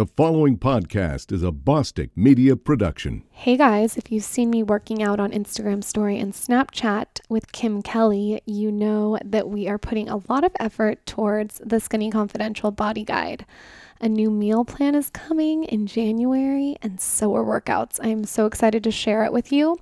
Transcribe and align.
The 0.00 0.06
following 0.06 0.56
podcast 0.56 1.30
is 1.30 1.42
a 1.42 1.52
Bosstick 1.52 2.08
Media 2.16 2.56
production. 2.56 3.22
Hey 3.32 3.58
guys, 3.58 3.98
if 3.98 4.10
you've 4.10 4.24
seen 4.24 4.48
me 4.48 4.62
working 4.62 5.02
out 5.02 5.20
on 5.20 5.30
Instagram 5.30 5.84
story 5.84 6.18
and 6.18 6.32
Snapchat 6.32 7.20
with 7.28 7.52
Kim 7.52 7.82
Kelly, 7.82 8.40
you 8.46 8.72
know 8.72 9.18
that 9.22 9.50
we 9.50 9.68
are 9.68 9.76
putting 9.76 10.08
a 10.08 10.22
lot 10.30 10.42
of 10.42 10.52
effort 10.58 11.04
towards 11.04 11.60
the 11.62 11.80
Skinny 11.80 12.10
Confidential 12.10 12.70
Body 12.70 13.04
Guide. 13.04 13.44
A 14.00 14.08
new 14.08 14.30
meal 14.30 14.64
plan 14.64 14.94
is 14.94 15.10
coming 15.10 15.64
in 15.64 15.86
January, 15.86 16.76
and 16.80 16.98
so 16.98 17.36
are 17.36 17.44
workouts. 17.44 18.00
I 18.02 18.08
am 18.08 18.24
so 18.24 18.46
excited 18.46 18.82
to 18.84 18.90
share 18.90 19.22
it 19.24 19.34
with 19.34 19.52
you. 19.52 19.76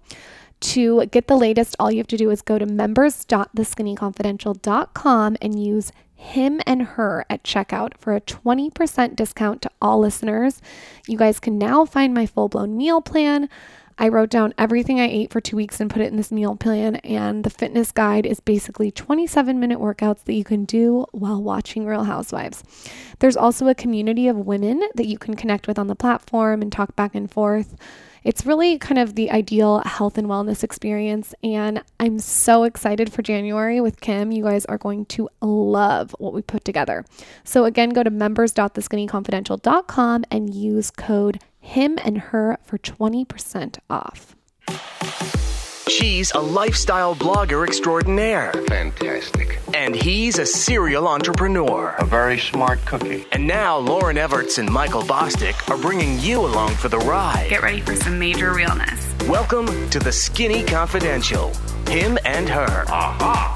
To 0.61 1.07
get 1.07 1.29
the 1.29 1.37
latest, 1.37 1.77
all 1.79 1.93
you 1.93 1.99
have 1.99 2.09
to 2.09 2.17
do 2.17 2.31
is 2.31 2.43
go 2.43 2.59
to 2.59 2.67
members.theskinnyconfidential.com 2.67 5.37
and 5.41 5.65
use 5.65 5.93
him 6.19 6.61
and 6.67 6.83
her 6.83 7.25
at 7.31 7.45
checkout 7.45 7.97
for 7.97 8.15
a 8.15 8.21
20% 8.21 9.15
discount 9.15 9.63
to 9.63 9.71
all 9.81 10.01
listeners. 10.01 10.61
You 11.07 11.17
guys 11.17 11.39
can 11.39 11.57
now 11.59 11.85
find 11.85 12.13
my 12.13 12.27
full 12.27 12.49
blown 12.49 12.77
meal 12.77 13.01
plan. 13.01 13.49
I 14.01 14.09
wrote 14.09 14.29
down 14.29 14.53
everything 14.59 15.01
I 15.01 15.09
ate 15.09 15.33
for 15.33 15.41
two 15.41 15.57
weeks 15.57 15.81
and 15.81 15.91
put 15.91 16.03
it 16.03 16.11
in 16.11 16.17
this 16.17 16.33
meal 16.33 16.57
plan. 16.57 16.97
And 16.97 17.45
the 17.45 17.51
fitness 17.51 17.93
guide 17.93 18.27
is 18.27 18.41
basically 18.41 18.91
27 18.91 19.61
minute 19.61 19.79
workouts 19.79 20.25
that 20.25 20.35
you 20.35 20.45
can 20.45 20.65
do 20.65 21.07
while 21.13 21.43
watching 21.43 21.87
Real 21.87 22.05
Housewives. 22.05 22.65
There's 23.21 23.37
also 23.37 23.69
a 23.69 23.75
community 23.75 24.27
of 24.27 24.37
women 24.37 24.83
that 24.97 25.07
you 25.07 25.19
can 25.19 25.35
connect 25.35 25.69
with 25.69 25.79
on 25.79 25.87
the 25.87 25.97
platform 25.97 26.63
and 26.63 26.73
talk 26.73 26.97
back 26.97 27.15
and 27.15 27.31
forth. 27.31 27.77
It's 28.25 28.47
really 28.47 28.79
kind 28.79 28.99
of 28.99 29.15
the 29.15 29.31
ideal 29.31 29.83
health 29.85 30.17
and 30.19 30.27
wellness 30.27 30.65
experience. 30.65 31.35
And 31.43 31.83
I'm 32.01 32.19
so 32.19 32.65
excited 32.65 33.13
for 33.13 33.23
January 33.23 33.81
with 33.81 34.01
Kim. 34.01 34.33
You 34.33 34.43
guys 34.45 34.65
are 34.67 34.79
going 34.79 35.07
to 35.07 35.29
love 35.41 36.15
what 36.19 36.33
we 36.33 36.43
put 36.43 36.65
together. 36.65 37.05
So, 37.45 37.65
again, 37.65 37.91
go 37.91 38.03
to 38.03 38.11
members.theskinnyconfidential.com 38.11 40.25
and 40.31 40.55
use 40.55 40.91
code 40.91 41.41
him 41.61 41.99
and 42.05 42.19
her 42.19 42.59
for 42.65 42.79
20% 42.79 43.79
off. 43.91 44.37
She's 45.89 46.31
a 46.33 46.39
lifestyle 46.39 47.17
blogger 47.17 47.67
extraordinaire. 47.67 48.53
Fantastic. 48.69 49.59
And 49.73 49.97
he's 49.97 50.39
a 50.39 50.45
serial 50.45 51.09
entrepreneur. 51.09 51.95
A 51.99 52.05
very 52.05 52.39
smart 52.39 52.85
cookie. 52.85 53.25
And 53.33 53.47
now 53.47 53.81
Lauryn 53.81 54.23
Evarts 54.23 54.59
and 54.59 54.71
Michael 54.71 55.01
Bosstick 55.01 55.67
are 55.71 55.79
bringing 55.79 56.19
you 56.21 56.41
along 56.41 56.75
for 56.75 56.91
the 56.91 56.99
ride. 56.99 57.47
Get 57.49 57.63
ready 57.63 57.81
for 57.81 57.97
some 57.97 58.19
major 58.19 58.53
realness. 58.53 59.15
Welcome 59.27 59.89
to 59.89 59.99
the 59.99 60.13
Skinny 60.13 60.63
Confidential. 60.63 61.55
Him 61.87 62.19
and 62.27 62.51
her. 62.51 62.85
Aha! 62.89 63.55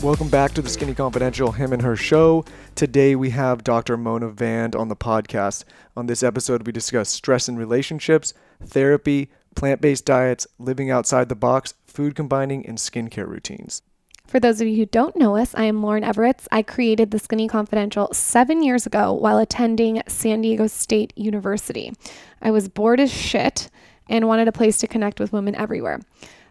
Welcome 0.00 0.28
back 0.28 0.52
to 0.52 0.62
the 0.62 0.68
Skinny 0.68 0.94
Confidential 0.94 1.52
Him 1.52 1.72
and 1.72 1.80
Her 1.80 1.96
show. 1.96 2.44
Today 2.74 3.16
we 3.16 3.30
have 3.30 3.64
Dr. 3.64 3.96
Mona 3.96 4.28
Vand 4.28 4.76
on 4.76 4.88
the 4.88 4.96
podcast. 4.96 5.64
On 5.96 6.06
this 6.06 6.22
episode, 6.22 6.66
we 6.66 6.72
discuss 6.72 7.08
stress 7.08 7.48
in 7.48 7.56
relationships, 7.56 8.34
therapy, 8.68 9.30
plant 9.54 9.80
based 9.80 10.04
diets, 10.04 10.46
living 10.58 10.90
outside 10.90 11.28
the 11.28 11.34
box, 11.34 11.74
food 11.86 12.14
combining, 12.14 12.66
and 12.66 12.78
skincare 12.78 13.28
routines. 13.28 13.82
For 14.26 14.40
those 14.40 14.60
of 14.60 14.66
you 14.66 14.76
who 14.76 14.86
don't 14.86 15.16
know 15.16 15.36
us, 15.36 15.54
I 15.54 15.64
am 15.64 15.82
Lauryn 15.82 16.04
Evarts. 16.04 16.48
I 16.50 16.62
created 16.62 17.10
the 17.10 17.18
Skinny 17.18 17.46
Confidential 17.46 18.12
seven 18.12 18.62
years 18.62 18.86
ago 18.86 19.12
while 19.12 19.38
attending 19.38 20.02
San 20.08 20.40
Diego 20.40 20.66
State 20.66 21.12
University. 21.16 21.92
I 22.40 22.50
was 22.50 22.68
bored 22.68 23.00
as 23.00 23.12
shit 23.12 23.70
and 24.08 24.26
wanted 24.26 24.48
a 24.48 24.52
place 24.52 24.78
to 24.78 24.88
connect 24.88 25.20
with 25.20 25.32
women 25.32 25.54
everywhere. 25.54 26.00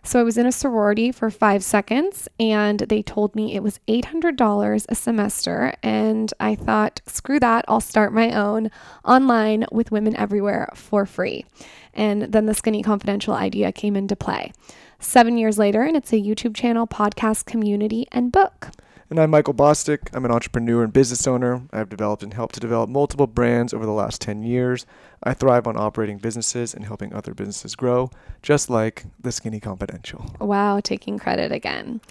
So 0.05 0.19
I 0.19 0.23
was 0.23 0.37
in 0.37 0.45
a 0.45 0.51
sorority 0.51 1.13
for 1.13 1.29
five 1.29 1.63
seconds 1.63 2.27
and 2.37 2.79
they 2.79 3.01
told 3.01 3.35
me 3.35 3.55
it 3.55 3.63
was 3.63 3.79
$800 3.87 4.85
a 4.89 4.95
semester. 4.95 5.73
And 5.81 6.33
I 6.41 6.55
thought, 6.55 7.01
screw 7.07 7.39
that, 7.39 7.63
I'll 7.69 7.79
start 7.79 8.13
my 8.13 8.31
own 8.31 8.69
online 9.05 9.65
with 9.71 9.91
women 9.91 10.15
everywhere 10.17 10.69
for 10.75 11.05
free. 11.05 11.45
And 11.93 12.23
then 12.23 12.45
the 12.45 12.53
Skinny 12.53 12.81
Confidential 12.81 13.33
idea 13.33 13.71
came 13.71 13.95
into 13.95 14.15
play. 14.15 14.51
Seven 14.99 15.37
years 15.37 15.57
later, 15.57 15.83
and 15.83 15.97
it's 15.97 16.13
a 16.13 16.17
YouTube 16.17 16.55
channel, 16.55 16.87
podcast, 16.87 17.45
community, 17.45 18.07
and 18.11 18.31
book. 18.31 18.69
And 19.09 19.19
I'm 19.19 19.29
Michael 19.29 19.53
Bosstick. 19.53 20.09
I'm 20.13 20.25
an 20.25 20.31
entrepreneur 20.31 20.83
and 20.83 20.91
business 20.91 21.27
owner. 21.27 21.61
I've 21.71 21.89
developed 21.89 22.23
and 22.23 22.33
helped 22.33 22.55
to 22.55 22.59
develop 22.59 22.89
multiple 22.89 23.27
brands 23.27 23.73
over 23.73 23.85
the 23.85 23.91
last 23.91 24.21
10 24.21 24.41
years. 24.41 24.87
I 25.21 25.33
thrive 25.35 25.67
on 25.67 25.77
operating 25.77 26.17
businesses 26.17 26.73
and 26.73 26.85
helping 26.85 27.13
other 27.13 27.33
businesses 27.33 27.75
grow, 27.75 28.09
just 28.41 28.69
like 28.69 29.05
the 29.21 29.31
Skinny 29.31 29.59
Confidential. 29.59 30.33
Wow, 30.39 30.79
taking 30.79 31.19
credit 31.19 31.51
again. 31.51 32.01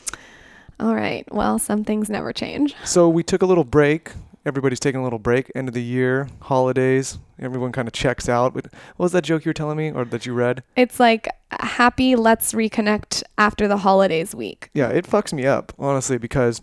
All 0.78 0.94
right. 0.94 1.26
Well, 1.32 1.58
some 1.58 1.82
things 1.82 2.08
never 2.08 2.32
change. 2.32 2.74
So 2.84 3.08
we 3.08 3.22
took 3.22 3.42
a 3.42 3.46
little 3.46 3.64
break. 3.64 4.12
Everybody's 4.44 4.80
taking 4.80 5.00
a 5.00 5.04
little 5.04 5.18
break. 5.18 5.50
End 5.54 5.68
of 5.68 5.74
the 5.74 5.82
year, 5.82 6.28
holidays. 6.42 7.18
Everyone 7.38 7.70
kind 7.70 7.86
of 7.86 7.94
checks 7.94 8.28
out. 8.28 8.54
What 8.54 8.66
was 8.98 9.12
that 9.12 9.22
joke 9.22 9.44
you 9.44 9.50
were 9.50 9.54
telling 9.54 9.76
me 9.76 9.92
or 9.92 10.04
that 10.06 10.26
you 10.26 10.34
read? 10.34 10.62
It's 10.74 10.98
like 10.98 11.28
happy, 11.50 12.16
let's 12.16 12.52
reconnect 12.52 13.22
after 13.38 13.68
the 13.68 13.78
holidays 13.78 14.34
week. 14.34 14.70
Yeah, 14.74 14.88
it 14.88 15.06
fucks 15.06 15.32
me 15.32 15.46
up, 15.46 15.72
honestly, 15.78 16.18
because 16.18 16.60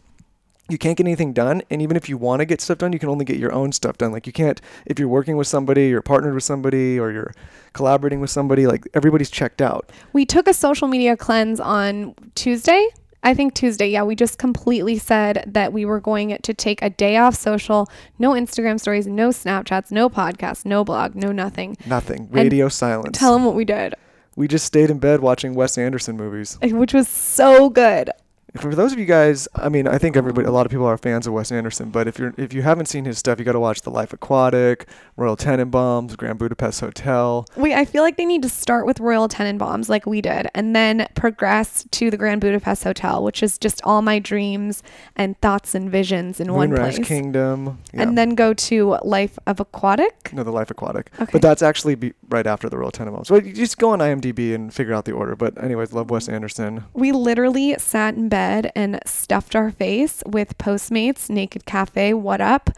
you 0.69 0.77
can't 0.77 0.97
get 0.97 1.05
anything 1.05 1.33
done 1.33 1.63
and 1.71 1.81
even 1.81 1.97
if 1.97 2.07
you 2.07 2.15
want 2.15 2.41
to 2.41 2.45
get 2.45 2.61
stuff 2.61 2.77
done 2.77 2.93
you 2.93 2.99
can 2.99 3.09
only 3.09 3.25
get 3.25 3.37
your 3.37 3.51
own 3.51 3.71
stuff 3.71 3.97
done 3.97 4.11
like 4.11 4.27
you 4.27 4.33
can't 4.33 4.61
if 4.85 4.99
you're 4.99 5.07
working 5.07 5.35
with 5.35 5.47
somebody 5.47 5.87
you're 5.87 6.03
partnered 6.03 6.35
with 6.35 6.43
somebody 6.43 6.99
or 6.99 7.11
you're 7.11 7.33
collaborating 7.73 8.21
with 8.21 8.29
somebody 8.29 8.67
like 8.67 8.87
everybody's 8.93 9.31
checked 9.31 9.63
out 9.63 9.91
We 10.13 10.27
took 10.27 10.47
a 10.47 10.53
social 10.53 10.87
media 10.87 11.17
cleanse 11.17 11.59
on 11.59 12.13
Tuesday. 12.35 12.87
I 13.23 13.33
think 13.33 13.53
Tuesday. 13.53 13.89
Yeah, 13.89 14.03
we 14.03 14.15
just 14.15 14.37
completely 14.37 14.97
said 14.97 15.43
that 15.47 15.73
we 15.73 15.85
were 15.85 15.99
going 15.99 16.37
to 16.41 16.53
take 16.53 16.81
a 16.81 16.89
day 16.89 17.17
off 17.17 17.35
social, 17.35 17.89
no 18.17 18.31
Instagram 18.31 18.79
stories, 18.79 19.07
no 19.07 19.29
Snapchats, 19.29 19.91
no 19.91 20.09
podcasts, 20.09 20.65
no 20.65 20.83
blog, 20.83 21.15
no 21.15 21.31
nothing. 21.31 21.77
nothing 21.85 22.29
radio 22.31 22.69
silence 22.69 23.17
Tell 23.17 23.33
them 23.33 23.45
what 23.45 23.55
we 23.55 23.65
did, 23.65 23.95
we 24.35 24.47
just 24.47 24.65
stayed 24.65 24.89
in 24.89 24.99
bed 24.99 25.19
watching 25.19 25.53
wes 25.53 25.77
anderson 25.77 26.15
movies 26.15 26.57
which 26.61 26.93
was 26.93 27.07
so 27.07 27.69
good. 27.69 28.09
For 28.57 28.73
those 28.73 28.93
of 28.93 28.99
you 28.99 29.05
guys 29.05 29.47
i 29.55 29.69
mean 29.69 29.87
i 29.87 29.97
think 29.97 30.15
everybody 30.17 30.47
a 30.47 30.51
lot 30.51 30.65
of 30.65 30.71
people 30.71 30.85
are 30.85 30.97
fans 30.97 31.27
of 31.27 31.33
wes 31.33 31.51
anderson 31.51 31.89
but 31.89 32.07
if 32.07 32.17
you're 32.17 32.33
if 32.37 32.53
you 32.53 32.61
haven't 32.61 32.87
seen 32.87 33.05
his 33.05 33.17
stuff 33.17 33.39
you 33.39 33.45
got 33.45 33.53
to 33.53 33.59
watch 33.59 33.81
the 33.81 33.91
life 33.91 34.13
aquatic 34.13 34.87
royal 35.17 35.37
tenenbaums 35.37 36.15
grand 36.17 36.39
budapest 36.39 36.79
hotel 36.79 37.45
Wait, 37.55 37.73
I 37.73 37.85
feel 37.85 38.03
like 38.03 38.17
they 38.17 38.25
need 38.25 38.41
to 38.43 38.49
start 38.49 38.85
with 38.85 38.99
Royal 38.99 39.27
Tenenbaums 39.27 39.89
like 39.89 40.05
we 40.05 40.21
did 40.21 40.47
and 40.55 40.75
then 40.75 41.07
progress 41.15 41.85
to 41.91 42.09
the 42.09 42.17
Grand 42.17 42.41
Budapest 42.41 42.83
Hotel, 42.83 43.23
which 43.23 43.43
is 43.43 43.57
just 43.57 43.81
all 43.83 44.01
my 44.01 44.19
dreams 44.19 44.81
and 45.15 45.39
thoughts 45.41 45.75
and 45.75 45.89
visions 45.91 46.39
in 46.39 46.53
one 46.53 46.69
moonrise 46.69 46.95
place. 46.95 47.07
kingdom 47.07 47.79
yeah. 47.93 48.03
And 48.03 48.17
then 48.17 48.35
go 48.35 48.53
to 48.53 48.97
Life 49.03 49.37
of 49.47 49.59
Aquatic. 49.59 50.31
No, 50.33 50.43
the 50.43 50.51
Life 50.51 50.71
Aquatic. 50.71 51.11
Okay. 51.19 51.31
But 51.31 51.41
that's 51.41 51.61
actually 51.61 51.95
be 51.95 52.13
right 52.29 52.47
after 52.47 52.69
the 52.69 52.77
Royal 52.77 52.91
Tenenbaums. 52.91 53.27
So 53.27 53.35
you 53.35 53.53
just 53.53 53.77
go 53.77 53.89
on 53.89 53.99
IMDb 53.99 54.55
and 54.55 54.73
figure 54.73 54.93
out 54.93 55.05
the 55.05 55.11
order. 55.11 55.35
But 55.35 55.61
anyways, 55.61 55.93
love 55.93 56.09
Wes 56.09 56.29
Anderson. 56.29 56.85
We 56.93 57.11
literally 57.11 57.75
sat 57.77 58.15
in 58.15 58.29
bed 58.29 58.38
and 58.75 58.99
stuffed 59.05 59.55
our 59.55 59.71
face 59.71 60.23
with 60.25 60.57
Postmates, 60.57 61.29
Naked 61.29 61.65
Cafe, 61.65 62.13
What 62.13 62.41
Up, 62.41 62.69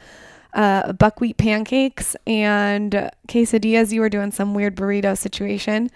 uh, 0.54 0.94
buckwheat 0.94 1.38
pancakes, 1.38 2.16
and 2.28 3.10
quesadillas. 3.28 3.92
You 3.92 4.02
were 4.02 4.10
doing 4.10 4.32
some 4.32 4.54
weird 4.54 4.76
burrito 4.76 5.18
situation. 5.18 5.90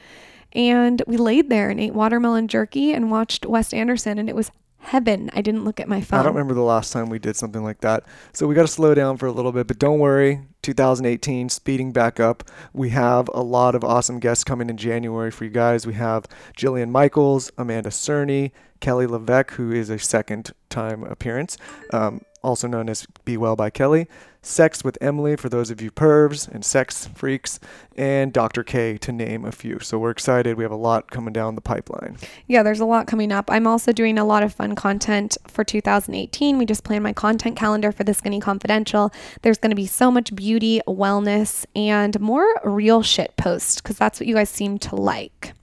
And 0.54 1.04
we 1.06 1.18
laid 1.18 1.50
there 1.50 1.70
and 1.70 1.80
ate 1.82 1.94
watermelon 1.94 2.48
jerky 2.48 2.94
and 2.94 3.12
watched 3.12 3.46
Wes 3.46 3.74
Anderson, 3.74 4.18
and 4.18 4.30
it 4.30 4.36
was 4.36 4.52
heaven. 4.86 5.30
I 5.34 5.42
didn't 5.42 5.66
look 5.66 5.80
at 5.80 5.88
my 5.88 6.02
phone. 6.02 6.20
I 6.20 6.24
don't 6.24 6.34
remember 6.34 6.54
the 6.54 6.62
last 6.62 6.94
time 6.94 7.10
we 7.10 7.20
did 7.20 7.36
something 7.36 7.64
like 7.64 7.82
that. 7.82 8.04
So 8.34 8.48
we 8.48 8.56
got 8.56 8.62
to 8.62 8.68
slow 8.68 8.94
down 8.94 9.18
for 9.18 9.26
a 9.26 9.32
little 9.32 9.52
bit. 9.52 9.68
But 9.68 9.80
don't 9.80 10.00
worry, 10.00 10.42
2018 10.62 11.50
speeding 11.50 11.92
back 11.92 12.20
up. 12.20 12.44
We 12.74 12.90
have 12.90 13.30
a 13.34 13.42
lot 13.42 13.76
of 13.76 13.84
awesome 13.84 14.20
guests 14.20 14.44
coming 14.44 14.70
in 14.70 14.78
January 14.78 15.32
for 15.32 15.44
you 15.46 15.50
guys. 15.50 15.86
We 15.86 15.96
have 15.96 16.26
Jillian 16.58 16.90
Michaels, 16.90 17.52
Amanda 17.58 17.90
Cerny, 17.90 18.52
Kelly 18.80 19.08
LeVeque, 19.08 19.52
who 19.52 19.72
is 19.72 19.90
a 19.90 19.98
second 19.98 20.52
time 20.70 21.04
appearance, 21.04 21.58
um, 21.92 22.22
also 22.46 22.68
known 22.68 22.90
as 22.90 23.08
Be 23.26 23.36
Well 23.36 23.56
by 23.56 23.70
Kelly. 23.70 24.08
Sex 24.42 24.84
with 24.84 24.96
Emily 25.02 25.36
for 25.36 25.50
those 25.50 25.72
of 25.72 25.82
you 25.82 25.90
pervs 25.90 26.48
and 26.48 26.64
sex 26.64 27.08
freaks, 27.08 27.60
and 27.98 28.32
Dr. 28.32 28.64
K 28.64 28.96
to 29.00 29.12
name 29.12 29.44
a 29.44 29.52
few. 29.52 29.80
So 29.80 29.98
we're 29.98 30.12
excited. 30.12 30.56
We 30.56 30.64
have 30.64 30.72
a 30.72 30.76
lot 30.76 31.10
coming 31.10 31.34
down 31.34 31.56
the 31.56 31.62
pipeline. 31.62 32.18
Yeah, 32.46 32.62
there's 32.62 32.80
a 32.80 32.86
lot 32.86 33.08
coming 33.08 33.32
up. 33.32 33.50
I'm 33.50 33.66
also 33.66 33.92
doing 33.92 34.20
a 34.20 34.24
lot 34.24 34.44
of 34.44 34.54
fun 34.54 34.76
content 34.76 35.36
for 35.48 35.64
2018. 35.64 36.60
We 36.60 36.66
just 36.68 36.84
planned 36.84 37.04
my 37.04 37.14
content 37.14 37.58
calendar 37.58 37.92
for 37.92 38.04
the 38.04 38.14
Skinny 38.14 38.40
Confidential. 38.40 39.12
There's 39.42 39.58
going 39.58 39.72
to 39.72 39.76
be 39.76 39.88
so 39.88 40.12
much 40.12 40.36
beauty, 40.36 40.80
wellness, 40.88 41.66
and 41.76 42.20
more 42.20 42.46
real 42.64 43.02
shit 43.02 43.36
posts 43.38 43.82
because 43.82 43.98
that's 43.98 44.20
what 44.20 44.28
you 44.28 44.36
guys 44.36 44.50
seem 44.50 44.78
to 44.80 44.96
like. 44.96 45.54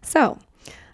So, 0.00 0.38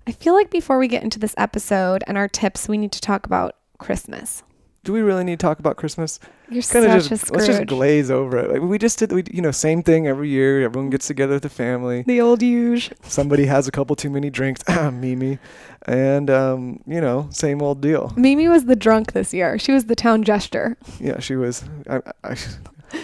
I 0.09 0.11
feel 0.11 0.35
like 0.35 0.51
before 0.51 0.79
we 0.79 0.89
get 0.89 1.05
into 1.05 1.21
this 1.21 1.35
episode 1.39 2.03
and 2.09 2.19
our 2.19 2.27
tips, 2.27 2.69
we 2.69 2.79
need 2.79 2.91
to 2.93 3.01
talk 3.01 3.27
about 3.27 3.55
Christmas. 3.79 4.43
Do 4.85 4.93
we 4.93 5.01
really 5.01 5.23
need 5.23 5.39
to 5.39 5.47
talk 5.47 5.59
about 5.61 5.77
Christmas? 5.77 6.19
You're 6.49 6.63
Kind 6.63 6.85
such 6.85 6.85
of 6.85 7.07
a 7.07 7.09
just 7.09 7.31
let's 7.31 7.47
just 7.47 7.67
glaze 7.67 8.11
over 8.11 8.39
it. 8.39 8.51
Like 8.51 8.63
we 8.63 8.79
just 8.79 8.99
did, 8.99 9.13
we 9.13 9.23
you 9.31 9.41
know 9.41 9.53
same 9.53 9.83
thing 9.83 10.07
every 10.07 10.29
year. 10.29 10.63
Everyone 10.65 10.91
gets 10.91 11.07
together 11.07 11.35
with 11.35 11.45
the 11.45 11.49
family. 11.49 12.03
the 12.03 12.21
old 12.21 12.43
huge. 12.43 12.91
Somebody 13.03 13.47
has 13.47 13.69
a 13.69 13.71
couple 13.71 13.95
too 13.97 14.11
many 14.11 14.29
drinks, 14.29 14.63
Mimi, 14.93 15.39
and 15.87 16.29
um, 16.31 16.81
you 16.87 17.01
know 17.01 17.29
same 17.31 17.63
old 17.63 17.81
deal. 17.81 18.13
Mimi 18.17 18.49
was 18.49 18.65
the 18.65 18.77
drunk 18.77 19.13
this 19.13 19.33
year. 19.33 19.59
She 19.59 19.73
was 19.73 19.87
the 19.87 19.97
town 19.97 20.25
jester. 20.25 20.77
Yeah, 21.01 21.21
she 21.21 21.37
was. 21.37 21.65
I, 21.89 22.01
I, 22.25 22.37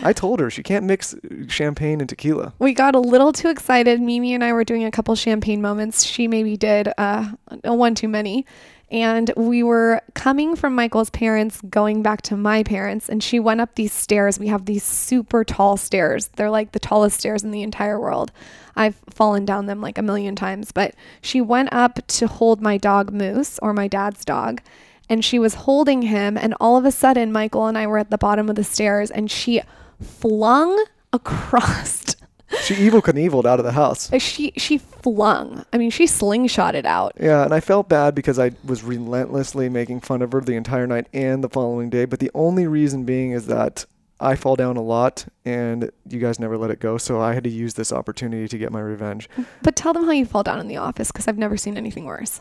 I 0.02 0.12
told 0.12 0.40
her 0.40 0.50
she 0.50 0.62
can't 0.62 0.84
mix 0.84 1.14
champagne 1.48 2.00
and 2.00 2.08
tequila. 2.08 2.52
We 2.58 2.74
got 2.74 2.94
a 2.94 3.00
little 3.00 3.32
too 3.32 3.48
excited. 3.48 4.00
Mimi 4.00 4.34
and 4.34 4.44
I 4.44 4.52
were 4.52 4.64
doing 4.64 4.84
a 4.84 4.90
couple 4.90 5.14
champagne 5.14 5.62
moments. 5.62 6.04
She 6.04 6.28
maybe 6.28 6.56
did 6.56 6.92
uh, 6.98 7.32
a 7.64 7.74
one 7.74 7.94
too 7.94 8.08
many. 8.08 8.44
And 8.90 9.30
we 9.36 9.62
were 9.62 10.00
coming 10.14 10.56
from 10.56 10.74
Michael's 10.74 11.10
parents, 11.10 11.60
going 11.68 12.02
back 12.02 12.22
to 12.22 12.36
my 12.36 12.62
parents, 12.62 13.08
and 13.08 13.22
she 13.22 13.38
went 13.38 13.60
up 13.60 13.74
these 13.74 13.92
stairs. 13.92 14.38
We 14.38 14.48
have 14.48 14.64
these 14.64 14.82
super 14.82 15.44
tall 15.44 15.76
stairs. 15.76 16.28
They're 16.36 16.50
like 16.50 16.72
the 16.72 16.78
tallest 16.78 17.18
stairs 17.18 17.44
in 17.44 17.50
the 17.50 17.62
entire 17.62 18.00
world. 18.00 18.32
I've 18.76 18.96
fallen 19.10 19.44
down 19.44 19.66
them 19.66 19.82
like 19.82 19.98
a 19.98 20.02
million 20.02 20.36
times, 20.36 20.72
but 20.72 20.94
she 21.20 21.40
went 21.42 21.70
up 21.72 21.98
to 22.06 22.26
hold 22.26 22.62
my 22.62 22.78
dog 22.78 23.12
Moose, 23.12 23.58
or 23.60 23.74
my 23.74 23.88
dad's 23.88 24.24
dog, 24.24 24.62
and 25.10 25.22
she 25.22 25.38
was 25.38 25.54
holding 25.54 26.02
him. 26.02 26.38
And 26.38 26.54
all 26.58 26.78
of 26.78 26.86
a 26.86 26.92
sudden, 26.92 27.30
Michael 27.30 27.66
and 27.66 27.76
I 27.76 27.86
were 27.86 27.98
at 27.98 28.10
the 28.10 28.16
bottom 28.16 28.48
of 28.48 28.56
the 28.56 28.64
stairs, 28.64 29.10
and 29.10 29.30
she 29.30 29.60
flung 30.00 30.82
across. 31.12 32.16
She 32.62 32.74
Evel 32.74 33.02
Knieveled 33.02 33.44
out 33.44 33.58
of 33.58 33.64
the 33.64 33.72
house. 33.72 34.12
Uh, 34.12 34.18
she 34.18 34.52
she 34.56 34.78
flung. 34.78 35.64
I 35.72 35.78
mean, 35.78 35.90
she 35.90 36.04
slingshotted 36.04 36.86
out. 36.86 37.12
Yeah, 37.20 37.44
and 37.44 37.52
I 37.52 37.60
felt 37.60 37.88
bad 37.88 38.14
because 38.14 38.38
I 38.38 38.52
was 38.64 38.82
relentlessly 38.82 39.68
making 39.68 40.00
fun 40.00 40.22
of 40.22 40.32
her 40.32 40.40
the 40.40 40.54
entire 40.54 40.86
night 40.86 41.08
and 41.12 41.44
the 41.44 41.48
following 41.48 41.90
day. 41.90 42.06
But 42.06 42.20
the 42.20 42.30
only 42.34 42.66
reason 42.66 43.04
being 43.04 43.32
is 43.32 43.46
that 43.46 43.84
I 44.20 44.34
fall 44.34 44.56
down 44.56 44.76
a 44.76 44.82
lot 44.82 45.26
and 45.44 45.90
you 46.08 46.18
guys 46.18 46.40
never 46.40 46.56
let 46.56 46.70
it 46.70 46.80
go. 46.80 46.98
So 46.98 47.20
I 47.20 47.34
had 47.34 47.44
to 47.44 47.50
use 47.50 47.74
this 47.74 47.92
opportunity 47.92 48.48
to 48.48 48.58
get 48.58 48.72
my 48.72 48.80
revenge. 48.80 49.28
But 49.62 49.76
tell 49.76 49.92
them 49.92 50.04
how 50.04 50.12
you 50.12 50.26
fall 50.26 50.42
down 50.42 50.58
in 50.58 50.68
the 50.68 50.78
office 50.78 51.12
because 51.12 51.28
I've 51.28 51.38
never 51.38 51.56
seen 51.56 51.76
anything 51.76 52.04
worse. 52.04 52.40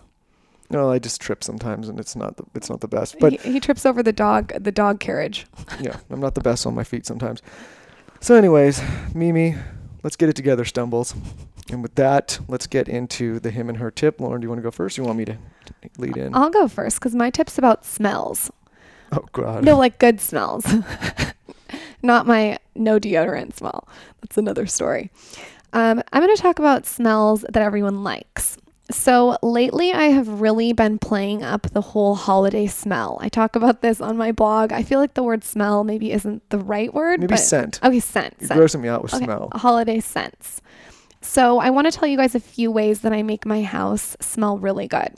No, 0.69 0.92
I 0.92 1.00
just 1.00 1.21
trip 1.21 1.44
sometimes 1.44 1.88
and 1.88 2.00
it's 2.00 2.15
not 2.15 2.38
the 2.38 2.44
it's 2.56 2.69
not 2.69 2.81
the 2.81 2.88
best. 2.88 3.18
But 3.19 3.33
he, 3.33 3.54
he 3.54 3.59
trips 3.59 3.86
over 3.86 4.01
the 4.01 4.13
dog 4.13 4.54
the 4.62 4.71
dog 4.71 5.00
carriage. 5.00 5.45
yeah, 5.81 5.98
I'm 6.09 6.19
not 6.19 6.36
the 6.36 6.42
best 6.42 6.65
on 6.65 6.75
my 6.75 6.83
feet 6.83 7.06
sometimes. 7.06 7.42
So, 8.19 8.36
anyways, 8.36 8.81
Mimi, 9.13 9.56
let's 10.07 10.15
get 10.15 10.30
it 10.30 10.38
together, 10.38 10.63
Stumbles. 10.63 11.13
And 11.69 11.83
with 11.83 11.95
that, 11.95 12.39
let's 12.48 12.65
get 12.65 12.88
into 12.88 13.42
the 13.42 13.51
him 13.51 13.68
and 13.68 13.77
her 13.77 13.92
tip. 13.92 14.19
Lauryn, 14.19 14.39
do 14.39 14.45
you 14.45 14.50
want 14.50 14.59
to 14.59 14.63
go 14.63 14.71
first? 14.71 14.98
Or 14.98 15.01
you 15.01 15.06
want 15.06 15.18
me 15.18 15.25
to 15.25 15.38
lead 15.98 16.15
in? 16.15 16.33
I'll 16.33 16.50
go 16.50 16.69
first 16.69 16.98
because 16.98 17.13
my 17.13 17.30
tip's 17.30 17.57
about 17.57 17.83
smells. 17.83 18.50
oh 19.12 19.25
God. 19.33 19.65
No, 19.65 19.77
like 19.77 20.00
good 20.00 20.21
smells. 20.21 20.65
Not 22.04 22.25
my 22.25 22.57
no 22.74 23.01
deodorant 23.01 23.56
smell. 23.56 23.86
That's 24.21 24.38
another 24.38 24.65
story. 24.65 25.12
Um, 25.74 26.01
I'm 26.13 26.24
going 26.24 26.33
to 26.33 26.42
talk 26.42 26.57
about 26.57 26.86
smells 26.86 27.42
that 27.42 27.62
everyone 27.62 28.06
likes. 28.06 28.57
So 28.89 29.37
lately, 29.43 29.91
I 29.91 30.05
have 30.05 30.39
really 30.39 30.71
been 30.71 30.97
playing 30.97 31.43
up 31.43 31.63
the 31.71 31.81
whole 31.81 32.15
holiday 32.15 32.67
smell. 32.67 33.17
I 33.21 33.27
talk 33.27 33.55
about 33.57 33.81
this 33.81 33.99
on 33.99 34.15
my 34.15 34.31
blog. 34.31 34.71
I 34.71 34.81
feel 34.83 34.99
like 34.99 35.13
the 35.13 35.23
word 35.23 35.43
smell 35.43 35.83
maybe 35.83 36.11
isn't 36.13 36.49
the 36.51 36.57
right 36.59 36.93
word. 36.93 37.19
Maybe 37.19 37.31
but- 37.31 37.39
scent. 37.39 37.79
Okay, 37.83 37.99
scent. 37.99 38.35
You're 38.39 38.47
scent. 38.47 38.59
grossing 38.61 38.81
me 38.81 38.87
out 38.87 39.03
with 39.03 39.13
Okay, 39.13 39.25
smell. 39.25 39.49
holiday 39.55 39.99
scents. 39.99 40.61
So, 41.19 41.59
I 41.59 41.71
want 41.71 41.91
to 41.91 41.91
tell 41.91 42.07
you 42.07 42.15
guys 42.15 42.35
a 42.35 42.39
few 42.39 42.71
ways 42.71 43.01
that 43.01 43.11
I 43.11 43.23
make 43.23 43.45
my 43.45 43.61
house 43.63 44.15
smell 44.21 44.57
really 44.57 44.87
good. 44.87 45.15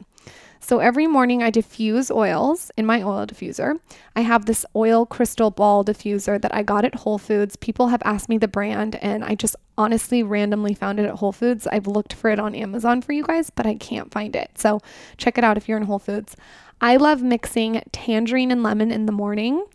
So, 0.62 0.80
every 0.80 1.08
morning 1.08 1.42
I 1.42 1.50
diffuse 1.50 2.12
oils 2.12 2.70
in 2.78 2.86
my 2.86 3.02
oil 3.02 3.26
diffuser. 3.26 3.80
I 4.16 4.22
have 4.22 4.46
this 4.46 4.66
oil 4.76 5.06
crystal 5.06 5.52
ball 5.52 5.86
diffuser 5.86 6.40
that 6.42 6.54
I 6.54 6.64
got 6.64 6.86
at 6.86 6.96
Whole 6.96 7.18
Foods. 7.18 7.56
People 7.56 7.88
have 7.88 8.02
asked 8.06 8.30
me 8.30 8.38
the 8.38 8.48
brand, 8.48 8.96
and 8.98 9.24
I 9.24 9.36
just 9.36 9.56
honestly 9.78 10.22
randomly 10.22 10.74
found 10.74 11.00
it 11.00 11.06
at 11.06 11.16
Whole 11.16 11.32
Foods. 11.32 11.66
I've 11.68 11.88
looked 11.88 12.14
for 12.14 12.30
it 12.30 12.40
on 12.40 12.54
Amazon 12.54 13.02
for 13.02 13.14
you 13.14 13.24
guys, 13.24 13.50
but 13.50 13.66
I 13.66 13.76
can't 13.76 14.12
find 14.12 14.36
it. 14.36 14.52
So, 14.56 14.80
check 15.18 15.38
it 15.38 15.44
out 15.44 15.58
if 15.58 15.68
you're 15.68 15.78
in 15.78 15.86
Whole 15.86 15.98
Foods. 15.98 16.36
I 16.82 16.98
love 16.98 17.24
mixing 17.24 17.82
tangerine 17.92 18.52
and 18.52 18.62
lemon 18.62 18.92
in 18.92 19.06
the 19.06 19.12
morning. 19.12 19.66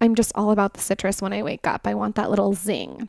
I'm 0.00 0.14
just 0.14 0.32
all 0.34 0.50
about 0.50 0.74
the 0.74 0.80
citrus 0.80 1.22
when 1.22 1.32
I 1.32 1.42
wake 1.42 1.66
up. 1.66 1.86
I 1.86 1.94
want 1.94 2.16
that 2.16 2.30
little 2.30 2.54
zing. 2.54 3.08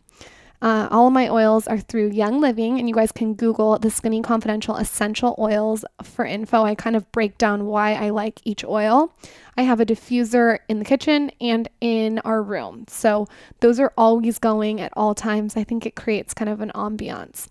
Uh, 0.62 0.90
all 0.92 1.08
of 1.08 1.14
my 1.14 1.30
oils 1.30 1.68
are 1.68 1.80
through 1.80 2.10
Young 2.10 2.42
Living, 2.42 2.80
and 2.80 2.90
you 2.90 2.96
guys 2.96 3.12
can 3.12 3.34
Google 3.34 3.80
the 3.80 3.90
Skinny 3.90 4.22
Confidential 4.22 4.76
essential 4.76 5.36
oils 5.40 5.86
for 6.04 6.26
info. 6.26 6.64
I 6.64 6.76
kind 6.76 6.96
of 6.96 7.10
break 7.14 7.38
down 7.38 7.66
why 7.66 7.94
I 7.94 8.10
like 8.10 8.42
each 8.44 8.66
oil. 8.66 9.14
I 9.56 9.62
have 9.62 9.80
a 9.80 9.86
diffuser 9.86 10.60
in 10.68 10.80
the 10.80 10.86
kitchen 10.86 11.32
and 11.40 11.70
in 11.80 12.20
our 12.20 12.44
room. 12.44 12.86
So 12.90 13.28
those 13.62 13.80
are 13.80 13.94
always 13.98 14.38
going 14.38 14.82
at 14.82 14.92
all 14.98 15.16
times. 15.16 15.56
I 15.56 15.64
think 15.64 15.86
it 15.86 15.96
creates 15.96 16.34
kind 16.34 16.50
of 16.50 16.60
an 16.60 16.72
ambiance. 16.76 17.48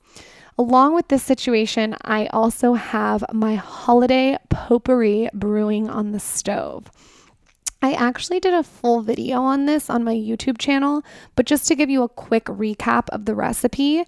Along 0.58 0.94
with 0.94 1.08
this 1.08 1.22
situation, 1.22 1.96
I 2.02 2.26
also 2.26 2.74
have 2.74 3.24
my 3.32 3.54
holiday 3.54 4.36
potpourri 4.50 5.30
brewing 5.32 5.88
on 5.88 6.10
the 6.10 6.20
stove. 6.20 6.90
I 7.80 7.92
actually 7.92 8.40
did 8.40 8.54
a 8.54 8.62
full 8.64 9.02
video 9.02 9.40
on 9.42 9.66
this 9.66 9.88
on 9.88 10.02
my 10.02 10.14
YouTube 10.14 10.58
channel, 10.58 11.02
but 11.36 11.46
just 11.46 11.68
to 11.68 11.76
give 11.76 11.88
you 11.88 12.02
a 12.02 12.08
quick 12.08 12.46
recap 12.46 13.08
of 13.10 13.24
the 13.24 13.36
recipe, 13.36 14.04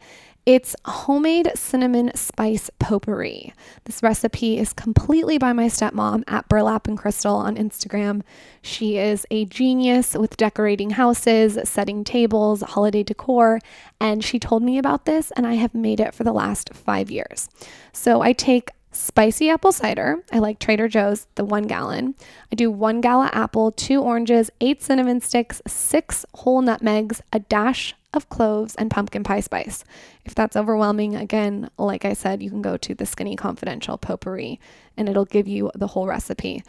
it's 0.47 0.75
homemade 0.85 1.53
cinnamon 1.55 2.11
spice 2.17 2.71
potpourri. 2.81 3.53
This 3.85 4.03
recipe 4.03 4.59
is 4.59 4.73
completely 4.73 5.39
by 5.39 5.53
my 5.53 5.67
stepmom 5.67 6.25
at 6.27 6.49
Burlap 6.49 6.89
and 6.89 6.99
Crystal 6.99 7.37
on 7.37 7.57
Instagram. 7.57 8.23
She 8.63 8.97
is 8.97 9.27
a 9.31 9.45
genius 9.45 10.15
with 10.15 10.37
decorating 10.37 10.91
houses, 10.91 11.59
setting 11.69 12.03
tables, 12.03 12.63
holiday 12.63 13.03
decor, 13.03 13.61
and 14.01 14.25
she 14.25 14.39
told 14.41 14.63
me 14.63 14.79
about 14.79 15.05
this, 15.05 15.31
and 15.37 15.47
I 15.47 15.55
have 15.55 15.75
made 15.75 16.01
it 16.01 16.15
for 16.15 16.25
the 16.25 16.33
last 16.33 16.75
five 16.75 17.11
years. 17.11 17.49
So 17.93 18.23
I 18.23 18.33
take 18.33 18.71
spicy 18.93 19.49
apple 19.49 19.73
cider. 19.73 20.23
I 20.33 20.39
like 20.39 20.59
Trader 20.59 20.89
Joe's, 20.89 21.27
the 21.35 21.45
one 21.45 21.65
gallon. 21.65 22.15
I 22.51 22.57
do 22.57 22.71
one 22.71 23.01
gala 23.01 23.31
apple, 23.33 23.73
two 23.73 24.03
oranges, 24.03 24.51
eight 24.61 24.83
cinnamon 24.83 25.21
sticks, 25.21 25.63
six 25.67 26.27
whole 26.35 26.61
nutmegs, 26.63 27.23
a 27.33 27.41
dash 27.41 27.95
of 28.13 28.29
cloves, 28.29 28.75
and 28.75 28.91
pumpkin 28.91 29.23
pie 29.23 29.41
spice. 29.41 29.85
If 30.25 30.35
that's 30.35 30.57
overwhelming, 30.57 31.15
again, 31.15 31.71
like 31.79 32.05
I 32.05 32.13
said, 32.13 32.43
you 32.43 32.51
can 32.51 32.63
go 32.63 32.77
to 32.77 32.95
the 32.95 33.07
Skinny 33.07 33.37
Confidential 33.37 33.97
potpourri 33.97 34.59
and 34.97 35.09
it'll 35.09 35.25
give 35.25 35.47
you 35.47 35.71
the 35.75 35.89
whole 35.89 36.07
recipe. 36.07 36.63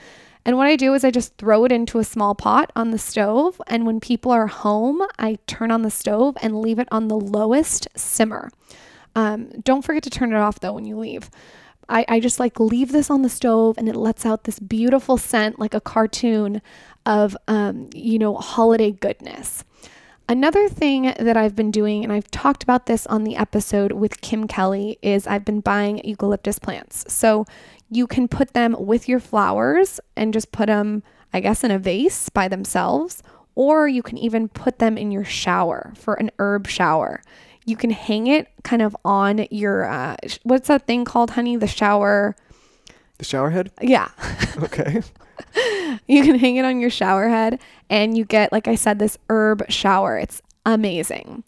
And 0.46 0.58
what 0.58 0.68
I 0.68 0.76
do 0.76 0.94
is 0.94 1.04
I 1.04 1.12
just 1.12 1.38
throw 1.38 1.66
it 1.66 1.72
into 1.72 2.00
a 2.00 2.04
small 2.04 2.34
pot 2.34 2.72
on 2.76 2.92
the 2.92 2.98
stove. 2.98 3.62
And 3.68 3.86
when 3.86 4.00
people 4.00 4.32
are 4.32 4.48
home, 4.48 5.02
I 5.20 5.38
turn 5.46 5.72
on 5.72 5.84
the 5.84 5.92
stove 5.92 6.36
and 6.42 6.62
leave 6.62 6.80
it 6.80 6.88
on 6.92 7.08
the 7.08 7.20
lowest 7.20 7.88
simmer. 7.96 8.50
Um, 9.16 9.50
don't 9.64 9.84
forget 9.84 10.04
to 10.04 10.10
turn 10.10 10.34
it 10.34 10.38
off 10.38 10.60
though 10.60 10.74
when 10.74 10.86
you 10.86 10.98
leave. 10.98 11.30
I, 11.92 12.06
I 12.08 12.20
just 12.20 12.40
like 12.40 12.60
leave 12.60 12.92
this 12.92 13.10
on 13.10 13.22
the 13.22 13.30
stove 13.30 13.78
and 13.78 13.88
it 13.90 13.96
lets 13.96 14.26
out 14.26 14.46
this 14.46 14.60
beautiful 14.60 15.18
scent 15.18 15.60
like 15.60 15.74
a 15.74 15.82
cartoon 15.82 16.62
of 17.06 17.36
um, 17.48 17.90
you 17.94 18.18
know 18.18 18.36
holiday 18.36 18.92
goodness. 18.92 19.64
Another 20.30 20.70
thing 20.70 21.14
that 21.20 21.36
i've 21.36 21.56
been 21.56 21.72
doing 21.72 22.04
and 22.04 22.14
i've 22.14 22.32
talked 22.32 22.64
about 22.64 22.86
this 22.86 23.06
on 23.08 23.26
the 23.26 23.36
episode 23.36 23.92
with 23.92 24.22
kim 24.22 24.48
kelly 24.48 24.98
is 25.02 25.28
i've 25.28 25.44
been 25.44 25.60
buying 25.60 26.04
eucalyptus 26.06 26.58
plants. 26.58 27.12
So 27.14 27.46
you 27.90 28.08
can 28.08 28.28
put 28.30 28.54
them 28.54 28.76
with 28.80 29.10
your 29.10 29.20
flowers 29.20 30.00
and 30.16 30.34
just 30.34 30.52
put 30.52 30.68
them 30.68 31.04
i 31.34 31.42
guess 31.42 31.64
in 31.64 31.72
a 31.72 31.80
vase 31.80 32.30
by 32.30 32.48
themselves 32.48 33.22
or 33.56 33.88
you 33.88 34.02
can 34.02 34.18
even 34.18 34.48
put 34.48 34.80
them 34.80 34.98
in 34.98 35.12
your 35.12 35.26
shower 35.26 35.92
for 35.98 36.14
an 36.14 36.32
herb 36.40 36.68
shower 36.68 37.22
you 37.66 37.76
can 37.76 37.92
hang 37.92 38.28
it 38.28 38.48
kind 38.64 38.82
of 38.82 38.96
on 39.06 39.46
your 39.52 39.86
uh, 39.86 40.16
sh- 40.28 40.40
what's 40.44 40.68
that 40.68 40.88
thing 40.88 41.06
called 41.06 41.32
honey? 41.32 41.56
The 41.56 41.68
shower? 41.68 42.36
The 43.18 43.26
shower 43.26 43.50
head? 43.52 43.72
yeah. 43.82 44.10
Okay. 44.64 45.02
you 46.08 46.24
can 46.24 46.38
hang 46.38 46.58
it 46.58 46.66
on 46.66 46.80
your 46.80 46.90
shower 46.90 47.28
head 47.28 47.60
and 47.90 48.16
you 48.16 48.26
get 48.26 48.52
like 48.52 48.68
i 48.68 48.76
said 48.76 49.00
this 49.00 49.18
herb 49.30 49.64
shower. 49.70 50.18
It's 50.18 50.42
amazing. 50.66 51.44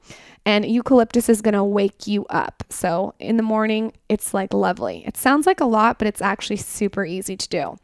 And 0.46 0.66
eucalyptus 0.66 1.30
is 1.30 1.42
going 1.42 1.54
to 1.54 1.64
wake 1.64 2.06
you 2.08 2.26
up. 2.26 2.64
So 2.70 3.14
in 3.20 3.38
the 3.38 3.44
morning 3.44 3.94
it's 4.10 4.34
like 4.34 4.54
lovely. 4.54 5.04
It 5.06 5.16
sounds 5.18 5.46
like 5.46 5.60
a 5.62 5.66
lot 5.66 6.00
but 6.00 6.08
it's 6.08 6.22
actually 6.22 6.58
super 6.58 7.06
easy 7.06 7.38
to 7.38 7.50
do. 7.50 7.78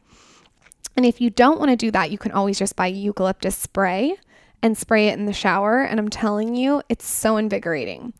And 0.96 1.06
if 1.06 1.20
you 1.20 1.30
don't 1.30 1.58
want 1.58 1.70
to 1.70 1.76
do 1.76 1.90
that 1.92 2.10
you 2.10 2.18
can 2.18 2.32
always 2.32 2.58
just 2.58 2.76
buy 2.76 2.86
eucalyptus 2.86 3.56
spray 3.56 4.16
and 4.62 4.76
spray 4.76 5.08
it 5.08 5.18
in 5.18 5.26
the 5.26 5.32
shower 5.32 5.82
and 5.82 5.98
i'm 5.98 6.08
telling 6.08 6.54
you 6.54 6.82
it's 6.88 7.06
so 7.06 7.36
invigorating 7.36 8.12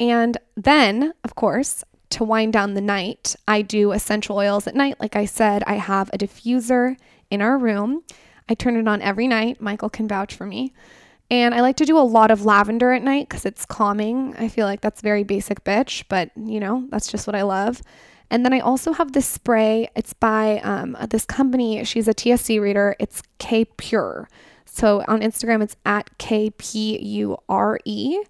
and 0.00 0.38
then, 0.56 1.12
of 1.24 1.34
course, 1.34 1.84
to 2.10 2.24
wind 2.24 2.52
down 2.52 2.74
the 2.74 2.80
night, 2.80 3.34
I 3.46 3.62
do 3.62 3.92
essential 3.92 4.36
oils 4.36 4.66
at 4.66 4.74
night. 4.74 4.96
Like 5.00 5.16
I 5.16 5.24
said, 5.24 5.62
I 5.66 5.74
have 5.74 6.08
a 6.12 6.18
diffuser 6.18 6.96
in 7.30 7.42
our 7.42 7.58
room. 7.58 8.02
I 8.48 8.54
turn 8.54 8.76
it 8.76 8.88
on 8.88 9.02
every 9.02 9.26
night. 9.26 9.60
Michael 9.60 9.90
can 9.90 10.08
vouch 10.08 10.34
for 10.34 10.46
me. 10.46 10.72
And 11.30 11.54
I 11.54 11.60
like 11.60 11.76
to 11.76 11.84
do 11.84 11.98
a 11.98 12.00
lot 12.00 12.30
of 12.30 12.46
lavender 12.46 12.92
at 12.92 13.02
night 13.02 13.28
because 13.28 13.44
it's 13.44 13.66
calming. 13.66 14.34
I 14.38 14.48
feel 14.48 14.66
like 14.66 14.80
that's 14.80 15.02
very 15.02 15.24
basic 15.24 15.62
bitch, 15.64 16.04
but 16.08 16.30
you 16.36 16.58
know, 16.58 16.86
that's 16.88 17.10
just 17.10 17.26
what 17.26 17.36
I 17.36 17.42
love. 17.42 17.82
And 18.30 18.44
then 18.44 18.54
I 18.54 18.60
also 18.60 18.92
have 18.92 19.12
this 19.12 19.26
spray. 19.26 19.90
It's 19.94 20.14
by 20.14 20.60
um, 20.60 20.96
this 21.10 21.26
company. 21.26 21.84
She's 21.84 22.08
a 22.08 22.14
TSC 22.14 22.60
reader. 22.60 22.96
It's 22.98 23.22
K 23.38 23.66
Pure. 23.66 24.28
So 24.78 25.02
on 25.08 25.22
Instagram, 25.22 25.60
it's 25.60 25.74
at 25.84 26.16
K 26.18 26.50
P 26.50 27.02
U 27.02 27.36
R 27.48 27.80
E. 27.84 28.22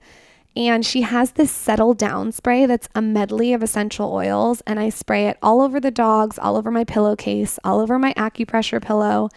And 0.56 0.84
she 0.84 1.02
has 1.02 1.32
this 1.32 1.52
settle 1.52 1.92
down 1.92 2.32
spray 2.32 2.64
that's 2.64 2.88
a 2.94 3.02
medley 3.02 3.52
of 3.52 3.62
essential 3.62 4.10
oils. 4.10 4.62
And 4.66 4.80
I 4.80 4.88
spray 4.88 5.26
it 5.26 5.36
all 5.42 5.60
over 5.60 5.78
the 5.78 5.90
dogs, 5.90 6.38
all 6.38 6.56
over 6.56 6.70
my 6.70 6.84
pillowcase, 6.84 7.58
all 7.64 7.80
over 7.80 7.98
my 7.98 8.14
acupressure 8.14 8.82
pillow. 8.82 9.28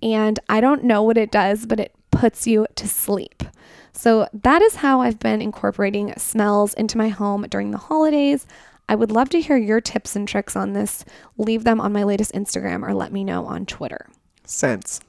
And 0.00 0.38
I 0.48 0.60
don't 0.60 0.84
know 0.84 1.02
what 1.02 1.18
it 1.18 1.32
does, 1.32 1.66
but 1.66 1.80
it 1.80 1.92
puts 2.12 2.46
you 2.46 2.66
to 2.76 2.86
sleep. 2.86 3.42
So 3.92 4.28
that 4.32 4.62
is 4.62 4.76
how 4.76 5.00
I've 5.00 5.18
been 5.18 5.42
incorporating 5.42 6.14
smells 6.16 6.74
into 6.74 6.96
my 6.96 7.08
home 7.08 7.44
during 7.50 7.72
the 7.72 7.78
holidays. 7.78 8.46
I 8.88 8.94
would 8.94 9.10
love 9.10 9.30
to 9.30 9.40
hear 9.40 9.56
your 9.56 9.80
tips 9.80 10.14
and 10.14 10.28
tricks 10.28 10.54
on 10.54 10.74
this. 10.74 11.04
Leave 11.36 11.64
them 11.64 11.80
on 11.80 11.92
my 11.92 12.04
latest 12.04 12.32
Instagram 12.32 12.86
or 12.86 12.94
let 12.94 13.12
me 13.12 13.24
know 13.24 13.46
on 13.46 13.66
Twitter. 13.66 14.06
Scents, 14.44 15.00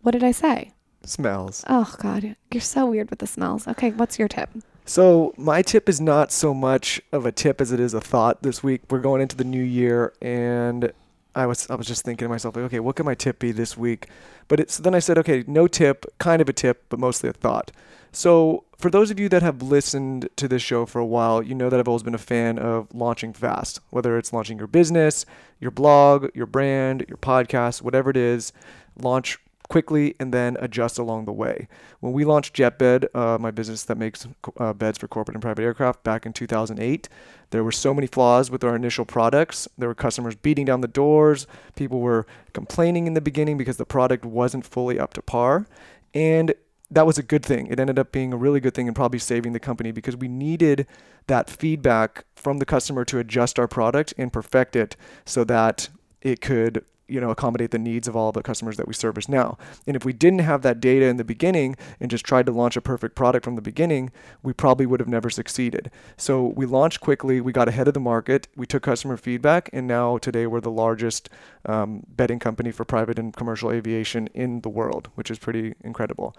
What 0.00 0.12
did 0.12 0.22
I 0.22 0.30
say? 0.30 0.71
Smells. 1.04 1.64
Oh, 1.68 1.94
God, 1.98 2.36
you're 2.50 2.60
so 2.60 2.86
weird 2.86 3.10
with 3.10 3.18
the 3.18 3.26
smells. 3.26 3.66
Okay, 3.66 3.90
what's 3.90 4.18
your 4.18 4.28
tip? 4.28 4.50
So 4.84 5.32
my 5.36 5.62
tip 5.62 5.88
is 5.88 6.00
not 6.00 6.32
so 6.32 6.52
much 6.52 7.00
of 7.12 7.24
a 7.24 7.32
tip 7.32 7.60
as 7.60 7.72
it 7.72 7.80
is 7.80 7.94
a 7.94 8.00
thought 8.00 8.42
this 8.42 8.62
week. 8.62 8.82
We're 8.90 8.98
going 9.00 9.22
into 9.22 9.36
the 9.36 9.44
new 9.44 9.62
year 9.62 10.12
and 10.20 10.92
I 11.34 11.46
was 11.46 11.70
I 11.70 11.76
was 11.76 11.86
just 11.86 12.04
thinking 12.04 12.26
to 12.26 12.28
myself, 12.28 12.56
like, 12.56 12.66
okay, 12.66 12.80
what 12.80 12.96
can 12.96 13.06
my 13.06 13.14
tip 13.14 13.38
be 13.38 13.52
this 13.52 13.76
week? 13.76 14.08
But 14.48 14.60
it's 14.60 14.78
then 14.78 14.94
I 14.94 14.98
said, 14.98 15.18
okay, 15.18 15.44
no 15.46 15.66
tip, 15.66 16.04
kind 16.18 16.42
of 16.42 16.48
a 16.48 16.52
tip, 16.52 16.84
but 16.88 16.98
mostly 16.98 17.28
a 17.28 17.32
thought. 17.32 17.70
So 18.10 18.64
for 18.76 18.90
those 18.90 19.10
of 19.10 19.18
you 19.18 19.28
that 19.30 19.42
have 19.42 19.62
listened 19.62 20.28
to 20.36 20.46
this 20.46 20.60
show 20.60 20.84
for 20.84 20.98
a 20.98 21.06
while, 21.06 21.42
you 21.42 21.54
know 21.54 21.70
that 21.70 21.80
I've 21.80 21.88
always 21.88 22.02
been 22.02 22.14
a 22.14 22.18
fan 22.18 22.58
of 22.58 22.92
launching 22.92 23.32
fast, 23.32 23.80
whether 23.90 24.18
it's 24.18 24.32
launching 24.32 24.58
your 24.58 24.66
business, 24.66 25.24
your 25.60 25.70
blog, 25.70 26.28
your 26.34 26.46
brand, 26.46 27.06
your 27.08 27.16
podcast, 27.16 27.80
whatever 27.80 28.10
it 28.10 28.16
is, 28.16 28.52
launch 29.00 29.38
quickly 29.68 30.14
and 30.20 30.32
then 30.32 30.56
adjust 30.60 30.98
along 30.98 31.24
the 31.24 31.32
way. 31.32 31.68
When 32.00 32.12
we 32.12 32.24
launched 32.24 32.54
JetBed, 32.54 33.06
uh, 33.14 33.38
my 33.38 33.50
business 33.50 33.84
that 33.84 33.96
makes 33.96 34.26
uh, 34.58 34.72
beds 34.72 34.98
for 34.98 35.08
corporate 35.08 35.34
and 35.34 35.42
private 35.42 35.62
aircraft 35.62 36.02
back 36.04 36.26
in 36.26 36.32
2008, 36.32 37.08
there 37.50 37.64
were 37.64 37.72
so 37.72 37.94
many 37.94 38.06
flaws 38.06 38.50
with 38.50 38.64
our 38.64 38.74
initial 38.74 39.04
products. 39.04 39.68
There 39.78 39.88
were 39.88 39.94
customers 39.94 40.34
beating 40.34 40.64
down 40.64 40.80
the 40.80 40.88
doors. 40.88 41.46
People 41.76 42.00
were 42.00 42.26
complaining 42.52 43.06
in 43.06 43.14
the 43.14 43.20
beginning 43.20 43.56
because 43.56 43.76
the 43.76 43.86
product 43.86 44.24
wasn't 44.24 44.64
fully 44.64 44.98
up 44.98 45.14
to 45.14 45.22
par. 45.22 45.66
And 46.14 46.54
that 46.90 47.06
was 47.06 47.16
a 47.16 47.22
good 47.22 47.44
thing. 47.44 47.68
It 47.68 47.80
ended 47.80 47.98
up 47.98 48.12
being 48.12 48.32
a 48.32 48.36
really 48.36 48.60
good 48.60 48.74
thing 48.74 48.86
and 48.86 48.94
probably 48.94 49.18
saving 49.18 49.54
the 49.54 49.60
company 49.60 49.92
because 49.92 50.16
we 50.16 50.28
needed 50.28 50.86
that 51.26 51.48
feedback 51.48 52.24
from 52.34 52.58
the 52.58 52.66
customer 52.66 53.04
to 53.06 53.18
adjust 53.18 53.58
our 53.58 53.68
product 53.68 54.12
and 54.18 54.32
perfect 54.32 54.76
it 54.76 54.96
so 55.24 55.44
that 55.44 55.88
it 56.20 56.40
could 56.40 56.84
you 57.08 57.20
know 57.20 57.30
accommodate 57.30 57.70
the 57.70 57.78
needs 57.78 58.08
of 58.08 58.16
all 58.16 58.32
the 58.32 58.42
customers 58.42 58.76
that 58.76 58.88
we 58.88 58.94
service 58.94 59.28
now. 59.28 59.58
And 59.86 59.96
if 59.96 60.04
we 60.04 60.12
didn't 60.12 60.40
have 60.40 60.62
that 60.62 60.80
data 60.80 61.06
in 61.06 61.16
the 61.16 61.24
beginning 61.24 61.76
and 62.00 62.10
just 62.10 62.24
tried 62.24 62.46
to 62.46 62.52
launch 62.52 62.76
a 62.76 62.80
perfect 62.80 63.14
product 63.14 63.44
from 63.44 63.56
the 63.56 63.62
beginning 63.62 64.10
we 64.42 64.52
probably 64.52 64.86
would 64.86 65.00
have 65.00 65.08
never 65.08 65.30
succeeded. 65.30 65.90
So 66.16 66.46
we 66.46 66.66
launched 66.66 67.00
quickly 67.00 67.40
we 67.40 67.52
got 67.52 67.68
ahead 67.68 67.88
of 67.88 67.94
the 67.94 68.00
market 68.00 68.48
we 68.56 68.66
took 68.66 68.82
customer 68.82 69.16
feedback 69.16 69.70
and 69.72 69.86
now 69.86 70.18
today 70.18 70.46
we're 70.46 70.60
the 70.60 70.70
largest 70.70 71.28
um, 71.66 72.04
bedding 72.08 72.38
company 72.38 72.70
for 72.70 72.84
private 72.84 73.18
and 73.18 73.34
commercial 73.34 73.70
aviation 73.70 74.28
in 74.34 74.60
the 74.60 74.68
world 74.68 75.08
which 75.14 75.30
is 75.30 75.38
pretty 75.38 75.74
incredible 75.82 76.34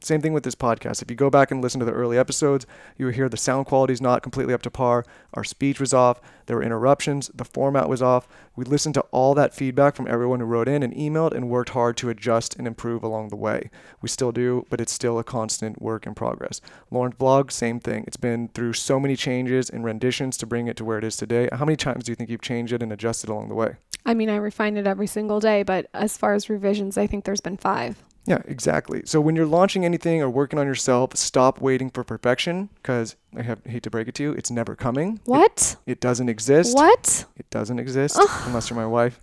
same 0.00 0.20
thing 0.20 0.32
with 0.32 0.44
this 0.44 0.54
podcast. 0.54 1.02
If 1.02 1.10
you 1.10 1.16
go 1.16 1.30
back 1.30 1.50
and 1.50 1.62
listen 1.62 1.80
to 1.80 1.86
the 1.86 1.92
early 1.92 2.18
episodes, 2.18 2.66
you 2.96 3.06
will 3.06 3.12
hear 3.12 3.28
the 3.28 3.36
sound 3.36 3.66
quality 3.66 3.92
is 3.92 4.00
not 4.00 4.22
completely 4.22 4.54
up 4.54 4.62
to 4.62 4.70
par. 4.70 5.04
Our 5.34 5.44
speech 5.44 5.80
was 5.80 5.94
off. 5.94 6.20
There 6.46 6.56
were 6.56 6.62
interruptions. 6.62 7.30
The 7.34 7.44
format 7.44 7.88
was 7.88 8.00
off. 8.02 8.26
We 8.56 8.64
listened 8.64 8.94
to 8.94 9.04
all 9.10 9.34
that 9.34 9.54
feedback 9.54 9.94
from 9.94 10.08
everyone 10.08 10.40
who 10.40 10.46
wrote 10.46 10.68
in 10.68 10.82
and 10.82 10.94
emailed 10.94 11.32
and 11.32 11.50
worked 11.50 11.70
hard 11.70 11.96
to 11.98 12.08
adjust 12.08 12.56
and 12.56 12.66
improve 12.66 13.02
along 13.02 13.28
the 13.28 13.36
way. 13.36 13.70
We 14.00 14.08
still 14.08 14.32
do, 14.32 14.66
but 14.70 14.80
it's 14.80 14.92
still 14.92 15.18
a 15.18 15.24
constant 15.24 15.82
work 15.82 16.06
in 16.06 16.14
progress. 16.14 16.60
Lauryn's 16.90 17.16
blog, 17.16 17.50
same 17.50 17.80
thing. 17.80 18.04
It's 18.06 18.16
been 18.16 18.48
through 18.48 18.72
so 18.74 18.98
many 18.98 19.16
changes 19.16 19.68
and 19.68 19.84
renditions 19.84 20.36
to 20.38 20.46
bring 20.46 20.68
it 20.68 20.76
to 20.78 20.84
where 20.84 20.98
it 20.98 21.04
is 21.04 21.16
today. 21.16 21.48
How 21.52 21.64
many 21.64 21.76
times 21.76 22.04
do 22.04 22.12
you 22.12 22.16
think 22.16 22.30
you've 22.30 22.40
changed 22.40 22.72
it 22.72 22.82
and 22.82 22.92
adjusted 22.92 23.28
along 23.28 23.48
the 23.48 23.54
way? 23.54 23.76
I 24.06 24.14
mean, 24.14 24.30
I 24.30 24.36
refine 24.36 24.76
it 24.76 24.86
every 24.86 25.06
single 25.06 25.38
day, 25.38 25.62
but 25.62 25.90
as 25.92 26.16
far 26.16 26.32
as 26.32 26.48
revisions, 26.48 26.96
I 26.96 27.06
think 27.06 27.24
there's 27.24 27.42
been 27.42 27.58
five. 27.58 28.02
Yeah, 28.28 28.42
exactly. 28.44 29.02
So 29.06 29.20
when 29.20 29.34
you're 29.36 29.46
launching 29.46 29.84
anything 29.86 30.20
or 30.20 30.28
working 30.28 30.58
on 30.58 30.66
yourself, 30.66 31.16
stop 31.16 31.60
waiting 31.62 31.88
for 31.88 32.04
perfection 32.04 32.68
because 32.82 33.16
I 33.34 33.42
have, 33.42 33.64
hate 33.64 33.82
to 33.84 33.90
break 33.90 34.06
it 34.06 34.14
to 34.16 34.22
you, 34.22 34.32
it's 34.32 34.50
never 34.50 34.76
coming. 34.76 35.20
What? 35.24 35.76
It, 35.86 35.92
it 35.92 36.00
doesn't 36.00 36.28
exist. 36.28 36.76
What? 36.76 37.24
It 37.36 37.48
doesn't 37.48 37.78
exist 37.78 38.18
unless 38.46 38.68
you're 38.68 38.78
my 38.78 38.86
wife. 38.86 39.18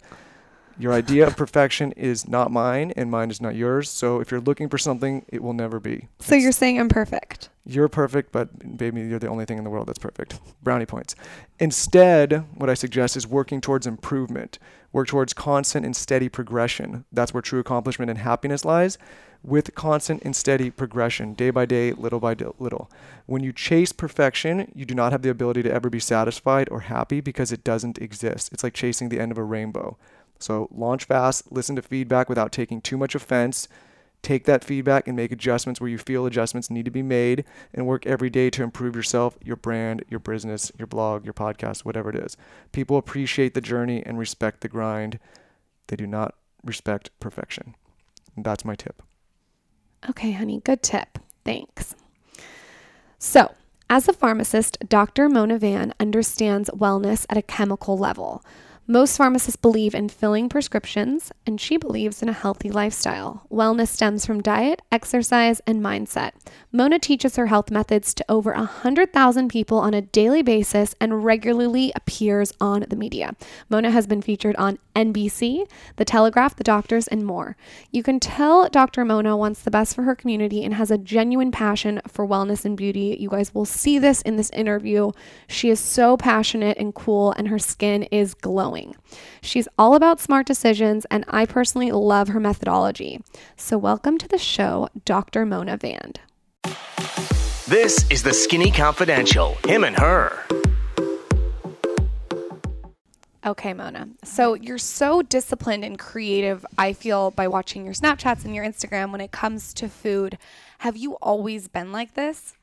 Your 0.77 0.91
idea 0.91 1.27
of 1.27 1.37
perfection 1.37 1.93
is 1.93 2.27
not 2.27 2.51
mine 2.51 2.91
and 2.97 3.09
mine 3.09 3.29
is 3.31 3.39
not 3.39 3.55
yours. 3.55 3.89
So 3.89 4.19
if 4.19 4.29
you're 4.31 4.41
looking 4.41 4.67
for 4.67 4.77
something, 4.77 5.23
it 5.29 5.41
will 5.41 5.53
never 5.53 5.79
be. 5.79 6.07
So 6.19 6.35
you're 6.35 6.51
saying 6.51 6.79
I'm 6.79 6.89
perfect. 6.89 7.49
You're 7.65 7.87
perfect, 7.87 8.31
but 8.31 8.77
baby, 8.77 9.01
you're 9.01 9.19
the 9.19 9.27
only 9.27 9.45
thing 9.45 9.57
in 9.57 9.63
the 9.63 9.69
world 9.69 9.87
that's 9.87 9.99
perfect. 9.99 10.39
Brownie 10.63 10.85
points. 10.85 11.15
Instead, 11.59 12.43
what 12.55 12.69
I 12.69 12.73
suggest 12.73 13.15
is 13.15 13.25
working 13.25 13.61
towards 13.61 13.87
improvement. 13.87 14.59
Work 14.95 15.09
towards 15.09 15.33
constant 15.33 15.85
and 15.85 15.93
steady 15.93 16.29
progression. 16.29 17.03
That's 17.11 17.33
where 17.33 17.41
true 17.41 17.59
accomplishment 17.59 18.09
and 18.09 18.19
happiness 18.19 18.63
lies. 18.63 18.97
With 19.43 19.75
constant 19.75 20.23
and 20.23 20.33
steady 20.33 20.71
progression, 20.71 21.33
day 21.33 21.49
by 21.49 21.65
day, 21.65 21.91
little 21.91 22.21
by 22.21 22.33
little. 22.59 22.89
When 23.25 23.43
you 23.43 23.51
chase 23.51 23.91
perfection, 23.91 24.71
you 24.73 24.85
do 24.85 24.95
not 24.95 25.11
have 25.11 25.21
the 25.21 25.29
ability 25.29 25.63
to 25.63 25.73
ever 25.73 25.89
be 25.89 25.99
satisfied 25.99 26.69
or 26.71 26.79
happy 26.79 27.19
because 27.19 27.51
it 27.51 27.65
doesn't 27.65 27.97
exist. 27.97 28.53
It's 28.53 28.63
like 28.63 28.73
chasing 28.73 29.09
the 29.09 29.19
end 29.19 29.33
of 29.33 29.37
a 29.37 29.43
rainbow. 29.43 29.97
So 30.39 30.69
launch 30.71 31.03
fast, 31.03 31.51
listen 31.51 31.75
to 31.75 31.81
feedback 31.81 32.29
without 32.29 32.53
taking 32.53 32.79
too 32.79 32.95
much 32.95 33.15
offense, 33.15 33.67
take 34.25 34.45
that 34.45 34.63
feedback 34.63 35.07
and 35.07 35.15
make 35.15 35.31
adjustments 35.31 35.79
where 35.79 35.89
you 35.89 35.99
feel 35.99 36.25
adjustments 36.25 36.71
need 36.71 36.85
to 36.85 36.91
be 36.91 37.03
made 37.03 37.45
and 37.73 37.85
work 37.85 38.05
every 38.07 38.29
day 38.29 38.49
to 38.49 38.63
improve 38.63 38.95
yourself, 38.95 39.37
your 39.43 39.55
brand, 39.55 40.03
your 40.09 40.19
business, 40.19 40.71
your 40.79 40.87
blog, 40.87 41.23
your 41.23 41.33
podcast, 41.33 41.85
whatever 41.85 42.09
it 42.09 42.15
is. 42.15 42.35
People 42.71 42.97
appreciate 42.97 43.53
the 43.53 43.61
journey 43.61 44.03
and 44.03 44.17
respect 44.17 44.61
the 44.61 44.67
grind. 44.67 45.19
They 45.87 45.95
do 45.95 46.07
not 46.07 46.33
respect 46.63 47.11
perfection. 47.19 47.75
And 48.35 48.43
that's 48.43 48.65
my 48.65 48.73
tip. 48.73 49.03
Okay, 50.09 50.31
honey, 50.31 50.59
good 50.63 50.81
tip. 50.81 51.19
Thanks. 51.43 51.95
So, 53.19 53.53
as 53.89 54.07
a 54.07 54.13
pharmacist, 54.13 54.79
Dr. 54.89 55.29
Mona 55.29 55.59
Vand 55.59 55.93
understands 55.99 56.71
wellness 56.71 57.27
at 57.29 57.37
a 57.37 57.43
chemical 57.43 57.95
level. 57.95 58.43
Most 58.87 59.17
pharmacists 59.17 59.55
believe 59.55 59.95
in 59.95 60.09
filling 60.09 60.47
prescriptions, 60.47 61.31
and 61.47 61.59
she 61.59 61.75
believes 61.75 62.21
in 62.21 62.29
a 62.29 62.33
healthy 62.33 62.69
lifestyle. 62.69 63.47
Wellness 63.51 63.87
stems 63.87 64.27
from 64.27 64.43
diet, 64.43 64.79
exercise, 64.91 65.59
and 65.65 65.81
mindset. 65.81 66.33
Mona 66.71 66.99
teaches 66.99 67.35
her 67.35 67.47
health 67.47 67.71
methods 67.71 68.13
to 68.13 68.25
over 68.29 68.53
100,000 68.53 69.47
people 69.49 69.79
on 69.79 69.95
a 69.95 70.01
daily 70.01 70.43
basis 70.43 70.93
and 71.01 71.25
regularly 71.25 71.91
appears 71.95 72.53
on 72.61 72.85
the 72.87 72.95
media. 72.95 73.35
Mona 73.69 73.89
has 73.89 74.05
been 74.05 74.21
featured 74.21 74.55
on 74.57 74.77
NBC, 74.95 75.67
The 75.95 76.05
Telegraph, 76.05 76.55
The 76.55 76.63
Doctors, 76.63 77.07
and 77.07 77.25
more. 77.25 77.57
You 77.89 78.03
can 78.03 78.19
tell 78.19 78.69
Dr. 78.69 79.03
Mona 79.03 79.35
wants 79.35 79.63
the 79.63 79.71
best 79.71 79.95
for 79.95 80.03
her 80.03 80.13
community 80.13 80.63
and 80.63 80.75
has 80.75 80.91
a 80.91 80.97
genuine 80.99 81.51
passion 81.51 82.01
for 82.07 82.27
wellness 82.27 82.65
and 82.65 82.77
beauty. 82.77 83.17
You 83.19 83.29
guys 83.29 83.51
will 83.55 83.65
see 83.65 83.97
this 83.97 84.21
in 84.21 84.35
this 84.35 84.51
interview. 84.51 85.11
She 85.47 85.71
is 85.71 85.79
so 85.79 86.17
passionate 86.17 86.77
and 86.77 86.93
cool, 86.93 87.31
and 87.31 87.47
her 87.47 87.57
skin 87.57 88.03
is 88.03 88.35
glowing. 88.35 88.74
She's 89.41 89.67
all 89.77 89.95
about 89.95 90.19
smart 90.19 90.45
decisions, 90.45 91.05
and 91.11 91.23
I 91.27 91.45
personally 91.45 91.91
love 91.91 92.29
her 92.29 92.39
methodology. 92.39 93.21
So, 93.55 93.77
welcome 93.77 94.17
to 94.17 94.27
the 94.27 94.37
show, 94.37 94.89
Dr. 95.05 95.45
Mona 95.45 95.77
Vand. 95.77 96.19
This 97.67 98.05
is 98.11 98.21
the 98.23 98.33
Skinny 98.33 98.71
Confidential, 98.71 99.57
him 99.65 99.83
and 99.83 99.97
her. 99.97 100.45
Okay, 103.45 103.73
Mona. 103.73 104.09
So 104.23 104.55
you're 104.55 104.79
so 104.79 105.21
disciplined 105.21 105.85
and 105.85 105.99
creative, 105.99 106.65
I 106.79 106.93
feel, 106.93 107.29
by 107.29 107.47
watching 107.47 107.85
your 107.85 107.93
Snapchats 107.93 108.43
and 108.43 108.55
your 108.55 108.65
Instagram 108.65 109.11
when 109.11 109.21
it 109.21 109.31
comes 109.31 109.71
to 109.75 109.87
food. 109.87 110.39
Have 110.79 110.97
you 110.97 111.13
always 111.21 111.67
been 111.67 111.91
like 111.91 112.15
this? 112.15 112.55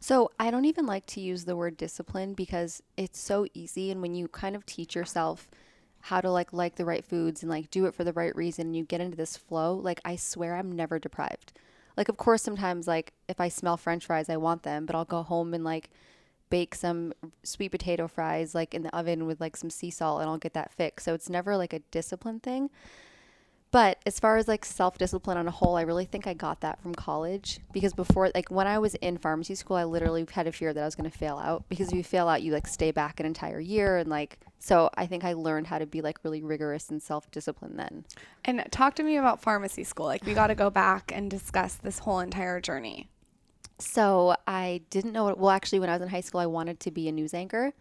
So 0.00 0.30
I 0.40 0.50
don't 0.50 0.64
even 0.64 0.86
like 0.86 1.04
to 1.06 1.20
use 1.20 1.44
the 1.44 1.56
word 1.56 1.76
discipline 1.76 2.32
because 2.32 2.82
it's 2.96 3.20
so 3.20 3.46
easy 3.52 3.90
and 3.90 4.00
when 4.00 4.14
you 4.14 4.28
kind 4.28 4.56
of 4.56 4.64
teach 4.64 4.94
yourself 4.94 5.48
how 6.04 6.22
to 6.22 6.30
like 6.30 6.54
like 6.54 6.76
the 6.76 6.86
right 6.86 7.04
foods 7.04 7.42
and 7.42 7.50
like 7.50 7.70
do 7.70 7.84
it 7.84 7.94
for 7.94 8.02
the 8.02 8.14
right 8.14 8.34
reason 8.34 8.68
and 8.68 8.76
you 8.76 8.84
get 8.84 9.02
into 9.02 9.16
this 9.16 9.36
flow, 9.36 9.74
like 9.74 10.00
I 10.02 10.16
swear 10.16 10.56
I'm 10.56 10.72
never 10.72 10.98
deprived. 10.98 11.52
Like 11.98 12.08
of 12.08 12.16
course 12.16 12.42
sometimes 12.42 12.88
like 12.88 13.12
if 13.28 13.40
I 13.40 13.48
smell 13.48 13.76
french 13.76 14.06
fries 14.06 14.30
I 14.30 14.38
want 14.38 14.62
them, 14.62 14.86
but 14.86 14.96
I'll 14.96 15.04
go 15.04 15.22
home 15.22 15.52
and 15.52 15.64
like 15.64 15.90
bake 16.48 16.74
some 16.74 17.12
sweet 17.44 17.68
potato 17.68 18.08
fries 18.08 18.54
like 18.54 18.74
in 18.74 18.82
the 18.82 18.96
oven 18.96 19.26
with 19.26 19.38
like 19.38 19.56
some 19.56 19.70
sea 19.70 19.90
salt 19.90 20.22
and 20.22 20.30
I'll 20.30 20.38
get 20.38 20.54
that 20.54 20.72
fixed. 20.72 21.04
So 21.04 21.12
it's 21.12 21.28
never 21.28 21.58
like 21.58 21.74
a 21.74 21.80
discipline 21.90 22.40
thing. 22.40 22.70
But 23.72 23.98
as 24.04 24.18
far 24.18 24.36
as 24.36 24.48
like 24.48 24.64
self 24.64 24.98
discipline 24.98 25.36
on 25.36 25.46
a 25.46 25.52
whole, 25.52 25.76
I 25.76 25.82
really 25.82 26.04
think 26.04 26.26
I 26.26 26.34
got 26.34 26.60
that 26.60 26.82
from 26.82 26.94
college 26.94 27.60
because 27.72 27.92
before, 27.92 28.30
like 28.34 28.50
when 28.50 28.66
I 28.66 28.78
was 28.78 28.96
in 28.96 29.16
pharmacy 29.16 29.54
school, 29.54 29.76
I 29.76 29.84
literally 29.84 30.26
had 30.30 30.48
a 30.48 30.52
fear 30.52 30.72
that 30.72 30.80
I 30.80 30.84
was 30.84 30.96
going 30.96 31.08
to 31.08 31.16
fail 31.16 31.38
out 31.38 31.68
because 31.68 31.88
if 31.88 31.94
you 31.94 32.02
fail 32.02 32.28
out, 32.28 32.42
you 32.42 32.52
like 32.52 32.66
stay 32.66 32.90
back 32.90 33.20
an 33.20 33.26
entire 33.26 33.60
year 33.60 33.96
and 33.98 34.10
like 34.10 34.38
So 34.58 34.90
I 34.94 35.06
think 35.06 35.24
I 35.24 35.32
learned 35.32 35.68
how 35.68 35.78
to 35.78 35.86
be 35.86 36.02
like 36.02 36.18
really 36.22 36.42
rigorous 36.42 36.90
and 36.90 37.02
self 37.02 37.30
disciplined 37.30 37.78
then. 37.78 38.04
And 38.44 38.64
talk 38.70 38.94
to 38.96 39.02
me 39.02 39.16
about 39.16 39.40
pharmacy 39.40 39.84
school. 39.84 40.06
Like, 40.06 40.24
we 40.24 40.34
got 40.34 40.48
to 40.48 40.54
go 40.54 40.68
back 40.68 41.12
and 41.14 41.30
discuss 41.30 41.74
this 41.74 42.00
whole 42.00 42.20
entire 42.20 42.60
journey. 42.60 43.08
So 43.78 44.36
I 44.46 44.82
didn't 44.90 45.12
know. 45.12 45.24
What, 45.24 45.38
well, 45.38 45.50
actually, 45.50 45.80
when 45.80 45.88
I 45.88 45.94
was 45.94 46.02
in 46.02 46.08
high 46.08 46.20
school, 46.20 46.40
I 46.40 46.46
wanted 46.46 46.80
to 46.80 46.90
be 46.90 47.08
a 47.08 47.12
news 47.12 47.32
anchor, 47.32 47.72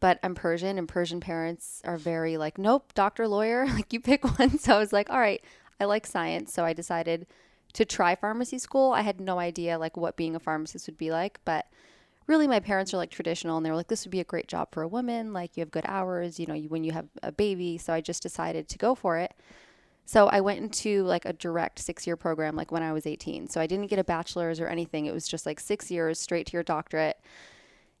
but 0.00 0.18
I'm 0.22 0.34
Persian, 0.34 0.78
and 0.78 0.88
Persian 0.88 1.20
parents 1.20 1.82
are 1.84 1.96
very 1.96 2.36
like, 2.36 2.58
nope, 2.58 2.92
doctor, 2.94 3.26
lawyer, 3.28 3.66
like 3.74 3.92
you 3.92 4.00
pick 4.00 4.24
one. 4.38 4.58
So 4.58 4.76
I 4.76 4.78
was 4.78 4.92
like, 4.92 5.10
all 5.10 5.18
right, 5.18 5.42
I 5.80 5.84
like 5.84 6.06
science, 6.06 6.52
so 6.52 6.64
I 6.64 6.72
decided 6.72 7.26
to 7.74 7.84
try 7.84 8.14
pharmacy 8.14 8.58
school. 8.58 8.92
I 8.92 9.02
had 9.02 9.20
no 9.20 9.38
idea 9.38 9.78
like 9.78 9.96
what 9.96 10.16
being 10.16 10.34
a 10.34 10.40
pharmacist 10.40 10.86
would 10.86 10.96
be 10.96 11.10
like, 11.10 11.40
but 11.44 11.66
really 12.26 12.48
my 12.48 12.60
parents 12.60 12.92
are 12.92 12.96
like 12.96 13.10
traditional 13.10 13.56
and 13.56 13.64
they 13.64 13.70
were 13.70 13.76
like 13.76 13.86
this 13.86 14.04
would 14.04 14.10
be 14.10 14.20
a 14.20 14.24
great 14.24 14.48
job 14.48 14.66
for 14.72 14.82
a 14.82 14.88
woman 14.88 15.32
like 15.32 15.56
you 15.56 15.60
have 15.60 15.70
good 15.70 15.84
hours 15.86 16.40
you 16.40 16.46
know 16.48 16.54
you, 16.54 16.68
when 16.68 16.82
you 16.82 16.90
have 16.90 17.06
a 17.22 17.30
baby 17.30 17.78
so 17.78 17.92
i 17.92 18.00
just 18.00 18.20
decided 18.20 18.68
to 18.68 18.76
go 18.76 18.96
for 18.96 19.16
it 19.16 19.32
so 20.06 20.28
I 20.28 20.40
went 20.40 20.60
into 20.60 21.02
like 21.02 21.24
a 21.24 21.32
direct 21.32 21.80
six 21.80 22.06
year 22.06 22.16
program 22.16 22.54
like 22.54 22.70
when 22.70 22.84
I 22.84 22.92
was 22.92 23.06
18. 23.06 23.48
So 23.48 23.60
I 23.60 23.66
didn't 23.66 23.88
get 23.88 23.98
a 23.98 24.04
bachelor's 24.04 24.60
or 24.60 24.68
anything. 24.68 25.06
It 25.06 25.12
was 25.12 25.26
just 25.26 25.44
like 25.44 25.58
six 25.58 25.90
years 25.90 26.20
straight 26.20 26.46
to 26.46 26.52
your 26.52 26.62
doctorate. 26.62 27.18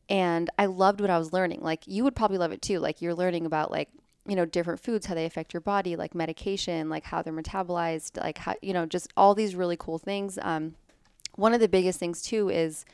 And 0.08 0.50
I 0.58 0.66
loved 0.66 1.00
what 1.00 1.10
I 1.10 1.18
was 1.18 1.32
learning. 1.32 1.60
Like 1.62 1.86
you 1.86 2.04
would 2.04 2.14
probably 2.14 2.38
love 2.38 2.52
it 2.52 2.62
too. 2.62 2.78
Like 2.78 3.02
you're 3.02 3.14
learning 3.14 3.46
about 3.46 3.70
like, 3.70 3.88
you 4.26 4.36
know, 4.36 4.44
different 4.44 4.80
foods, 4.80 5.06
how 5.06 5.14
they 5.14 5.26
affect 5.26 5.52
your 5.52 5.60
body, 5.60 5.96
like 5.96 6.14
medication, 6.14 6.88
like 6.88 7.04
how 7.04 7.22
they're 7.22 7.32
metabolized, 7.32 8.20
like 8.20 8.38
how, 8.38 8.54
you 8.62 8.72
know, 8.72 8.86
just 8.86 9.12
all 9.16 9.34
these 9.34 9.54
really 9.54 9.76
cool 9.76 9.98
things. 9.98 10.38
Um, 10.42 10.74
one 11.34 11.54
of 11.54 11.60
the 11.60 11.68
biggest 11.68 11.98
things 11.98 12.22
too 12.22 12.48
is 12.48 12.84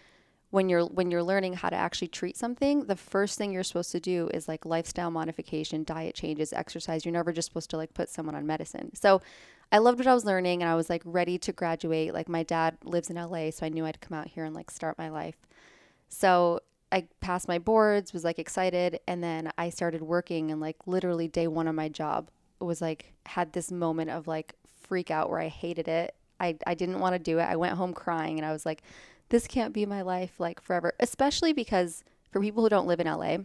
when 0.51 0.69
you're 0.69 0.85
when 0.85 1.11
you're 1.11 1.23
learning 1.23 1.55
how 1.55 1.71
to 1.71 1.77
actually 1.77 2.09
treat 2.09 2.37
something, 2.37 2.85
the 2.85 2.97
first 2.97 3.39
thing 3.39 3.53
you're 3.53 3.63
supposed 3.63 3.93
to 3.93 4.01
do 4.01 4.29
is 4.35 4.49
like 4.49 4.67
lifestyle 4.67 5.11
modification, 5.11 5.83
diet 5.83 6.15
changes, 6.15 6.53
exercise. 6.53 7.07
You're 7.07 7.13
never 7.13 7.33
just 7.33 7.49
supposed 7.49 7.71
to 7.71 7.79
like 7.79 7.95
put 7.95 8.11
someone 8.11 8.35
on 8.35 8.47
medicine. 8.47 8.95
So 8.95 9.23
I 9.73 9.79
loved 9.79 9.99
what 9.99 10.07
I 10.07 10.13
was 10.13 10.27
learning 10.27 10.63
and 10.63 10.71
I 10.71 10.75
was 10.75 10.91
like 10.91 11.01
ready 11.07 11.39
to 11.39 11.53
graduate. 11.53 12.13
Like 12.13 12.29
my 12.29 12.43
dad 12.43 12.77
lives 12.85 13.09
in 13.09 13.17
LA, 13.17 13.51
so 13.51 13.65
I 13.65 13.71
knew 13.71 13.87
I'd 13.87 14.03
come 14.03 14.19
out 14.19 14.29
here 14.29 14.45
and 14.45 14.55
like 14.55 14.71
start 14.71 14.99
my 14.99 15.09
life. 15.09 15.37
So 16.11 16.61
I 16.93 17.07
passed 17.21 17.49
my 17.49 17.59
boards, 17.59 18.13
was 18.13 18.25
like 18.25 18.39
excited, 18.39 19.01
and 19.09 19.25
then 19.25 19.51
I 19.57 19.71
started 19.71 20.03
working 20.03 20.51
and 20.51 20.61
like 20.61 20.77
literally 20.87 21.27
day 21.27 21.47
one 21.47 21.67
of 21.67 21.75
my 21.75 21.89
job 21.89 22.31
was 22.61 22.81
like 22.81 23.13
had 23.27 23.53
this 23.53 23.73
moment 23.73 24.11
of 24.11 24.29
like 24.29 24.55
freak 24.81 25.11
out 25.11 25.31
where 25.31 25.41
I 25.41 25.49
hated 25.49 25.89
it. 25.89 26.15
I, 26.39 26.57
I 26.67 26.75
didn't 26.75 27.01
want 27.01 27.15
to 27.15 27.19
do 27.19 27.39
it. 27.39 27.45
I 27.45 27.57
went 27.57 27.75
home 27.77 27.95
crying 27.95 28.39
and 28.39 28.47
I 28.47 28.53
was 28.53 28.67
like, 28.67 28.83
this 29.31 29.47
can't 29.47 29.73
be 29.73 29.87
my 29.87 30.03
life 30.03 30.33
like 30.39 30.61
forever, 30.61 30.93
especially 31.01 31.53
because 31.53 32.05
for 32.31 32.41
people 32.41 32.63
who 32.63 32.69
don't 32.69 32.87
live 32.87 33.01
in 33.01 33.07
LA, 33.07 33.39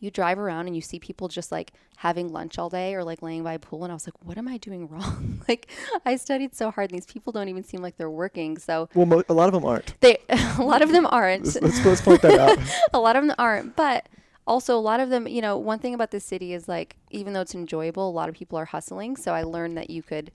you 0.00 0.10
drive 0.10 0.38
around 0.38 0.66
and 0.66 0.76
you 0.76 0.82
see 0.82 0.98
people 0.98 1.26
just 1.28 1.50
like 1.50 1.72
having 1.96 2.28
lunch 2.32 2.58
all 2.58 2.68
day 2.68 2.94
or 2.94 3.02
like 3.02 3.20
laying 3.22 3.42
by 3.42 3.54
a 3.54 3.58
pool 3.58 3.82
and 3.82 3.90
I 3.90 3.94
was 3.94 4.06
like, 4.06 4.14
what 4.24 4.38
am 4.38 4.46
I 4.46 4.56
doing 4.58 4.88
wrong? 4.92 5.42
like 5.48 5.68
I 6.06 6.16
studied 6.16 6.54
so 6.54 6.70
hard 6.70 6.90
and 6.90 6.96
these 6.98 7.06
people 7.06 7.32
don't 7.32 7.48
even 7.48 7.64
seem 7.64 7.82
like 7.82 7.96
they're 7.96 8.10
working. 8.10 8.58
So 8.58 8.88
Well, 8.94 9.06
mo- 9.06 9.24
a 9.28 9.34
lot 9.34 9.48
of 9.48 9.54
them 9.54 9.64
aren't. 9.64 9.94
they 10.00 10.18
a 10.28 10.62
lot 10.62 10.82
of 10.82 10.92
them 10.92 11.06
aren't. 11.06 11.44
Let's, 11.44 11.60
let's, 11.60 11.84
let's 11.84 12.00
point 12.00 12.22
that 12.22 12.38
out. 12.38 12.58
a 12.92 13.00
lot 13.00 13.16
of 13.16 13.26
them 13.26 13.34
aren't, 13.38 13.74
but 13.76 14.08
also 14.46 14.76
a 14.76 14.80
lot 14.80 15.00
of 15.00 15.10
them, 15.10 15.26
you 15.28 15.42
know, 15.42 15.58
one 15.58 15.78
thing 15.78 15.94
about 15.94 16.10
this 16.10 16.24
city 16.24 16.52
is 16.54 16.68
like 16.68 16.96
even 17.10 17.32
though 17.32 17.40
it's 17.40 17.54
enjoyable, 17.54 18.08
a 18.08 18.12
lot 18.12 18.28
of 18.28 18.34
people 18.34 18.58
are 18.58 18.64
hustling. 18.66 19.16
So 19.16 19.32
I 19.34 19.42
learned 19.42 19.76
that 19.76 19.90
you 19.90 20.02
could 20.02 20.30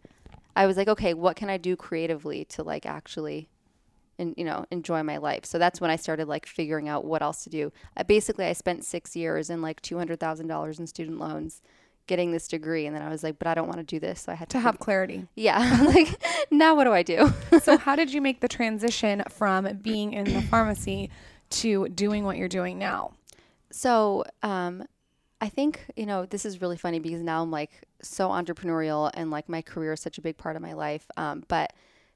I 0.56 0.68
was 0.68 0.78
like, 0.78 0.88
okay, 0.88 1.14
what 1.16 1.36
can 1.36 1.50
I 1.50 1.58
do 1.58 1.76
creatively 1.76 2.46
to 2.46 2.64
like 2.64 2.86
actually 2.86 3.48
and 4.20 4.34
you 4.38 4.44
know 4.44 4.66
enjoy 4.72 5.02
my 5.04 5.18
life 5.18 5.46
so 5.46 5.58
that's 5.58 5.82
when 5.82 5.90
i 5.92 5.96
started 5.96 6.28
like 6.28 6.46
figuring 6.46 6.88
out 6.90 7.06
what 7.06 7.22
else 7.22 7.44
to 7.44 7.50
do 7.50 7.72
I, 7.98 8.04
basically 8.04 8.46
i 8.46 8.54
spent 8.54 8.86
six 8.86 9.16
years 9.16 9.50
and 9.50 9.62
like 9.62 9.82
$200000 9.82 10.80
in 10.80 10.88
student 10.88 11.20
loans 11.20 11.62
getting 12.06 12.32
this 12.32 12.48
degree 12.48 12.86
and 12.86 12.96
then 12.96 13.02
i 13.02 13.10
was 13.10 13.24
like 13.24 13.40
but 13.40 13.48
i 13.48 13.54
don't 13.54 13.68
want 13.68 13.80
to 13.80 13.84
do 13.84 14.00
this 14.00 14.22
so 14.22 14.32
i 14.32 14.36
had 14.36 14.50
to, 14.50 14.58
To 14.58 14.62
have 14.62 14.80
clarity. 14.80 15.26
yeah 15.36 15.84
like 15.88 16.22
now 16.52 16.76
what 16.76 16.84
do 16.84 16.92
i 16.92 17.02
do 17.04 17.34
so, 17.62 17.78
how 17.86 17.96
did 17.96 18.14
you 18.14 18.22
make 18.22 18.40
the 18.42 18.48
transition 18.48 19.24
from 19.30 19.68
being 19.82 20.14
in 20.14 20.26
the 20.26 20.42
pharmacy 20.44 21.10
to 21.50 21.88
doing 21.90 22.24
what 22.26 22.36
you're 22.38 22.48
doing 22.50 22.80
now? 22.80 23.12
So, 23.70 24.24
um, 24.42 24.86
I 25.40 25.50
think, 25.50 25.86
you 25.96 26.06
know, 26.08 26.26
this 26.26 26.46
is 26.46 26.62
really 26.62 26.78
funny 26.78 27.00
because 27.00 27.22
now 27.22 27.42
I'm 27.44 27.52
like 27.52 27.84
so 28.02 28.30
entrepreneurial 28.30 29.12
and 29.14 29.30
like 29.30 29.48
my 29.50 29.62
career 29.62 29.94
is 29.94 30.00
such 30.00 30.18
a 30.18 30.22
big 30.22 30.36
part 30.38 30.56
of 30.56 30.62
my 30.62 30.74
life. 30.74 31.06
Um, 31.16 31.44
but 31.48 31.74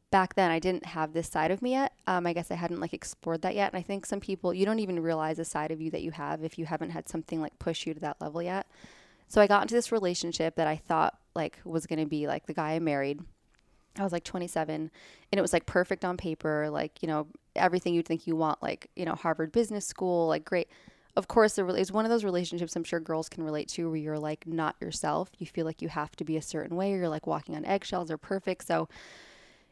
back 0.09 0.35
then 0.35 0.51
I 0.51 0.59
didn't 0.59 0.85
have 0.85 1.13
this 1.13 1.27
side 1.27 1.51
of 1.51 1.61
me 1.61 1.71
yet. 1.71 1.93
Um, 2.05 2.25
I 2.25 2.33
guess 2.33 2.51
I 2.51 2.55
hadn't 2.55 2.79
like 2.79 2.93
explored 2.93 3.41
that 3.41 3.55
yet. 3.55 3.73
And 3.73 3.79
I 3.79 3.81
think 3.81 4.05
some 4.05 4.19
people, 4.19 4.53
you 4.53 4.65
don't 4.65 4.79
even 4.79 5.01
realize 5.01 5.39
a 5.39 5.45
side 5.45 5.71
of 5.71 5.81
you 5.81 5.91
that 5.91 6.01
you 6.01 6.11
have 6.11 6.43
if 6.43 6.57
you 6.57 6.65
haven't 6.65 6.91
had 6.91 7.09
something 7.09 7.41
like 7.41 7.57
push 7.59 7.85
you 7.85 7.93
to 7.93 7.99
that 8.01 8.21
level 8.21 8.41
yet. 8.41 8.67
So 9.27 9.41
I 9.41 9.47
got 9.47 9.63
into 9.63 9.75
this 9.75 9.91
relationship 9.91 10.55
that 10.55 10.67
I 10.67 10.77
thought 10.77 11.17
like 11.35 11.59
was 11.65 11.85
going 11.85 11.99
to 11.99 12.05
be 12.05 12.27
like 12.27 12.45
the 12.45 12.53
guy 12.53 12.73
I 12.73 12.79
married. 12.79 13.19
I 13.99 14.03
was 14.03 14.13
like 14.13 14.23
27 14.23 14.75
and 14.75 14.91
it 15.31 15.41
was 15.41 15.53
like 15.53 15.65
perfect 15.65 16.05
on 16.05 16.17
paper, 16.17 16.69
like, 16.69 17.01
you 17.01 17.07
know, 17.07 17.27
everything 17.55 17.93
you'd 17.93 18.07
think 18.07 18.27
you 18.27 18.35
want, 18.35 18.61
like, 18.61 18.89
you 18.95 19.05
know, 19.05 19.15
Harvard 19.15 19.51
Business 19.51 19.85
School, 19.85 20.27
like 20.27 20.45
great. 20.45 20.69
Of 21.15 21.27
course, 21.27 21.55
there 21.55 21.67
is 21.75 21.91
one 21.91 22.05
of 22.05 22.11
those 22.11 22.23
relationships 22.23 22.75
I'm 22.75 22.83
sure 22.83 22.99
girls 22.99 23.27
can 23.27 23.43
relate 23.43 23.69
to 23.69 23.89
where 23.89 23.97
you're 23.97 24.19
like 24.19 24.45
not 24.45 24.75
yourself. 24.79 25.31
You 25.39 25.47
feel 25.47 25.65
like 25.65 25.81
you 25.81 25.89
have 25.89 26.15
to 26.17 26.23
be 26.23 26.37
a 26.37 26.41
certain 26.43 26.77
way 26.77 26.93
or 26.93 26.97
you're 26.97 27.09
like 27.09 27.25
walking 27.25 27.55
on 27.55 27.65
eggshells 27.65 28.11
or 28.11 28.19
perfect. 28.19 28.67
So 28.67 28.87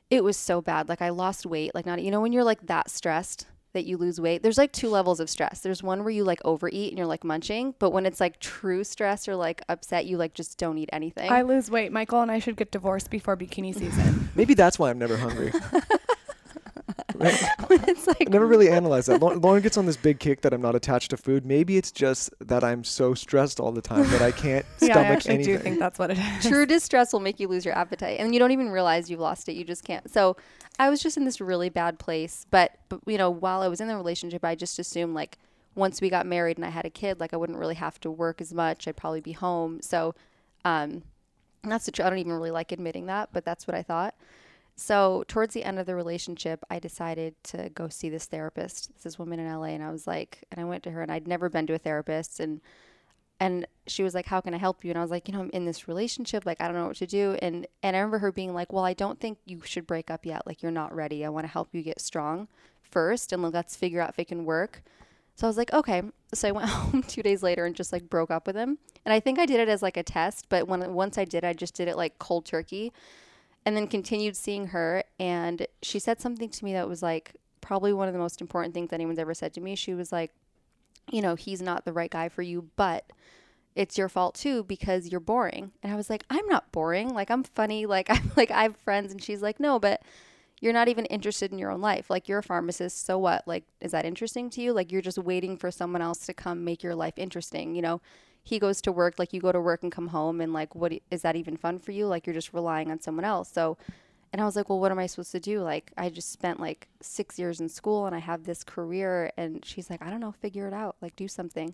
it 0.09 0.23
was 0.23 0.37
so 0.37 0.61
bad. 0.61 0.89
Like 0.89 1.01
I 1.01 1.09
lost 1.09 1.45
weight, 1.45 1.73
like 1.73 1.85
not, 1.85 2.01
you 2.01 2.11
know, 2.11 2.21
when 2.21 2.31
you're 2.31 2.43
like 2.43 2.67
that 2.67 2.89
stressed 2.89 3.47
that 3.73 3.85
you 3.85 3.97
lose 3.97 4.21
weight, 4.21 4.41
there's 4.41 4.57
like 4.57 4.71
two 4.71 4.89
levels 4.89 5.19
of 5.19 5.29
stress. 5.29 5.59
There's 5.59 5.83
one 5.83 6.01
where 6.03 6.11
you 6.11 6.23
like 6.23 6.39
overeat 6.45 6.89
and 6.91 6.97
you're 6.97 7.07
like 7.07 7.23
munching, 7.23 7.75
but 7.79 7.91
when 7.91 8.05
it's 8.05 8.19
like 8.19 8.39
true 8.39 8.83
stress 8.83 9.27
or 9.27 9.35
like 9.35 9.61
upset, 9.67 10.05
you 10.05 10.17
like 10.17 10.33
just 10.33 10.57
don't 10.57 10.77
eat 10.77 10.89
anything. 10.93 11.31
I 11.31 11.41
lose 11.41 11.69
weight. 11.69 11.91
Michael 11.91 12.21
and 12.21 12.31
I 12.31 12.39
should 12.39 12.55
get 12.55 12.71
divorced 12.71 13.09
before 13.09 13.35
bikini 13.35 13.75
season. 13.75 14.29
Maybe 14.35 14.53
that's 14.53 14.79
why 14.79 14.89
I'm 14.89 14.97
never 14.99 15.17
hungry. 15.17 15.51
Right? 17.13 17.33
it's 17.87 18.07
like 18.07 18.21
I 18.21 18.31
never 18.31 18.45
really 18.47 18.69
analyzed 18.69 19.07
that. 19.09 19.21
Lauryn 19.21 19.39
Lauryn 19.41 19.61
gets 19.61 19.77
on 19.77 19.85
this 19.85 19.97
big 19.97 20.19
kick 20.19 20.41
that 20.41 20.53
I'm 20.53 20.61
not 20.61 20.75
attached 20.75 21.11
to 21.11 21.17
food. 21.17 21.45
Maybe 21.45 21.77
it's 21.77 21.91
just 21.91 22.31
that 22.39 22.63
I'm 22.63 22.83
so 22.83 23.13
stressed 23.13 23.59
all 23.59 23.71
the 23.71 23.81
time 23.81 24.09
that 24.09 24.21
I 24.21 24.31
can't 24.31 24.65
yeah, 24.81 24.97
I 24.97 25.03
actually 25.03 25.35
anything. 25.35 25.57
do 25.57 25.61
think 25.61 25.79
that's 25.79 25.99
what 25.99 26.11
it 26.11 26.17
is. 26.17 26.45
true 26.45 26.65
distress 26.65 27.13
will 27.13 27.19
make 27.19 27.39
you 27.39 27.47
lose 27.47 27.63
your 27.65 27.77
appetite 27.77 28.19
and 28.19 28.33
you 28.33 28.39
don't 28.39 28.51
even 28.51 28.69
realize 28.69 29.09
you've 29.09 29.19
lost 29.19 29.47
it 29.49 29.53
you 29.53 29.63
just 29.63 29.83
can't 29.83 30.11
so 30.11 30.35
i 30.79 30.89
was 30.89 31.01
just 31.01 31.17
in 31.17 31.25
this 31.25 31.39
really 31.39 31.69
bad 31.69 31.97
place 31.99 32.45
but, 32.51 32.77
but 32.89 32.99
you 33.05 33.17
know 33.17 33.29
while 33.29 33.61
i 33.61 33.67
was 33.67 33.79
in 33.81 33.87
the 33.87 33.95
relationship 33.95 34.43
i 34.43 34.55
just 34.55 34.77
assumed 34.79 35.13
like 35.13 35.37
once 35.75 36.01
we 36.01 36.09
got 36.09 36.25
married 36.25 36.57
and 36.57 36.65
i 36.65 36.69
had 36.69 36.85
a 36.85 36.89
kid 36.89 37.19
like 37.19 37.33
i 37.33 37.37
wouldn't 37.37 37.57
really 37.57 37.75
have 37.75 37.99
to 37.99 38.11
work 38.11 38.41
as 38.41 38.53
much 38.53 38.87
i'd 38.87 38.97
probably 38.97 39.21
be 39.21 39.31
home 39.31 39.81
so 39.81 40.13
um 40.65 41.03
that's 41.63 41.85
the 41.85 41.91
tr- 41.91 42.03
i 42.03 42.09
don't 42.09 42.19
even 42.19 42.33
really 42.33 42.51
like 42.51 42.71
admitting 42.71 43.05
that 43.05 43.29
but 43.31 43.45
that's 43.45 43.67
what 43.67 43.75
i 43.75 43.81
thought 43.81 44.13
so 44.75 45.23
towards 45.27 45.53
the 45.53 45.63
end 45.63 45.79
of 45.79 45.85
the 45.85 45.95
relationship 45.95 46.63
i 46.69 46.79
decided 46.79 47.33
to 47.43 47.69
go 47.69 47.87
see 47.87 48.09
this 48.09 48.25
therapist 48.25 48.93
this 48.93 49.05
is 49.05 49.19
woman 49.19 49.39
in 49.39 49.47
la 49.47 49.63
and 49.63 49.83
i 49.83 49.89
was 49.89 50.05
like 50.05 50.43
and 50.51 50.59
i 50.59 50.63
went 50.63 50.83
to 50.83 50.91
her 50.91 51.01
and 51.01 51.11
i'd 51.11 51.27
never 51.27 51.49
been 51.49 51.65
to 51.65 51.73
a 51.73 51.77
therapist 51.77 52.39
and 52.39 52.61
and 53.39 53.67
she 53.87 54.03
was 54.03 54.13
like 54.13 54.25
how 54.25 54.41
can 54.41 54.53
i 54.53 54.57
help 54.57 54.83
you? 54.83 54.91
And 54.91 54.97
i 54.97 55.01
was 55.01 55.11
like 55.11 55.27
you 55.27 55.33
know 55.33 55.41
i'm 55.41 55.49
in 55.51 55.65
this 55.65 55.87
relationship 55.87 56.45
like 56.45 56.61
i 56.61 56.67
don't 56.67 56.75
know 56.75 56.87
what 56.87 56.97
to 56.97 57.07
do. 57.07 57.37
And 57.41 57.67
and 57.83 57.95
i 57.95 57.99
remember 57.99 58.19
her 58.19 58.31
being 58.31 58.53
like 58.53 58.71
well 58.71 58.85
i 58.85 58.93
don't 58.93 59.19
think 59.19 59.37
you 59.45 59.61
should 59.63 59.87
break 59.87 60.09
up 60.09 60.25
yet 60.25 60.45
like 60.45 60.61
you're 60.61 60.71
not 60.71 60.95
ready 60.95 61.25
i 61.25 61.29
want 61.29 61.45
to 61.45 61.51
help 61.51 61.69
you 61.71 61.81
get 61.81 62.01
strong 62.01 62.47
first 62.83 63.33
and 63.33 63.41
let's 63.41 63.75
figure 63.75 64.01
out 64.01 64.09
if 64.09 64.19
it 64.19 64.27
can 64.27 64.45
work. 64.45 64.83
So 65.35 65.47
i 65.47 65.49
was 65.49 65.57
like 65.57 65.73
okay. 65.73 66.03
So 66.33 66.47
i 66.49 66.51
went 66.51 66.69
home 66.69 67.03
two 67.03 67.23
days 67.23 67.43
later 67.43 67.65
and 67.65 67.75
just 67.75 67.91
like 67.91 68.09
broke 68.09 68.31
up 68.31 68.47
with 68.47 68.55
him. 68.55 68.77
And 69.03 69.13
i 69.13 69.19
think 69.19 69.39
i 69.39 69.45
did 69.45 69.59
it 69.59 69.69
as 69.69 69.81
like 69.81 69.97
a 69.97 70.03
test 70.03 70.47
but 70.49 70.67
when 70.67 70.93
once 70.93 71.17
i 71.17 71.25
did 71.25 71.43
i 71.43 71.53
just 71.53 71.75
did 71.75 71.87
it 71.87 71.97
like 71.97 72.17
cold 72.19 72.45
turkey 72.45 72.93
and 73.65 73.75
then 73.75 73.87
continued 73.87 74.37
seeing 74.37 74.67
her 74.67 75.03
and 75.19 75.65
she 75.81 75.99
said 75.99 76.21
something 76.21 76.49
to 76.49 76.65
me 76.65 76.73
that 76.73 76.87
was 76.87 77.01
like 77.01 77.35
probably 77.61 77.91
one 77.91 78.07
of 78.07 78.13
the 78.13 78.19
most 78.19 78.41
important 78.41 78.73
things 78.73 78.93
anyone's 78.93 79.19
ever 79.19 79.33
said 79.33 79.53
to 79.53 79.61
me. 79.61 79.75
She 79.75 79.93
was 79.93 80.11
like 80.11 80.31
you 81.11 81.21
know 81.21 81.35
he's 81.35 81.61
not 81.61 81.85
the 81.85 81.93
right 81.93 82.09
guy 82.09 82.29
for 82.29 82.41
you 82.41 82.69
but 82.75 83.05
it's 83.75 83.97
your 83.97 84.09
fault 84.09 84.35
too 84.35 84.63
because 84.63 85.09
you're 85.09 85.19
boring. 85.19 85.71
And 85.81 85.91
i 85.91 85.95
was 85.95 86.09
like 86.09 86.23
i'm 86.29 86.47
not 86.47 86.71
boring. 86.71 87.13
Like 87.13 87.31
i'm 87.31 87.43
funny. 87.43 87.85
Like 87.85 88.09
i'm 88.09 88.31
like 88.35 88.51
i 88.51 88.63
have 88.63 88.77
friends. 88.77 89.11
And 89.11 89.21
she's 89.21 89.41
like 89.41 89.59
no 89.59 89.79
but 89.79 90.01
you're 90.61 90.73
not 90.73 90.87
even 90.87 91.05
interested 91.05 91.51
in 91.51 91.59
your 91.59 91.71
own 91.71 91.81
life. 91.81 92.09
Like 92.09 92.29
you're 92.29 92.39
a 92.39 92.43
pharmacist. 92.43 93.05
So 93.05 93.17
what? 93.17 93.47
Like 93.47 93.65
is 93.81 93.91
that 93.91 94.05
interesting 94.05 94.49
to 94.51 94.61
you? 94.61 94.73
Like 94.73 94.91
you're 94.91 95.01
just 95.01 95.17
waiting 95.17 95.57
for 95.57 95.71
someone 95.71 96.01
else 96.01 96.19
to 96.27 96.33
come 96.33 96.63
make 96.63 96.83
your 96.83 96.95
life 96.95 97.15
interesting 97.17 97.75
you 97.75 97.81
know 97.81 97.99
he 98.45 98.59
goes 98.59 98.81
to 98.81 98.91
work 98.91 99.15
like 99.19 99.33
you 99.33 99.41
go 99.41 99.51
to 99.51 99.59
work 99.59 99.83
and 99.83 99.91
come 99.91 100.07
home 100.07 100.39
and 100.39 100.53
like 100.53 100.73
what 100.73 100.93
is 101.11 101.23
that 101.23 101.35
even 101.35 101.57
fun 101.57 101.77
for 101.77 101.91
you 101.91 102.07
like 102.07 102.25
you're 102.25 102.33
just 102.33 102.53
relying 102.53 102.89
on 102.89 102.99
someone 103.01 103.25
else 103.25 103.51
so 103.51 103.77
and 104.33 104.41
I 104.41 104.45
was 104.45 104.57
like, 104.57 104.67
well, 104.67 104.81
what 104.81 104.91
am 104.91 104.99
I 104.99 105.05
supposed 105.05 105.31
to 105.31 105.39
do? 105.39 105.61
Like, 105.61 105.93
I 105.97 106.09
just 106.09 106.29
spent 106.29 106.59
like 106.59 106.89
six 107.01 107.39
years 107.39 107.61
in 107.61 107.69
school 107.69 108.05
and 108.05 108.13
I 108.13 108.19
have 108.19 108.43
this 108.43 108.65
career. 108.65 109.31
And 109.37 109.63
she's 109.63 109.89
like, 109.89 110.01
I 110.01 110.09
don't 110.09 110.19
know, 110.19 110.33
figure 110.33 110.67
it 110.67 110.73
out, 110.73 110.97
like, 111.01 111.15
do 111.15 111.29
something. 111.29 111.73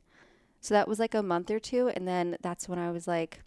So 0.60 0.76
that 0.76 0.88
was 0.88 1.00
like 1.00 1.16
a 1.16 1.24
month 1.24 1.50
or 1.50 1.58
two. 1.58 1.88
And 1.88 2.08
then 2.08 2.38
that's 2.42 2.70
when 2.70 2.78
I 2.78 2.92
was 2.92 3.08
like, 3.08 3.42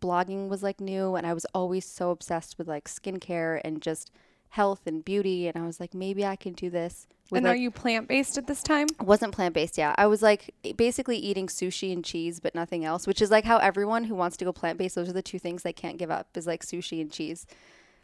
blogging 0.00 0.48
was 0.48 0.62
like 0.62 0.80
new. 0.80 1.14
And 1.14 1.26
I 1.26 1.34
was 1.34 1.44
always 1.52 1.84
so 1.84 2.08
obsessed 2.10 2.56
with 2.56 2.66
like 2.66 2.88
skincare 2.88 3.60
and 3.62 3.82
just 3.82 4.10
health 4.54 4.86
and 4.86 5.04
beauty 5.04 5.48
and 5.48 5.56
I 5.56 5.66
was 5.66 5.80
like 5.80 5.94
maybe 5.94 6.24
I 6.24 6.36
can 6.36 6.52
do 6.52 6.70
this 6.70 7.08
with 7.30 7.38
And 7.38 7.44
like, 7.44 7.54
are 7.54 7.58
you 7.58 7.70
plant 7.70 8.08
based 8.08 8.36
at 8.36 8.46
this 8.46 8.62
time? 8.62 8.86
wasn't 9.00 9.32
plant 9.32 9.54
based. 9.54 9.78
Yeah, 9.78 9.94
I 9.96 10.06
was 10.06 10.22
like 10.22 10.54
basically 10.76 11.16
eating 11.16 11.46
sushi 11.46 11.92
and 11.92 12.04
cheese, 12.04 12.40
but 12.40 12.54
nothing 12.54 12.84
else. 12.84 13.06
Which 13.06 13.22
is 13.22 13.30
like 13.30 13.44
how 13.44 13.58
everyone 13.58 14.04
who 14.04 14.14
wants 14.14 14.36
to 14.38 14.44
go 14.44 14.52
plant 14.52 14.78
based, 14.78 14.94
those 14.94 15.08
are 15.08 15.14
the 15.14 15.22
two 15.22 15.38
things 15.38 15.62
they 15.62 15.72
can't 15.72 15.96
give 15.96 16.10
up 16.10 16.28
is 16.36 16.46
like 16.46 16.64
sushi 16.64 17.00
and 17.00 17.10
cheese. 17.10 17.46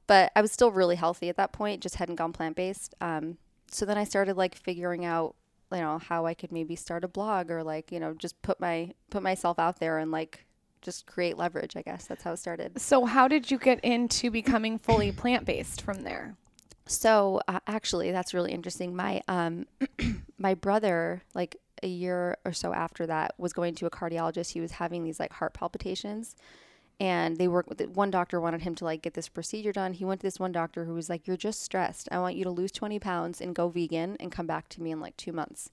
But 0.07 0.33
I 0.35 0.41
was 0.41 0.51
still 0.51 0.73
really 0.73 0.97
healthy 0.97 1.29
at 1.29 1.37
that 1.37 1.53
point, 1.53 1.83
just 1.83 1.97
hadn't 1.97 2.17
gone 2.17 2.33
plant 2.33 2.57
based. 2.57 2.95
Um, 3.01 3.37
so 3.71 3.85
then 3.85 3.99
I 3.99 4.05
started 4.05 4.37
like 4.37 4.55
figuring 4.55 5.05
out, 5.05 5.37
you 5.71 5.79
know, 5.79 5.99
how 5.99 6.27
I 6.27 6.35
could 6.35 6.51
maybe 6.51 6.75
start 6.75 7.05
a 7.05 7.09
blog 7.09 7.51
or 7.51 7.63
like 7.63 7.93
you 7.93 8.01
know 8.01 8.15
just 8.15 8.41
put 8.43 8.59
my 8.59 8.93
put 9.11 9.23
myself 9.23 9.59
out 9.59 9.81
there 9.81 9.99
and 9.99 10.11
like 10.11 10.47
just 10.83 11.07
create 11.07 11.37
leverage. 11.37 11.77
I 11.77 11.83
guess 11.83 12.07
that's 12.07 12.23
how 12.23 12.33
it 12.33 12.39
started. 12.39 12.81
So, 12.81 13.05
how 13.05 13.29
did 13.29 13.51
you 13.51 13.59
get 13.59 13.81
into 13.85 14.31
becoming 14.31 14.79
fully 14.79 15.13
plant 15.13 15.45
based 15.45 15.83
from 15.83 16.03
there? 16.03 16.37
So 16.91 17.41
uh, 17.47 17.61
actually, 17.69 18.11
that's 18.11 18.35
really 18.35 18.51
interesting. 18.51 18.97
My 18.97 19.23
um, 19.29 19.67
my 20.39 20.55
brother, 20.55 21.23
like 21.35 21.57
a 21.85 21.87
year 21.87 22.37
or 22.45 22.53
so 22.53 22.75
after 22.75 23.07
that, 23.07 23.35
was 23.39 23.53
going 23.53 23.77
to 23.77 23.87
a 23.87 23.91
cardiologist. 23.91 24.51
He 24.51 24.61
was 24.61 24.73
having 24.73 25.05
these 25.05 25.21
like 25.21 25.33
heart 25.35 25.55
palpitations, 25.55 26.35
and 26.99 27.37
they 27.37 27.47
worked 27.47 27.69
with 27.69 27.81
one 27.91 28.11
doctor 28.11 28.41
wanted 28.41 28.63
him 28.63 28.75
to 28.75 28.85
like 28.85 29.03
get 29.03 29.15
this 29.15 29.29
procedure 29.29 29.71
done. 29.71 29.93
He 29.93 30.05
went 30.05 30.21
to 30.23 30.27
this 30.27 30.41
one 30.41 30.51
doctor 30.51 30.85
who 30.85 30.95
was 30.95 31.09
like, 31.09 31.29
"You're 31.29 31.37
just 31.37 31.63
stressed. 31.63 32.09
I 32.11 32.19
want 32.19 32.35
you 32.35 32.43
to 32.43 32.51
lose 32.51 32.73
20 32.73 32.99
pounds 32.99 33.41
and 33.41 33.55
go 33.55 33.69
vegan 33.69 34.17
and 34.19 34.33
come 34.33 34.49
back 34.49 34.69
to 34.71 34.83
me 34.83 34.91
in 34.91 34.99
like 34.99 35.17
two 35.17 35.33
months." 35.33 35.71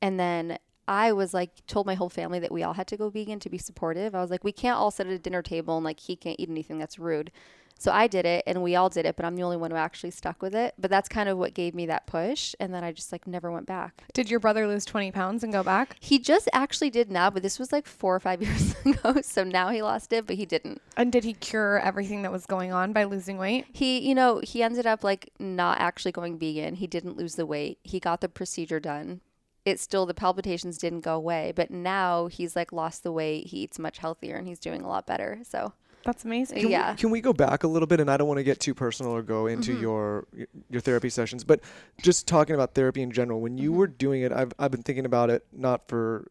And 0.00 0.18
then 0.18 0.58
I 0.88 1.12
was 1.12 1.34
like, 1.34 1.66
told 1.66 1.84
my 1.84 1.94
whole 1.94 2.08
family 2.08 2.38
that 2.38 2.52
we 2.52 2.62
all 2.62 2.74
had 2.74 2.86
to 2.88 2.96
go 2.96 3.10
vegan 3.10 3.40
to 3.40 3.50
be 3.50 3.58
supportive. 3.58 4.14
I 4.14 4.22
was 4.22 4.30
like, 4.30 4.44
we 4.44 4.52
can't 4.52 4.78
all 4.78 4.90
sit 4.90 5.06
at 5.06 5.12
a 5.12 5.18
dinner 5.18 5.42
table 5.42 5.76
and 5.76 5.84
like 5.84 6.00
he 6.00 6.16
can't 6.16 6.38
eat 6.38 6.48
anything 6.48 6.78
that's 6.78 6.98
rude. 6.98 7.30
So 7.78 7.92
I 7.92 8.06
did 8.06 8.24
it 8.24 8.42
and 8.46 8.62
we 8.62 8.74
all 8.74 8.88
did 8.88 9.06
it, 9.06 9.16
but 9.16 9.24
I'm 9.24 9.36
the 9.36 9.42
only 9.42 9.56
one 9.56 9.70
who 9.70 9.76
actually 9.76 10.10
stuck 10.10 10.40
with 10.42 10.54
it. 10.54 10.74
But 10.78 10.90
that's 10.90 11.08
kind 11.08 11.28
of 11.28 11.38
what 11.38 11.54
gave 11.54 11.74
me 11.74 11.86
that 11.86 12.06
push. 12.06 12.54
And 12.58 12.72
then 12.72 12.82
I 12.82 12.92
just 12.92 13.12
like 13.12 13.26
never 13.26 13.50
went 13.50 13.66
back. 13.66 14.04
Did 14.14 14.30
your 14.30 14.40
brother 14.40 14.66
lose 14.66 14.84
20 14.84 15.12
pounds 15.12 15.44
and 15.44 15.52
go 15.52 15.62
back? 15.62 15.96
He 16.00 16.18
just 16.18 16.48
actually 16.52 16.90
did 16.90 17.10
now, 17.10 17.30
but 17.30 17.42
this 17.42 17.58
was 17.58 17.72
like 17.72 17.86
four 17.86 18.14
or 18.14 18.20
five 18.20 18.42
years 18.46 18.74
ago. 18.84 19.20
So 19.22 19.44
now 19.44 19.68
he 19.68 19.82
lost 19.82 20.12
it, 20.12 20.26
but 20.26 20.36
he 20.36 20.46
didn't. 20.46 20.80
And 20.96 21.12
did 21.12 21.24
he 21.24 21.34
cure 21.34 21.78
everything 21.80 22.22
that 22.22 22.32
was 22.32 22.46
going 22.46 22.72
on 22.72 22.92
by 22.92 23.04
losing 23.04 23.36
weight? 23.38 23.66
He, 23.72 23.98
you 23.98 24.14
know, 24.14 24.40
he 24.42 24.62
ended 24.62 24.86
up 24.86 25.04
like 25.04 25.30
not 25.38 25.78
actually 25.80 26.12
going 26.12 26.38
vegan. 26.38 26.76
He 26.76 26.86
didn't 26.86 27.16
lose 27.16 27.34
the 27.34 27.46
weight. 27.46 27.78
He 27.82 28.00
got 28.00 28.20
the 28.20 28.28
procedure 28.28 28.80
done. 28.80 29.20
It 29.66 29.80
still, 29.80 30.06
the 30.06 30.14
palpitations 30.14 30.78
didn't 30.78 31.00
go 31.00 31.16
away, 31.16 31.52
but 31.54 31.72
now 31.72 32.28
he's 32.28 32.54
like 32.54 32.72
lost 32.72 33.02
the 33.02 33.10
weight. 33.10 33.48
He 33.48 33.58
eats 33.58 33.80
much 33.80 33.98
healthier 33.98 34.36
and 34.36 34.46
he's 34.46 34.60
doing 34.60 34.82
a 34.82 34.88
lot 34.88 35.08
better. 35.08 35.40
So, 35.42 35.72
That's 36.06 36.24
amazing. 36.24 36.70
yeah. 36.70 36.94
Can 36.94 37.10
we 37.10 37.20
go 37.20 37.32
back 37.32 37.64
a 37.64 37.68
little 37.68 37.86
bit? 37.86 38.00
And 38.00 38.10
I 38.10 38.16
don't 38.16 38.28
want 38.28 38.38
to 38.38 38.44
get 38.44 38.60
too 38.60 38.74
personal 38.74 39.12
or 39.12 39.22
go 39.22 39.46
into 39.46 39.72
Mm-hmm. 39.72 39.82
your 39.82 40.26
your 40.70 40.80
therapy 40.80 41.10
sessions, 41.10 41.44
but 41.44 41.60
just 42.00 42.26
talking 42.26 42.54
about 42.54 42.74
therapy 42.74 43.02
in 43.02 43.10
general. 43.10 43.40
When 43.40 43.58
you 43.58 43.70
Mm-hmm. 43.70 43.78
were 43.78 43.86
doing 43.88 44.22
it, 44.22 44.32
I've 44.32 44.52
I've 44.58 44.70
been 44.70 44.82
thinking 44.82 45.04
about 45.04 45.28
it 45.30 45.44
not 45.52 45.88
for 45.88 46.26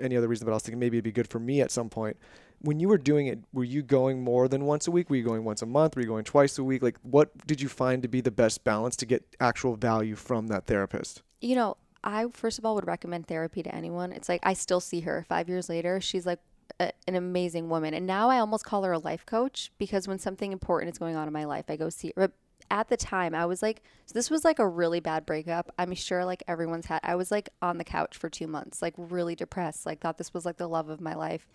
any 0.00 0.16
other 0.16 0.26
reason, 0.28 0.44
but 0.46 0.52
I 0.52 0.54
was 0.54 0.62
thinking 0.64 0.80
maybe 0.80 0.96
it'd 0.96 1.04
be 1.04 1.12
good 1.12 1.28
for 1.28 1.38
me 1.38 1.60
at 1.60 1.70
some 1.70 1.88
point. 1.88 2.16
When 2.60 2.80
you 2.80 2.88
were 2.88 2.98
doing 2.98 3.28
it, 3.28 3.38
were 3.52 3.62
you 3.64 3.82
going 3.82 4.20
more 4.24 4.48
than 4.48 4.64
once 4.64 4.88
a 4.88 4.90
week? 4.90 5.08
Were 5.10 5.16
you 5.16 5.22
going 5.22 5.44
once 5.44 5.62
a 5.62 5.66
month? 5.66 5.94
Were 5.94 6.02
you 6.02 6.08
going 6.08 6.24
twice 6.24 6.58
a 6.58 6.64
week? 6.64 6.82
Like, 6.82 6.96
what 7.02 7.30
did 7.46 7.60
you 7.60 7.68
find 7.68 8.02
to 8.02 8.08
be 8.08 8.20
the 8.20 8.32
best 8.32 8.64
balance 8.64 8.96
to 8.96 9.06
get 9.06 9.24
actual 9.38 9.76
value 9.76 10.16
from 10.16 10.48
that 10.48 10.66
therapist? 10.66 11.22
You 11.40 11.54
know, 11.54 11.76
I 12.02 12.26
first 12.32 12.58
of 12.58 12.64
all 12.64 12.74
would 12.74 12.86
recommend 12.86 13.26
therapy 13.28 13.62
to 13.62 13.72
anyone. 13.74 14.10
It's 14.12 14.28
like 14.28 14.40
I 14.42 14.54
still 14.54 14.80
see 14.80 15.00
her 15.00 15.24
five 15.28 15.48
years 15.48 15.68
later. 15.68 16.00
She's 16.00 16.26
like 16.26 16.40
a, 16.80 16.92
an 17.06 17.14
amazing 17.14 17.68
woman, 17.68 17.94
and 17.94 18.06
now 18.06 18.30
I 18.30 18.38
almost 18.38 18.64
call 18.64 18.84
her 18.84 18.92
a 18.92 18.98
life 18.98 19.26
coach 19.26 19.70
because 19.78 20.08
when 20.08 20.18
something 20.18 20.52
important 20.52 20.92
is 20.92 20.98
going 20.98 21.16
on 21.16 21.26
in 21.26 21.32
my 21.32 21.44
life, 21.44 21.66
I 21.68 21.76
go 21.76 21.88
see 21.88 22.12
her. 22.16 22.32
At 22.70 22.88
the 22.88 22.98
time, 22.98 23.34
I 23.34 23.46
was 23.46 23.62
like, 23.62 23.82
so 24.04 24.12
this 24.12 24.28
was 24.28 24.44
like 24.44 24.58
a 24.58 24.68
really 24.68 25.00
bad 25.00 25.24
breakup. 25.24 25.72
I'm 25.78 25.94
sure 25.94 26.24
like 26.24 26.42
everyone's 26.46 26.86
had. 26.86 27.00
I 27.02 27.14
was 27.14 27.30
like 27.30 27.48
on 27.62 27.78
the 27.78 27.84
couch 27.84 28.16
for 28.16 28.28
two 28.28 28.46
months, 28.46 28.82
like 28.82 28.94
really 28.96 29.34
depressed. 29.34 29.86
Like 29.86 30.00
thought 30.00 30.18
this 30.18 30.34
was 30.34 30.44
like 30.44 30.58
the 30.58 30.68
love 30.68 30.90
of 30.90 31.00
my 31.00 31.14
life. 31.14 31.48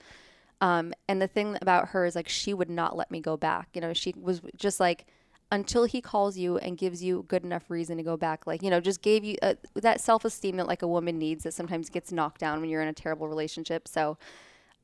Um, 0.60 0.94
and 1.10 1.22
the 1.22 1.28
thing 1.28 1.58
about 1.62 1.90
her 1.90 2.06
is 2.06 2.16
like 2.16 2.30
she 2.30 2.54
would 2.54 2.70
not 2.70 2.96
let 2.96 3.12
me 3.12 3.20
go 3.20 3.38
back. 3.38 3.68
You 3.74 3.82
know, 3.82 3.94
she 3.94 4.16
was 4.18 4.42
just 4.56 4.80
like 4.80 5.06
until 5.52 5.84
he 5.84 6.02
calls 6.02 6.38
you 6.38 6.58
and 6.58 6.78
gives 6.78 7.04
you 7.04 7.26
good 7.28 7.44
enough 7.44 7.70
reason 7.70 7.98
to 7.98 8.04
go 8.04 8.18
back. 8.18 8.48
Like 8.48 8.64
you 8.64 8.70
know, 8.70 8.80
just 8.80 9.02
gave 9.02 9.24
you 9.24 9.36
uh, 9.42 9.56
that 9.76 10.02
self 10.02 10.26
esteem 10.26 10.58
that 10.58 10.68
like 10.68 10.82
a 10.82 10.88
woman 10.88 11.20
needs 11.20 11.44
that 11.44 11.54
sometimes 11.54 11.90
gets 11.90 12.12
knocked 12.12 12.40
down 12.40 12.62
when 12.62 12.70
you're 12.70 12.82
in 12.82 12.88
a 12.88 12.94
terrible 12.94 13.28
relationship. 13.28 13.88
So. 13.88 14.18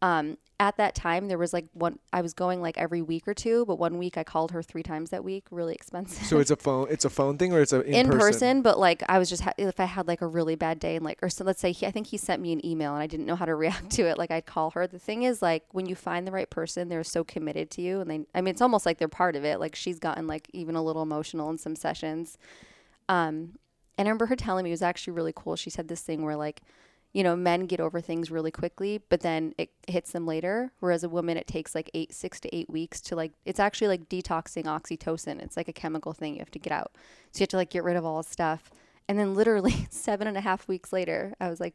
Um, 0.02 0.38
at 0.62 0.76
that 0.76 0.94
time, 0.94 1.30
there 1.30 1.38
was 1.38 1.54
like 1.54 1.68
one. 1.72 2.00
I 2.12 2.22
was 2.22 2.34
going 2.34 2.62
like 2.62 2.78
every 2.78 3.02
week 3.02 3.28
or 3.30 3.34
two, 3.34 3.66
but 3.66 3.80
one 3.80 3.98
week 3.98 4.18
I 4.18 4.26
called 4.26 4.52
her 4.52 4.62
three 4.62 4.84
times 4.84 5.10
that 5.12 5.24
week. 5.24 5.46
Really 5.52 5.74
expensive 5.74 6.26
So 6.26 6.40
it's 6.40 6.52
a 6.52 6.58
phone, 6.58 6.88
it's 6.90 7.06
a 7.06 7.10
phone 7.10 7.38
thing, 7.38 7.54
or 7.54 7.62
it's 7.62 7.72
a 7.72 7.82
in, 7.82 7.94
in 7.94 8.10
person. 8.10 8.62
but 8.62 8.78
like 8.78 9.02
I 9.08 9.20
was 9.20 9.30
just 9.30 9.44
ha- 9.44 9.54
if 9.58 9.80
I 9.80 9.86
had 9.86 10.08
like 10.08 10.22
a 10.22 10.28
really 10.28 10.56
bad 10.56 10.80
day 10.80 10.98
and 10.98 11.06
like 11.06 11.20
or 11.22 11.30
so 11.30 11.46
let's 11.46 11.62
say 11.62 11.72
he, 11.72 11.86
I 11.86 11.92
think 11.92 12.08
he 12.08 12.18
sent 12.18 12.42
me 12.42 12.52
an 12.52 12.66
email 12.66 12.94
and 12.94 13.02
I 13.02 13.08
didn't 13.08 13.26
know 13.26 13.38
how 13.38 13.46
to 13.46 13.56
react 13.66 13.92
to 13.92 14.04
it 14.04 14.18
like 14.18 14.32
I'd 14.32 14.46
call 14.46 14.72
her 14.72 14.86
the 14.86 15.00
thing 15.00 15.24
is 15.24 15.42
like 15.42 15.64
when 15.72 15.86
you 15.86 15.96
find 15.96 16.28
the 16.28 16.32
right 16.34 16.50
person 16.50 16.90
they're 16.90 17.06
so 17.06 17.24
committed 17.24 17.72
to 17.72 17.82
you 17.82 18.02
and 18.02 18.12
they 18.12 18.26
I 18.36 18.42
mean 18.42 18.52
it's 18.52 18.62
almost 18.62 18.86
like 18.86 18.98
they're 18.98 19.08
part 19.08 19.38
of 19.38 19.46
it 19.46 19.62
like 19.62 19.76
she's 19.76 19.98
gotten 20.00 20.28
like 20.28 20.50
even 20.52 20.76
a 20.76 20.84
little 20.84 21.02
emotional 21.04 21.50
in 21.50 21.58
some 21.58 21.78
sessions 21.78 22.38
um 23.08 23.58
and 23.98 24.08
I 24.08 24.10
remember 24.10 24.26
her 24.28 24.36
telling 24.36 24.66
me 24.66 24.72
it 24.72 24.74
was 24.74 24.82
actually 24.82 25.14
really 25.14 25.34
cool 25.34 25.56
she 25.56 25.70
said 25.70 25.88
this 25.88 26.02
thing 26.02 26.24
where 26.26 26.36
like 26.36 26.62
you 27.14 27.24
know 27.24 27.36
men 27.36 27.66
get 27.66 27.80
over 27.80 28.00
things 28.00 28.30
really 28.30 28.52
quickly 28.52 29.02
but 29.10 29.22
then 29.22 29.54
it 29.58 29.72
hits 29.88 30.12
them 30.12 30.26
later. 30.26 30.72
Whereas 30.80 31.04
a 31.04 31.10
woman 31.10 31.38
it 31.38 31.48
takes 31.48 31.76
like 31.76 31.90
eight 31.94 32.14
six 32.14 32.40
to 32.42 32.56
eight 32.56 32.70
weeks 32.70 33.02
to 33.02 33.16
like 33.16 33.34
it's 33.46 33.60
actually 33.60 33.88
like 33.88 34.10
detoxing 34.10 34.66
oxytocin. 34.66 35.42
It's 35.42 35.58
like 35.58 35.68
a 35.68 35.74
chemical 35.74 36.14
thing 36.14 36.34
you 36.34 36.40
have 36.40 36.52
to 36.52 36.60
get 36.60 36.74
out. 36.74 36.92
So 37.32 37.40
you 37.40 37.44
have 37.44 37.50
to 37.50 37.58
like 37.58 37.70
get 37.72 37.84
rid 37.84 37.98
of 37.98 38.06
all 38.06 38.24
stuff. 38.24 38.72
And 39.08 39.18
then 39.18 39.34
literally 39.34 39.88
seven 39.90 40.28
and 40.28 40.38
a 40.38 40.42
half 40.42 40.68
weeks 40.68 40.94
later 40.94 41.34
i 41.40 41.50
was 41.50 41.60
like 41.60 41.74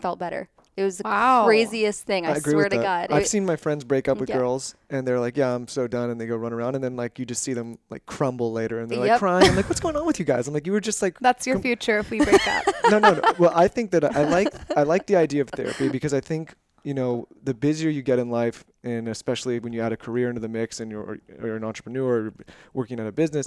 felt 0.00 0.18
better 0.18 0.48
it 0.76 0.84
was 0.84 0.96
the 0.98 1.02
Wow. 1.04 1.44
craziest 1.44 2.06
thing 2.06 2.24
i, 2.26 2.30
agree 2.30 2.52
swear 2.52 2.64
with 2.64 2.72
to 2.72 2.78
that. 2.78 3.08
god 3.10 3.14
I've 3.16 3.22
It- 3.24 3.28
seen 3.28 3.44
my 3.44 3.56
friends 3.56 3.84
break 3.84 4.08
up 4.08 4.18
with 4.18 4.30
Yeah. 4.30 4.38
girls, 4.38 4.74
and 4.88 5.06
they're 5.06 5.20
like, 5.20 5.36
"Yeah, 5.36 5.54
I'm 5.54 5.68
so 5.68 5.86
done," 5.86 6.08
and 6.08 6.18
they 6.18 6.24
go 6.26 6.34
run 6.34 6.54
around, 6.54 6.74
and 6.76 6.82
then 6.82 6.96
like 6.96 7.18
you 7.18 7.26
just 7.26 7.42
see 7.42 7.52
them 7.52 7.76
like 7.90 8.06
crumble 8.06 8.52
later, 8.52 8.80
and 8.80 8.88
they're 8.90 8.98
like 8.98 9.18
crying. 9.18 9.50
I'm 9.50 9.54
like, 9.56 9.68
"What's 9.68 9.80
going 9.86 9.96
on 9.96 10.06
with 10.06 10.18
you 10.18 10.24
guys?" 10.24 10.48
I'm 10.48 10.54
like, 10.54 10.64
"You 10.66 10.72
were 10.72 10.80
just 10.80 11.02
like 11.02 11.18
That's 11.20 11.46
your 11.46 11.58
future 11.58 11.98
if 11.98 12.10
we 12.10 12.20
break 12.24 12.46
up. 12.48 12.64
no, 12.90 12.98
no, 12.98 13.12
no. 13.14 13.20
Well, 13.38 13.52
I 13.54 13.68
think 13.68 13.90
that 13.90 14.02
I 14.16 14.24
like 14.24 14.48
I 14.74 14.84
like 14.84 15.06
the 15.06 15.16
idea 15.16 15.42
of 15.42 15.50
therapy 15.50 15.90
because 15.90 16.14
I 16.14 16.20
think 16.20 16.54
you 16.84 16.94
know 16.94 17.28
the 17.44 17.52
busier 17.52 17.90
you 17.90 18.00
get 18.02 18.18
in 18.18 18.30
life, 18.30 18.64
and 18.82 19.08
especially 19.08 19.58
when 19.58 19.74
you 19.74 19.82
add 19.82 19.92
a 19.92 19.96
career 19.98 20.30
into 20.30 20.40
the 20.40 20.48
mix, 20.48 20.80
and 20.80 20.90
you're, 20.90 21.02
or 21.02 21.18
you're 21.44 21.56
an 21.56 21.64
entrepreneur, 21.64 22.28
or 22.28 22.34
working 22.72 22.98
at 22.98 23.06
a 23.06 23.12
business, 23.12 23.46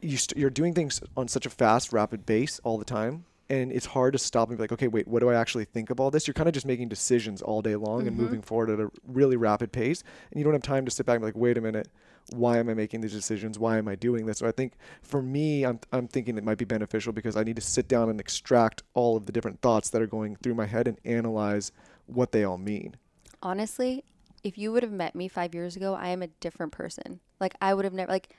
you 0.00 0.16
st- 0.16 0.38
you're 0.40 0.48
doing 0.50 0.72
things 0.72 1.02
on 1.14 1.28
such 1.28 1.44
a 1.44 1.50
fast, 1.50 1.92
rapid 1.92 2.24
pace 2.24 2.58
all 2.64 2.78
the 2.78 2.86
time. 2.86 3.24
And 3.50 3.72
it's 3.72 3.86
hard 3.86 4.12
to 4.12 4.18
stop 4.18 4.48
and 4.48 4.58
be 4.58 4.62
like, 4.62 4.72
okay, 4.72 4.88
wait, 4.88 5.08
what 5.08 5.20
do 5.20 5.30
I 5.30 5.34
actually 5.34 5.64
think 5.64 5.88
of 5.90 6.00
all 6.00 6.10
this? 6.10 6.26
You're 6.26 6.34
kind 6.34 6.48
of 6.48 6.54
just 6.54 6.66
making 6.66 6.88
decisions 6.88 7.40
all 7.40 7.62
day 7.62 7.76
long 7.76 8.06
and 8.06 8.10
mm-hmm. 8.10 8.22
moving 8.22 8.42
forward 8.42 8.70
at 8.70 8.78
a 8.78 8.90
really 9.06 9.36
rapid 9.36 9.72
pace. 9.72 10.02
And 10.30 10.38
you 10.38 10.44
don't 10.44 10.52
have 10.52 10.62
time 10.62 10.84
to 10.84 10.90
sit 10.90 11.06
back 11.06 11.14
and 11.14 11.22
be 11.22 11.26
like, 11.26 11.36
wait 11.36 11.56
a 11.56 11.60
minute, 11.62 11.88
why 12.34 12.58
am 12.58 12.68
I 12.68 12.74
making 12.74 13.00
these 13.00 13.12
decisions? 13.12 13.58
Why 13.58 13.78
am 13.78 13.88
I 13.88 13.94
doing 13.94 14.26
this? 14.26 14.38
So 14.38 14.46
I 14.46 14.52
think 14.52 14.74
for 15.02 15.22
me, 15.22 15.64
I'm, 15.64 15.80
I'm 15.92 16.08
thinking 16.08 16.36
it 16.36 16.44
might 16.44 16.58
be 16.58 16.66
beneficial 16.66 17.14
because 17.14 17.36
I 17.36 17.42
need 17.42 17.56
to 17.56 17.62
sit 17.62 17.88
down 17.88 18.10
and 18.10 18.20
extract 18.20 18.82
all 18.92 19.16
of 19.16 19.24
the 19.24 19.32
different 19.32 19.62
thoughts 19.62 19.88
that 19.90 20.02
are 20.02 20.06
going 20.06 20.36
through 20.36 20.54
my 20.54 20.66
head 20.66 20.86
and 20.86 20.98
analyze 21.06 21.72
what 22.06 22.32
they 22.32 22.44
all 22.44 22.58
mean. 22.58 22.96
honestly, 23.42 24.04
if 24.42 24.58
you 24.58 24.72
would 24.72 24.82
have 24.82 24.92
met 24.92 25.14
me 25.14 25.28
five 25.28 25.54
years 25.54 25.76
ago, 25.76 25.94
I 25.94 26.08
am 26.08 26.22
a 26.22 26.26
different 26.26 26.72
person. 26.72 27.20
Like 27.40 27.54
I 27.60 27.74
would 27.74 27.84
have 27.84 27.94
never 27.94 28.10
like 28.10 28.34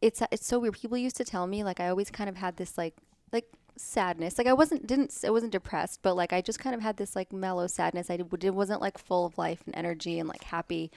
it's 0.00 0.22
it's 0.30 0.46
so 0.46 0.58
weird. 0.58 0.74
People 0.74 0.98
used 0.98 1.16
to 1.16 1.24
tell 1.24 1.46
me 1.46 1.64
like 1.64 1.80
I 1.80 1.88
always 1.88 2.10
kind 2.10 2.28
of 2.28 2.36
had 2.36 2.56
this 2.56 2.78
like 2.78 2.96
like 3.32 3.46
sadness. 3.80 4.38
Like 4.38 4.46
I 4.46 4.52
wasn't 4.52 4.86
didn't 4.86 5.14
I 5.24 5.30
wasn't 5.30 5.52
depressed, 5.52 6.00
but 6.02 6.14
like 6.14 6.32
I 6.32 6.40
just 6.40 6.58
kind 6.58 6.74
of 6.74 6.80
had 6.80 6.96
this 6.96 7.16
like 7.16 7.32
mellow 7.32 7.66
sadness. 7.66 8.10
I 8.10 8.16
did, 8.18 8.54
wasn't 8.54 8.80
like 8.80 8.98
full 8.98 9.26
of 9.26 9.38
life 9.38 9.62
and 9.66 9.74
energy 9.76 10.18
and 10.18 10.28
like 10.28 10.44
happy. 10.44 10.90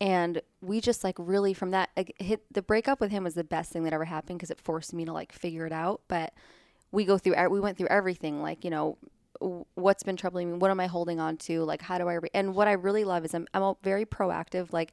And 0.00 0.42
we 0.60 0.80
just 0.80 1.02
like 1.02 1.16
really 1.18 1.54
from 1.54 1.70
that 1.72 1.90
like, 1.96 2.14
hit 2.18 2.42
the 2.52 2.62
breakup 2.62 3.00
with 3.00 3.10
him 3.10 3.24
was 3.24 3.34
the 3.34 3.44
best 3.44 3.72
thing 3.72 3.84
that 3.84 3.92
ever 3.92 4.04
happened 4.04 4.38
because 4.38 4.50
it 4.50 4.60
forced 4.60 4.94
me 4.94 5.04
to 5.04 5.12
like 5.12 5.32
figure 5.32 5.66
it 5.66 5.72
out. 5.72 6.02
But 6.08 6.32
we 6.90 7.04
go 7.04 7.18
through 7.18 7.48
we 7.48 7.60
went 7.60 7.76
through 7.76 7.88
everything 7.88 8.42
like 8.42 8.64
you 8.64 8.70
know 8.70 8.96
what's 9.74 10.02
been 10.02 10.16
troubling 10.16 10.52
me 10.52 10.58
what 10.58 10.70
am 10.70 10.80
i 10.80 10.86
holding 10.86 11.20
on 11.20 11.36
to 11.36 11.62
like 11.64 11.82
how 11.82 11.98
do 11.98 12.08
i 12.08 12.14
re- 12.14 12.30
and 12.34 12.54
what 12.54 12.66
i 12.66 12.72
really 12.72 13.04
love 13.04 13.24
is 13.24 13.34
i'm, 13.34 13.46
I'm 13.54 13.62
a 13.62 13.76
very 13.82 14.04
proactive 14.04 14.72
like 14.72 14.92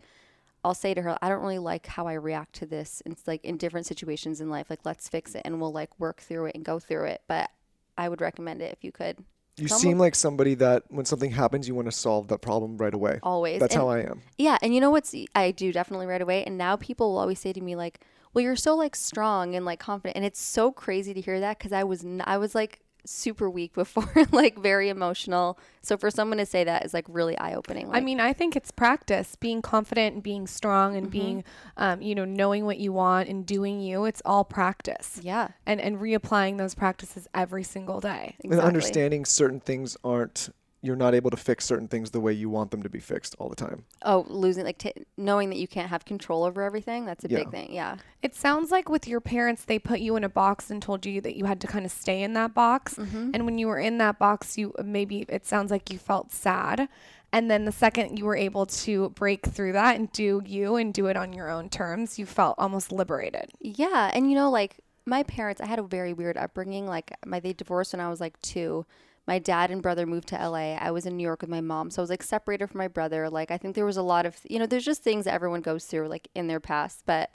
i'll 0.66 0.74
say 0.74 0.94
to 0.94 1.02
her 1.02 1.18
i 1.22 1.30
don't 1.30 1.42
really 1.42 1.60
like 1.60 1.86
how 1.88 2.08
i 2.08 2.14
react 2.14 2.54
to 2.54 2.66
this 2.66 3.02
it's 3.06 3.28
like 3.28 3.44
in 3.46 3.56
different 3.58 3.86
situations 3.86 4.42
in 4.42 4.50
life 4.50 4.70
like 4.70 4.80
let's 4.84 5.08
fix 5.08 5.36
it 5.36 5.42
and 5.46 5.62
we'll 5.62 5.72
like 5.72 5.92
work 6.00 6.20
through 6.22 6.46
it 6.46 6.56
and 6.56 6.66
go 6.66 6.80
through 6.80 7.06
it 7.06 7.22
but 7.28 7.50
i 7.98 8.10
would 8.10 8.20
recommend 8.22 8.62
it 8.62 8.74
if 8.74 8.84
you 8.84 8.92
could 8.92 9.18
You 9.58 9.68
seem 9.70 9.98
like 9.98 10.16
somebody 10.16 10.54
that 10.56 10.84
when 10.90 11.06
something 11.06 11.32
happens, 11.32 11.66
you 11.66 11.76
want 11.76 11.88
to 11.88 11.92
solve 11.94 12.28
that 12.28 12.42
problem 12.42 12.76
right 12.78 12.94
away. 12.94 13.20
always 13.24 13.60
That's 13.62 13.74
And- 13.76 13.82
how 13.84 13.88
I 13.88 14.00
am. 14.02 14.22
Yeah, 14.38 14.58
and 14.62 14.76
you 14.76 14.82
know 14.82 14.90
what's 14.92 15.16
I 15.34 15.52
do 15.52 15.72
definitely 15.72 16.08
right 16.08 16.22
away. 16.22 16.44
And 16.44 16.58
now 16.58 16.76
people 16.76 17.06
will 17.12 17.20
always 17.20 17.40
say 17.40 17.54
to 17.54 17.62
me 17.62 17.74
like, 17.78 18.02
"Well, 18.34 18.44
you're 18.44 18.58
so 18.58 18.76
like 18.76 18.98
strong 18.98 19.56
and 19.56 19.64
like 19.66 19.80
confident," 19.80 20.18
and 20.18 20.26
it's 20.26 20.42
so 20.42 20.74
crazy 20.74 21.14
to 21.14 21.22
hear 21.22 21.40
that 21.40 21.58
because 21.58 21.72
I 21.72 21.86
was 21.86 22.04
n- 22.04 22.22
I 22.26 22.38
was 22.38 22.54
like 22.54 22.82
super 23.06 23.50
weak 23.50 23.74
before, 23.74 24.10
like 24.32 24.58
very 24.58 24.90
emotional. 24.90 25.58
So 25.82 25.98
for 25.98 26.10
someone 26.10 26.38
to 26.38 26.46
say 26.46 26.64
that 26.64 26.86
is 26.86 26.94
like 26.94 27.06
really 27.08 27.38
eye 27.38 27.54
opening. 27.54 27.90
I 27.92 28.02
mean, 28.02 28.20
I 28.20 28.34
think 28.34 28.56
it's 28.56 28.72
practice, 28.72 29.36
being 29.36 29.62
confident 29.62 30.16
and 30.16 30.24
being 30.24 30.48
strong 30.48 30.96
and 30.96 31.10
being, 31.10 31.44
um, 31.78 32.02
you 32.02 32.16
know, 32.16 32.26
knowing 32.26 32.66
what 32.66 32.78
you 32.78 32.92
want 32.94 33.30
and 33.30 33.46
doing 33.46 33.80
you. 33.80 34.06
It's 34.06 34.22
all 34.26 34.44
practice. 34.44 35.20
Yeah. 35.22 35.50
And 35.66 35.80
and 35.80 35.98
reapplying 35.98 36.58
those 36.58 36.76
practices 36.76 37.28
every 37.34 37.64
single 37.64 38.00
day. 38.00 38.36
And 38.44 38.54
understanding 38.60 39.26
certain 39.26 39.60
things 39.60 39.98
aren't 40.04 40.50
you're 40.82 40.96
not 40.96 41.16
able 41.16 41.32
to 41.32 41.38
fix 41.38 41.66
certain 41.66 41.88
things 41.88 42.12
the 42.12 42.20
way 42.20 42.32
you 42.32 42.48
want 42.50 42.70
them 42.72 42.84
to 42.84 42.90
be 42.90 43.00
fixed 43.00 43.36
all 43.40 43.50
the 43.50 43.56
time. 43.56 43.86
Oh, 44.04 44.24
losing 44.28 44.64
like 44.66 44.78
t- 44.78 44.94
knowing 45.18 45.50
that 45.50 45.58
you 45.58 45.68
can't 45.68 45.90
have 45.90 46.06
control 46.06 46.44
over 46.44 46.62
everything. 46.62 47.06
That's 47.06 47.26
a 47.26 47.30
Yeah. 47.30 47.40
big 47.40 47.50
thing. 47.52 47.74
Yeah. 47.74 47.98
It 48.22 48.36
sounds 48.36 48.70
like 48.70 48.88
with 48.88 49.08
your 49.08 49.20
parents, 49.20 49.66
they 49.66 49.80
put 49.80 50.00
you 50.00 50.16
in 50.16 50.24
a 50.24 50.30
box 50.30 50.70
and 50.70 50.82
told 50.82 51.06
you 51.06 51.22
that 51.22 51.36
you 51.36 51.46
had 51.46 51.60
to 51.62 51.68
kind 51.68 51.86
of 51.86 51.92
stay 51.92 52.22
in 52.22 52.34
that 52.34 52.54
box. 52.54 52.96
Mm-hmm. 52.96 53.32
And 53.34 53.46
when 53.46 53.58
you 53.58 53.68
were 53.68 53.80
in 53.80 53.98
that 53.98 54.20
box, 54.20 54.58
you 54.58 54.74
maybe 54.84 55.26
it 55.28 55.46
sounds 55.48 55.72
like 55.72 55.92
you 55.92 55.98
felt 55.98 56.32
sad. 56.32 56.88
And 57.34 57.50
then 57.50 57.66
the 57.66 57.72
second 57.72 58.18
you 58.20 58.26
were 58.26 58.36
able 58.36 58.66
to 58.68 59.10
break 59.10 59.46
through 59.46 59.74
that 59.74 59.96
and 59.96 60.12
do 60.12 60.42
you 60.46 60.76
and 60.76 60.94
do 60.94 61.08
it 61.08 61.18
on 61.18 61.34
your 61.34 61.50
own 61.50 61.68
terms, 61.70 62.20
you 62.20 62.26
felt 62.28 62.56
almost 62.60 62.92
liberated. 62.92 63.50
Yeah, 63.60 64.12
and 64.14 64.30
you 64.30 64.36
know, 64.36 64.52
like 64.52 64.80
my 65.06 65.24
parents, 65.24 65.62
I 65.62 65.66
had 65.66 65.80
a 65.80 65.84
very 65.84 66.14
weird 66.14 66.38
upbringing. 66.38 66.86
Like 66.88 67.12
my 67.26 67.40
they 67.40 67.54
divorced 67.54 67.94
when 67.94 68.00
I 68.00 68.10
was 68.10 68.22
like 68.22 68.40
two. 68.42 68.86
My 69.28 69.40
dad 69.40 69.72
and 69.72 69.82
brother 69.82 70.06
moved 70.06 70.28
to 70.30 70.36
LA. 70.36 70.76
I 70.76 70.92
was 70.92 71.06
in 71.06 71.18
New 71.18 71.24
York 71.24 71.42
with 71.42 71.50
my 71.50 71.62
mom, 71.62 71.90
so 71.90 72.02
I 72.02 72.04
was 72.04 72.10
like 72.10 72.24
separated 72.24 72.68
from 72.68 72.78
my 72.78 72.88
brother. 72.88 73.30
Like 73.30 73.50
I 73.50 73.58
think 73.58 73.76
there 73.76 73.86
was 73.86 73.98
a 73.98 74.04
lot 74.04 74.26
of 74.26 74.38
you 74.48 74.60
know, 74.60 74.66
there's 74.66 74.86
just 74.86 75.04
things 75.04 75.26
that 75.26 75.34
everyone 75.34 75.62
goes 75.62 75.86
through 75.86 76.08
like 76.08 76.28
in 76.36 76.48
their 76.48 76.60
past. 76.60 77.04
But 77.06 77.32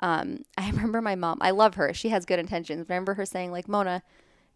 um, 0.00 0.44
I 0.58 0.70
remember 0.70 1.00
my 1.02 1.16
mom. 1.16 1.38
I 1.40 1.50
love 1.50 1.74
her. 1.74 1.92
She 1.92 2.10
has 2.10 2.24
good 2.24 2.38
intentions. 2.38 2.84
But 2.86 2.94
I 2.94 2.96
remember 2.96 3.14
her 3.14 3.26
saying 3.26 3.52
like, 3.52 3.68
Mona. 3.68 4.02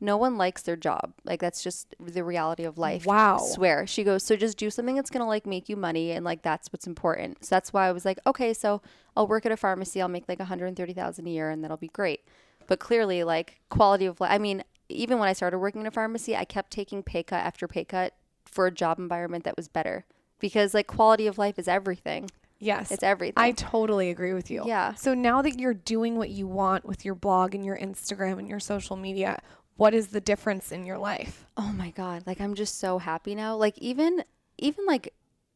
No 0.01 0.17
one 0.17 0.39
likes 0.39 0.63
their 0.63 0.77
job. 0.77 1.13
Like 1.25 1.41
that's 1.41 1.61
just 1.61 1.97
the 1.99 2.23
reality 2.23 2.63
of 2.63 2.79
life. 2.79 3.05
Wow. 3.05 3.39
I 3.43 3.49
Swear. 3.49 3.85
She 3.85 4.05
goes, 4.05 4.23
so 4.23 4.37
just 4.37 4.57
do 4.57 4.71
something 4.71 4.95
that's 4.95 5.11
gonna 5.11 5.27
like 5.27 5.45
make 5.45 5.69
you 5.69 5.75
money 5.75 6.13
and 6.13 6.25
like 6.25 6.43
that's 6.43 6.73
what's 6.73 6.87
important. 6.87 7.45
So 7.45 7.57
that's 7.57 7.73
why 7.73 7.89
I 7.89 7.91
was 7.91 8.05
like, 8.05 8.21
okay, 8.25 8.55
so 8.55 8.81
I'll 9.17 9.27
work 9.27 9.45
at 9.45 9.51
a 9.51 9.57
pharmacy, 9.57 10.01
I'll 10.01 10.07
make 10.07 10.29
like 10.29 10.39
130,000 10.39 11.27
a 11.27 11.29
year 11.29 11.51
and 11.51 11.65
that'll 11.65 11.77
be 11.77 11.89
great. 11.89 12.21
But 12.69 12.79
clearly 12.79 13.25
like 13.25 13.59
quality 13.71 14.07
of 14.07 14.21
life 14.21 14.31
I 14.31 14.39
mean, 14.39 14.63
even 14.89 15.19
when 15.19 15.29
I 15.29 15.33
started 15.33 15.59
working 15.59 15.83
in 15.83 15.87
a 15.87 15.91
pharmacy, 15.91 16.37
I 16.37 16.45
kept 16.45 16.71
taking 16.71 17.03
pay 17.03 17.23
cut 17.23 17.45
after 17.45 17.69
pay 17.69 17.85
cut 17.85 18.15
for 18.45 18.67
a 18.67 18.71
job 18.71 18.99
environment 18.99 19.45
that 19.45 19.57
was 19.57 19.69
better. 19.69 20.05
Because 20.39 20.73
like 20.75 20.87
quality 20.87 21.27
of 21.27 21.39
life 21.39 21.59
is 21.59 21.69
everything. 21.69 22.31
Yes. 22.61 22.91
It's 22.91 23.03
everything. 23.03 23.35
I 23.37 23.53
totally 23.53 24.11
agree 24.11 24.33
with 24.33 24.51
you. 24.51 24.65
Yeah. 24.67 24.95
So 24.95 25.15
now 25.15 25.43
that 25.43 25.59
you're 25.59 25.75
doing 25.75 26.17
what 26.17 26.31
you 26.31 26.47
want 26.47 26.85
with 26.85 27.05
your 27.05 27.15
blog 27.15 27.55
and 27.55 27.65
your 27.65 27.77
Instagram 27.79 28.39
and 28.39 28.49
your 28.49 28.61
social 28.61 28.97
media, 28.97 29.41
what 29.77 29.95
is 29.95 30.09
the 30.09 30.21
difference 30.21 30.73
in 30.73 30.85
your 30.87 30.99
life? 30.99 31.47
oh 31.57 31.73
my 31.73 31.91
god 31.91 32.23
like 32.25 32.41
i'm 32.41 32.55
just 32.55 32.79
so 32.79 32.99
happy 32.99 33.35
now 33.35 33.57
like 33.57 33.77
even 33.79 34.23
even 34.59 34.87
like 34.87 35.13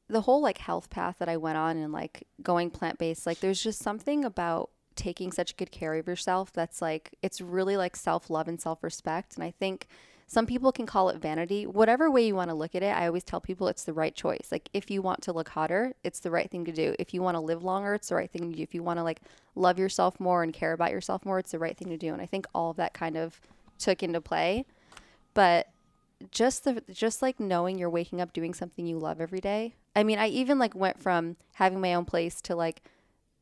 the 0.08 0.22
whole 0.22 0.42
like 0.42 0.58
health 0.58 0.90
path 0.90 1.16
that 1.20 1.28
i 1.28 1.36
went 1.36 1.56
on 1.56 1.76
and 1.76 1.92
like 1.92 2.26
going 2.42 2.68
plant-based 2.70 3.24
like 3.24 3.38
there's 3.40 3.62
just 3.62 3.78
something 3.78 4.24
about 4.24 4.68
taking 4.96 5.32
such 5.32 5.56
good 5.56 5.70
care 5.70 5.94
of 5.94 6.06
yourself 6.06 6.52
that's 6.52 6.82
like 6.82 7.14
it's 7.22 7.40
really 7.40 7.76
like 7.76 7.96
self-love 7.96 8.48
and 8.48 8.60
self-respect 8.60 9.34
and 9.34 9.44
i 9.44 9.50
think 9.50 9.86
some 10.24 10.46
people 10.46 10.72
can 10.72 10.86
call 10.86 11.10
it 11.10 11.18
vanity. 11.18 11.66
Whatever 11.66 12.10
way 12.10 12.26
you 12.26 12.34
want 12.34 12.48
to 12.48 12.54
look 12.54 12.74
at 12.74 12.82
it 12.82 12.96
i 12.96 13.06
always 13.06 13.22
tell 13.22 13.40
people 13.40 13.68
it's 13.68 13.84
the 13.84 13.92
right 13.92 14.14
choice. 14.14 14.48
Like 14.50 14.70
if 14.72 14.90
you 14.90 15.02
want 15.02 15.20
to 15.22 15.32
look 15.32 15.50
hotter 15.50 15.92
it's 16.02 16.20
the 16.20 16.30
right 16.30 16.50
thing 16.50 16.64
to 16.64 16.72
do. 16.72 16.94
If 16.98 17.12
you 17.12 17.20
want 17.20 17.34
to 17.34 17.40
live 17.40 17.62
longer 17.62 17.92
it's 17.92 18.08
the 18.08 18.14
right 18.14 18.30
thing 18.30 18.50
to 18.50 18.56
do. 18.56 18.62
If 18.62 18.74
you 18.74 18.82
want 18.82 18.98
to 18.98 19.02
like 19.02 19.20
love 19.54 19.78
yourself 19.78 20.18
more 20.18 20.42
and 20.42 20.54
care 20.54 20.72
about 20.72 20.90
yourself 20.90 21.26
more 21.26 21.38
it's 21.38 21.50
the 21.50 21.58
right 21.58 21.76
thing 21.76 21.90
to 21.90 21.98
do 21.98 22.14
and 22.14 22.22
i 22.22 22.24
think 22.24 22.46
all 22.54 22.70
of 22.70 22.78
that 22.78 22.94
kind 22.94 23.18
of 23.18 23.42
took 23.78 24.02
into 24.02 24.22
play. 24.22 24.64
But 25.34 25.68
just 26.30 26.64
the 26.64 26.82
just 26.90 27.20
like 27.20 27.40
knowing 27.40 27.78
you're 27.78 27.90
waking 27.90 28.20
up 28.20 28.32
doing 28.32 28.54
something 28.54 28.86
you 28.86 28.98
love 28.98 29.20
every 29.20 29.40
day. 29.40 29.74
I 29.94 30.04
mean, 30.04 30.18
I 30.18 30.28
even 30.28 30.58
like 30.58 30.74
went 30.74 30.98
from 30.98 31.36
having 31.54 31.80
my 31.80 31.94
own 31.94 32.04
place 32.04 32.40
to 32.42 32.54
like 32.54 32.82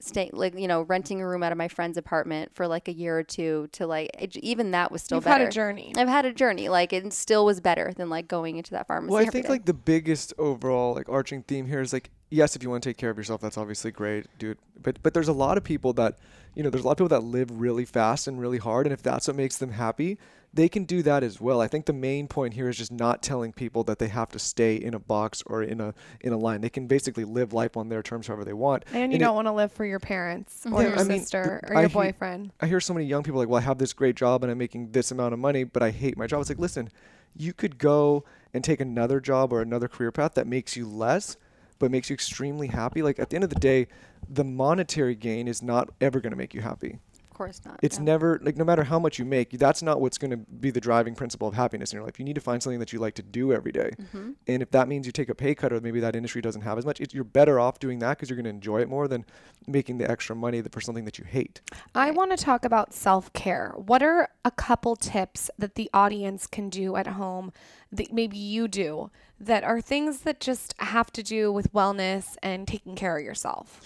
staying 0.01 0.31
like 0.33 0.59
you 0.59 0.67
know 0.67 0.83
renting 0.83 1.21
a 1.21 1.29
room 1.29 1.43
out 1.43 1.53
of 1.53 1.59
my 1.59 1.69
friend's 1.69 1.97
apartment 1.97 2.51
for 2.55 2.67
like 2.67 2.89
a 2.89 2.93
year 2.93 3.19
or 3.19 3.23
two 3.23 3.69
to 3.73 3.87
like 3.87 4.11
it, 4.19 4.37
even 4.39 4.71
that 4.73 4.91
was 4.91 5.03
still 5.03 5.17
You've 5.17 5.25
better. 5.25 5.45
had 5.45 5.49
a 5.49 5.53
journey. 5.53 5.93
I've 5.97 6.09
had 6.09 6.25
a 6.25 6.33
journey 6.33 6.69
like 6.69 6.93
it 6.93 7.13
still 7.13 7.45
was 7.45 7.61
better 7.61 7.93
than 7.97 8.09
like 8.11 8.29
going 8.29 8.57
into 8.57 8.73
that 8.73 8.87
pharmacy. 8.87 9.13
Well, 9.13 9.23
I 9.23 9.27
think 9.27 9.47
day. 9.47 9.53
like 9.53 9.65
the 9.67 9.75
biggest 9.75 10.33
overall 10.39 10.95
like 10.95 11.09
arching 11.09 11.43
theme 11.43 11.67
here 11.67 11.81
is 11.81 11.93
like 11.93 12.11
yes, 12.31 12.57
if 12.57 12.63
you 12.63 12.71
want 12.71 12.83
to 12.83 12.89
take 12.89 12.97
care 12.97 13.11
of 13.11 13.19
yourself, 13.19 13.41
that's 13.41 13.59
obviously 13.59 13.91
great, 13.91 14.27
dude. 14.39 14.59
But 14.81 15.03
but 15.03 15.13
there's 15.13 15.29
a 15.29 15.33
lot 15.33 15.59
of 15.59 15.65
people 15.65 15.93
that 15.95 16.19
you 16.55 16.63
know 16.63 16.71
there's 16.71 16.85
a 16.85 16.87
lot 16.87 16.93
of 16.93 16.99
people 16.99 17.21
that 17.21 17.25
live 17.25 17.51
really 17.51 17.85
fast 17.85 18.27
and 18.27 18.41
really 18.41 18.59
hard, 18.59 18.87
and 18.87 18.93
if 18.93 19.03
that's 19.03 19.27
what 19.27 19.37
makes 19.37 19.59
them 19.59 19.73
happy, 19.73 20.19
they 20.53 20.69
can 20.69 20.85
do 20.85 21.03
that 21.03 21.23
as 21.23 21.41
well. 21.41 21.61
I 21.61 21.69
think 21.69 21.87
the 21.87 21.93
main 21.93 22.27
point 22.27 22.55
here 22.55 22.69
is 22.69 22.77
just 22.77 22.91
not 22.91 23.23
telling 23.23 23.53
people 23.53 23.85
that 23.85 23.99
they 24.01 24.09
have 24.09 24.31
to 24.31 24.39
stay 24.39 24.75
in 24.77 24.95
a 24.95 24.99
box 24.99 25.43
or 25.47 25.63
in 25.63 25.81
a 25.81 25.95
in 26.21 26.33
a 26.33 26.37
line. 26.37 26.61
They 26.61 26.69
can 26.71 26.87
basically 26.87 27.25
live 27.25 27.53
life 27.53 27.77
on 27.77 27.89
their 27.89 28.03
terms, 28.03 28.27
however 28.27 28.45
they 28.45 28.53
want. 28.53 28.85
And 28.93 29.13
you 29.13 29.17
it- 29.17 29.21
don't 29.21 29.35
want 29.37 29.47
to 29.47 29.53
live 29.53 29.71
for 29.71 29.85
your 29.85 30.01
parents 30.01 30.67
or 30.67 30.83
Yeah, 30.83 30.89
your 30.89 30.99
I 30.99 31.05
mean, 31.05 31.21
sister 31.21 31.61
th- 31.63 31.71
or 31.73 31.77
I 31.77 31.81
your 31.83 31.89
he- 31.89 31.95
boyfriend. 31.95 32.53
I 32.61 32.67
hear 32.67 32.81
so 32.81 32.93
many 32.95 33.07
young 33.07 33.23
people 33.23 33.39
like, 33.39 33.49
well, 33.49 33.59
I 33.61 33.65
have 33.65 33.79
this 33.79 33.93
great 33.93 34.17
job 34.17 34.43
and 34.43 34.51
I'm 34.51 34.59
making 34.59 34.91
this 34.93 35.11
amount 35.11 35.35
of 35.35 35.39
money, 35.41 35.63
but 35.65 35.83
I 35.83 35.91
hate 35.91 36.17
my 36.19 36.27
job. 36.27 36.41
It's 36.41 36.51
like, 36.51 36.59
listen, 36.59 36.89
you 37.37 37.53
could 37.53 37.79
go 37.79 38.25
and 38.53 38.65
take 38.65 38.81
another 38.81 39.21
job 39.21 39.53
or 39.53 39.63
another 39.63 39.87
career 39.87 40.11
path 40.11 40.35
that 40.35 40.49
makes 40.49 40.75
you 40.77 40.87
less, 40.89 41.37
but 41.79 41.93
makes 41.93 42.11
you 42.11 42.15
extremely 42.15 42.67
happy. 42.67 43.03
Like 43.03 43.21
at 43.21 43.31
the 43.31 43.37
end 43.37 43.45
of 43.45 43.51
the 43.51 43.61
day, 43.61 43.87
the 44.29 44.43
monetary 44.45 45.15
gain 45.15 45.47
is 45.47 45.63
not 45.63 45.91
ever 46.01 46.21
going 46.21 46.33
to 46.33 46.37
make 46.37 46.55
you 46.55 46.61
happy. 46.61 46.99
Of 47.40 47.46
course 47.46 47.64
not. 47.64 47.81
It's 47.83 47.98
no. 47.98 48.05
never 48.05 48.40
like 48.42 48.57
no 48.57 48.64
matter 48.64 48.85
how 48.85 48.98
much 48.98 49.18
you 49.18 49.24
make, 49.24 49.50
that's 49.53 49.83
not 49.83 50.00
what's 50.00 50.18
going 50.18 50.31
to 50.31 50.37
be 50.37 50.70
the 50.70 50.81
driving 50.81 51.14
principle 51.14 51.48
of 51.48 51.55
happiness 51.55 51.92
in 51.92 51.96
your 51.96 52.05
life. 52.05 52.18
You 52.18 52.24
need 52.24 52.35
to 52.35 52.40
find 52.40 52.62
something 52.62 52.81
that 52.81 52.92
you 52.92 52.98
like 52.98 53.14
to 53.14 53.22
do 53.22 53.53
every 53.53 53.72
day. 53.72 53.90
Mm-hmm. 54.00 54.33
And 54.46 54.62
if 54.62 54.70
that 54.72 54.88
means 54.88 55.07
you 55.07 55.12
take 55.12 55.29
a 55.29 55.35
pay 55.35 55.55
cut 55.55 55.72
or 55.72 55.81
maybe 55.81 56.00
that 56.00 56.14
industry 56.14 56.42
doesn't 56.42 56.62
have 56.62 56.79
as 56.79 56.85
much, 56.85 57.00
it, 57.00 57.14
you're 57.14 57.24
better 57.24 57.59
off 57.59 57.79
doing 57.79 57.98
that 58.00 58.11
because 58.18 58.29
you're 58.29 58.37
going 58.37 58.44
to 58.44 58.50
enjoy 58.50 58.81
it 58.81 58.88
more 58.88 59.09
than 59.09 59.24
making 59.66 59.98
the 59.98 60.11
extra 60.11 60.37
money 60.37 60.62
for 60.62 60.81
something 60.81 61.05
that 61.05 61.18
you 61.18 61.24
hate. 61.24 61.61
I 61.94 62.11
want 62.11 62.37
to 62.37 62.37
talk 62.37 62.64
about 62.64 62.92
self 62.92 63.33
care. 63.33 63.72
What 63.76 64.03
are 64.03 64.29
a 64.44 64.50
couple 64.50 64.96
tips 64.96 65.50
that 65.59 65.74
the 65.74 65.90
audience 65.94 66.46
can 66.46 66.68
do 66.68 66.96
at 66.96 67.07
home 67.07 67.53
that 67.92 68.12
maybe 68.12 68.37
you 68.37 68.68
do 68.68 69.11
that 69.40 69.64
are 69.64 69.81
things 69.81 70.20
that 70.20 70.40
just 70.40 70.74
have 70.79 71.11
to 71.12 71.22
do 71.22 71.50
with 71.50 71.72
wellness 71.72 72.37
and 72.42 72.68
taking 72.68 72.94
care 72.94 73.18
of 73.18 73.24
yourself? 73.24 73.81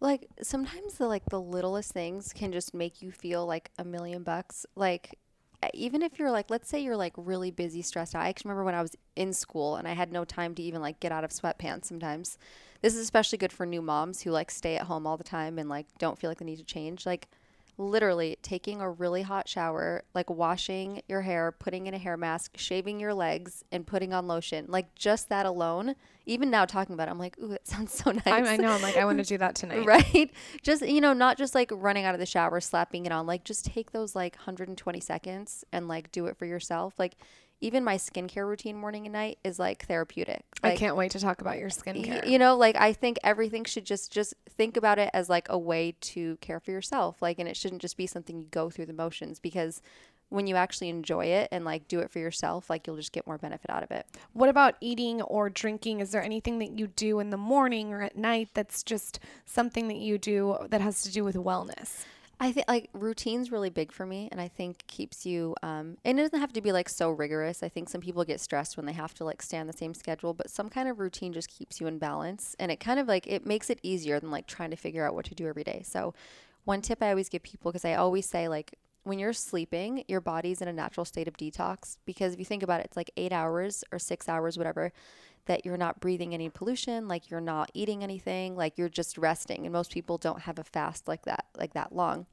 Like 0.00 0.28
sometimes 0.42 0.94
the 0.94 1.06
like 1.06 1.24
the 1.30 1.40
littlest 1.40 1.92
things 1.92 2.32
can 2.32 2.52
just 2.52 2.72
make 2.74 3.02
you 3.02 3.10
feel 3.10 3.46
like 3.46 3.70
a 3.78 3.84
million 3.84 4.22
bucks. 4.22 4.64
Like 4.76 5.18
even 5.74 6.02
if 6.02 6.18
you're 6.18 6.30
like 6.30 6.50
let's 6.50 6.68
say 6.68 6.78
you're 6.78 6.96
like 6.96 7.14
really 7.16 7.50
busy 7.50 7.82
stressed 7.82 8.14
out. 8.14 8.22
I 8.22 8.32
remember 8.44 8.64
when 8.64 8.76
i 8.76 8.82
was 8.82 8.94
in 9.16 9.32
school 9.32 9.76
and 9.76 9.88
i 9.88 9.92
had 9.92 10.12
no 10.12 10.24
time 10.24 10.54
to 10.54 10.62
even 10.62 10.80
like 10.80 11.00
get 11.00 11.12
out 11.12 11.24
of 11.24 11.30
sweatpants 11.30 11.86
sometimes. 11.86 12.38
This 12.80 12.94
is 12.94 13.00
especially 13.00 13.38
good 13.38 13.52
for 13.52 13.66
new 13.66 13.82
moms 13.82 14.22
who 14.22 14.30
like 14.30 14.50
stay 14.52 14.76
at 14.76 14.86
home 14.86 15.06
all 15.06 15.16
the 15.16 15.24
time 15.24 15.58
and 15.58 15.68
like 15.68 15.86
don't 15.98 16.18
feel 16.18 16.30
like 16.30 16.38
they 16.38 16.44
need 16.44 16.58
to 16.58 16.64
change. 16.64 17.04
Like 17.04 17.28
literally 17.78 18.36
taking 18.42 18.80
a 18.80 18.90
really 18.90 19.22
hot 19.22 19.48
shower, 19.48 20.02
like 20.14 20.28
washing 20.28 21.00
your 21.08 21.22
hair, 21.22 21.52
putting 21.52 21.86
in 21.86 21.94
a 21.94 21.98
hair 21.98 22.16
mask, 22.16 22.58
shaving 22.58 22.98
your 22.98 23.14
legs, 23.14 23.64
and 23.70 23.86
putting 23.86 24.12
on 24.12 24.26
lotion. 24.26 24.66
Like 24.68 24.94
just 24.94 25.28
that 25.28 25.46
alone. 25.46 25.94
Even 26.26 26.50
now 26.50 26.66
talking 26.66 26.92
about 26.92 27.08
it, 27.08 27.12
I'm 27.12 27.18
like, 27.18 27.38
ooh, 27.38 27.48
that 27.48 27.66
sounds 27.66 27.94
so 27.94 28.10
nice. 28.10 28.26
I, 28.26 28.40
I 28.40 28.56
know. 28.56 28.72
I'm 28.72 28.82
like, 28.82 28.96
I 28.96 29.04
want 29.04 29.18
to 29.18 29.24
do 29.24 29.38
that 29.38 29.54
tonight. 29.54 29.86
right? 29.86 30.30
Just 30.62 30.86
you 30.86 31.00
know, 31.00 31.12
not 31.12 31.38
just 31.38 31.54
like 31.54 31.70
running 31.72 32.04
out 32.04 32.14
of 32.14 32.20
the 32.20 32.26
shower, 32.26 32.60
slapping 32.60 33.06
it 33.06 33.12
on. 33.12 33.26
Like 33.26 33.44
just 33.44 33.64
take 33.64 33.92
those 33.92 34.14
like 34.14 34.34
120 34.36 35.00
seconds 35.00 35.64
and 35.72 35.88
like 35.88 36.10
do 36.12 36.26
it 36.26 36.36
for 36.36 36.44
yourself. 36.44 36.94
Like 36.98 37.16
even 37.60 37.82
my 37.84 37.96
skincare 37.96 38.46
routine 38.46 38.76
morning 38.76 39.06
and 39.06 39.12
night 39.12 39.38
is 39.42 39.58
like 39.58 39.84
therapeutic. 39.86 40.44
I 40.62 40.76
can't 40.76 40.96
wait 40.96 41.10
to 41.12 41.20
talk 41.20 41.40
about 41.40 41.58
your 41.58 41.68
y- 41.68 41.70
skincare. 41.92 42.26
you 42.28 42.38
know 42.38 42.56
like 42.56 42.76
i 42.76 42.92
think 42.92 43.18
everything 43.24 43.64
should 43.64 43.84
just 43.84 44.12
just 44.12 44.34
think 44.48 44.76
about 44.76 44.98
it 44.98 45.10
as 45.14 45.28
like 45.28 45.46
a 45.48 45.58
way 45.58 45.94
to 46.00 46.36
care 46.40 46.60
for 46.60 46.70
yourself 46.70 47.20
like 47.22 47.38
and 47.38 47.48
it 47.48 47.56
shouldn't 47.56 47.80
just 47.80 47.96
be 47.96 48.06
something 48.06 48.38
you 48.38 48.46
go 48.50 48.68
through 48.70 48.86
the 48.86 48.92
motions 48.92 49.38
because 49.38 49.80
when 50.30 50.46
you 50.46 50.56
actually 50.56 50.88
enjoy 50.88 51.24
it 51.24 51.48
and 51.52 51.64
like 51.64 51.88
do 51.88 52.00
it 52.00 52.10
for 52.10 52.18
yourself 52.18 52.68
like 52.68 52.86
you'll 52.86 52.96
just 52.96 53.12
get 53.12 53.26
more 53.26 53.38
benefit 53.38 53.70
out 53.70 53.82
of 53.82 53.90
it 53.90 54.04
What 54.32 54.48
about 54.48 54.74
eating 54.80 55.22
or 55.22 55.48
drinking? 55.48 56.00
Is 56.00 56.10
there 56.10 56.22
anything 56.22 56.58
that 56.58 56.78
you 56.78 56.86
do 56.88 57.18
in 57.18 57.30
the 57.30 57.36
morning 57.38 57.92
or 57.92 58.02
at 58.02 58.16
night 58.16 58.50
that's 58.52 58.82
just 58.82 59.20
something 59.46 59.88
that 59.88 59.96
you 59.96 60.18
do 60.18 60.56
that 60.68 60.80
has 60.80 61.02
to 61.02 61.10
do 61.12 61.24
with 61.24 61.34
wellness? 61.36 62.04
I 62.40 62.52
think 62.52 62.68
like 62.68 62.88
routine's 62.92 63.50
really 63.50 63.70
big 63.70 63.90
for 63.90 64.06
me, 64.06 64.28
and 64.30 64.40
I 64.40 64.46
think 64.46 64.86
keeps 64.86 65.26
you. 65.26 65.56
Um, 65.62 65.96
and 66.04 66.18
it 66.18 66.22
doesn't 66.22 66.38
have 66.38 66.52
to 66.52 66.60
be 66.60 66.70
like 66.70 66.88
so 66.88 67.10
rigorous. 67.10 67.62
I 67.64 67.68
think 67.68 67.88
some 67.88 68.00
people 68.00 68.24
get 68.24 68.40
stressed 68.40 68.76
when 68.76 68.86
they 68.86 68.92
have 68.92 69.12
to 69.14 69.24
like 69.24 69.42
stay 69.42 69.58
on 69.58 69.66
the 69.66 69.72
same 69.72 69.92
schedule, 69.92 70.34
but 70.34 70.48
some 70.48 70.68
kind 70.68 70.88
of 70.88 71.00
routine 71.00 71.32
just 71.32 71.48
keeps 71.48 71.80
you 71.80 71.88
in 71.88 71.98
balance, 71.98 72.54
and 72.60 72.70
it 72.70 72.78
kind 72.78 73.00
of 73.00 73.08
like 73.08 73.26
it 73.26 73.44
makes 73.44 73.70
it 73.70 73.80
easier 73.82 74.20
than 74.20 74.30
like 74.30 74.46
trying 74.46 74.70
to 74.70 74.76
figure 74.76 75.04
out 75.04 75.14
what 75.14 75.24
to 75.26 75.34
do 75.34 75.48
every 75.48 75.64
day. 75.64 75.82
So, 75.84 76.14
one 76.64 76.80
tip 76.80 77.02
I 77.02 77.10
always 77.10 77.28
give 77.28 77.42
people 77.42 77.72
because 77.72 77.84
I 77.84 77.94
always 77.94 78.26
say 78.26 78.46
like 78.46 78.76
when 79.02 79.18
you're 79.18 79.32
sleeping, 79.32 80.04
your 80.06 80.20
body's 80.20 80.60
in 80.62 80.68
a 80.68 80.72
natural 80.72 81.04
state 81.04 81.26
of 81.26 81.36
detox 81.36 81.96
because 82.04 82.34
if 82.34 82.38
you 82.38 82.44
think 82.44 82.62
about 82.62 82.80
it, 82.80 82.86
it's 82.86 82.96
like 82.96 83.10
eight 83.16 83.32
hours 83.32 83.82
or 83.90 83.98
six 83.98 84.28
hours, 84.28 84.56
whatever, 84.56 84.92
that 85.48 85.66
you're 85.66 85.76
not 85.76 86.00
breathing 86.00 86.32
any 86.32 86.48
pollution, 86.48 87.08
like 87.08 87.30
you're 87.30 87.40
not 87.40 87.70
eating 87.74 88.02
anything, 88.02 88.56
like 88.56 88.78
you're 88.78 88.88
just 88.88 89.18
resting. 89.18 89.66
And 89.66 89.72
most 89.72 89.92
people 89.92 90.16
don't 90.16 90.42
have 90.42 90.58
a 90.58 90.64
fast 90.64 91.08
like 91.08 91.24
that, 91.24 91.46
like 91.58 91.74
that 91.74 91.94
long. 91.94 92.26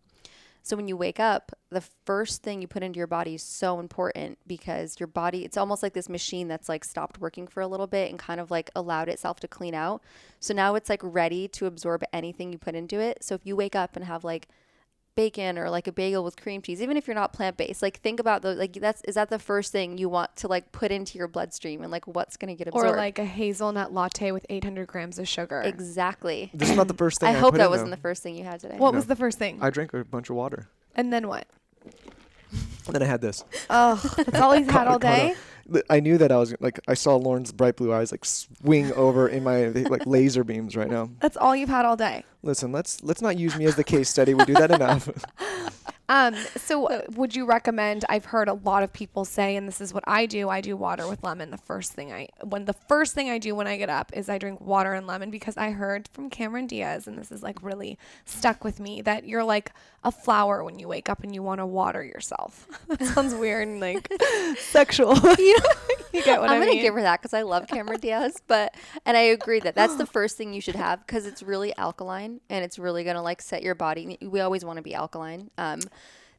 So 0.66 0.76
when 0.76 0.88
you 0.88 0.98
wake 0.98 1.20
up, 1.20 1.52
the 1.70 1.84
first 2.06 2.42
thing 2.42 2.60
you 2.60 2.68
put 2.68 2.82
into 2.82 2.98
your 2.98 3.06
body 3.06 3.36
is 3.36 3.44
so 3.44 3.80
important 3.80 4.40
because 4.48 5.00
your 5.00 5.06
body 5.06 5.46
it's 5.46 5.58
almost 5.58 5.84
like 5.84 5.94
this 5.94 6.10
machine 6.10 6.48
that's 6.48 6.68
like 6.68 6.84
stopped 6.84 7.20
working 7.20 7.46
for 7.46 7.62
a 7.62 7.68
little 7.68 7.86
bit 7.86 8.10
and 8.10 8.18
kind 8.18 8.40
of 8.40 8.50
like 8.50 8.72
allowed 8.76 9.08
itself 9.08 9.40
to 9.42 9.48
clean 9.48 9.76
out. 9.76 10.02
So 10.40 10.56
now 10.56 10.74
it's 10.74 10.90
like 10.90 11.02
ready 11.04 11.48
to 11.50 11.68
absorb 11.68 12.04
anything 12.12 12.52
you 12.52 12.58
put 12.58 12.74
into 12.74 13.00
it. 13.00 13.24
So 13.24 13.36
if 13.36 13.42
you 13.44 13.56
wake 13.56 13.76
up 13.76 13.96
and 13.96 14.06
have 14.06 14.24
like 14.24 14.48
bacon 15.16 15.58
or 15.58 15.70
like 15.70 15.88
a 15.88 15.92
bagel 15.92 16.24
with 16.24 16.36
cream 16.40 16.62
cheese, 16.62 16.82
even 16.82 16.98
if 16.98 17.08
you're 17.08 17.16
not 17.16 17.32
plant 17.34 17.58
based, 17.58 17.82
like 17.82 18.00
think 18.02 18.20
about 18.20 18.42
those. 18.42 18.58
Like 18.58 18.74
that's 18.74 19.02
is 19.04 19.16
that 19.16 19.30
the 19.30 19.40
first 19.40 19.72
thing 19.72 19.98
you 19.98 20.10
want 20.10 20.36
to 20.38 20.48
like 20.48 20.72
put 20.72 20.92
into 20.92 21.18
your 21.18 21.28
bloodstream 21.28 21.82
and 21.82 21.92
like 21.92 22.06
what's 22.08 22.38
gonna 22.38 22.56
get 22.56 22.68
absorbed? 22.68 22.90
Or 22.94 22.98
like 22.98 23.18
a 23.20 23.26
hazelnut 23.26 23.94
latte 23.94 24.32
with 24.32 24.46
800 24.50 24.88
grams 24.88 25.18
of 25.20 25.28
sugar. 25.28 25.62
exactly. 25.62 26.52
This 26.54 26.70
is 26.70 26.76
not 26.76 26.88
the 26.88 26.94
first 26.94 27.20
thing 27.22 27.30
I 27.30 27.32
I, 27.32 27.36
hope 27.40 27.52
put 27.54 27.58
that 27.60 27.66
in, 27.66 27.72
wasn't 27.72 27.90
though. 27.92 27.96
the 27.96 28.02
first 28.02 28.22
thing 28.24 28.36
you 28.36 28.44
had 28.44 28.60
today. 28.60 28.76
What 28.78 28.92
No. 28.92 28.98
was 28.98 29.08
the 29.08 29.16
first 29.16 29.40
thing? 29.40 29.58
I 29.62 29.70
drank 29.70 29.94
a 29.94 30.04
bunch 30.04 30.30
of 30.30 30.36
water. 30.36 30.68
and 30.96 31.12
then 31.14 31.28
what? 31.28 31.48
And 32.88 32.94
then 32.94 33.02
I 33.02 33.06
had 33.06 33.22
this. 33.22 33.44
Oh, 33.70 33.96
that's 34.18 34.40
all 34.40 34.52
he's 34.52 34.70
had 34.72 34.88
all 34.88 35.00
day. 35.00 35.36
I 35.90 36.00
knew 36.00 36.18
that 36.18 36.32
I 36.32 36.38
was 36.38 36.54
like 36.60 36.80
I 36.88 36.94
saw 36.94 37.20
Lauryn's 37.20 37.52
bright 37.52 37.76
blue 37.76 37.94
eyes 37.94 38.12
like 38.12 38.26
swing 38.26 38.94
over 38.94 39.28
in 39.28 39.44
my 39.44 39.68
like 39.68 40.06
laser 40.06 40.44
beams 40.44 40.76
right 40.76 40.90
now. 40.90 41.10
That's 41.20 41.38
all 41.38 41.56
you've 41.56 41.70
had 41.70 41.86
all 41.86 41.96
day. 41.96 42.24
Listen, 42.44 42.72
let's 42.72 43.04
let's 43.04 43.22
not 43.22 43.38
use 43.38 43.56
me 43.56 43.66
as 43.66 43.76
the 43.76 43.84
case 43.84 44.10
study. 44.10 44.34
We 44.34 44.46
do 44.46 44.54
that 44.54 44.72
enough. 44.72 45.10
Um, 46.08 46.36
so 46.56 46.86
uh, 46.88 47.02
would 47.16 47.36
you 47.36 47.46
recommend? 47.46 48.06
I've 48.10 48.26
heard 48.26 48.48
a 48.48 48.54
lot 48.54 48.84
of 48.84 48.94
people 48.94 49.26
say, 49.26 49.56
and 49.56 49.68
this 49.68 49.82
is 49.82 49.94
what 49.94 50.04
I 50.06 50.26
do. 50.26 50.50
I 50.50 50.62
do 50.62 50.78
water 50.78 51.08
with 51.08 51.24
lemon. 51.24 51.50
The 51.50 51.58
first 51.58 51.94
thing 51.94 52.14
I, 52.14 52.30
when 52.44 52.66
the 52.66 52.74
first 52.74 53.16
thing 53.16 53.30
I 53.30 53.38
do 53.40 53.56
when 53.56 53.68
I 53.68 53.78
get 53.78 53.90
up 53.90 54.12
is 54.14 54.30
I 54.30 54.38
drink 54.38 54.62
water 54.62 54.94
and 54.94 55.08
lemon 55.08 55.32
because 55.32 55.58
I 55.58 55.72
heard 55.72 56.08
from 56.14 56.30
Cameron 56.30 56.68
Diaz, 56.68 57.08
and 57.08 57.18
this 57.18 57.32
is 57.32 57.42
like 57.42 57.62
really 57.64 57.98
stuck 58.26 58.64
with 58.64 58.80
me 58.80 59.02
that 59.02 59.28
you're 59.28 59.44
like 59.44 59.72
a 60.04 60.12
flower 60.12 60.64
when 60.64 60.78
you 60.78 60.88
wake 60.88 61.10
up 61.10 61.24
and 61.24 61.34
you 61.34 61.42
want 61.42 61.60
to 61.60 61.66
water 61.66 62.04
yourself. 62.04 62.68
that 62.88 63.02
sounds 63.04 63.34
weird 63.34 63.68
and 63.68 63.80
like 63.80 64.08
sexual. 64.60 65.16
you, 65.40 65.58
you 66.14 66.24
get 66.24 66.40
what 66.40 66.50
I'm 66.50 66.58
I 66.58 66.60
gonna 66.60 66.72
mean? 66.74 66.82
give 66.82 66.94
her 66.94 67.02
that 67.02 67.20
because 67.20 67.34
I 67.34 67.42
love 67.42 67.68
Cameron 67.68 68.00
Diaz, 68.00 68.38
but 68.48 68.76
and 69.06 69.18
I 69.18 69.22
agree 69.22 69.60
that 69.62 69.74
that's 69.74 69.96
the 69.96 70.06
first 70.06 70.38
thing 70.38 70.54
you 70.54 70.62
should 70.62 70.76
have 70.76 71.06
because 71.06 71.26
it's 71.26 71.42
really 71.42 71.76
alkaline 71.78 72.42
and 72.50 72.64
it's 72.64 72.78
really 72.78 73.04
gonna 73.04 73.24
like 73.24 73.42
set 73.42 73.64
your 73.64 73.74
body. 73.74 74.20
We 74.22 74.42
always 74.42 74.64
want 74.64 74.78
to 74.78 74.84
be 74.84 74.94
alkaline. 74.94 75.50
Um, 75.58 75.80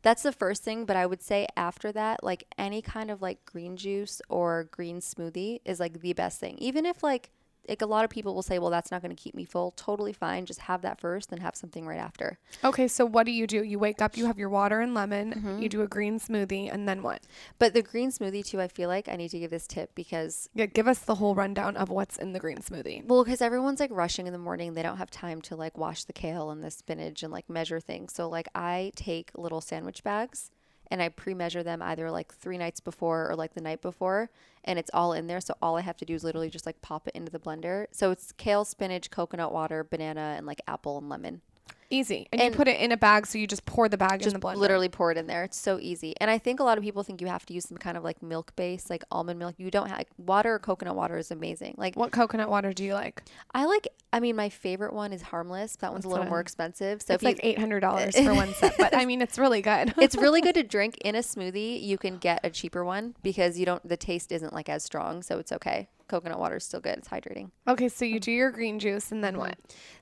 that's 0.03 0.23
the 0.23 0.33
first 0.33 0.63
thing, 0.63 0.85
but 0.85 0.97
I 0.97 1.07
would 1.07 1.23
say 1.23 1.47
after 1.57 1.93
that, 1.93 2.23
like 2.23 2.45
any 2.59 2.83
kind 2.83 3.11
of 3.11 3.23
like 3.23 3.45
green 3.45 3.77
juice 3.77 4.21
or 4.29 4.69
green 4.71 5.01
smoothie 5.01 5.61
is 5.65 5.81
like 5.81 6.01
the 6.01 6.13
best 6.13 6.41
thing. 6.41 6.57
Even 6.59 6.87
if 6.87 7.03
like 7.03 7.31
like 7.69 7.83
a 7.83 7.87
lot 7.87 8.05
of 8.05 8.11
people 8.11 8.35
will 8.35 8.43
say, 8.43 8.59
well, 8.59 8.71
that's 8.71 8.91
not 8.91 9.03
going 9.03 9.15
to 9.15 9.21
keep 9.23 9.35
me 9.35 9.45
full. 9.45 9.73
Totally 9.73 10.13
fine. 10.13 10.47
Just 10.47 10.61
have 10.61 10.83
that 10.83 11.01
first, 11.01 11.31
then 11.31 11.41
have 11.41 11.57
something 11.57 11.87
right 11.87 11.99
after. 11.99 12.39
Okay, 12.65 12.89
so 12.89 13.05
what 13.05 13.27
do 13.27 13.33
you 13.33 13.47
do? 13.47 13.63
You 13.63 13.79
wake 13.79 14.01
up, 14.01 14.17
you 14.17 14.27
have 14.27 14.39
your 14.39 14.49
water 14.49 14.81
and 14.81 14.95
lemon, 14.95 15.33
Mm-hmm. 15.37 15.63
you 15.63 15.69
do 15.69 15.83
a 15.83 15.87
green 15.89 16.19
smoothie, 16.21 16.73
and 16.73 16.89
then 16.89 17.03
what? 17.03 17.23
But 17.59 17.75
the 17.75 17.83
green 17.83 18.11
smoothie 18.11 18.45
too, 18.45 18.61
I 18.61 18.69
feel 18.69 18.89
like 18.89 19.09
I 19.09 19.17
need 19.17 19.31
to 19.31 19.39
give 19.39 19.51
this 19.51 19.67
tip 19.67 19.95
because 19.95 20.49
Yeah, 20.55 20.67
give 20.67 20.87
us 20.89 21.01
the 21.01 21.17
whole 21.17 21.35
rundown 21.35 21.77
of 21.77 21.89
what's 21.91 22.17
in 22.17 22.33
the 22.33 22.39
green 22.41 22.59
smoothie. 22.59 23.05
Well, 23.07 23.25
because 23.25 23.43
everyone's 23.43 23.81
like 23.81 23.91
rushing 23.93 24.27
in 24.27 24.33
the 24.33 24.39
morning, 24.39 24.75
they 24.75 24.83
don't 24.83 24.99
have 24.99 25.11
time 25.11 25.41
to 25.43 25.57
like 25.57 25.77
wash 25.77 26.05
the 26.05 26.13
kale 26.13 26.51
and 26.51 26.63
the 26.63 26.71
spinach 26.71 27.23
and 27.23 27.33
like 27.33 27.49
measure 27.51 27.81
things. 27.81 28.15
So 28.15 28.29
like 28.29 28.49
I 28.55 28.93
take 28.97 29.31
little 29.37 29.61
sandwich 29.61 30.03
bags 30.05 30.51
and 30.91 31.03
I 31.03 31.09
pre-measure 31.09 31.63
them 31.63 31.83
either 31.83 32.11
like 32.11 32.33
three 32.35 32.59
nights 32.59 32.81
before 32.81 33.31
or 33.31 33.37
like 33.37 33.55
the 33.55 33.61
night 33.61 33.83
before, 33.83 34.31
and 34.65 34.79
it's 34.79 34.91
all 34.93 35.13
in 35.13 35.27
there. 35.27 35.41
So 35.41 35.55
all 35.61 35.77
I 35.77 35.83
have 35.83 35.97
to 35.99 36.05
do 36.05 36.15
is 36.15 36.25
literally 36.25 36.51
just 36.51 36.67
like 36.67 36.81
pop 36.83 37.09
it 37.09 37.15
into 37.15 37.33
the 37.33 37.39
blender. 37.39 37.87
So 37.93 38.11
it's 38.11 38.33
kale, 38.33 38.65
spinach, 38.65 39.11
coconut 39.11 39.53
water, 39.53 39.85
banana, 39.85 40.35
and 40.37 40.47
like 40.47 40.61
apple 40.67 40.99
and 40.99 41.09
lemon. 41.09 41.43
Easy. 41.91 42.27
And, 42.33 42.41
And- 42.41 42.53
you 42.53 42.57
put 42.57 42.69
it 42.69 42.81
in 42.81 42.93
a 42.93 42.97
bag, 42.97 43.27
so 43.27 43.39
you 43.39 43.47
just 43.47 43.65
pour 43.65 43.89
the 43.89 43.97
bag 43.97 44.25
in 44.27 44.33
the 44.33 44.39
blender. 44.39 44.57
literally 44.57 44.89
pour 44.89 45.13
it 45.13 45.19
in 45.19 45.27
there. 45.27 45.45
It's 45.45 45.59
so 45.59 45.79
easy. 45.81 46.15
And 46.21 46.31
I 46.31 46.39
think 46.39 46.61
a 46.61 46.65
lot 46.65 46.79
of 46.79 46.85
people 46.85 47.03
think 47.03 47.21
you 47.21 47.27
have 47.29 47.47
to 47.47 47.55
use 47.55 47.65
some 47.69 47.79
kind 47.79 47.97
of 47.97 48.05
like 48.05 48.23
milk 48.23 48.55
base, 48.57 48.91
like 48.91 49.05
almond 49.11 49.39
milk. 49.39 49.55
You 49.59 49.71
don't 49.71 49.89
have 49.89 49.99
like, 49.99 50.09
water 50.19 50.55
or 50.55 50.59
coconut 50.59 50.97
water 50.97 51.17
is 51.17 51.31
amazing. 51.31 51.75
Like 51.79 51.95
What 51.97 52.11
coconut 52.13 52.49
water 52.51 52.73
do 52.73 52.85
you 52.85 52.95
like? 52.95 53.23
I 53.55 53.65
like. 53.67 53.89
I 54.13 54.21
mean, 54.21 54.37
my 54.37 54.49
favorite 54.49 54.95
one 54.95 55.13
is 55.13 55.21
Harmless. 55.23 55.77
That 55.77 55.93
one's 55.93 56.05
a 56.05 56.09
little 56.09 56.25
more 56.27 56.41
expensive. 56.41 57.03
So 57.03 57.15
It's 57.15 57.23
like 57.23 57.41
eight 57.43 57.59
hundred 57.59 57.81
dollars 57.81 58.17
for 58.25 58.35
one 58.35 58.53
set. 58.55 58.77
but 58.79 58.95
I 58.97 59.05
mean 59.05 59.21
it's 59.21 59.39
really 59.39 59.61
good. 59.63 59.95
it's 59.99 60.17
really 60.17 60.41
good 60.41 60.55
to 60.61 60.63
drink 60.63 60.97
in 60.99 61.15
a 61.15 61.21
smoothie. 61.21 61.83
You 61.83 61.99
can 61.99 62.17
get 62.19 62.41
a 62.43 62.51
cheaper 62.51 62.85
one 62.85 63.15
because 63.23 63.59
you 63.59 63.67
don't. 63.67 63.87
The 63.87 63.97
taste 63.97 64.33
isn't 64.33 64.53
like 64.53 64.69
as 64.69 64.83
strong, 64.85 65.23
so 65.23 65.39
it's 65.39 65.53
okay. 65.53 65.89
Coconut 66.09 66.39
water 66.39 66.57
is 66.57 66.65
still 66.65 66.81
good. 66.81 66.99
It's 66.99 67.09
hydrating. 67.09 67.51
okay, 67.67 67.89
so 67.89 68.05
you 68.05 68.21
do 68.21 68.31
your 68.33 68.51
green 68.51 68.79
juice, 68.79 69.11
and 69.13 69.23
then 69.25 69.39
what? 69.39 69.59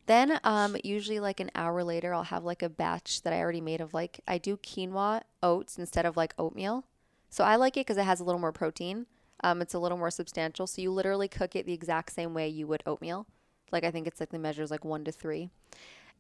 Then, 0.06 0.38
um, 0.44 0.76
usually 0.84 1.20
like 1.20 1.40
an 1.40 1.50
hour 1.54 1.82
later, 1.82 2.12
I'll 2.12 2.24
have 2.24 2.44
like 2.44 2.62
a 2.62 2.68
batch 2.68 3.22
that 3.22 3.32
I 3.32 3.40
already 3.40 3.60
made 3.60 3.80
of 3.80 3.94
like 3.94 4.20
I 4.28 4.38
do 4.38 4.56
quinoa 4.56 5.22
oats 5.42 5.78
instead 5.78 6.06
of 6.06 6.16
like 6.16 6.34
oatmeal. 6.38 6.84
So 7.30 7.42
I 7.42 7.56
like 7.56 7.76
it 7.76 7.86
because 7.86 7.96
it 7.96 8.04
has 8.04 8.20
a 8.20 8.24
little 8.24 8.40
more 8.40 8.52
protein. 8.52 9.06
Um, 9.42 9.60
it's 9.60 9.74
a 9.74 9.78
little 9.78 9.98
more 9.98 10.10
substantial. 10.10 10.66
So 10.66 10.80
you 10.80 10.90
literally 10.90 11.28
cook 11.28 11.56
it 11.56 11.66
the 11.66 11.72
exact 11.72 12.12
same 12.12 12.32
way 12.34 12.48
you 12.48 12.66
would 12.66 12.82
oatmeal. 12.86 13.26
Like 13.72 13.84
I 13.84 13.90
think 13.90 14.06
it's 14.06 14.20
like 14.20 14.30
the 14.30 14.38
measures 14.38 14.70
like 14.70 14.84
one 14.84 15.04
to 15.04 15.12
three. 15.12 15.50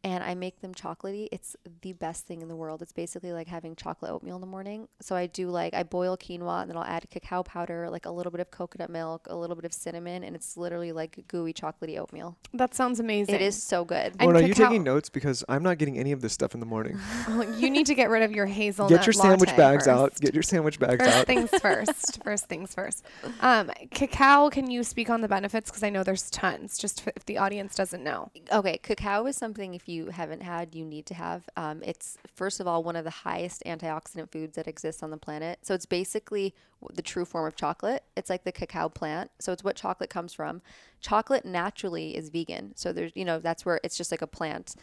And 0.04 0.22
I 0.22 0.34
make 0.34 0.60
them 0.60 0.74
chocolatey. 0.74 1.28
It's 1.32 1.56
the 1.80 1.94
best 1.94 2.26
thing 2.26 2.42
in 2.42 2.48
the 2.48 2.54
world. 2.54 2.82
It's 2.82 2.92
basically 2.92 3.32
like 3.32 3.48
having 3.48 3.74
chocolate 3.74 4.10
oatmeal 4.12 4.34
in 4.36 4.42
the 4.42 4.46
morning. 4.46 4.86
So 5.00 5.16
I 5.16 5.26
do 5.26 5.48
like 5.48 5.72
I 5.74 5.82
boil 5.82 6.16
quinoa 6.18 6.60
and 6.60 6.70
then 6.70 6.76
I'll 6.76 6.84
add 6.84 7.08
cacao 7.10 7.42
powder, 7.42 7.88
like 7.90 8.04
a 8.04 8.10
little 8.10 8.30
bit 8.30 8.40
of 8.42 8.50
coconut 8.50 8.90
milk, 8.90 9.26
a 9.30 9.34
little 9.34 9.56
bit 9.56 9.64
of 9.64 9.72
cinnamon, 9.72 10.22
and 10.22 10.36
it's 10.36 10.56
literally 10.58 10.92
like 10.92 11.24
gooey 11.28 11.54
chocolatey 11.54 11.98
oatmeal. 11.98 12.36
That 12.52 12.74
sounds 12.74 13.00
amazing. 13.00 13.34
It 13.34 13.40
is 13.40 13.60
so 13.60 13.84
good. 13.84 14.14
And 14.18 14.30
Lauryn, 14.30 14.34
are 14.34 14.46
you 14.46 14.54
cacao- 14.54 14.68
taking 14.68 14.82
notes? 14.84 15.08
Because 15.08 15.42
I'm 15.48 15.62
not 15.62 15.78
getting 15.78 15.98
any 15.98 16.12
of 16.12 16.20
this 16.20 16.34
stuff 16.34 16.52
in 16.54 16.60
the 16.60 16.66
morning. 16.66 16.98
Oh, 17.26 17.40
you 17.58 17.70
need 17.70 17.86
to 17.86 17.94
get 17.94 18.10
rid 18.10 18.22
of 18.22 18.32
your 18.32 18.46
hazelnut. 18.46 18.90
Get 18.90 19.06
your 19.06 19.12
sandwich 19.14 19.48
latte 19.50 19.56
bags 19.56 19.88
out. 19.88 20.14
Get 20.20 20.34
your 20.34 20.42
sandwich 20.42 20.78
bags 20.78 21.02
First 21.02 21.16
out. 21.16 21.26
things 21.26 21.50
first. 21.60 22.22
First 22.24 22.46
things 22.46 22.74
first. 22.74 23.02
Um, 23.40 23.70
cacao. 23.90 24.50
Can 24.50 24.70
you 24.70 24.84
speak 24.84 25.08
on 25.08 25.20
the 25.22 25.28
benefits? 25.28 25.70
Because 25.70 25.82
I 25.82 25.88
know 25.90 26.02
there's 26.04 26.28
tons. 26.30 26.76
Just 26.76 27.02
if 27.16 27.24
the 27.24 27.38
audience 27.38 27.74
doesn't 27.74 28.04
know. 28.04 28.30
Okay, 28.52 28.78
cacao 28.82 29.24
is 29.26 29.36
something 29.36 29.74
if 29.74 29.88
you 29.88 29.93
haven't 30.06 30.42
had, 30.42 30.74
you 30.74 30.84
need 30.84 31.06
to 31.06 31.14
have. 31.14 31.48
Um, 31.56 31.82
it's 31.84 32.18
first 32.34 32.60
of 32.60 32.66
all 32.66 32.82
one 32.82 32.96
of 32.96 33.04
the 33.04 33.10
highest 33.10 33.62
antioxidant 33.64 34.30
foods 34.30 34.56
that 34.56 34.68
exists 34.68 35.02
on 35.02 35.10
the 35.10 35.16
planet. 35.16 35.60
So 35.62 35.74
it's 35.74 35.86
basically 35.86 36.54
the 36.92 37.02
true 37.02 37.24
form 37.24 37.46
of 37.46 37.56
chocolate. 37.56 38.04
It's 38.16 38.30
like 38.30 38.44
the 38.44 38.52
cacao 38.52 38.88
plant. 38.88 39.30
So 39.38 39.52
it's 39.52 39.64
what 39.64 39.76
chocolate 39.76 40.10
comes 40.10 40.32
from. 40.32 40.62
Chocolate 41.00 41.44
naturally 41.44 42.16
is 42.16 42.28
vegan. 42.28 42.72
So 42.76 42.92
there's, 42.92 43.12
you 43.14 43.24
know, 43.24 43.38
that's 43.38 43.64
where 43.64 43.80
it's 43.82 43.96
just 43.96 44.10
like 44.10 44.22
a 44.22 44.26
plant. 44.26 44.74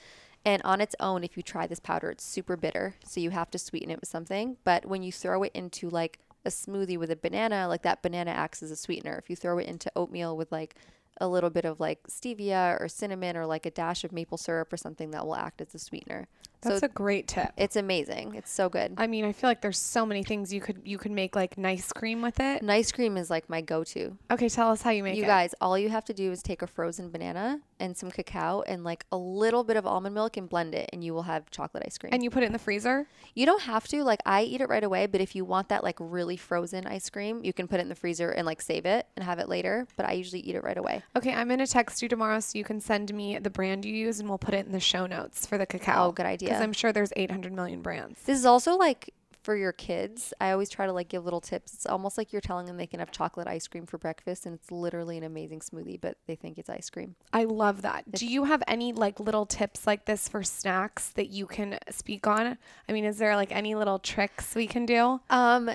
And 0.43 0.62
on 0.63 0.82
its 0.82 0.95
own, 1.00 1.24
if 1.24 1.38
you 1.38 1.43
try 1.43 1.67
this 1.67 1.80
powder, 1.80 2.10
it's 2.10 2.24
super 2.24 2.58
bitter. 2.58 2.95
So 3.06 3.19
you 3.19 3.30
have 3.30 3.52
to 3.52 3.60
sweeten 3.60 3.91
it 3.91 4.00
with 4.00 4.10
something. 4.10 4.58
But 4.63 4.86
when 4.86 5.04
you 5.04 5.12
throw 5.12 5.43
it 5.43 5.52
into 5.54 5.89
like 5.89 6.19
a 6.45 6.50
smoothie 6.50 6.97
with 6.97 7.12
a 7.12 7.15
banana, 7.15 7.67
like 7.67 7.84
that 7.84 8.02
banana 8.02 8.32
acts 8.32 8.63
as 8.63 8.71
a 8.71 8.76
sweetener. 8.76 9.17
If 9.17 9.30
you 9.30 9.36
throw 9.36 9.60
it 9.60 9.67
into 9.67 9.91
oatmeal 9.95 10.36
with 10.36 10.52
like 10.52 10.76
a 11.22 11.28
little 11.28 11.52
bit 11.52 11.64
of 11.64 11.80
like 11.80 12.00
stevia 12.08 12.82
or 12.82 12.88
cinnamon 12.88 13.38
or 13.38 13.46
like 13.46 13.66
a 13.66 13.72
dash 13.72 14.04
of 14.04 14.12
maple 14.12 14.38
syrup 14.38 14.74
or 14.74 14.78
something 14.78 15.12
that 15.12 15.26
will 15.26 15.36
act 15.36 15.62
as 15.62 15.74
a 15.74 15.80
sweetener. 15.80 16.28
That's 16.62 16.82
so 16.82 16.86
a 16.86 16.89
great 16.89 17.28
tip. 17.28 17.52
it's 17.58 17.76
amazing. 17.76 18.36
It's 18.36 18.52
so 18.52 18.69
good. 18.69 18.93
I 18.97 19.08
mean, 19.08 19.26
I 19.26 19.32
feel 19.32 19.50
like 19.50 19.62
there's 19.62 19.80
so 19.80 20.06
many 20.06 20.24
things 20.24 20.54
you 20.54 20.62
could 20.62 20.82
you 20.86 20.97
could 20.97 21.12
make 21.12 21.36
like 21.36 21.58
nice 21.58 21.91
cream 21.91 22.21
with 22.21 22.39
it. 22.39 22.62
And 22.62 22.71
ice 22.71 22.91
cream 22.91 23.17
is 23.17 23.30
like 23.30 23.50
my 23.50 23.62
go-to. 23.62 24.17
Okay, 24.30 24.50
tell 24.50 24.69
us 24.71 24.82
how 24.82 24.91
you 24.91 25.04
make 25.04 25.15
You 25.15 25.24
it. 25.24 25.26
You 25.26 25.32
guys, 25.32 25.56
all 25.62 25.78
you 25.78 25.89
have 25.89 26.06
to 26.06 26.13
do 26.13 26.32
is 26.32 26.41
take 26.43 26.62
a 26.62 26.67
frozen 26.67 27.10
banana 27.10 27.60
and 27.80 27.97
some 27.97 28.12
cacao 28.12 28.62
and 28.67 28.84
like 28.84 29.06
a 29.12 29.17
little 29.17 29.63
bit 29.63 29.76
of 29.76 29.88
almond 29.88 30.13
milk 30.13 30.38
and 30.38 30.47
blend 30.47 30.76
it 30.76 30.89
and 30.93 31.04
you 31.04 31.13
will 31.13 31.24
have 31.24 31.50
chocolate 31.50 31.84
ice 31.86 31.97
cream. 31.97 32.13
and 32.13 32.24
you 32.24 32.30
put 32.30 32.43
it 32.43 32.45
in 32.45 32.54
the 32.54 32.60
freezer. 32.60 33.08
You 33.34 33.45
don't 33.45 33.62
have 33.63 33.88
to. 33.89 34.04
Like 34.04 34.19
I 34.26 34.43
eat 34.43 34.62
it 34.62 34.69
right 34.69 34.84
away, 34.84 35.08
but 35.08 35.21
if 35.21 35.36
you 35.36 35.43
want 35.45 35.69
that 35.69 35.84
like 35.84 35.97
really 36.00 36.38
frozen 36.38 36.86
ice 36.86 37.10
cream, 37.10 37.43
you 37.43 37.54
can 37.54 37.67
put 37.67 37.80
it 37.80 37.84
in 37.84 37.89
the 37.89 37.95
freezer 37.95 38.30
and 38.30 38.45
like 38.45 38.62
save 38.62 38.86
it 38.86 39.08
and 39.15 39.26
have 39.26 39.39
it 39.39 39.50
later. 39.50 39.88
But 39.97 40.06
I 40.08 40.13
usually 40.13 40.41
eat 40.41 40.56
it 40.56 40.63
right 40.63 40.78
away. 40.78 41.02
Okay, 41.15 41.34
I'm 41.34 41.50
gonna 41.50 41.65
text 41.65 42.02
you 42.02 42.10
tomorrow 42.10 42.39
so 42.39 42.58
you 42.58 42.63
can 42.63 42.80
send 42.80 43.13
me 43.13 43.39
the 43.39 43.50
brand 43.50 43.84
you 43.86 43.93
use 43.93 44.19
and 44.19 44.30
we'll 44.30 44.38
put 44.38 44.54
it 44.54 44.65
in 44.65 44.71
the 44.71 44.80
show 44.80 45.06
notes 45.08 45.45
for 45.45 45.58
the 45.58 45.65
cacao. 45.65 46.08
Oh, 46.08 46.12
good 46.12 46.26
idea. 46.26 46.51
Because 46.52 46.62
I'm 46.62 46.74
sure 46.74 46.92
there's 46.92 47.14
800 47.16 47.54
million 47.54 47.82
brands. 47.82 48.22
This 48.24 48.38
is 48.40 48.46
also 48.46 48.78
like 48.78 49.14
for 49.44 49.56
your 49.56 49.72
kids. 49.72 50.34
I 50.40 50.52
always 50.52 50.70
try 50.70 50.86
to 50.86 50.94
like 50.94 51.10
give 51.10 51.24
little 51.24 51.42
tips. 51.42 51.74
It's 51.74 51.86
almost 51.86 52.18
like 52.18 52.32
you're 52.32 52.42
telling 52.42 52.66
them 52.68 52.78
they 52.78 52.88
can 52.88 53.00
have 53.00 53.12
chocolate 53.12 53.48
ice 53.48 53.68
cream 53.68 53.86
for 53.86 53.98
breakfast 53.98 54.46
and 54.46 54.56
it's 54.56 54.72
literally 54.72 55.18
an 55.18 55.24
amazing 55.24 55.60
smoothie, 55.60 56.00
but 56.00 56.18
they 56.28 56.36
think 56.36 56.58
it's 56.58 56.70
ice 56.70 56.90
cream. 56.90 57.16
I 57.34 57.46
love 57.46 57.82
that. 57.82 58.12
Do 58.12 58.28
you 58.28 58.46
have 58.46 58.64
any 58.68 58.94
like 58.94 59.20
little 59.20 59.46
tips 59.46 59.88
like 59.88 60.06
this 60.06 60.28
for 60.28 60.44
snacks 60.44 61.10
that 61.10 61.30
you 61.30 61.46
can 61.48 61.80
speak 61.90 62.28
on? 62.28 62.58
I 62.88 62.92
mean, 62.92 63.06
is 63.06 63.18
there 63.18 63.36
like 63.36 63.52
any 63.52 63.76
little 63.76 64.00
tricks 64.00 64.56
we 64.56 64.68
can 64.68 64.86
do? 64.86 65.22
Um 65.30 65.72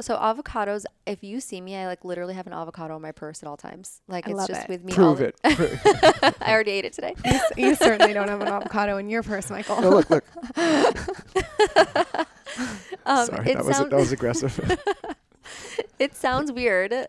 so 0.00 0.16
avocados, 0.16 0.84
if 1.06 1.22
you 1.24 1.40
see 1.40 1.60
me, 1.60 1.76
I 1.76 1.86
like 1.86 2.04
literally 2.04 2.34
have 2.34 2.46
an 2.46 2.52
avocado 2.52 2.96
in 2.96 3.02
my 3.02 3.12
purse 3.12 3.42
at 3.42 3.48
all 3.48 3.56
times. 3.56 4.00
Like 4.08 4.28
I 4.28 4.32
it's 4.32 4.46
just 4.46 4.62
it. 4.64 4.68
with 4.68 4.84
me. 4.84 4.92
all 4.92 5.14
Prove 5.16 5.18
the- 5.18 5.26
it. 5.44 5.56
Prove- 6.22 6.34
I 6.40 6.52
already 6.52 6.72
ate 6.72 6.84
it 6.84 6.92
today. 6.92 7.14
You, 7.24 7.40
you 7.56 7.74
certainly 7.74 8.12
don't 8.12 8.28
have 8.28 8.40
an 8.40 8.48
avocado 8.48 8.96
in 8.98 9.08
your 9.10 9.22
purse, 9.22 9.50
Michael. 9.50 9.80
no, 9.80 9.90
look, 9.90 10.10
look. 10.10 10.24
Um, 13.06 13.26
Sorry, 13.26 13.50
it 13.50 13.56
that 13.56 13.64
was 13.66 13.78
that 13.78 13.92
was 13.92 14.12
aggressive. 14.12 14.78
it 15.98 16.14
sounds 16.14 16.50
weird, 16.50 17.08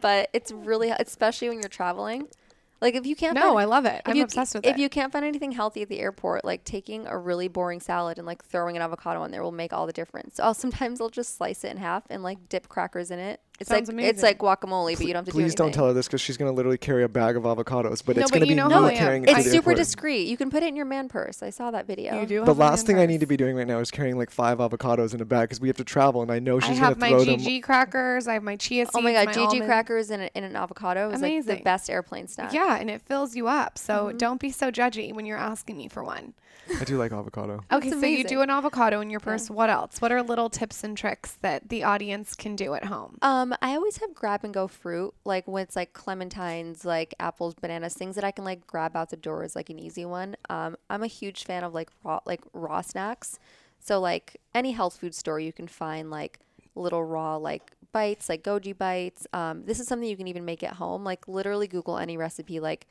but 0.00 0.28
it's 0.32 0.50
really 0.50 0.90
especially 0.90 1.48
when 1.50 1.60
you're 1.60 1.68
traveling. 1.68 2.26
Like 2.80 2.94
if 2.94 3.04
you 3.06 3.14
can't 3.14 3.34
No, 3.34 3.42
find, 3.42 3.58
I 3.60 3.64
love 3.64 3.84
it. 3.84 4.02
if 4.04 4.08
I'm 4.10 4.16
you, 4.16 4.22
obsessed 4.24 4.54
with 4.54 4.64
if 4.64 4.70
it. 4.70 4.72
If 4.74 4.78
you 4.78 4.88
can't 4.88 5.12
find 5.12 5.24
anything 5.24 5.52
healthy 5.52 5.82
at 5.82 5.88
the 5.88 6.00
airport, 6.00 6.44
like 6.44 6.64
taking 6.64 7.06
a 7.06 7.16
really 7.18 7.48
boring 7.48 7.80
salad 7.80 8.16
and 8.18 8.26
like 8.26 8.42
throwing 8.44 8.76
an 8.76 8.82
avocado 8.82 9.22
in 9.24 9.30
there 9.30 9.42
will 9.42 9.52
make 9.52 9.72
all 9.72 9.86
the 9.86 9.92
difference. 9.92 10.40
I'll 10.40 10.54
sometimes 10.54 11.00
I'll 11.00 11.10
just 11.10 11.36
slice 11.36 11.62
it 11.64 11.70
in 11.72 11.76
half 11.76 12.04
and 12.08 12.22
like 12.22 12.48
dip 12.48 12.68
crackers 12.68 13.10
in 13.10 13.18
it. 13.18 13.40
It's 13.60 13.68
Sounds 13.68 13.92
like 13.92 14.04
it's 14.06 14.22
like 14.22 14.38
guacamole, 14.38 14.96
but 14.96 15.06
you 15.06 15.12
don't 15.12 15.16
have 15.16 15.24
to 15.26 15.32
Please 15.32 15.54
do 15.54 15.64
don't 15.64 15.72
tell 15.72 15.86
her 15.86 15.92
this 15.92 16.06
because 16.06 16.22
she's 16.22 16.38
gonna 16.38 16.50
literally 16.52 16.78
carry 16.78 17.04
a 17.04 17.08
bag 17.10 17.36
of 17.36 17.42
avocados, 17.42 18.02
but 18.02 18.16
No, 18.16 18.22
it's 18.22 18.30
but 18.30 18.38
gonna 18.38 18.46
you 18.46 18.52
be 18.52 18.54
know 18.54 18.68
me 18.68 18.74
how 18.74 18.84
I 18.86 18.94
carrying 18.94 19.24
it 19.24 19.28
It's 19.30 19.44
super 19.50 19.70
airport. 19.70 19.76
discreet. 19.76 20.28
You 20.28 20.38
can 20.38 20.48
put 20.48 20.62
it 20.62 20.68
in 20.68 20.76
your 20.76 20.86
man 20.86 21.08
purse. 21.10 21.42
I 21.42 21.50
saw 21.50 21.70
that 21.70 21.86
video. 21.86 22.18
you 22.20 22.26
do. 22.26 22.40
The 22.40 22.46
have 22.46 22.58
last 22.58 22.80
man 22.88 22.96
thing 22.96 23.02
I 23.02 23.06
need 23.06 23.20
to 23.20 23.26
be 23.26 23.36
doing 23.36 23.54
right 23.56 23.66
now 23.66 23.78
is 23.80 23.90
carrying 23.90 24.16
like 24.16 24.30
five 24.30 24.58
avocados 24.58 25.12
in 25.14 25.20
a 25.20 25.26
bag 25.26 25.48
because 25.50 25.60
we 25.60 25.68
have 25.68 25.76
to 25.76 25.84
travel, 25.84 26.22
and 26.22 26.32
I 26.32 26.38
know 26.38 26.58
she's 26.58 26.78
have 26.78 26.98
gonna 26.98 27.00
my 27.00 27.08
throw 27.10 27.18
them. 27.24 27.28
I 27.28 27.32
have 27.32 27.40
my 27.44 27.50
GG 27.50 27.62
crackers. 27.62 28.26
I 28.28 28.32
have 28.32 28.42
my 28.42 28.56
chia 28.56 28.86
seeds. 28.86 28.92
Oh 28.94 29.02
my 29.02 29.12
god, 29.12 29.28
GG 29.28 29.36
almonds. 29.46 29.66
crackers 29.66 30.10
in, 30.10 30.22
a, 30.22 30.30
in 30.34 30.44
an 30.44 30.56
avocado 30.56 31.08
is 31.10 31.20
like 31.20 31.30
Amazing. 31.30 31.56
the 31.58 31.62
best 31.62 31.90
airplane 31.90 32.28
snack. 32.28 32.54
Yeah, 32.54 32.78
and 32.80 32.88
it 32.88 33.02
fills 33.02 33.36
you 33.36 33.46
up. 33.46 33.76
So 33.76 34.06
Mm-hmm. 34.06 34.16
don't 34.16 34.40
be 34.40 34.50
so 34.50 34.70
judgy 34.70 35.12
when 35.12 35.26
you're 35.26 35.36
asking 35.36 35.76
me 35.76 35.88
for 35.88 36.02
one. 36.02 36.32
I 36.80 36.84
do 36.84 36.96
like 36.96 37.12
avocado. 37.12 37.60
Okay, 37.72 37.90
so 37.90 38.06
you 38.06 38.24
do 38.24 38.40
an 38.42 38.50
avocado 38.50 39.00
in 39.00 39.10
your 39.10 39.20
purse. 39.20 39.50
What 39.50 39.68
else? 39.70 40.00
What 40.00 40.12
are 40.12 40.22
little 40.22 40.48
tips 40.48 40.84
and 40.84 40.96
tricks 40.96 41.36
that 41.42 41.68
the 41.68 41.82
audience 41.84 42.34
can 42.34 42.54
do 42.56 42.74
at 42.74 42.84
home? 42.84 43.18
Um, 43.22 43.49
I 43.62 43.74
always 43.74 43.98
have 43.98 44.14
grab 44.14 44.44
and 44.44 44.52
go 44.52 44.66
fruit, 44.68 45.14
like 45.24 45.46
when 45.48 45.62
it's 45.62 45.76
like 45.76 45.92
clementines, 45.92 46.84
like 46.84 47.14
apples, 47.18 47.54
bananas, 47.54 47.94
things 47.94 48.14
that 48.16 48.24
I 48.24 48.30
can 48.30 48.44
like 48.44 48.66
grab 48.66 48.96
out 48.96 49.10
the 49.10 49.16
door 49.16 49.44
is 49.44 49.56
like 49.56 49.70
an 49.70 49.78
easy 49.78 50.04
one. 50.04 50.36
Um, 50.48 50.76
I'm 50.88 51.02
a 51.02 51.06
huge 51.08 51.44
fan 51.44 51.64
of 51.64 51.74
like 51.74 51.90
raw, 52.04 52.20
like 52.26 52.40
raw 52.52 52.80
snacks. 52.80 53.38
So 53.78 53.98
like 54.00 54.36
any 54.54 54.72
health 54.72 54.96
food 54.98 55.14
store, 55.14 55.40
you 55.40 55.52
can 55.52 55.68
find 55.68 56.10
like 56.10 56.38
little 56.74 57.04
raw 57.04 57.36
like 57.36 57.72
bites, 57.92 58.28
like 58.28 58.42
goji 58.42 58.76
bites. 58.76 59.26
Um, 59.32 59.64
this 59.64 59.80
is 59.80 59.86
something 59.88 60.08
you 60.08 60.16
can 60.16 60.28
even 60.28 60.44
make 60.44 60.62
at 60.62 60.74
home. 60.74 61.02
Like 61.04 61.26
literally 61.26 61.66
Google 61.66 61.98
any 61.98 62.16
recipe, 62.16 62.60
like 62.60 62.86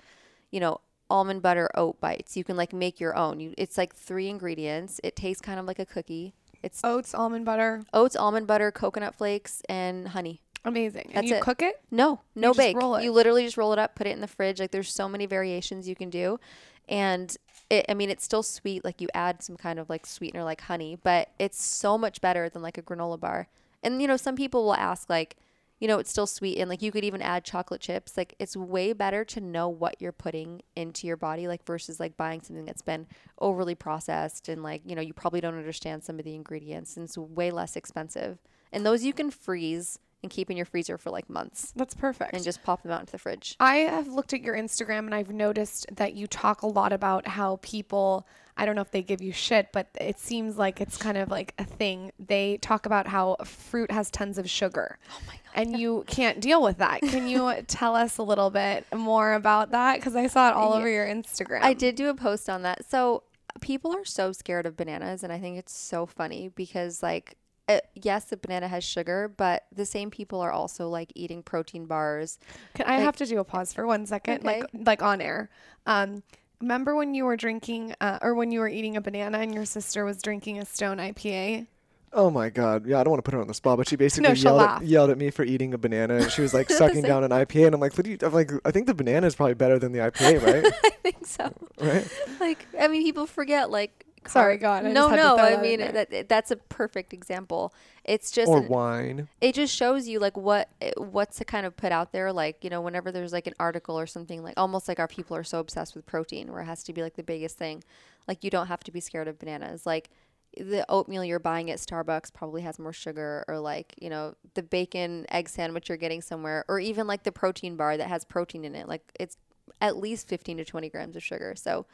you 0.51 0.59
know 0.59 0.81
almond 1.09 1.41
butter 1.41 1.69
oat 1.75 1.99
bites. 1.99 2.35
You 2.37 2.43
can 2.43 2.57
like 2.57 2.73
make 2.73 2.99
your 2.99 3.15
own. 3.15 3.39
You, 3.39 3.53
it's 3.57 3.77
like 3.77 3.95
three 3.95 4.29
ingredients. 4.29 4.99
It 5.03 5.15
tastes 5.15 5.41
kind 5.41 5.59
of 5.59 5.65
like 5.65 5.79
a 5.79 5.85
cookie. 5.85 6.33
It's 6.61 6.81
Oats, 6.83 7.15
almond 7.15 7.45
butter. 7.45 7.83
oats, 7.93 8.17
almond 8.17 8.45
butter, 8.45 8.69
coconut 8.69 9.15
flakes, 9.15 9.61
and 9.69 10.09
honey. 10.09 10.41
Amazing. 10.65 11.11
And 11.13 11.27
you 11.27 11.35
it. 11.35 11.41
cook 11.41 11.61
it? 11.61 11.81
No, 11.89 12.21
no 12.35 12.49
just 12.49 12.57
bake. 12.57 12.77
roll 12.77 12.95
it. 12.95 13.03
You 13.03 13.11
literally 13.11 13.45
just 13.45 13.57
roll 13.57 13.71
it 13.73 13.79
up, 13.79 13.95
put 13.95 14.07
it 14.07 14.11
in 14.11 14.21
the 14.21 14.27
fridge. 14.27 14.59
Like 14.59 14.71
there's 14.71 14.93
so 14.93 15.07
many 15.07 15.25
variations 15.25 15.87
you 15.87 15.95
can 15.95 16.09
do, 16.09 16.39
and 16.87 17.35
it, 17.69 17.85
I 17.87 17.93
mean 17.93 18.09
it's 18.09 18.25
still 18.25 18.43
sweet. 18.43 18.83
Like 18.83 18.99
you 18.99 19.07
add 19.13 19.41
some 19.41 19.55
kind 19.55 19.79
of 19.79 19.89
like 19.89 20.05
sweetener 20.05 20.43
like 20.43 20.61
honey, 20.61 20.97
but 21.01 21.29
it's 21.39 21.63
so 21.63 21.97
much 21.97 22.19
better 22.19 22.49
than 22.49 22.61
like 22.61 22.77
a 22.77 22.81
granola 22.81 23.19
bar. 23.19 23.47
And 23.83 24.01
you 24.01 24.07
know 24.07 24.17
some 24.17 24.35
people 24.35 24.65
will 24.65 24.75
ask 24.75 25.09
like, 25.09 25.37
you 25.79 25.87
know 25.87 25.97
it's 25.97 26.09
still 26.09 26.27
sweet 26.27 26.57
and 26.57 26.69
like 26.69 26.81
you 26.81 26.91
could 26.91 27.05
even 27.05 27.21
add 27.21 27.45
chocolate 27.45 27.79
chips. 27.79 28.17
Like 28.17 28.35
it's 28.37 28.57
way 28.57 28.91
better 28.91 29.23
to 29.25 29.39
know 29.39 29.69
what 29.69 29.95
you're 29.99 30.11
putting 30.11 30.61
into 30.75 31.07
your 31.07 31.15
body 31.15 31.47
like 31.47 31.65
versus 31.65 32.01
like 32.01 32.17
buying 32.17 32.41
something 32.41 32.65
that's 32.65 32.81
been 32.81 33.07
overly 33.39 33.75
processed 33.75 34.49
and 34.49 34.61
like 34.61 34.81
you 34.85 34.93
know 34.93 35.01
you 35.01 35.13
probably 35.13 35.39
don't 35.39 35.57
understand 35.57 36.03
some 36.03 36.19
of 36.19 36.25
the 36.25 36.35
ingredients 36.35 36.97
and 36.97 37.05
it's 37.05 37.17
way 37.17 37.49
less 37.49 37.77
expensive. 37.77 38.39
And 38.73 38.85
those 38.85 39.05
you 39.05 39.13
can 39.13 39.31
freeze 39.31 39.99
and 40.21 40.31
keep 40.31 40.49
in 40.51 40.57
your 40.57 40.65
freezer 40.65 40.97
for 40.97 41.09
like 41.09 41.29
months 41.29 41.71
That's 41.75 41.93
perfect. 41.93 42.33
and 42.33 42.43
just 42.43 42.61
pop 42.63 42.83
them 42.83 42.91
out 42.91 43.01
into 43.01 43.11
the 43.13 43.17
fridge. 43.17 43.55
I 43.59 43.77
have 43.77 44.07
looked 44.07 44.33
at 44.33 44.41
your 44.41 44.55
Instagram 44.55 44.99
and 44.99 45.15
I've 45.15 45.31
noticed 45.31 45.85
that 45.95 46.13
you 46.13 46.27
talk 46.27 46.61
a 46.61 46.67
lot 46.67 46.91
about 46.91 47.27
how 47.27 47.59
people, 47.61 48.27
I 48.57 48.65
don't 48.65 48.75
know 48.75 48.81
if 48.81 48.91
they 48.91 49.01
give 49.01 49.21
you 49.21 49.31
shit, 49.31 49.69
but 49.71 49.87
it 49.99 50.19
seems 50.19 50.57
like 50.57 50.81
it's 50.81 50.97
kind 50.97 51.17
of 51.17 51.29
like 51.29 51.53
a 51.57 51.63
thing. 51.63 52.11
They 52.19 52.57
talk 52.57 52.85
about 52.85 53.07
how 53.07 53.37
fruit 53.45 53.91
has 53.91 54.11
tons 54.11 54.37
of 54.37 54.49
sugar. 54.49 54.97
Oh 55.09 55.19
my 55.27 55.33
God. 55.33 55.39
And 55.55 55.79
you 55.79 56.03
can't 56.07 56.39
deal 56.39 56.61
with 56.61 56.77
that. 56.77 57.01
Can 57.01 57.27
you 57.27 57.53
tell 57.67 57.95
us 57.95 58.17
a 58.17 58.23
little 58.23 58.49
bit 58.49 58.85
more 58.93 59.33
about 59.33 59.71
that? 59.71 59.95
Because 59.95 60.15
I 60.15 60.27
saw 60.27 60.49
it 60.49 60.55
all 60.55 60.73
over 60.73 60.89
your 60.89 61.07
Instagram. 61.07 61.63
I 61.63 61.73
did 61.73 61.95
do 61.95 62.09
a 62.09 62.13
post 62.13 62.49
on 62.49 62.63
that. 62.63 62.85
So 62.89 63.23
people 63.61 63.95
are 63.95 64.05
so 64.05 64.31
scared 64.31 64.65
of 64.65 64.77
bananas, 64.77 65.23
and 65.23 65.33
I 65.33 65.39
think 65.39 65.57
it's 65.57 65.73
so 65.73 66.05
funny 66.05 66.49
because 66.49 67.01
like. 67.01 67.35
Uh, 67.69 67.79
yes, 67.93 68.25
the 68.25 68.37
banana 68.37 68.67
has 68.67 68.83
sugar, 68.83 69.31
but 69.37 69.65
the 69.71 69.85
same 69.85 70.09
people 70.09 70.41
are 70.41 70.51
also 70.51 70.89
like 70.89 71.11
eating 71.13 71.43
protein 71.43 71.85
bars. 71.85 72.39
Can 72.73 72.87
I 72.87 72.95
have 72.95 73.15
to 73.17 73.27
do 73.27 73.37
a 73.39 73.43
pause 73.43 73.71
for 73.71 73.85
one 73.85 74.07
second, 74.07 74.43
like 74.43 74.65
like 74.73 75.03
on 75.03 75.21
air? 75.21 75.51
Um, 75.85 76.23
remember 76.59 76.95
when 76.95 77.13
you 77.13 77.25
were 77.25 77.37
drinking, 77.37 77.93
uh, 78.01 78.17
or 78.23 78.33
when 78.33 78.51
you 78.51 78.59
were 78.59 78.67
eating 78.67 78.97
a 78.97 79.01
banana 79.01 79.37
and 79.37 79.53
your 79.53 79.65
sister 79.65 80.03
was 80.03 80.19
drinking 80.19 80.57
a 80.57 80.65
Stone 80.65 80.97
IPA? 80.97 81.67
Oh 82.11 82.31
my 82.31 82.49
god, 82.49 82.87
yeah, 82.87 82.99
I 82.99 83.03
don't 83.03 83.11
want 83.11 83.23
to 83.23 83.29
put 83.29 83.35
her 83.35 83.41
on 83.41 83.47
the 83.47 83.53
spot, 83.53 83.77
but 83.77 83.87
she 83.87 83.95
basically 83.95 84.29
No, 84.29 84.33
yelled 84.33 84.61
at, 84.61 84.83
yelled 84.83 85.09
at 85.11 85.19
me 85.19 85.29
for 85.29 85.43
eating 85.43 85.75
a 85.75 85.77
banana, 85.77 86.15
and 86.15 86.31
she 86.31 86.41
was 86.41 86.55
like 86.55 86.67
sucking 86.71 87.03
down 87.03 87.23
an 87.23 87.29
IPA, 87.29 87.67
and 87.67 87.75
I'm 87.75 87.81
like, 87.81 87.95
what 87.95 88.03
do 88.03 88.09
you? 88.09 88.17
I'm 88.23 88.33
like, 88.33 88.51
I 88.65 88.71
think 88.71 88.87
the 88.87 88.95
banana 88.95 89.27
is 89.27 89.35
probably 89.35 89.53
better 89.53 89.77
than 89.77 89.91
the 89.91 89.99
IPA, 89.99 90.41
right? 90.41 90.73
I 90.85 90.89
think 91.03 91.23
so. 91.27 91.53
right? 91.79 92.07
Like, 92.39 92.65
I 92.79 92.87
mean, 92.87 93.03
people 93.03 93.27
forget 93.27 93.69
like. 93.69 94.07
Sorry, 94.27 94.57
carb- 94.57 94.61
go 94.61 94.71
on. 94.71 94.85
I 94.87 94.91
no, 94.91 94.93
just 94.93 95.09
had 95.11 95.15
to 95.17 95.23
no. 95.23 95.35
throw 95.37 95.45
I 95.45 95.49
that 95.51 95.61
mean, 95.61 95.79
that 95.79 96.29
that's 96.29 96.51
a 96.51 96.55
perfect 96.55 97.13
example. 97.13 97.73
It's 98.03 98.31
just 98.31 98.49
Or 98.49 98.57
an- 98.59 98.67
wine. 98.67 99.27
it 99.41 99.55
just 99.55 99.75
shows 99.75 100.07
you 100.07 100.19
like 100.19 100.35
what 100.37 100.69
eh, 100.81 100.91
what's 100.97 101.37
to 101.37 101.45
kind 101.45 101.65
of 101.65 101.75
put 101.77 101.91
out 101.91 102.11
there 102.11 102.31
like 102.33 102.63
you 102.63 102.69
know 102.69 102.81
whenever 102.81 103.11
there's 103.11 103.33
like 103.33 103.47
an 103.47 103.53
article 103.59 103.97
or 103.99 104.07
something 104.07 104.43
like 104.43 104.55
almost 104.57 104.87
like 104.87 104.99
our 104.99 105.07
people 105.07 105.35
are 105.35 105.43
so 105.43 105.59
obsessed 105.59 105.95
with 105.95 106.05
protein 106.05 106.51
where 106.51 106.61
it 106.61 106.65
has 106.65 106.83
to 106.83 106.93
be 106.93 107.01
like 107.01 107.15
the 107.15 107.23
biggest 107.23 107.57
thing 107.57 107.83
like 108.27 108.43
you 108.43 108.49
don't 108.49 108.67
have 108.67 108.83
to 108.85 108.91
be 108.91 108.99
scared 108.99 109.27
of 109.27 109.37
bananas 109.39 109.85
like 109.85 110.09
the 110.57 110.83
oatmeal 110.89 111.23
you're 111.23 111.37
buying 111.39 111.69
at 111.69 111.77
Starbucks 111.77 112.33
probably 112.33 112.63
has 112.63 112.79
more 112.79 112.91
sugar 112.93 113.45
or 113.47 113.59
like 113.59 113.93
you 114.01 114.09
know 114.09 114.33
the 114.55 114.63
bacon 114.63 115.25
egg 115.29 115.47
sandwich 115.47 115.87
you're 115.89 115.97
getting 115.97 116.21
somewhere 116.21 116.65
or 116.67 116.79
even 116.79 117.05
like 117.05 117.21
the 117.23 117.31
protein 117.31 117.75
bar 117.75 117.95
that 117.97 118.07
has 118.07 118.25
protein 118.25 118.65
in 118.65 118.73
it 118.75 118.87
like 118.87 119.03
it's 119.19 119.37
at 119.81 119.95
least 119.97 120.27
15 120.27 120.57
to 120.57 120.65
20 120.65 120.89
grams 120.89 121.15
of 121.15 121.23
sugar 121.23 121.53
so 121.55 121.85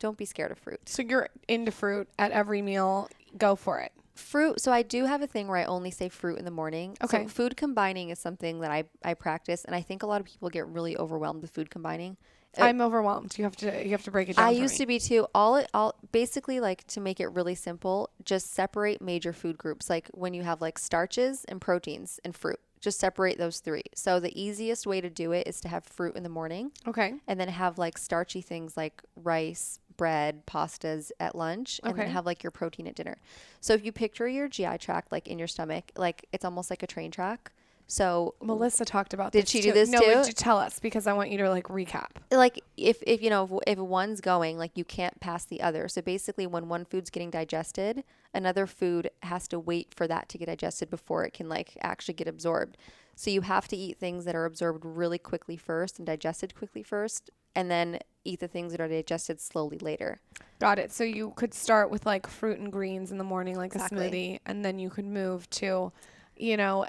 don't 0.00 0.16
be 0.18 0.24
scared 0.24 0.50
of 0.50 0.58
fruit 0.58 0.80
So 0.88 1.02
you're 1.02 1.28
into 1.46 1.70
fruit 1.70 2.08
at 2.18 2.32
every 2.32 2.62
meal. 2.62 3.08
Go 3.38 3.54
for 3.54 3.78
it. 3.78 3.92
fruit 4.14 4.60
so 4.60 4.72
i 4.72 4.82
do 4.82 5.04
have 5.04 5.22
a 5.22 5.26
thing 5.26 5.46
where 5.46 5.56
i 5.58 5.64
only 5.64 5.90
say 5.92 6.08
fruit 6.08 6.38
in 6.38 6.44
the 6.44 6.50
morning 6.50 6.96
Okay. 7.04 7.22
so 7.22 7.28
food 7.28 7.56
combining 7.56 8.10
is 8.10 8.18
something 8.18 8.60
that 8.60 8.70
i, 8.72 8.84
I 9.04 9.14
practice 9.14 9.64
and 9.64 9.74
i 9.74 9.80
think 9.82 10.02
a 10.02 10.06
lot 10.06 10.20
of 10.20 10.26
people 10.26 10.50
get 10.50 10.66
really 10.66 10.96
overwhelmed 10.98 11.42
with 11.42 11.52
food 11.52 11.70
combining 11.70 12.16
I'm 12.58 12.80
overwhelmed. 12.80 13.38
You 13.38 13.44
have 13.44 13.54
to 13.58 13.84
you 13.84 13.92
have 13.92 14.02
to 14.02 14.10
break 14.10 14.28
it 14.28 14.34
down. 14.36 14.44
I 14.48 14.50
used 14.50 14.74
me. 14.74 14.78
to 14.78 14.86
be 14.86 14.98
too. 14.98 15.28
All 15.36 15.54
it 15.54 15.68
all 15.72 15.94
basically 16.10 16.58
like 16.58 16.84
to 16.88 17.00
make 17.00 17.20
it 17.20 17.28
really 17.28 17.54
simple, 17.54 18.10
just 18.24 18.52
separate 18.52 19.00
major 19.00 19.32
food 19.32 19.56
groups. 19.56 19.88
Like 19.88 20.08
when 20.14 20.34
you 20.34 20.42
have 20.42 20.60
like 20.60 20.76
starches 20.76 21.44
and 21.44 21.60
proteins 21.60 22.18
and 22.24 22.34
fruit, 22.34 22.58
just 22.80 22.98
separate 22.98 23.38
those 23.38 23.60
three. 23.60 23.84
So 23.94 24.18
the 24.18 24.34
easiest 24.34 24.84
way 24.84 25.00
to 25.00 25.08
do 25.08 25.30
it 25.30 25.46
is 25.46 25.60
to 25.60 25.68
have 25.68 25.84
fruit 25.84 26.16
in 26.16 26.24
the 26.24 26.28
morning 26.28 26.72
Okay. 26.88 27.14
and 27.28 27.38
then 27.38 27.46
have 27.46 27.78
like 27.78 27.96
starchy 27.96 28.40
things 28.42 28.76
like 28.76 29.00
rice, 29.14 29.78
bread, 30.00 30.46
pastas 30.46 31.10
at 31.20 31.36
lunch, 31.36 31.78
and 31.84 31.94
then 31.94 32.08
have 32.08 32.24
like 32.24 32.42
your 32.42 32.50
protein 32.50 32.86
at 32.86 32.94
dinner. 32.94 33.18
So 33.60 33.74
if 33.74 33.84
you 33.84 33.92
picture 33.92 34.26
your 34.26 34.48
GI 34.48 34.78
tract 34.78 35.12
like 35.12 35.28
in 35.28 35.38
your 35.38 35.46
stomach, 35.46 35.92
like 35.94 36.24
it's 36.32 36.42
almost 36.42 36.70
like 36.70 36.82
a 36.82 36.86
train 36.86 37.10
track. 37.10 37.52
So 37.86 38.34
Melissa 38.40 38.86
talked 38.86 39.12
about 39.12 39.32
Did 39.32 39.42
this 39.42 39.50
she 39.50 39.60
do 39.60 39.68
too. 39.68 39.74
this 39.74 39.90
no, 39.90 40.00
too? 40.00 40.06
you 40.06 40.32
tell 40.32 40.56
us 40.56 40.80
because 40.80 41.06
I 41.06 41.12
want 41.12 41.28
you 41.30 41.36
to 41.36 41.50
like 41.50 41.64
recap. 41.64 42.12
like 42.30 42.62
if, 42.78 43.02
if 43.06 43.20
you 43.20 43.28
know 43.28 43.60
if, 43.66 43.76
if 43.76 43.78
one's 43.78 44.22
going 44.22 44.56
like 44.56 44.70
you 44.74 44.84
can't 44.84 45.20
pass 45.20 45.44
the 45.44 45.60
other 45.60 45.86
so 45.86 46.00
basically 46.00 46.46
when 46.46 46.70
one 46.70 46.86
food's 46.86 47.10
getting 47.10 47.30
digested 47.30 48.02
another 48.32 48.66
food 48.66 49.10
has 49.24 49.46
to 49.48 49.58
wait 49.58 49.92
for 49.94 50.06
that 50.06 50.30
to 50.30 50.38
get 50.38 50.46
digested 50.46 50.88
before 50.88 51.26
it 51.26 51.34
can 51.34 51.48
like 51.48 51.76
actually 51.82 52.14
get 52.14 52.28
absorbed 52.28 52.78
so 53.16 53.28
you 53.28 53.42
have 53.42 53.68
to 53.68 53.76
eat 53.76 53.98
things 53.98 54.24
that 54.24 54.34
are 54.36 54.46
absorbed 54.46 54.84
really 54.84 55.18
quickly 55.18 55.56
first 55.56 55.98
and 55.98 56.06
digested 56.06 56.54
quickly 56.54 56.84
first 56.84 57.28
and 57.54 57.70
then 57.70 57.98
eat 58.24 58.40
the 58.40 58.48
things 58.48 58.72
that 58.72 58.80
are 58.80 58.88
digested 58.88 59.40
slowly 59.40 59.78
later 59.78 60.18
Got 60.58 60.78
it. 60.78 60.92
So 60.92 61.04
you 61.04 61.32
could 61.36 61.54
start 61.54 61.90
with 61.90 62.04
like 62.04 62.26
fruit 62.26 62.58
and 62.58 62.70
greens 62.70 63.10
in 63.10 63.16
the 63.16 63.24
morning, 63.24 63.56
like 63.56 63.74
Exactly. 63.74 64.06
a 64.06 64.10
smoothie, 64.10 64.40
and 64.44 64.62
then 64.62 64.78
you 64.78 64.90
could 64.90 65.06
move 65.06 65.48
to, 65.50 65.90
you 66.36 66.56
know, 66.58 66.84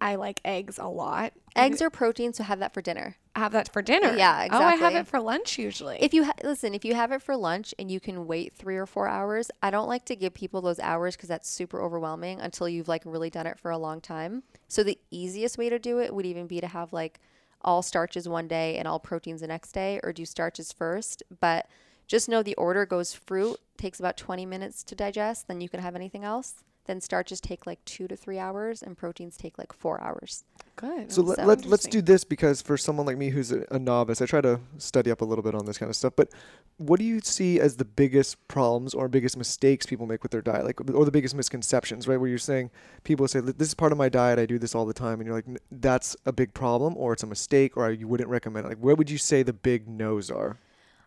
I 0.00 0.16
like 0.16 0.40
eggs 0.44 0.76
a 0.78 0.88
lot. 0.88 1.32
eggs 1.54 1.80
are 1.80 1.88
protein 1.88 2.32
so 2.32 2.42
have 2.42 2.58
that 2.58 2.74
for 2.74 2.82
dinner 2.82 3.14
Have 3.36 3.52
that 3.52 3.72
for 3.72 3.80
dinner. 3.80 4.16
Yeah, 4.16 4.48
Oh, 4.50 4.60
I 4.60 4.74
have 4.74 4.96
it 4.96 5.06
for 5.06 5.20
lunch 5.20 5.56
usually. 5.56 5.98
if 6.00 6.12
you 6.12 6.24
ha- 6.24 6.32
listen 6.42 6.74
if 6.74 6.84
you 6.84 6.94
have 6.96 7.12
it 7.12 7.22
for 7.22 7.36
lunch 7.36 7.72
and 7.78 7.88
you 7.92 8.00
can 8.00 8.26
wait 8.26 8.52
three 8.52 8.76
or 8.76 8.86
four 8.86 9.06
hours 9.06 9.52
i 9.62 9.70
don't 9.70 9.86
like 9.86 10.04
to 10.06 10.16
give 10.16 10.34
people 10.34 10.60
those 10.60 10.80
hours 10.80 11.14
because 11.14 11.28
that's 11.28 11.48
super 11.48 11.80
overwhelming 11.80 12.40
until 12.40 12.68
you've 12.68 12.88
like 12.88 13.02
really 13.04 13.30
done 13.30 13.46
it 13.46 13.56
for 13.60 13.70
a 13.70 13.78
long 13.78 14.00
time 14.00 14.42
so 14.66 14.82
the 14.82 14.98
easiest 15.12 15.56
way 15.56 15.68
to 15.70 15.78
do 15.78 16.00
it 16.00 16.12
would 16.12 16.26
even 16.26 16.48
be 16.48 16.60
to 16.60 16.66
have 16.66 16.92
like 16.92 17.20
all 17.64 17.82
starches 17.82 18.28
one 18.28 18.48
day 18.48 18.76
and 18.78 18.86
all 18.86 18.98
proteins 18.98 19.40
the 19.40 19.46
next 19.46 19.72
day 19.72 20.00
or 20.02 20.12
do 20.12 20.24
starches 20.24 20.72
first? 20.72 21.22
But 21.40 21.66
just 22.06 22.28
know 22.28 22.42
the 22.42 22.54
order 22.56 22.84
goes 22.84 23.14
fruit 23.14 23.58
takes 23.76 23.98
about 23.98 24.16
20 24.16 24.44
minutes 24.46 24.82
to 24.84 24.94
digest 24.94 25.48
then 25.48 25.60
you 25.60 25.68
can 25.68 25.80
have 25.80 25.96
anything 25.96 26.24
else 26.24 26.62
then 26.86 27.00
starches 27.00 27.40
take 27.40 27.66
like 27.66 27.84
two 27.84 28.08
to 28.08 28.16
three 28.16 28.38
hours 28.38 28.82
and 28.82 28.96
proteins 28.96 29.36
take 29.36 29.56
like 29.58 29.72
four 29.72 30.02
hours. 30.02 30.44
Good. 30.74 31.12
So 31.12 31.22
let, 31.22 31.38
So 31.38 31.44
let, 31.44 31.64
let's 31.64 31.86
do 31.86 32.02
this 32.02 32.24
because 32.24 32.60
for 32.60 32.76
someone 32.76 33.06
like 33.06 33.16
me 33.16 33.30
who's 33.30 33.52
a, 33.52 33.64
a 33.70 33.78
novice, 33.78 34.20
I 34.20 34.26
try 34.26 34.40
to 34.40 34.58
study 34.78 35.10
up 35.10 35.20
a 35.20 35.24
little 35.24 35.44
bit 35.44 35.54
on 35.54 35.64
this 35.64 35.78
kind 35.78 35.88
of 35.90 35.96
stuff. 35.96 36.14
But 36.16 36.30
what 36.78 36.98
do 36.98 37.04
you 37.04 37.20
see 37.20 37.60
as 37.60 37.76
the 37.76 37.84
biggest 37.84 38.48
problems 38.48 38.94
or 38.94 39.06
biggest 39.08 39.36
mistakes 39.36 39.86
people 39.86 40.06
make 40.06 40.22
with 40.22 40.32
their 40.32 40.42
diet, 40.42 40.64
like 40.64 40.80
or 40.80 41.04
the 41.04 41.10
biggest 41.12 41.34
misconceptions, 41.34 42.08
right? 42.08 42.16
Where 42.16 42.28
you're 42.28 42.38
saying 42.38 42.70
people 43.04 43.28
say 43.28 43.40
this 43.40 43.68
is 43.68 43.74
part 43.74 43.92
of 43.92 43.98
my 43.98 44.08
diet, 44.08 44.38
I 44.38 44.46
do 44.46 44.58
this 44.58 44.74
all 44.74 44.86
the 44.86 44.94
time, 44.94 45.20
and 45.20 45.26
you're 45.26 45.36
like 45.36 45.46
that's 45.70 46.16
a 46.26 46.32
big 46.32 46.52
problem 46.54 46.96
or 46.96 47.12
it's 47.12 47.22
a 47.22 47.26
mistake 47.26 47.76
or 47.76 47.90
you 47.90 48.08
wouldn't 48.08 48.30
recommend 48.30 48.66
it. 48.66 48.70
Like 48.70 48.78
where 48.78 48.94
would 48.94 49.10
you 49.10 49.18
say 49.18 49.42
the 49.42 49.52
big 49.52 49.88
no's 49.88 50.30
are? 50.30 50.56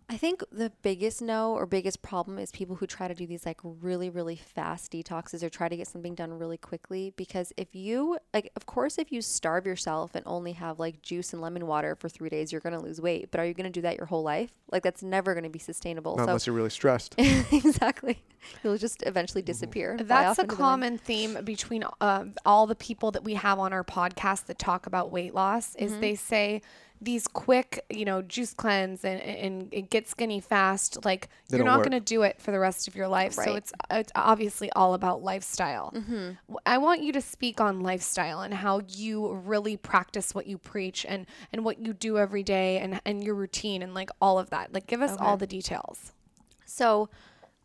I 0.08 0.18
think 0.18 0.44
the 0.52 0.72
biggest 0.84 1.20
no 1.20 1.54
or 1.54 1.66
biggest 1.66 2.04
problem 2.04 2.38
is 2.38 2.52
people 2.52 2.76
who 2.76 2.86
try 2.86 3.08
to 3.08 3.16
do 3.16 3.26
these 3.26 3.44
like 3.44 3.60
really, 3.64 4.10
really 4.10 4.36
fast 4.36 4.92
detoxes 4.92 5.42
or 5.42 5.50
try 5.50 5.68
to 5.68 5.76
get 5.76 5.88
something 5.88 6.14
done 6.14 6.32
really 6.38 6.58
quickly. 6.58 7.12
Because 7.16 7.52
if 7.58 7.74
you, 7.74 8.20
like, 8.32 8.52
of 8.56 8.68
course, 8.68 9.00
if 9.00 9.12
you 9.12 9.24
starve 9.24 9.66
yourself 9.66 10.14
and 10.14 10.24
only 10.28 10.52
have 10.54 10.80
like 10.80 11.02
juice 11.02 11.34
and 11.34 11.42
lemon 11.42 11.66
water 11.66 11.96
for 11.96 12.08
three 12.08 12.30
days, 12.30 12.52
you're 12.52 12.62
going 12.62 12.78
to 12.78 12.80
lose 12.80 13.02
weight. 13.02 13.32
But 13.32 13.40
are 13.40 13.46
you 13.46 13.56
going 13.56 13.66
to 13.66 13.72
do 13.72 13.82
that 13.82 13.98
your 13.98 14.06
whole 14.06 14.22
life? 14.22 14.52
Like, 14.72 14.84
that's 14.84 15.02
never 15.02 15.34
going 15.34 15.44
to 15.44 15.50
be 15.50 15.58
sustainable. 15.60 16.16
Not 16.18 16.26
so, 16.26 16.30
unless 16.30 16.46
you're 16.48 16.56
really 16.56 16.70
stressed. 16.70 17.16
exactly. 17.18 18.22
You'll 18.64 18.78
just 18.78 19.02
eventually 19.08 19.42
disappear. 19.42 19.98
That's 20.00 20.38
a 20.38 20.42
into 20.42 20.56
the 20.56 20.62
common 20.62 20.98
theme 21.00 21.40
between 21.44 21.84
um, 22.00 22.36
all 22.46 22.68
the 22.68 22.76
people 22.76 23.10
that 23.12 23.24
we 23.24 23.34
have 23.34 23.58
on 23.58 23.74
our 23.74 23.84
podcast 23.84 24.46
that 24.46 24.60
talk 24.60 24.86
about 24.86 25.12
weight 25.12 25.34
loss 25.34 25.74
is 25.76 25.94
Mm-hmm. 25.94 26.02
they 26.02 26.16
say 26.16 26.62
these 27.02 27.28
quick, 27.28 27.86
you 27.90 28.06
know, 28.06 28.22
juice 28.22 28.54
cleanse 28.54 29.04
and, 29.04 29.22
and 29.22 29.68
it 29.72 29.90
get 29.90 30.08
skinny 30.08 30.40
fast. 30.40 31.04
Like 31.06 31.30
They 31.50 31.58
you're 31.58 31.66
don't 31.66 31.78
going 31.80 31.92
to 31.92 32.00
do 32.00 32.24
it 32.24 32.42
for 32.42 32.52
the 32.52 32.60
rest 32.60 32.88
of 32.88 32.96
your 32.96 33.08
life. 33.08 33.34
So 33.34 33.56
it's 33.56 33.74
it's 33.92 34.12
obviously 34.16 34.72
all 34.72 34.94
about 34.94 35.22
lifestyle. 35.22 35.92
Mm-hmm. 35.96 36.32
W- 36.48 36.60
I 36.66 36.78
want 36.78 37.04
you 37.04 37.12
to 37.14 37.22
speak 37.22 37.60
on 37.60 37.82
lifestyle 37.82 38.42
and 38.42 38.54
how 38.54 38.82
you 38.88 39.34
really 39.34 39.78
practice 39.78 40.34
what 40.34 40.48
you 40.48 40.58
preach 40.58 41.06
and 41.08 41.26
and 41.52 41.64
what 41.66 41.80
you 41.80 41.94
do 41.94 42.18
every 42.18 42.44
day 42.44 42.80
and 42.80 43.02
and 43.06 43.24
your 43.24 43.36
routine 43.36 43.82
and 43.82 43.94
like 43.94 44.10
all 44.22 44.40
of 44.40 44.50
that. 44.52 44.74
Like 44.74 44.88
give 44.88 45.02
us 45.02 45.16
all 45.20 45.38
the 45.38 45.48
details. 45.48 46.14
So 46.66 47.10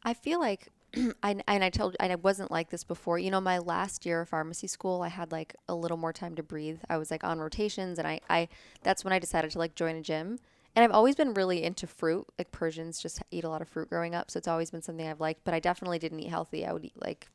I 0.03 0.15
feel 0.15 0.41
like 0.41 0.69
I 1.23 1.41
and 1.47 1.65
I 1.65 1.71
told 1.71 1.97
and 2.01 2.13
I 2.13 2.17
wasn't 2.17 2.51
like 2.51 2.71
this 2.71 2.85
before. 2.85 3.19
You 3.19 3.31
know, 3.31 3.41
my 3.41 3.59
last 3.59 4.05
year 4.07 4.23
of 4.23 4.29
pharmacy 4.29 4.67
school, 4.67 5.03
I 5.03 5.09
had 5.09 5.33
like 5.33 5.55
a 5.69 5.75
little 5.75 5.97
more 5.97 6.13
time 6.13 6.35
to 6.37 6.43
breathe. 6.43 6.81
I 6.89 6.97
was 6.97 7.11
like 7.11 7.25
on 7.25 7.39
rotations 7.39 7.99
and 7.99 8.07
I 8.09 8.21
I 8.29 8.49
that's 8.83 9.05
when 9.05 9.13
I 9.13 9.19
decided 9.19 9.51
to 9.53 9.59
like 9.59 9.75
join 9.75 9.97
a 9.97 10.03
gym. 10.03 10.39
And 10.75 10.85
I've 10.85 10.93
always 10.93 11.17
been 11.17 11.35
really 11.35 11.63
into 11.65 11.87
fruit. 11.87 12.27
Like 12.39 12.53
Persians 12.53 13.01
just 13.01 13.23
eat 13.31 13.45
a 13.45 13.49
lot 13.49 13.63
of 13.63 13.69
fruit 13.69 13.89
growing 13.89 14.15
up, 14.15 14.31
so 14.31 14.39
it's 14.39 14.49
always 14.49 14.71
been 14.71 14.83
something 14.83 15.07
I've 15.07 15.21
liked, 15.21 15.43
but 15.45 15.55
I 15.55 15.61
definitely 15.61 15.99
didn't 15.99 16.21
eat 16.21 16.31
healthy. 16.31 16.65
I 16.65 16.73
would 16.73 16.85
eat 16.85 17.01
like 17.01 17.29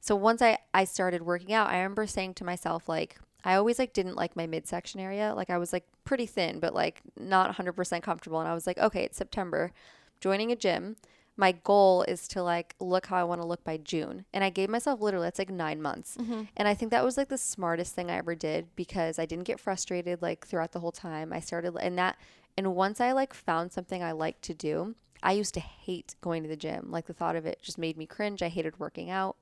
so 0.00 0.14
once 0.14 0.42
I 0.42 0.58
I 0.72 0.84
started 0.84 1.22
working 1.22 1.52
out, 1.52 1.70
I 1.70 1.76
remember 1.76 2.06
saying 2.06 2.34
to 2.34 2.44
myself 2.44 2.88
like 2.88 3.16
I 3.44 3.54
always 3.56 3.78
like 3.78 3.92
didn't 3.92 4.16
like 4.16 4.36
my 4.36 4.46
midsection 4.46 5.00
area. 5.00 5.34
Like 5.34 5.50
I 5.50 5.58
was 5.58 5.72
like 5.72 5.84
pretty 6.04 6.26
thin, 6.26 6.60
but 6.60 6.74
like 6.74 7.00
not 7.18 7.54
100% 7.56 8.02
comfortable 8.02 8.40
and 8.40 8.48
I 8.48 8.54
was 8.54 8.66
like, 8.66 8.78
okay, 8.78 9.04
it's 9.04 9.18
September. 9.18 9.72
joining 10.20 10.50
a 10.50 10.56
gym. 10.56 10.96
My 11.36 11.52
goal 11.52 12.02
is 12.02 12.28
to 12.28 12.42
like 12.42 12.74
look 12.78 13.06
how 13.06 13.16
I 13.16 13.24
want 13.24 13.40
to 13.40 13.46
look 13.46 13.64
by 13.64 13.76
June. 13.76 14.24
And 14.32 14.44
I 14.44 14.50
gave 14.50 14.68
myself 14.68 15.00
literally 15.00 15.28
it's 15.28 15.38
like 15.38 15.50
9 15.50 15.82
months. 15.82 16.16
Mm-hmm. 16.16 16.42
And 16.56 16.68
I 16.68 16.74
think 16.74 16.90
that 16.92 17.04
was 17.04 17.16
like 17.16 17.28
the 17.28 17.38
smartest 17.38 17.94
thing 17.94 18.10
I 18.10 18.18
ever 18.18 18.34
did 18.34 18.68
because 18.76 19.18
I 19.18 19.26
didn't 19.26 19.44
get 19.44 19.58
frustrated 19.58 20.22
like 20.22 20.46
throughout 20.46 20.72
the 20.72 20.80
whole 20.80 20.92
time. 20.92 21.32
I 21.32 21.40
started 21.40 21.76
and 21.80 21.98
that 21.98 22.16
and 22.56 22.74
once 22.74 23.00
I 23.00 23.12
like 23.12 23.34
found 23.34 23.72
something 23.72 24.02
I 24.02 24.12
like 24.12 24.40
to 24.42 24.54
do, 24.54 24.94
I 25.22 25.32
used 25.32 25.54
to 25.54 25.60
hate 25.60 26.14
going 26.20 26.42
to 26.42 26.48
the 26.48 26.56
gym. 26.56 26.90
Like 26.90 27.06
the 27.06 27.14
thought 27.14 27.36
of 27.36 27.46
it 27.46 27.60
just 27.62 27.78
made 27.78 27.96
me 27.96 28.06
cringe. 28.06 28.42
I 28.42 28.48
hated 28.48 28.78
working 28.78 29.10
out. 29.10 29.36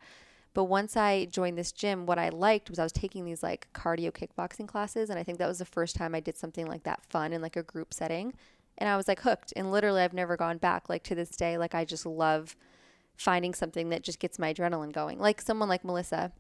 But 0.55 0.65
once 0.65 0.97
I 0.97 1.27
joined 1.27 1.57
this 1.57 1.73
gym, 1.73 2.05
what 2.07 2.19
I 2.19 2.29
liked 2.29 2.69
was 2.69 2.79
I 2.79 2.83
was 2.83 2.93
taking 2.93 3.25
these 3.25 3.43
like 3.43 3.69
cardio 3.73 4.13
kickboxing 4.13 4.69
classes. 4.69 5.11
And 5.11 5.19
I 5.19 5.23
think 5.23 5.39
that 5.39 5.49
was 5.49 5.59
the 5.59 5.65
first 5.65 5.97
time 5.97 6.15
I 6.15 6.21
did 6.21 6.37
something 6.37 6.67
like 6.67 6.85
that 6.85 7.05
fun 7.05 7.33
in 7.33 7.43
like 7.43 7.57
a 7.57 7.63
group 7.63 7.93
setting. 7.95 8.35
And 8.79 8.89
I 8.89 8.97
was 8.97 9.09
like 9.09 9.21
hooked. 9.21 9.53
And 9.57 9.71
literally, 9.71 10.03
I've 10.03 10.15
never 10.15 10.37
gone 10.37 10.59
back. 10.59 10.89
Like 10.89 11.03
to 11.05 11.15
this 11.15 11.31
day, 11.31 11.59
like 11.59 11.75
I 11.75 11.85
just 11.85 12.07
love 12.07 12.57
finding 13.17 13.55
something 13.55 13.91
that 13.91 14.03
just 14.03 14.19
gets 14.19 14.39
my 14.39 14.53
adrenaline 14.53 14.93
going. 14.93 15.19
Like 15.19 15.41
someone 15.41 15.69
like 15.69 15.85
Melissa, 15.85 16.33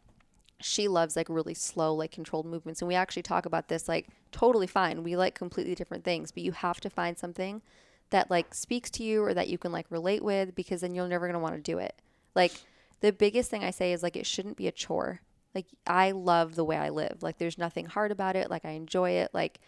she 0.61 0.89
loves 0.89 1.17
like 1.17 1.29
really 1.29 1.55
slow, 1.55 1.95
like 1.95 2.11
controlled 2.11 2.47
movements. 2.47 2.81
And 2.81 2.89
we 2.89 2.95
actually 2.95 3.23
talk 3.23 3.47
about 3.47 3.69
this 3.69 3.89
like 3.89 4.09
totally 4.31 4.67
fine. 4.67 5.03
We 5.03 5.17
like 5.17 5.35
completely 5.35 5.75
different 5.75 6.05
things, 6.05 6.33
but 6.33 6.43
you 6.43 6.53
have 6.53 6.81
to 6.81 6.91
find 6.91 7.19
something 7.19 7.63
that 8.11 8.31
like 8.31 8.55
speaks 8.55 8.91
to 8.91 9.03
you 9.03 9.23
or 9.25 9.35
that 9.35 9.49
you 9.49 9.59
can 9.59 9.73
like 9.73 9.87
relate 9.91 10.23
with 10.23 10.55
because 10.55 10.83
then 10.83 10.95
you're 10.95 11.09
never 11.09 11.27
going 11.27 11.35
to 11.35 11.41
want 11.41 11.55
to 11.55 11.61
do 11.61 11.79
it. 11.79 12.01
Like 12.35 12.53
the 13.01 13.13
biggest 13.13 13.51
thing 13.51 13.65
I 13.65 13.71
say 13.71 13.93
is 13.93 14.03
like 14.03 14.17
it 14.17 14.27
shouldn't 14.27 14.57
be 14.57 14.69
a 14.69 14.73
chore. 14.73 15.21
Like 15.55 15.67
I 15.87 16.13
love 16.13 16.55
the 16.55 16.65
way 16.65 16.77
I 16.77 16.91
live. 16.91 17.23
Like 17.23 17.39
there's 17.39 17.59
nothing 17.59 17.87
hard 17.87 18.11
about 18.11 18.37
it. 18.37 18.51
Like 18.51 18.65
I 18.65 18.71
enjoy 18.71 19.11
it. 19.11 19.31
Like 19.35 19.61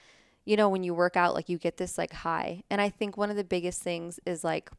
you 0.44 0.56
know 0.56 0.68
when 0.68 0.82
you 0.82 0.94
work 0.94 1.16
out 1.16 1.34
like 1.34 1.48
you 1.48 1.58
get 1.58 1.76
this 1.76 1.98
like 1.98 2.12
high. 2.12 2.62
And 2.70 2.80
I 2.80 2.88
think 2.88 3.16
one 3.16 3.30
of 3.30 3.36
the 3.36 3.44
biggest 3.44 3.82
things 3.82 4.20
is 4.26 4.44
like 4.44 4.70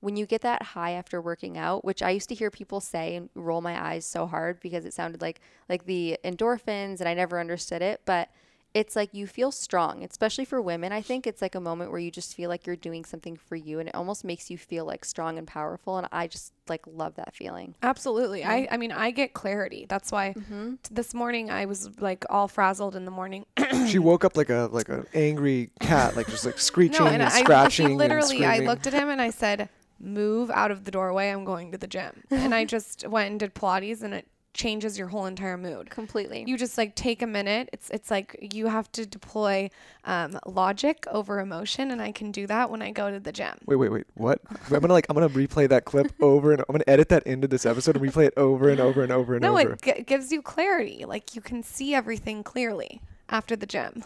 when 0.00 0.16
you 0.16 0.26
get 0.26 0.42
that 0.42 0.62
high 0.62 0.92
after 0.92 1.20
working 1.20 1.56
out, 1.58 1.84
which 1.84 2.02
I 2.02 2.10
used 2.10 2.28
to 2.28 2.34
hear 2.34 2.50
people 2.50 2.80
say 2.80 3.16
and 3.16 3.30
roll 3.34 3.60
my 3.60 3.82
eyes 3.82 4.04
so 4.04 4.26
hard 4.26 4.60
because 4.60 4.84
it 4.84 4.94
sounded 4.94 5.20
like 5.20 5.40
like 5.68 5.84
the 5.86 6.18
endorphins 6.24 7.00
and 7.00 7.08
I 7.08 7.14
never 7.14 7.40
understood 7.40 7.82
it, 7.82 8.02
but 8.04 8.28
it's 8.76 8.94
like 8.94 9.14
you 9.14 9.26
feel 9.26 9.50
strong, 9.50 10.04
especially 10.04 10.44
for 10.44 10.60
women. 10.60 10.92
I 10.92 11.00
think 11.00 11.26
it's 11.26 11.40
like 11.40 11.54
a 11.54 11.60
moment 11.60 11.90
where 11.90 11.98
you 11.98 12.10
just 12.10 12.34
feel 12.34 12.50
like 12.50 12.66
you're 12.66 12.76
doing 12.76 13.06
something 13.06 13.34
for 13.34 13.56
you 13.56 13.78
and 13.80 13.88
it 13.88 13.94
almost 13.94 14.22
makes 14.22 14.50
you 14.50 14.58
feel 14.58 14.84
like 14.84 15.02
strong 15.02 15.38
and 15.38 15.46
powerful 15.46 15.96
and 15.96 16.06
I 16.12 16.26
just 16.26 16.52
like 16.68 16.84
love 16.86 17.14
that 17.14 17.34
feeling. 17.34 17.74
Absolutely. 17.82 18.44
I, 18.44 18.68
I 18.70 18.76
mean, 18.76 18.92
I 18.92 19.12
get 19.12 19.32
clarity. 19.32 19.86
That's 19.88 20.12
why 20.12 20.34
Mm-hmm. 20.36 20.74
t- 20.82 20.90
this 20.92 21.14
morning 21.14 21.50
I 21.50 21.64
was 21.64 21.98
like 22.00 22.26
all 22.28 22.48
frazzled 22.48 22.94
in 22.96 23.06
the 23.06 23.10
morning. 23.10 23.46
she 23.88 23.98
woke 23.98 24.24
up 24.26 24.36
like 24.36 24.50
a 24.50 24.68
like 24.70 24.90
an 24.90 25.06
angry 25.14 25.70
cat, 25.80 26.14
like 26.16 26.26
just 26.26 26.44
like 26.44 26.58
screeching 26.58 27.00
no, 27.04 27.06
and, 27.06 27.22
and 27.22 27.32
I, 27.32 27.40
scratching. 27.44 27.88
he 27.90 27.94
literally, 27.94 28.42
and 28.44 28.52
I 28.52 28.58
looked 28.58 28.86
at 28.86 28.92
him 28.92 29.08
and 29.08 29.22
I 29.22 29.30
said, 29.30 29.70
move 29.98 30.50
out 30.50 30.70
of 30.70 30.84
the 30.84 30.90
doorway. 30.90 31.30
I'm 31.30 31.44
going 31.46 31.72
to 31.72 31.78
the 31.78 31.86
gym. 31.86 32.24
And 32.30 32.54
I 32.54 32.64
just 32.74 33.08
went 33.08 33.30
and 33.30 33.40
did 33.40 33.54
Pilates 33.54 34.02
and 34.02 34.12
it 34.12 34.26
changes 34.56 34.98
your 34.98 35.08
whole 35.08 35.26
entire 35.26 35.56
mood. 35.56 35.90
Completely. 35.90 36.44
You 36.46 36.56
just 36.56 36.76
like 36.78 36.94
take 36.96 37.22
a 37.22 37.26
minute. 37.26 37.68
It's 37.72 37.90
it's 37.90 38.10
like 38.10 38.48
you 38.54 38.66
have 38.66 38.90
to 38.92 39.06
deploy 39.06 39.70
um, 40.04 40.38
logic 40.46 41.04
over 41.10 41.38
emotion, 41.38 41.90
and 41.90 42.02
I 42.02 42.10
can 42.12 42.32
do 42.32 42.46
that 42.48 42.70
when 42.70 42.82
I 42.82 42.90
go 42.90 43.10
to 43.10 43.20
the 43.20 43.32
gym. 43.32 43.54
Wait, 43.66 43.76
wait, 43.76 43.92
wait. 43.92 44.06
What? 44.14 44.40
I'm 44.70 44.80
gonna 44.80 44.92
like 44.92 45.06
I'm 45.08 45.14
gonna 45.14 45.28
replay 45.28 45.68
that 45.68 45.84
clip 45.84 46.12
over 46.20 46.52
and 46.52 46.60
I'm 46.62 46.72
gonna 46.72 46.84
edit 46.86 47.08
that 47.10 47.22
into 47.24 47.46
this 47.46 47.64
episode 47.66 47.96
and 47.96 48.04
replay 48.04 48.26
it 48.26 48.34
over 48.36 48.68
and 48.68 48.80
over 48.80 49.02
and 49.02 49.12
over 49.12 49.34
and 49.34 49.42
No, 49.42 49.58
over. 49.58 49.72
it 49.74 49.82
g- 49.82 50.02
gives 50.02 50.32
you 50.32 50.42
clarity. 50.42 51.04
Like 51.04 51.34
you 51.36 51.40
can 51.40 51.62
see 51.62 51.94
everything 51.94 52.42
clearly 52.42 53.00
after 53.28 53.56
the 53.56 53.66
gym. 53.66 54.04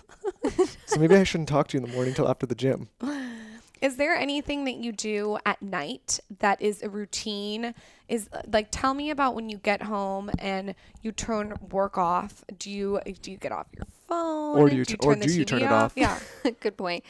so 0.86 0.98
maybe 0.98 1.14
I 1.14 1.24
shouldn't 1.24 1.48
talk 1.48 1.68
to 1.68 1.78
you 1.78 1.84
in 1.84 1.88
the 1.90 1.94
morning 1.94 2.14
till 2.14 2.28
after 2.28 2.46
the 2.46 2.55
gym. 2.55 2.88
Is 3.80 3.96
there 3.96 4.14
anything 4.14 4.64
that 4.64 4.76
you 4.76 4.92
do 4.92 5.38
at 5.46 5.62
night 5.62 6.20
that 6.40 6.60
is 6.60 6.82
a 6.82 6.90
routine? 6.90 7.74
Is 8.08 8.28
like 8.52 8.68
tell 8.70 8.94
me 8.94 9.10
about 9.10 9.34
when 9.34 9.48
you 9.48 9.56
get 9.56 9.82
home 9.82 10.30
and 10.38 10.74
you 11.02 11.12
turn 11.12 11.54
work 11.70 11.96
off. 11.96 12.44
Do 12.58 12.70
you 12.70 13.00
do 13.22 13.30
you 13.30 13.36
get 13.36 13.52
off 13.52 13.68
your 13.74 13.86
phone? 14.08 14.58
Or 14.58 14.68
do 14.68 14.76
you 14.76 14.84
t- 14.84 14.96
or 15.00 15.12
turn 15.12 15.20
the 15.20 15.26
do 15.26 15.32
you 15.32 15.44
turn 15.44 15.62
it 15.62 15.72
off? 15.72 15.92
Yeah. 15.96 16.18
Good 16.60 16.76
point. 16.76 17.04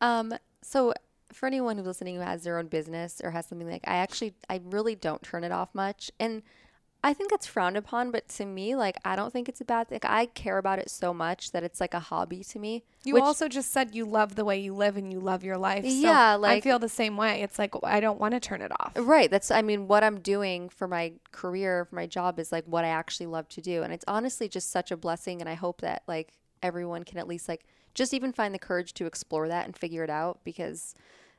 Um, 0.00 0.34
so 0.62 0.92
for 1.32 1.46
anyone 1.46 1.76
who's 1.76 1.86
listening 1.86 2.16
who 2.16 2.22
has 2.22 2.42
their 2.42 2.58
own 2.58 2.66
business 2.66 3.20
or 3.22 3.30
has 3.30 3.46
something 3.46 3.68
like, 3.68 3.84
I 3.86 3.96
actually, 3.96 4.34
I 4.48 4.60
really 4.64 4.94
don't 4.94 5.22
turn 5.22 5.44
it 5.44 5.52
off 5.52 5.74
much, 5.74 6.10
and 6.18 6.42
I 7.02 7.14
think 7.14 7.30
that's 7.30 7.46
frowned 7.46 7.76
upon. 7.76 8.10
But 8.10 8.28
to 8.30 8.44
me, 8.44 8.74
like, 8.74 8.96
I 9.04 9.14
don't 9.16 9.32
think 9.32 9.48
it's 9.48 9.60
a 9.60 9.64
bad 9.64 9.88
thing. 9.88 10.00
I 10.02 10.26
care 10.26 10.58
about 10.58 10.78
it 10.78 10.90
so 10.90 11.14
much 11.14 11.52
that 11.52 11.62
it's 11.62 11.80
like 11.80 11.94
a 11.94 12.00
hobby 12.00 12.42
to 12.44 12.58
me. 12.58 12.84
You 13.04 13.14
which- 13.14 13.22
also 13.22 13.48
just 13.48 13.70
said 13.72 13.94
you 13.94 14.04
love 14.04 14.34
the 14.34 14.44
way 14.44 14.58
you 14.58 14.74
live 14.74 14.96
and 14.96 15.12
you 15.12 15.20
love 15.20 15.44
your 15.44 15.56
life. 15.56 15.84
So 15.84 15.90
Yeah, 15.90 16.38
I 16.42 16.60
feel 16.60 16.78
the 16.78 16.88
same 16.88 17.16
way. 17.16 17.42
It's 17.42 17.58
like 17.58 17.74
oh, 17.76 17.80
I 17.84 18.00
don't 18.00 18.18
want 18.18 18.34
to 18.34 18.40
turn 18.40 18.62
it 18.62 18.72
off. 18.80 18.92
Right. 18.96 19.30
That's, 19.30 19.50
I 19.50 19.62
mean, 19.62 19.86
what 19.86 20.02
I'm 20.02 20.20
doing 20.20 20.68
for 20.68 20.88
my 20.88 21.12
career, 21.30 21.84
for 21.84 21.94
my 21.94 22.06
job 22.06 22.38
is 22.38 22.50
like 22.50 22.64
what 22.66 22.84
I 22.84 22.88
actually 22.88 23.26
love 23.26 23.48
to 23.50 23.60
do. 23.60 23.82
And 23.82 23.92
it's 23.92 24.04
honestly 24.08 24.48
just 24.48 24.70
such 24.70 24.90
a 24.90 24.96
blessing. 24.96 25.40
And 25.40 25.48
I 25.48 25.54
hope 25.54 25.80
that 25.82 26.02
like 26.08 26.32
everyone 26.62 27.04
can 27.04 27.18
at 27.18 27.28
least 27.28 27.48
like 27.48 27.64
just 27.94 28.12
even 28.12 28.32
find 28.32 28.54
the 28.54 28.58
courage 28.58 28.92
to 28.94 29.06
explore 29.06 29.48
that 29.48 29.66
and 29.66 29.76
figure 29.76 30.04
it 30.04 30.10
out 30.10 30.40
because 30.44 30.94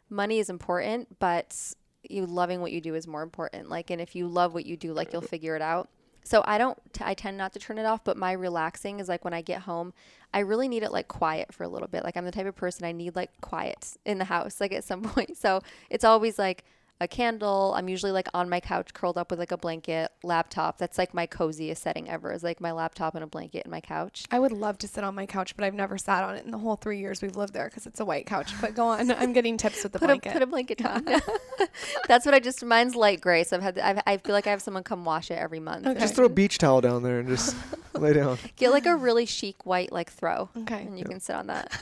money 0.09 0.39
is 0.39 0.49
important, 0.49 1.19
but 1.19 1.73
you 2.07 2.25
loving 2.25 2.61
what 2.61 2.71
you 2.71 2.81
do 2.81 2.95
is 2.95 3.07
more 3.07 3.23
important. 3.23 3.69
Like, 3.69 3.89
and 3.89 4.01
if 4.01 4.15
you 4.15 4.27
love 4.27 4.53
what 4.53 4.65
you 4.65 4.77
do, 4.77 4.93
like 4.93 5.11
you'll 5.11 5.21
figure 5.21 5.55
it 5.55 5.61
out. 5.61 5.89
So 6.23 6.43
I 6.45 6.57
don't, 6.57 6.77
t- 6.93 7.03
I 7.05 7.13
tend 7.13 7.37
not 7.37 7.53
to 7.53 7.59
turn 7.59 7.77
it 7.77 7.85
off, 7.85 8.03
but 8.03 8.17
my 8.17 8.33
relaxing 8.33 8.99
is 8.99 9.07
like 9.07 9.23
when 9.23 9.33
I 9.33 9.41
get 9.41 9.61
home, 9.61 9.93
I 10.33 10.39
really 10.39 10.67
need 10.67 10.83
it 10.83 10.91
like 10.91 11.07
quiet 11.07 11.53
for 11.53 11.63
a 11.63 11.67
little 11.67 11.87
bit. 11.87 12.03
Like 12.03 12.17
I'm 12.17 12.25
the 12.25 12.31
type 12.31 12.45
of 12.45 12.55
person 12.55 12.85
I 12.85 12.91
need 12.91 13.15
like 13.15 13.31
quiet 13.41 13.97
in 14.05 14.19
the 14.19 14.25
house, 14.25 14.61
like 14.61 14.73
at 14.73 14.83
some 14.83 15.01
point. 15.03 15.37
So 15.37 15.61
it's 15.89 16.03
always 16.03 16.37
like, 16.37 16.63
a 17.01 17.07
candle. 17.07 17.73
I'm 17.75 17.87
usually 17.87 18.11
like 18.11 18.27
on 18.33 18.49
my 18.49 18.59
couch 18.59 18.93
curled 18.93 19.17
up 19.17 19.29
with 19.31 19.39
like 19.39 19.51
a 19.51 19.57
blanket, 19.57 20.11
laptop. 20.23 20.77
That's 20.77 20.97
like 20.97 21.13
my 21.13 21.25
coziest 21.27 21.81
setting 21.81 22.09
ever. 22.09 22.31
Is 22.33 22.43
like 22.43 22.59
my 22.59 22.71
laptop 22.71 23.15
and 23.15 23.23
a 23.23 23.27
blanket 23.27 23.63
and 23.63 23.71
my 23.71 23.81
couch. 23.81 24.25
I 24.31 24.39
would 24.39 24.51
love 24.51 24.77
to 24.79 24.87
sit 24.87 25.03
on 25.03 25.15
my 25.15 25.25
couch, 25.25 25.55
but 25.55 25.63
I've 25.65 25.73
never 25.73 25.97
sat 25.97 26.23
on 26.23 26.35
it 26.35 26.45
in 26.45 26.51
the 26.51 26.57
whole 26.57 26.75
three 26.75 26.99
years 26.99 27.21
we've 27.21 27.35
lived 27.35 27.53
there 27.53 27.65
because 27.69 27.85
it's 27.85 27.99
a 27.99 28.05
white 28.05 28.25
couch. 28.25 28.53
But 28.59 28.75
go 28.75 28.87
on. 28.87 29.11
I'm 29.11 29.33
getting 29.33 29.57
tips 29.57 29.83
with 29.83 29.93
the 29.93 29.99
Put 29.99 30.07
blanket. 30.07 30.29
a 30.29 30.33
put 30.33 30.41
a 30.41 30.47
blanket 30.47 30.77
down. 30.79 31.05
That's 32.07 32.25
what 32.25 32.33
I 32.35 32.39
just. 32.39 32.63
Mine's 32.63 32.95
light 32.95 33.21
gray, 33.21 33.43
so 33.43 33.55
I've 33.57 33.63
had. 33.63 33.79
I've, 33.79 34.01
I 34.05 34.17
feel 34.17 34.33
like 34.33 34.47
I 34.47 34.51
have 34.51 34.61
someone 34.61 34.83
come 34.83 35.05
wash 35.05 35.31
it 35.31 35.35
every 35.35 35.59
month. 35.59 35.87
Okay. 35.87 35.99
Just 35.99 36.15
throw 36.15 36.25
a 36.25 36.29
beach 36.29 36.57
towel 36.57 36.81
down 36.81 37.03
there 37.03 37.19
and 37.19 37.27
just 37.29 37.55
lay 37.93 38.13
down. 38.13 38.37
Get 38.57 38.71
like 38.71 38.85
a 38.85 38.95
really 38.95 39.25
chic 39.25 39.65
white 39.65 39.91
like 39.91 40.11
throw. 40.11 40.49
Okay. 40.57 40.81
And 40.83 40.97
you 40.99 41.05
can 41.05 41.19
sit 41.19 41.35
on 41.35 41.47
that. 41.47 41.81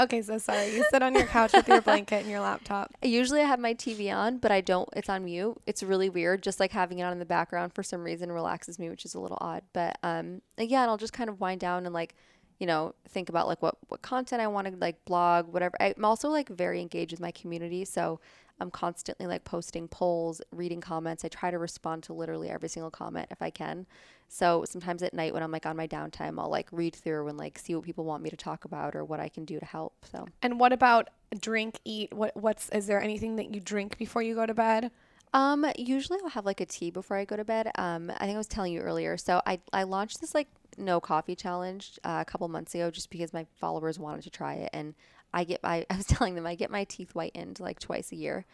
okay, 0.00 0.22
so 0.22 0.38
sorry. 0.38 0.74
You 0.74 0.84
sit 0.90 1.02
on 1.02 1.14
your 1.14 1.26
couch 1.26 1.52
with 1.52 1.68
your 1.68 1.80
blanket 1.82 2.22
and 2.22 2.30
your 2.30 2.40
laptop. 2.40 2.92
Usually 3.02 3.40
I 3.40 3.44
have 3.44 3.58
my 3.60 3.74
TV 3.74 4.14
on, 4.14 4.29
but 4.38 4.50
I 4.50 4.60
don't. 4.60 4.88
It's 4.94 5.08
on 5.08 5.24
mute. 5.24 5.60
It's 5.66 5.82
really 5.82 6.08
weird. 6.08 6.42
Just 6.42 6.60
like 6.60 6.72
having 6.72 6.98
it 6.98 7.02
on 7.02 7.12
in 7.12 7.18
the 7.18 7.24
background 7.24 7.72
for 7.74 7.82
some 7.82 8.02
reason 8.02 8.32
relaxes 8.32 8.78
me, 8.78 8.88
which 8.88 9.04
is 9.04 9.14
a 9.14 9.20
little 9.20 9.38
odd. 9.40 9.62
But 9.72 9.98
um, 10.02 10.42
and 10.58 10.72
I'll 10.72 10.96
just 10.96 11.12
kind 11.12 11.30
of 11.30 11.40
wind 11.40 11.60
down 11.60 11.86
and 11.86 11.94
like, 11.94 12.14
you 12.58 12.66
know, 12.66 12.94
think 13.08 13.28
about 13.28 13.48
like 13.48 13.62
what 13.62 13.76
what 13.88 14.02
content 14.02 14.42
I 14.42 14.46
want 14.46 14.66
to 14.68 14.76
like 14.76 15.04
blog, 15.04 15.52
whatever. 15.52 15.76
I'm 15.80 16.04
also 16.04 16.28
like 16.28 16.48
very 16.48 16.80
engaged 16.80 17.12
with 17.12 17.20
my 17.20 17.30
community, 17.30 17.84
so 17.84 18.20
I'm 18.60 18.70
constantly 18.70 19.26
like 19.26 19.44
posting 19.44 19.88
polls, 19.88 20.40
reading 20.52 20.80
comments. 20.80 21.24
I 21.24 21.28
try 21.28 21.50
to 21.50 21.58
respond 21.58 22.02
to 22.04 22.12
literally 22.12 22.50
every 22.50 22.68
single 22.68 22.90
comment 22.90 23.28
if 23.30 23.40
I 23.42 23.50
can. 23.50 23.86
So 24.28 24.64
sometimes 24.64 25.02
at 25.02 25.14
night 25.14 25.34
when 25.34 25.42
I'm 25.42 25.50
like 25.50 25.66
on 25.66 25.76
my 25.76 25.88
downtime, 25.88 26.38
I'll 26.38 26.50
like 26.50 26.68
read 26.70 26.94
through 26.94 27.26
and 27.28 27.36
like 27.36 27.58
see 27.58 27.74
what 27.74 27.84
people 27.84 28.04
want 28.04 28.22
me 28.22 28.30
to 28.30 28.36
talk 28.36 28.64
about 28.64 28.94
or 28.94 29.04
what 29.04 29.20
I 29.20 29.28
can 29.28 29.44
do 29.44 29.58
to 29.58 29.64
help. 29.66 30.04
So 30.10 30.26
And 30.42 30.60
what 30.60 30.72
about 30.72 31.10
drink, 31.38 31.80
eat? 31.84 32.12
What 32.12 32.36
what's 32.36 32.68
is 32.70 32.86
there 32.86 33.00
anything 33.00 33.36
that 33.36 33.54
you 33.54 33.60
drink 33.60 33.98
before 33.98 34.22
you 34.22 34.34
go 34.34 34.46
to 34.46 34.54
bed? 34.54 34.90
Um, 35.32 35.64
usually 35.78 36.18
I'll 36.22 36.30
have 36.30 36.44
like 36.44 36.60
a 36.60 36.66
tea 36.66 36.90
before 36.90 37.16
I 37.16 37.24
go 37.24 37.36
to 37.36 37.44
bed. 37.44 37.70
Um, 37.76 38.10
I 38.18 38.24
think 38.24 38.34
I 38.34 38.38
was 38.38 38.48
telling 38.48 38.72
you 38.72 38.80
earlier. 38.80 39.16
So 39.16 39.40
I 39.46 39.60
I 39.72 39.84
launched 39.84 40.20
this 40.20 40.34
like 40.34 40.48
no 40.76 41.00
coffee 41.00 41.36
challenge 41.36 41.98
uh, 42.04 42.18
a 42.20 42.24
couple 42.24 42.46
months 42.48 42.74
ago 42.74 42.90
just 42.90 43.10
because 43.10 43.32
my 43.32 43.46
followers 43.60 43.98
wanted 43.98 44.22
to 44.22 44.30
try 44.30 44.54
it 44.54 44.70
and 44.72 44.94
I 45.32 45.44
get 45.44 45.60
I, 45.64 45.86
I 45.90 45.96
was 45.96 46.06
telling 46.06 46.34
them 46.34 46.46
I 46.46 46.54
get 46.54 46.70
my 46.70 46.84
teeth 46.84 47.12
whitened 47.12 47.60
like 47.60 47.78
twice 47.78 48.12
a 48.12 48.16
year. 48.16 48.44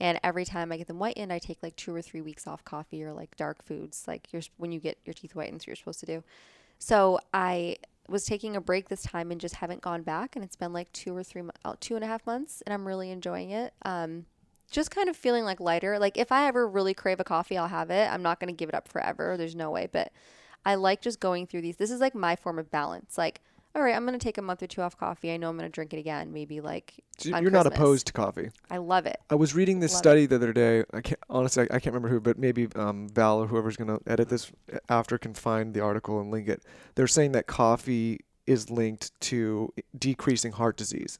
And 0.00 0.18
every 0.24 0.44
time 0.44 0.72
I 0.72 0.76
get 0.76 0.88
them 0.88 0.98
whitened, 0.98 1.32
I 1.32 1.38
take 1.38 1.62
like 1.62 1.76
two 1.76 1.94
or 1.94 2.02
three 2.02 2.20
weeks 2.20 2.48
off 2.48 2.64
coffee 2.64 3.04
or 3.04 3.12
like 3.12 3.36
dark 3.36 3.62
foods, 3.62 4.04
like 4.08 4.32
you're 4.32 4.42
when 4.56 4.72
you 4.72 4.80
get 4.80 4.98
your 5.04 5.14
teeth 5.14 5.32
whitened, 5.32 5.62
so 5.62 5.66
you're 5.68 5.76
supposed 5.76 6.00
to 6.00 6.06
do. 6.06 6.24
So 6.78 7.20
I 7.32 7.76
was 8.08 8.24
taking 8.24 8.56
a 8.56 8.60
break 8.60 8.88
this 8.88 9.02
time 9.02 9.30
and 9.30 9.40
just 9.40 9.56
haven't 9.56 9.82
gone 9.82 10.02
back, 10.02 10.34
and 10.34 10.44
it's 10.44 10.56
been 10.56 10.72
like 10.72 10.92
two 10.92 11.16
or 11.16 11.22
three, 11.22 11.42
uh, 11.64 11.74
two 11.78 11.94
and 11.94 12.04
a 12.04 12.08
half 12.08 12.26
months, 12.26 12.60
and 12.66 12.74
I'm 12.74 12.86
really 12.86 13.10
enjoying 13.10 13.50
it. 13.50 13.72
Um, 13.84 14.26
just 14.70 14.90
kind 14.90 15.08
of 15.08 15.16
feeling 15.16 15.44
like 15.44 15.60
lighter. 15.60 15.98
Like 15.98 16.18
if 16.18 16.32
I 16.32 16.48
ever 16.48 16.66
really 16.66 16.94
crave 16.94 17.20
a 17.20 17.24
coffee, 17.24 17.56
I'll 17.56 17.68
have 17.68 17.90
it. 17.90 18.10
I'm 18.10 18.22
not 18.22 18.40
going 18.40 18.48
to 18.48 18.56
give 18.56 18.68
it 18.68 18.74
up 18.74 18.88
forever. 18.88 19.36
There's 19.36 19.54
no 19.54 19.70
way, 19.70 19.88
but 19.90 20.12
I 20.64 20.74
like 20.74 21.00
just 21.00 21.20
going 21.20 21.46
through 21.46 21.62
these. 21.62 21.76
This 21.76 21.90
is 21.90 22.00
like 22.00 22.14
my 22.14 22.36
form 22.36 22.58
of 22.58 22.70
balance. 22.70 23.16
Like, 23.16 23.40
all 23.74 23.82
right, 23.82 23.94
I'm 23.94 24.06
going 24.06 24.18
to 24.18 24.22
take 24.24 24.38
a 24.38 24.42
month 24.42 24.62
or 24.62 24.68
two 24.68 24.82
off 24.82 24.96
coffee. 24.96 25.32
I 25.32 25.36
know 25.36 25.50
I'm 25.50 25.56
going 25.56 25.68
to 25.68 25.74
drink 25.74 25.92
it 25.92 25.98
again, 25.98 26.32
maybe 26.32 26.60
like 26.60 26.94
So 27.18 27.36
You're 27.38 27.50
not 27.50 27.66
opposed 27.66 28.06
to 28.06 28.12
coffee. 28.12 28.50
I 28.70 28.76
love 28.76 29.04
it. 29.06 29.20
I 29.30 29.34
was 29.34 29.54
reading 29.54 29.80
this 29.80 29.92
Love 29.92 29.98
it. 29.98 30.04
study 30.04 30.26
the 30.26 30.36
other 30.36 30.52
day. 30.52 30.84
I 30.92 31.00
can't 31.00 31.18
honestly, 31.28 31.62
I, 31.64 31.76
I 31.76 31.80
can't 31.80 31.86
remember 31.86 32.08
who, 32.08 32.20
but 32.20 32.38
maybe 32.38 32.68
um, 32.76 33.08
Val 33.08 33.42
or 33.42 33.48
whoever's 33.48 33.76
going 33.76 33.88
to 33.88 34.10
edit 34.10 34.28
this 34.28 34.52
after 34.88 35.18
can 35.18 35.34
find 35.34 35.74
the 35.74 35.80
article 35.80 36.20
and 36.20 36.30
link 36.30 36.48
it. 36.48 36.62
They're 36.94 37.08
saying 37.08 37.32
that 37.32 37.46
coffee 37.48 38.20
is 38.46 38.70
linked 38.70 39.18
to 39.22 39.72
decreasing 39.98 40.52
heart 40.52 40.76
disease. 40.76 41.18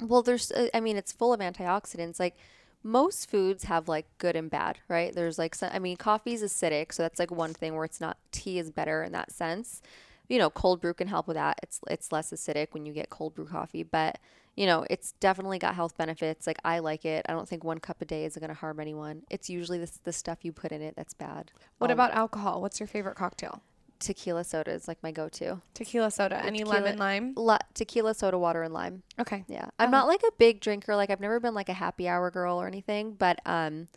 Well, 0.00 0.22
there's, 0.22 0.52
uh, 0.52 0.68
I 0.72 0.80
mean, 0.80 0.96
it's 0.96 1.10
full 1.10 1.32
of 1.32 1.40
antioxidants. 1.40 2.20
Like 2.20 2.36
most 2.84 3.28
foods 3.28 3.64
have 3.64 3.88
like 3.88 4.06
good 4.18 4.36
and 4.36 4.48
bad, 4.48 4.78
right? 4.88 5.12
There's 5.12 5.38
like, 5.38 5.56
some, 5.56 5.70
I 5.72 5.80
mean, 5.80 5.96
coffee 5.96 6.34
is 6.34 6.42
acidic, 6.42 6.92
so 6.92 7.02
that's 7.02 7.18
like 7.18 7.32
one 7.32 7.52
thing 7.52 7.74
where 7.74 7.84
it's 7.84 8.00
not. 8.00 8.18
Tea 8.30 8.60
is 8.60 8.70
better 8.70 9.02
in 9.02 9.10
that 9.12 9.32
sense. 9.32 9.82
You 10.28 10.38
know, 10.38 10.50
cold 10.50 10.80
brew 10.80 10.94
can 10.94 11.08
help 11.08 11.26
with 11.28 11.36
that. 11.36 11.58
It's 11.62 11.80
it's 11.88 12.12
less 12.12 12.32
acidic 12.32 12.68
when 12.72 12.84
you 12.86 12.92
get 12.92 13.10
cold 13.10 13.34
brew 13.34 13.46
coffee, 13.46 13.82
but 13.82 14.18
you 14.56 14.64
know, 14.66 14.86
it's 14.88 15.12
definitely 15.20 15.58
got 15.58 15.74
health 15.74 15.96
benefits. 15.98 16.46
Like 16.46 16.58
I 16.64 16.78
like 16.78 17.04
it. 17.04 17.26
I 17.28 17.32
don't 17.32 17.48
think 17.48 17.62
one 17.62 17.78
cup 17.78 18.00
a 18.00 18.04
day 18.06 18.24
is 18.24 18.36
going 18.36 18.48
to 18.48 18.54
harm 18.54 18.80
anyone. 18.80 19.22
It's 19.30 19.48
usually 19.50 19.78
the 19.78 19.90
the 20.04 20.12
stuff 20.12 20.38
you 20.44 20.52
put 20.52 20.72
in 20.72 20.82
it 20.82 20.94
that's 20.96 21.14
bad. 21.14 21.52
What 21.78 21.90
Um, 21.90 21.94
about 21.94 22.12
alcohol? 22.12 22.60
What's 22.62 22.80
your 22.80 22.86
favorite 22.86 23.16
cocktail? 23.16 23.62
tequila 23.98 24.44
soda? 24.44 24.72
Is 24.72 24.86
like 24.86 25.02
my 25.02 25.10
go-to. 25.10 25.62
Tequila 25.72 26.10
soda. 26.10 26.36
Any 26.44 26.58
tequila- 26.58 26.74
lemon 26.80 26.98
lime? 26.98 27.32
La- 27.34 27.58
tequila 27.72 28.12
soda 28.12 28.38
water 28.38 28.62
and 28.62 28.74
lime. 28.74 29.02
Okay. 29.18 29.44
Yeah. 29.48 29.70
I'm 29.78 29.90
not 29.90 30.06
like 30.06 30.22
a 30.22 30.32
big 30.36 30.60
drinker. 30.60 30.94
Like 30.96 31.08
I've 31.08 31.20
never 31.20 31.40
been 31.40 31.54
like 31.54 31.70
a 31.70 31.72
happy 31.74 32.06
hour 32.06 32.30
girl 32.30 32.60
or 32.60 32.66
anything, 32.66 33.12
but 33.14 33.40
um 33.46 33.88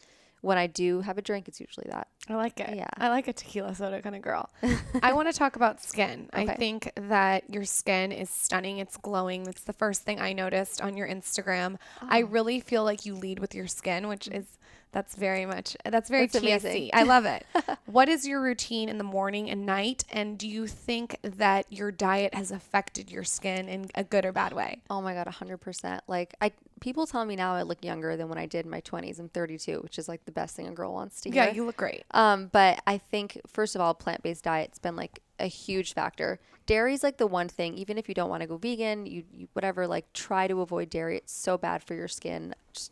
when 0.42 0.58
I 0.58 0.68
do 0.68 1.02
have 1.02 1.18
a 1.18 1.22
drink, 1.22 1.50
it's 1.50 1.60
usually 1.60 1.88
that. 1.90 2.08
I 2.28 2.36
like 2.36 2.60
it. 2.60 2.76
Yeah. 2.76 2.88
I 2.98 3.10
like 3.10 3.28
a 3.28 3.34
tequila 3.34 3.74
soda 3.74 4.02
kind 4.02 4.16
of 4.16 4.22
girl. 4.22 4.50
I 5.02 5.14
want 5.14 5.32
to 5.32 5.38
talk 5.38 5.56
about 5.56 5.82
skin. 5.82 6.30
I 6.32 6.46
think 6.46 6.92
that 6.96 7.50
your 7.50 7.66
skin 7.66 8.12
is 8.12 8.30
stunning. 8.30 8.78
It's 8.78 8.98
glowing. 8.98 9.44
That's 9.44 9.64
the 9.64 9.74
first 9.74 10.04
thing 10.04 10.20
I 10.20 10.34
noticed 10.34 10.80
on 10.82 10.96
your 10.96 11.08
Instagram. 11.08 11.78
I 12.02 12.22
Oh. 12.22 12.26
really 12.26 12.60
feel 12.60 12.84
like 12.84 13.06
you 13.06 13.16
lead 13.16 13.40
with 13.40 13.56
your 13.56 13.68
skin, 13.68 14.08
which 14.08 14.26
mm. 14.26 14.38
is 14.38 14.46
that's 14.92 15.16
very 15.16 15.46
much 15.46 15.78
that's 15.86 16.10
very 16.10 16.26
That's 16.26 16.44
TSC. 16.44 16.48
amazing. 16.50 16.90
I 16.94 17.04
love 17.04 17.26
it. 17.26 17.46
what 17.86 18.10
is 18.10 18.28
your 18.28 18.42
routine 18.42 18.90
in 18.90 18.98
the 18.98 19.04
morning 19.04 19.50
and 19.50 19.66
night? 19.66 20.04
And 20.12 20.38
do 20.38 20.48
you 20.48 20.66
think 20.68 21.18
that 21.22 21.72
your 21.72 21.92
diet 21.92 22.34
has 22.34 22.52
affected 22.52 23.12
your 23.12 23.24
skin 23.24 23.68
in 23.70 23.90
a 23.94 24.04
good 24.04 24.26
or 24.26 24.32
bad 24.32 24.54
way? 24.54 24.82
Oh 24.90 25.02
my 25.02 25.14
god, 25.14 25.28
100%. 25.28 26.00
Like 26.08 26.34
I 26.42 26.52
people 26.80 27.06
tell 27.06 27.24
me 27.26 27.36
now 27.36 27.54
I 27.54 27.62
look 27.64 27.84
younger 27.84 28.16
than 28.18 28.30
when 28.30 28.38
I 28.38 28.46
did 28.46 28.66
in 28.66 28.72
my 28.72 28.82
20s. 28.82 29.20
I'm 29.20 29.30
32, 29.30 29.80
which 29.82 30.00
is 30.00 30.08
like 30.08 30.26
the 30.26 30.32
best 30.32 30.56
thing 30.56 30.68
a 30.68 30.72
girl 30.72 30.94
wants 30.94 31.22
to 31.22 31.30
hear. 31.30 31.44
Yeah, 31.44 31.52
you 31.52 31.66
look 31.66 31.78
great. 31.78 32.04
Um, 32.20 32.50
but 32.52 32.82
I 32.86 32.98
think 32.98 33.40
first 33.48 33.76
of 33.76 33.82
all, 33.82 33.94
plant-based 33.94 34.44
diet's 34.44 34.78
been 34.78 34.98
like 34.98 35.22
a 35.40 35.46
huge 35.48 35.94
factor. 35.94 36.38
Dairy's 36.66 37.02
like 37.02 37.16
the 37.16 37.26
one 37.26 37.48
thing. 37.48 37.76
Even 37.76 37.98
if 37.98 38.10
you 38.10 38.14
don't 38.14 38.30
want 38.30 38.42
to 38.42 38.48
go 38.48 38.58
vegan, 38.58 39.06
you, 39.06 39.24
you 39.34 39.48
whatever, 39.54 39.88
like 39.88 40.12
try 40.12 40.46
to 40.46 40.60
avoid 40.60 40.90
dairy. 40.90 41.16
It's 41.16 41.32
so 41.32 41.58
bad 41.58 41.82
for 41.82 41.94
your 41.94 42.10
skin. 42.10 42.54
Just 42.74 42.92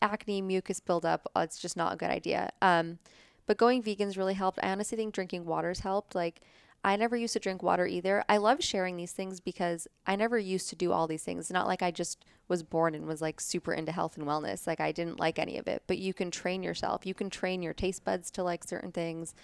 acne, 0.00 0.40
mucus 0.40 0.80
buildup. 0.80 1.30
uh, 1.36 1.40
It's 1.40 1.58
just 1.58 1.76
not 1.76 1.92
a 1.92 1.96
good 1.96 2.08
idea. 2.08 2.48
Um, 2.62 2.98
but 3.46 3.58
going 3.58 3.82
vegan's 3.82 4.16
really 4.16 4.32
helped. 4.32 4.58
I 4.62 4.70
honestly 4.70 4.96
think 4.96 5.12
drinking 5.12 5.44
water's 5.44 5.80
helped. 5.80 6.14
Like 6.14 6.40
I 6.86 6.94
never 6.94 7.16
used 7.16 7.32
to 7.32 7.40
drink 7.40 7.64
water 7.64 7.84
either. 7.84 8.24
I 8.28 8.36
love 8.36 8.62
sharing 8.62 8.96
these 8.96 9.10
things 9.10 9.40
because 9.40 9.88
I 10.06 10.14
never 10.14 10.38
used 10.38 10.68
to 10.68 10.76
do 10.76 10.92
all 10.92 11.08
these 11.08 11.24
things. 11.24 11.40
It's 11.40 11.50
not 11.50 11.66
like 11.66 11.82
I 11.82 11.90
just 11.90 12.24
was 12.46 12.62
born 12.62 12.94
and 12.94 13.06
was 13.08 13.20
like 13.20 13.40
super 13.40 13.72
into 13.74 13.90
health 13.90 14.16
and 14.16 14.24
wellness. 14.24 14.68
Like 14.68 14.78
I 14.78 14.92
didn't 14.92 15.18
like 15.18 15.40
any 15.40 15.58
of 15.58 15.66
it. 15.66 15.82
But 15.88 15.98
you 15.98 16.14
can 16.14 16.30
train 16.30 16.62
yourself. 16.62 17.04
You 17.04 17.12
can 17.12 17.28
train 17.28 17.60
your 17.60 17.74
taste 17.74 18.04
buds 18.04 18.30
to 18.30 18.44
like 18.44 18.62
certain 18.62 18.92
things. 18.92 19.34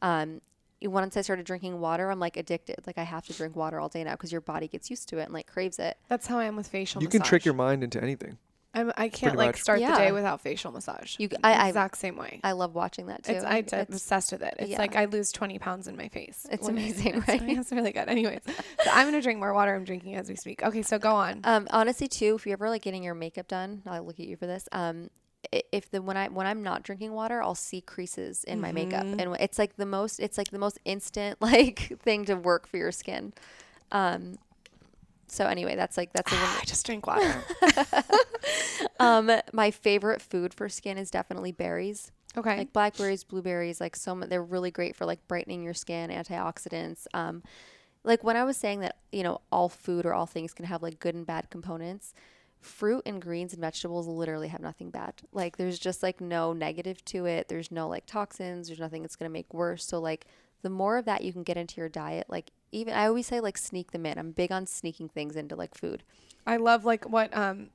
Um, 0.00 0.42
once 0.80 1.16
I 1.16 1.22
started 1.22 1.44
drinking 1.44 1.80
water, 1.80 2.08
I'm 2.08 2.20
like 2.20 2.36
addicted. 2.36 2.76
Like 2.86 2.98
I 2.98 3.02
have 3.02 3.26
to 3.26 3.32
drink 3.32 3.56
water 3.56 3.80
all 3.80 3.88
day 3.88 4.04
now 4.04 4.12
because 4.12 4.30
your 4.30 4.40
body 4.40 4.68
gets 4.68 4.88
used 4.88 5.08
to 5.08 5.18
it 5.18 5.24
and 5.24 5.32
like 5.32 5.48
craves 5.48 5.80
it. 5.80 5.96
That's 6.08 6.28
how 6.28 6.38
I 6.38 6.44
am 6.44 6.54
with 6.54 6.68
facial 6.68 7.02
You 7.02 7.08
massage. 7.08 7.20
can 7.20 7.26
trick 7.26 7.44
your 7.44 7.54
mind 7.54 7.82
into 7.82 8.00
anything. 8.00 8.38
I'm, 8.74 8.90
I 8.96 9.08
can't 9.08 9.36
like 9.36 9.48
much. 9.56 9.60
start 9.60 9.80
the 9.80 9.86
day 9.86 10.12
without 10.12 10.40
facial 10.40 10.72
massage. 10.72 11.16
You- 11.18 11.28
I- 11.44 11.52
I- 11.52 11.68
exact 11.68 11.98
same 11.98 12.16
way. 12.16 12.40
I 12.42 12.52
love 12.52 12.74
watching 12.74 13.06
that 13.06 13.22
too. 13.24 13.32
It's, 13.32 13.44
I, 13.44 13.50
I'm 13.58 13.64
It's- 13.64 13.86
obsessed 13.88 14.32
with 14.32 14.42
it. 14.42 14.54
It's 14.58 14.70
yeah. 14.70 14.78
like 14.78 14.96
I 14.96 15.04
lose 15.04 15.30
20 15.32 15.58
pounds 15.58 15.88
in 15.88 15.96
my 15.96 16.08
face. 16.08 16.46
It's 16.50 16.66
amazing, 16.68 17.14
it's, 17.16 17.28
right? 17.28 17.42
It's 17.42 17.70
really 17.72 17.92
good. 17.92 18.08
Anyways, 18.08 18.40
so 18.46 18.90
I'm 18.92 19.06
gonna 19.06 19.20
drink 19.22 19.38
more 19.40 19.52
water. 19.52 19.74
I'm 19.74 19.84
drinking 19.84 20.14
as 20.16 20.28
we 20.28 20.36
speak. 20.36 20.62
Okay, 20.62 20.82
so 20.82 20.98
go 20.98 21.14
on. 21.14 21.40
Um, 21.52 21.66
honestly, 21.70 22.08
too, 22.08 22.34
if 22.36 22.46
you're 22.46 22.54
ever 22.54 22.70
like 22.70 22.82
getting 22.82 23.02
your 23.02 23.14
makeup 23.14 23.46
done, 23.48 23.82
I'll 23.86 24.02
look 24.04 24.18
at 24.18 24.26
you 24.26 24.36
for 24.36 24.46
this. 24.46 24.68
Um, 24.72 25.10
if 25.70 25.90
the 25.90 26.00
when 26.00 26.16
I 26.16 26.28
when 26.28 26.46
I'm 26.46 26.62
not 26.62 26.82
drinking 26.82 27.12
water, 27.12 27.42
I'll 27.42 27.54
see 27.56 27.80
creases 27.82 28.44
in 28.44 28.60
my 28.60 28.72
makeup, 28.72 29.02
and 29.04 29.36
it's 29.40 29.58
like 29.58 29.76
the 29.76 29.84
most 29.84 30.18
it's 30.20 30.38
like 30.38 30.50
the 30.50 30.58
most 30.58 30.78
instant 30.84 31.42
like 31.42 32.00
thing 32.02 32.24
to 32.26 32.34
work 32.36 32.66
for 32.66 32.76
your 32.78 32.92
skin. 32.92 33.32
Um, 33.90 34.36
so 35.32 35.46
anyway, 35.46 35.76
that's 35.76 35.96
like 35.96 36.12
that's 36.12 36.30
a 36.30 36.36
I 36.36 36.62
just 36.66 36.84
drink 36.84 37.06
water. 37.06 37.42
um 39.00 39.30
my 39.52 39.70
favorite 39.70 40.20
food 40.20 40.52
for 40.52 40.68
skin 40.68 40.98
is 40.98 41.10
definitely 41.10 41.52
berries. 41.52 42.12
Okay. 42.36 42.58
like 42.58 42.72
blackberries, 42.72 43.24
blueberries, 43.24 43.80
like 43.80 43.96
so 43.96 44.14
mu- 44.14 44.26
they're 44.26 44.42
really 44.42 44.70
great 44.70 44.94
for 44.94 45.06
like 45.06 45.26
brightening 45.28 45.62
your 45.62 45.74
skin, 45.74 46.10
antioxidants. 46.10 47.06
Um, 47.14 47.42
like 48.04 48.24
when 48.24 48.36
I 48.36 48.44
was 48.44 48.56
saying 48.56 48.80
that 48.80 48.96
you 49.10 49.22
know 49.22 49.40
all 49.50 49.68
food 49.68 50.04
or 50.04 50.12
all 50.12 50.26
things 50.26 50.52
can 50.52 50.66
have 50.66 50.82
like 50.82 50.98
good 50.98 51.14
and 51.14 51.26
bad 51.26 51.48
components, 51.48 52.12
fruit 52.60 53.02
and 53.06 53.20
greens 53.20 53.52
and 53.52 53.60
vegetables 53.60 54.06
literally 54.06 54.48
have 54.48 54.60
nothing 54.60 54.90
bad. 54.90 55.14
Like 55.32 55.56
there's 55.56 55.78
just 55.78 56.02
like 56.02 56.20
no 56.20 56.52
negative 56.52 57.02
to 57.06 57.24
it. 57.24 57.48
There's 57.48 57.70
no 57.70 57.88
like 57.88 58.04
toxins. 58.04 58.68
There's 58.68 58.80
nothing 58.80 59.00
that's 59.02 59.16
gonna 59.16 59.30
make 59.30 59.52
worse. 59.54 59.84
So 59.84 59.98
like 59.98 60.26
the 60.62 60.70
more 60.70 60.98
of 60.98 61.04
that 61.06 61.22
you 61.22 61.32
can 61.32 61.42
get 61.42 61.56
into 61.56 61.80
your 61.80 61.88
diet, 61.88 62.26
like 62.28 62.50
even 62.72 62.94
I 62.94 63.06
always 63.06 63.26
say 63.26 63.40
like 63.40 63.56
sneak 63.58 63.92
them 63.92 64.04
in. 64.06 64.18
I'm 64.18 64.32
big 64.32 64.50
on 64.50 64.66
sneaking 64.66 65.10
things 65.10 65.36
into 65.36 65.54
like 65.54 65.74
food. 65.74 66.02
I 66.46 66.56
love 66.56 66.84
like 66.84 67.08
what 67.08 67.34
um 67.36 67.68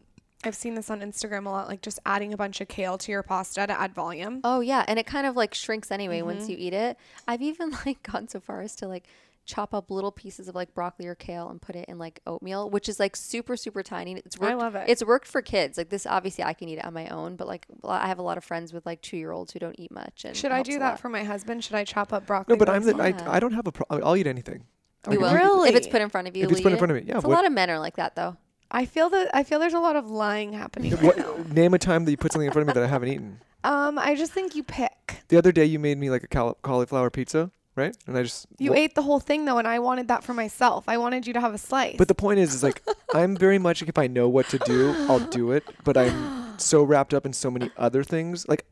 I've 0.43 0.55
seen 0.55 0.75
this 0.75 0.89
on 0.91 0.99
Instagram 1.01 1.47
a 1.47 1.49
lot, 1.49 1.67
like 1.67 1.81
just 1.81 1.99
adding 2.05 2.31
a 2.33 2.37
bunch 2.37 2.61
of 2.61 2.67
kale 2.67 2.97
to 2.99 3.11
your 3.11 3.23
pasta 3.23 3.65
to 3.65 3.79
add 3.79 3.93
volume. 3.95 4.41
Oh 4.43 4.59
yeah, 4.59 4.85
and 4.87 4.99
it 4.99 5.05
kind 5.07 5.25
of 5.25 5.35
like 5.35 5.53
shrinks 5.53 5.89
anyway 5.91 6.19
Mm-hmm. 6.19 6.27
once 6.27 6.49
you 6.49 6.55
eat 6.59 6.73
it. 6.73 6.97
I've 7.27 7.41
even 7.41 7.71
like 7.85 8.03
gone 8.03 8.27
so 8.27 8.39
far 8.39 8.61
as 8.61 8.75
to 8.77 8.87
like 8.87 9.07
chop 9.45 9.73
up 9.73 9.89
little 9.89 10.11
pieces 10.11 10.49
of 10.49 10.55
like 10.55 10.73
broccoli 10.73 11.07
or 11.07 11.15
kale 11.15 11.47
and 11.49 11.61
put 11.61 11.73
it 11.75 11.85
in 11.87 11.97
like 11.97 12.19
oatmeal, 12.27 12.69
which 12.69 12.87
is 12.89 12.99
like 12.99 13.15
super 13.15 13.55
super 13.57 13.81
tiny. 13.81 14.13
It's 14.25 14.37
worked, 14.37 14.51
I 14.51 14.55
worked, 14.55 14.61
love 14.63 14.75
it. 14.75 14.89
It's 14.89 15.03
worked 15.03 15.27
for 15.27 15.41
kids. 15.41 15.77
Like 15.77 15.89
this, 15.89 16.05
obviously, 16.05 16.43
I 16.43 16.53
can 16.53 16.67
eat 16.69 16.77
it 16.79 16.85
on 16.85 16.93
my 16.93 17.07
own, 17.07 17.35
but 17.35 17.47
like 17.47 17.65
I 17.83 18.07
have 18.07 18.19
a 18.19 18.23
lot 18.23 18.37
of 18.37 18.43
friends 18.43 18.73
with 18.73 18.85
like 18.85 19.01
two 19.01 19.17
year 19.17 19.31
olds 19.31 19.53
who 19.53 19.59
don't 19.59 19.79
eat 19.79 19.89
much. 19.91 20.23
And 20.25 20.35
Should 20.35 20.51
I 20.51 20.61
do 20.63 20.77
that 20.79 20.99
for 20.99 21.09
my 21.09 21.23
husband? 21.23 21.63
Should 21.63 21.75
I 21.75 21.83
chop 21.83 22.13
up 22.13 22.27
broccoli? 22.27 22.55
No, 22.55 22.59
but 22.59 22.69
I'm 22.69 22.83
the. 22.83 22.95
Yeah. 22.95 23.27
I, 23.29 23.37
I 23.37 23.39
don't 23.39 23.53
have 23.53 23.65
a 23.67 23.71
problem. 23.71 24.01
I'll 24.05 24.15
eat 24.17 24.27
anything. 24.27 24.65
You 25.11 25.19
Like, 25.19 25.31
will 25.31 25.37
Really? 25.37 25.69
if 25.69 25.75
it's 25.75 25.87
put 25.87 26.01
in 26.01 26.09
front 26.09 26.27
of 26.27 26.35
you. 26.35 26.43
If 26.45 26.51
it's 26.51 26.61
put 26.61 26.71
in 26.71 26.77
front 26.77 26.91
of 26.91 26.97
me, 26.97 27.03
yeah, 27.07 27.15
It's 27.15 27.23
a 27.25 27.27
what- 27.27 27.35
lot 27.35 27.45
of 27.45 27.51
men 27.53 27.69
are 27.69 27.79
like 27.79 27.95
that 27.97 28.15
though. 28.15 28.37
I 28.69 28.85
feel 28.85 29.09
that 29.11 29.29
I 29.33 29.43
feel 29.43 29.59
there's 29.59 29.73
a 29.73 29.79
lot 29.79 29.95
of 29.95 30.09
lying 30.11 30.51
happening 30.53 30.91
right 30.91 31.01
What, 31.01 31.49
name 31.53 31.73
a 31.73 31.79
time 31.79 32.03
that 32.05 32.11
you 32.11 32.17
put 32.17 32.33
something 32.33 32.47
in 32.47 32.51
front 32.53 32.67
of 32.69 32.75
me 32.75 32.79
that 32.79 32.85
I 32.85 32.91
haven't 32.91 33.09
eaten. 33.09 33.39
Um, 33.63 33.97
I 33.97 34.15
just 34.15 34.31
think 34.31 34.55
you 34.55 34.63
pick. 34.63 35.23
The 35.29 35.35
other 35.37 35.51
day 35.51 35.65
you 35.65 35.77
made 35.79 35.97
me 35.97 36.09
like 36.09 36.23
a 36.23 36.27
cauli- 36.27 36.53
cauliflower 36.61 37.09
pizza, 37.09 37.51
right? 37.75 37.93
And 38.05 38.17
I 38.17 38.23
just 38.23 38.45
You 38.59 38.69
wha- 38.71 38.77
ate 38.77 38.95
the 38.95 39.01
whole 39.01 39.19
thing 39.19 39.43
though, 39.45 39.57
and 39.57 39.67
I 39.67 39.79
wanted 39.79 40.07
that 40.09 40.23
for 40.23 40.33
myself. 40.33 40.85
I 40.87 40.97
wanted 40.97 41.25
you 41.27 41.33
to 41.33 41.41
have 41.41 41.53
a 41.53 41.57
slice. 41.57 41.95
But 41.97 42.07
the 42.07 42.15
point 42.15 42.39
is, 42.39 42.53
is 42.53 42.61
like 42.63 42.81
I'm 43.13 43.35
very 43.35 43.57
much 43.57 43.81
like 43.81 43.89
if 43.89 43.97
I 43.97 44.07
know 44.07 44.29
what 44.29 44.47
to 44.49 44.59
do, 44.59 44.93
I'll 45.09 45.19
do 45.19 45.51
it. 45.51 45.63
But 45.83 45.97
I'm 45.97 46.57
so 46.59 46.83
wrapped 46.83 47.13
up 47.13 47.25
in 47.25 47.33
so 47.33 47.49
many 47.51 47.71
other 47.77 48.03
things. 48.03 48.47
Like 48.47 48.65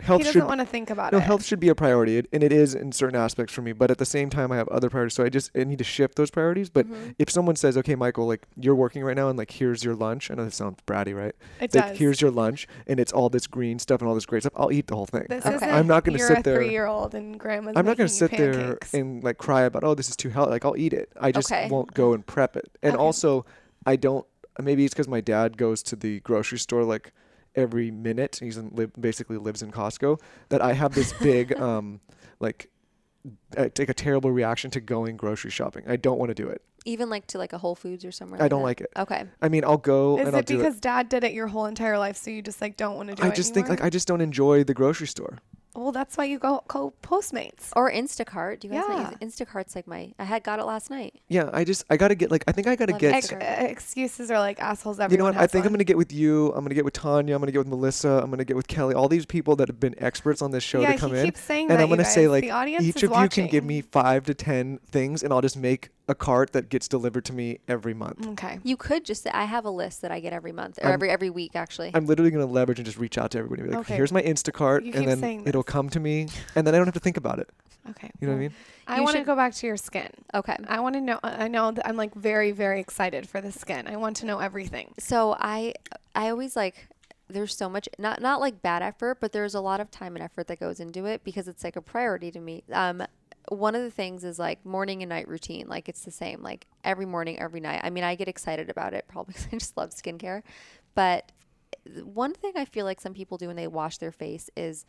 health 0.00 0.18
he 0.18 0.24
doesn't 0.24 0.40
should 0.40 0.46
want 0.48 0.60
to 0.60 0.66
think 0.66 0.90
about 0.90 1.12
no 1.12 1.18
it. 1.18 1.22
health 1.22 1.44
should 1.44 1.60
be 1.60 1.68
a 1.68 1.74
priority, 1.74 2.18
it, 2.18 2.26
and 2.32 2.42
it 2.42 2.52
is 2.52 2.74
in 2.74 2.90
certain 2.92 3.16
aspects 3.16 3.52
for 3.54 3.62
me. 3.62 3.72
But 3.72 3.90
at 3.90 3.98
the 3.98 4.04
same 4.04 4.28
time, 4.28 4.50
I 4.50 4.56
have 4.56 4.66
other 4.68 4.90
priorities, 4.90 5.14
so 5.14 5.24
I 5.24 5.28
just 5.28 5.50
I 5.56 5.64
need 5.64 5.78
to 5.78 5.84
shift 5.84 6.16
those 6.16 6.30
priorities. 6.30 6.68
But 6.70 6.86
Mm-hmm. 6.86 7.10
if 7.18 7.30
someone 7.30 7.56
says, 7.56 7.76
"Okay, 7.78 7.94
Michael, 7.94 8.26
like 8.26 8.42
you're 8.56 8.74
working 8.74 9.04
right 9.04 9.16
now, 9.16 9.28
and 9.28 9.38
like 9.38 9.52
here's 9.52 9.84
your 9.84 9.94
lunch," 9.94 10.30
I 10.30 10.34
know 10.34 10.44
this 10.44 10.56
sounds 10.56 10.78
bratty, 10.86 11.14
right? 11.16 11.34
It 11.60 11.74
like 11.74 11.88
does. 11.90 11.98
here's 11.98 12.20
your 12.20 12.30
lunch, 12.30 12.66
and 12.86 12.98
it's 12.98 13.12
all 13.12 13.28
this 13.28 13.46
green 13.46 13.78
stuff 13.78 14.00
and 14.00 14.08
all 14.08 14.14
this 14.14 14.26
great 14.26 14.42
stuff. 14.42 14.52
I'll 14.56 14.72
eat 14.72 14.86
the 14.88 14.96
whole 14.96 15.06
thing. 15.06 15.26
This 15.28 15.46
Okay. 15.46 15.54
isn't 15.56 15.70
I'm 15.70 15.86
not 15.86 16.04
gonna 16.04 16.18
you're 16.18 16.26
sit 16.28 16.38
a 16.38 16.42
there- 16.42 16.56
three-year-old 16.56 17.14
and 17.14 17.38
grandma's. 17.38 17.74
I'm 17.76 17.86
not 17.86 17.96
going 17.96 18.08
to 18.08 18.14
sit 18.14 18.30
there 18.32 18.78
and 18.92 19.22
like 19.22 19.38
cry 19.38 19.62
about, 19.62 19.84
oh, 19.84 19.94
this 19.94 20.08
is 20.08 20.16
too 20.16 20.28
healthy. 20.30 20.50
Like 20.50 20.64
I'll 20.64 20.76
eat 20.76 20.92
it. 20.92 21.10
I 21.20 21.30
just 21.32 21.50
Okay. 21.52 21.68
won't 21.70 21.94
go 21.94 22.12
and 22.14 22.26
prep 22.26 22.56
it. 22.56 22.70
And 22.82 22.94
Okay. 22.94 23.02
also, 23.02 23.46
I 23.86 23.96
don't. 23.96 24.26
Maybe 24.60 24.84
it's 24.84 24.94
because 24.94 25.08
my 25.08 25.20
dad 25.20 25.56
goes 25.56 25.82
to 25.84 25.96
the 25.96 26.20
grocery 26.20 26.58
store 26.58 26.84
like 26.84 27.12
every 27.56 27.90
minute. 27.90 28.38
He's 28.40 28.56
in, 28.56 28.70
li- 28.74 28.88
basically 28.98 29.36
lives 29.36 29.62
in 29.62 29.70
Costco. 29.72 30.20
That 30.48 30.62
I 30.62 30.72
have 30.72 30.94
this 30.94 31.12
big 31.14 31.58
um 31.60 32.00
like. 32.40 32.70
I 33.56 33.68
take 33.68 33.88
a 33.88 33.94
terrible 33.94 34.30
reaction 34.30 34.70
to 34.72 34.80
going 34.82 35.16
grocery 35.16 35.50
shopping. 35.50 35.84
I 35.88 35.96
don't 35.96 36.18
want 36.18 36.28
to 36.28 36.34
do 36.34 36.46
it. 36.46 36.60
Even 36.84 37.08
like 37.08 37.26
to 37.28 37.38
like 37.38 37.54
a 37.54 37.58
Whole 37.58 37.74
Foods 37.74 38.04
or 38.04 38.12
somewhere. 38.12 38.42
I 38.42 38.48
don't 38.48 38.60
that? 38.60 38.64
like 38.64 38.80
it. 38.82 38.90
Okay. 38.98 39.24
I 39.40 39.48
mean, 39.48 39.64
I'll 39.64 39.78
go 39.78 40.18
Is 40.18 40.26
and 40.26 40.36
I'll 40.36 40.40
it 40.40 40.46
do 40.46 40.58
because 40.58 40.74
it. 40.76 40.82
dad 40.82 41.08
did 41.08 41.24
it 41.24 41.32
your 41.32 41.46
whole 41.46 41.64
entire 41.64 41.98
life, 41.98 42.18
so 42.18 42.30
you 42.30 42.42
just 42.42 42.60
like 42.60 42.76
don't 42.76 42.96
want 42.96 43.08
to 43.08 43.14
do 43.14 43.22
I 43.22 43.28
it 43.28 43.30
I 43.30 43.34
just 43.34 43.54
think 43.54 43.70
like 43.70 43.82
I 43.82 43.88
just 43.88 44.06
don't 44.06 44.20
enjoy 44.20 44.62
the 44.64 44.74
grocery 44.74 45.06
store. 45.06 45.38
Well, 45.74 45.92
that's 45.92 46.16
why 46.16 46.24
you 46.24 46.38
go 46.38 46.62
go 46.68 46.92
Postmates. 47.02 47.70
Or 47.76 47.90
Instacart. 47.90 48.60
Do 48.60 48.68
you 48.68 48.74
guys 48.74 48.84
not 48.88 48.98
Yeah. 49.20 49.26
use 49.26 49.34
Instacart's 49.34 49.74
like 49.74 49.86
my 49.86 50.12
I 50.18 50.24
had 50.24 50.42
got 50.44 50.58
it 50.58 50.64
last 50.64 50.90
night. 50.90 51.20
Yeah, 51.28 51.50
I 51.52 51.64
just 51.64 51.84
I 51.90 51.96
gotta 51.96 52.14
get 52.14 52.30
like 52.30 52.44
I 52.46 52.52
think 52.52 52.66
I 52.66 52.76
gotta 52.76 52.92
Love 52.92 53.00
get. 53.00 53.14
Ex- 53.14 53.32
excuses 53.32 54.30
are 54.30 54.38
like 54.38 54.60
assholes. 54.60 54.98
you 55.10 55.16
know 55.18 55.24
what? 55.24 55.36
I 55.36 55.42
has 55.42 55.50
think 55.52 55.64
I'm 55.66 55.72
gonna 55.72 55.84
get 55.84 55.96
with 55.96 56.12
you. 56.12 56.48
I'm 56.52 56.64
gonna 56.64 56.74
get 56.74 56.84
with 56.84 56.94
Tanya. 56.94 57.34
I'm 57.34 57.40
gonna 57.40 57.52
get 57.52 57.58
with 57.58 57.68
Melissa. 57.68 58.20
I'm 58.22 58.30
gonna 58.30 58.44
get 58.44 58.56
with 58.56 58.68
Kelly. 58.68 58.94
All 58.94 59.08
these 59.08 59.26
people 59.26 59.56
that 59.56 59.68
have 59.68 59.80
been 59.80 59.94
experts 59.98 60.42
on 60.42 60.50
this 60.50 60.62
show 60.62 60.80
yeah, 60.80 60.92
to 60.92 60.98
come 60.98 61.12
he 61.12 61.18
in. 61.20 61.24
keeps 61.26 61.40
saying 61.40 61.70
and 61.70 61.78
that. 61.78 61.82
I'm 61.82 61.88
gonna 61.88 62.02
you 62.02 62.08
say 62.08 62.28
like 62.28 62.42
the 62.42 62.50
audience 62.52 62.84
each 62.84 62.96
is 63.02 63.10
of 63.10 63.10
you 63.22 63.28
can 63.28 63.46
give 63.48 63.64
me 63.64 63.80
five 63.80 64.24
to 64.26 64.34
ten 64.34 64.78
things, 64.90 65.22
and 65.22 65.32
I'll 65.32 65.40
just 65.42 65.56
make 65.56 65.90
a 66.06 66.14
cart 66.14 66.52
that 66.52 66.68
gets 66.68 66.86
delivered 66.86 67.24
to 67.24 67.32
me 67.32 67.58
every 67.66 67.94
month. 67.94 68.26
Okay. 68.28 68.58
You 68.62 68.76
could 68.76 69.04
just 69.04 69.22
say 69.22 69.30
I 69.32 69.44
have 69.44 69.64
a 69.64 69.70
list 69.70 70.02
that 70.02 70.10
I 70.10 70.20
get 70.20 70.32
every 70.34 70.52
month 70.52 70.78
or 70.82 70.86
I'm- 70.86 70.94
every 70.94 71.10
every 71.10 71.30
week 71.30 71.52
actually. 71.54 71.90
I'm 71.94 72.04
literally 72.06 72.30
gonna 72.30 72.44
leverage 72.46 72.78
and 72.78 72.84
just 72.86 72.98
reach 72.98 73.16
out 73.16 73.30
to 73.30 73.38
everybody. 73.38 73.62
Be 73.62 73.68
like, 73.70 73.78
Okay. 73.80 73.96
here's 73.96 74.12
my 74.12 74.20
Instacart, 74.22 74.84
You 74.84 74.92
and 74.92 75.08
then 75.22 75.42
it'll 75.46 75.62
this. 75.62 75.72
come 75.72 75.88
to 75.90 76.00
me, 76.00 76.28
and 76.54 76.66
then 76.66 76.74
I 76.74 76.78
don't 76.78 76.86
have 76.86 76.94
to 76.94 77.00
think 77.00 77.16
about 77.16 77.38
it. 77.38 77.48
Okay. 77.90 78.10
You 78.20 78.26
know 78.28 78.32
what 78.34 78.38
I 78.38 78.40
well, 78.40 78.48
mean? 78.48 78.54
I 78.86 79.00
want 79.00 79.16
to 79.16 79.24
go 79.24 79.34
back 79.36 79.54
to 79.54 79.66
your 79.66 79.76
skin. 79.76 80.08
okay. 80.34 80.56
I 80.68 80.80
want 80.80 80.94
to 80.94 81.00
know. 81.00 81.20
I 81.22 81.48
know 81.48 81.70
that 81.70 81.86
I'm 81.86 81.96
like 81.96 82.14
very, 82.14 82.50
very 82.52 82.80
excited 82.80 83.28
for 83.28 83.40
the 83.40 83.52
skin. 83.52 83.86
I 83.88 83.96
want 83.96 84.16
to 84.18 84.26
know 84.26 84.38
everything. 84.40 84.92
So 84.98 85.36
I 85.38 85.72
I 86.14 86.28
always 86.30 86.54
like 86.56 86.88
there's 87.28 87.56
so 87.56 87.68
much 87.70 87.88
not 87.98 88.20
not 88.20 88.40
like 88.40 88.60
bad 88.60 88.82
effort, 88.82 89.18
but 89.20 89.32
there's 89.32 89.54
a 89.54 89.60
lot 89.60 89.80
of 89.80 89.90
time 89.90 90.16
and 90.16 90.22
effort 90.22 90.46
that 90.48 90.60
goes 90.60 90.80
into 90.80 91.06
it 91.06 91.24
because 91.24 91.48
it's 91.48 91.64
like 91.64 91.76
a 91.76 91.80
priority 91.82 92.30
to 92.30 92.40
me. 92.40 92.62
Um 92.72 93.02
one 93.48 93.74
of 93.74 93.82
the 93.82 93.90
things 93.90 94.24
is 94.24 94.38
like 94.38 94.64
morning 94.64 95.02
and 95.02 95.08
night 95.08 95.28
routine. 95.28 95.68
Like 95.68 95.88
it's 95.88 96.04
the 96.04 96.10
same, 96.10 96.42
like 96.42 96.66
every 96.82 97.06
morning, 97.06 97.38
every 97.38 97.60
night. 97.60 97.80
I 97.82 97.90
mean, 97.90 98.04
I 98.04 98.14
get 98.14 98.28
excited 98.28 98.70
about 98.70 98.94
it 98.94 99.04
probably 99.08 99.32
because 99.34 99.48
I 99.52 99.56
just 99.56 99.76
love 99.76 99.90
skincare. 99.90 100.42
But 100.94 101.32
one 102.02 102.32
thing 102.32 102.52
I 102.56 102.64
feel 102.64 102.84
like 102.84 103.00
some 103.00 103.14
people 103.14 103.38
do 103.38 103.48
when 103.48 103.56
they 103.56 103.66
wash 103.66 103.98
their 103.98 104.12
face 104.12 104.48
is 104.56 104.86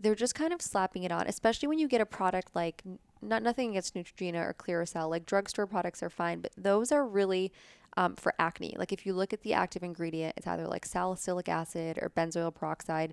they're 0.00 0.14
just 0.14 0.34
kind 0.34 0.52
of 0.52 0.62
slapping 0.62 1.02
it 1.02 1.10
on, 1.10 1.26
especially 1.26 1.68
when 1.68 1.78
you 1.78 1.88
get 1.88 2.00
a 2.00 2.06
product 2.06 2.54
like 2.54 2.82
not 3.20 3.42
nothing 3.42 3.70
against 3.70 3.94
Neutrogena 3.94 4.44
or 4.44 4.54
Clearasil. 4.54 5.10
Like 5.10 5.26
drugstore 5.26 5.66
products 5.66 6.02
are 6.02 6.10
fine, 6.10 6.40
but 6.40 6.52
those 6.56 6.92
are 6.92 7.04
really 7.04 7.52
um, 7.96 8.14
for 8.14 8.32
acne. 8.38 8.76
Like 8.78 8.92
if 8.92 9.04
you 9.04 9.12
look 9.12 9.32
at 9.32 9.42
the 9.42 9.54
active 9.54 9.82
ingredient, 9.82 10.34
it's 10.36 10.46
either 10.46 10.68
like 10.68 10.86
salicylic 10.86 11.48
acid 11.48 11.98
or 12.00 12.10
benzoyl 12.10 12.54
peroxide. 12.54 13.12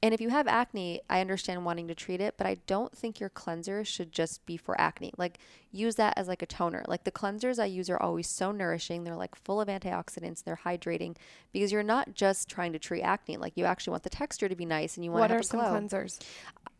And 0.00 0.14
if 0.14 0.20
you 0.20 0.28
have 0.28 0.46
acne, 0.46 1.00
I 1.10 1.20
understand 1.20 1.64
wanting 1.64 1.88
to 1.88 1.94
treat 1.94 2.20
it, 2.20 2.34
but 2.38 2.46
I 2.46 2.58
don't 2.68 2.96
think 2.96 3.18
your 3.18 3.28
cleanser 3.30 3.84
should 3.84 4.12
just 4.12 4.46
be 4.46 4.56
for 4.56 4.80
acne. 4.80 5.12
Like 5.18 5.38
use 5.72 5.96
that 5.96 6.14
as 6.16 6.28
like 6.28 6.40
a 6.40 6.46
toner. 6.46 6.84
Like 6.86 7.02
the 7.02 7.10
cleansers 7.10 7.58
I 7.58 7.64
use 7.64 7.90
are 7.90 8.00
always 8.00 8.28
so 8.28 8.52
nourishing. 8.52 9.02
They're 9.02 9.16
like 9.16 9.34
full 9.34 9.60
of 9.60 9.66
antioxidants, 9.66 10.44
they're 10.44 10.60
hydrating 10.64 11.16
because 11.52 11.72
you're 11.72 11.82
not 11.82 12.14
just 12.14 12.48
trying 12.48 12.72
to 12.74 12.78
treat 12.78 13.02
acne. 13.02 13.38
Like 13.38 13.54
you 13.56 13.64
actually 13.64 13.90
want 13.92 14.04
the 14.04 14.10
texture 14.10 14.48
to 14.48 14.54
be 14.54 14.64
nice 14.66 14.96
and 14.96 15.04
you 15.04 15.10
want 15.10 15.22
What 15.22 15.28
to 15.28 15.34
have 15.34 15.40
are 15.40 15.42
some 15.42 15.60
glow. 15.60 15.70
cleansers? 15.72 16.20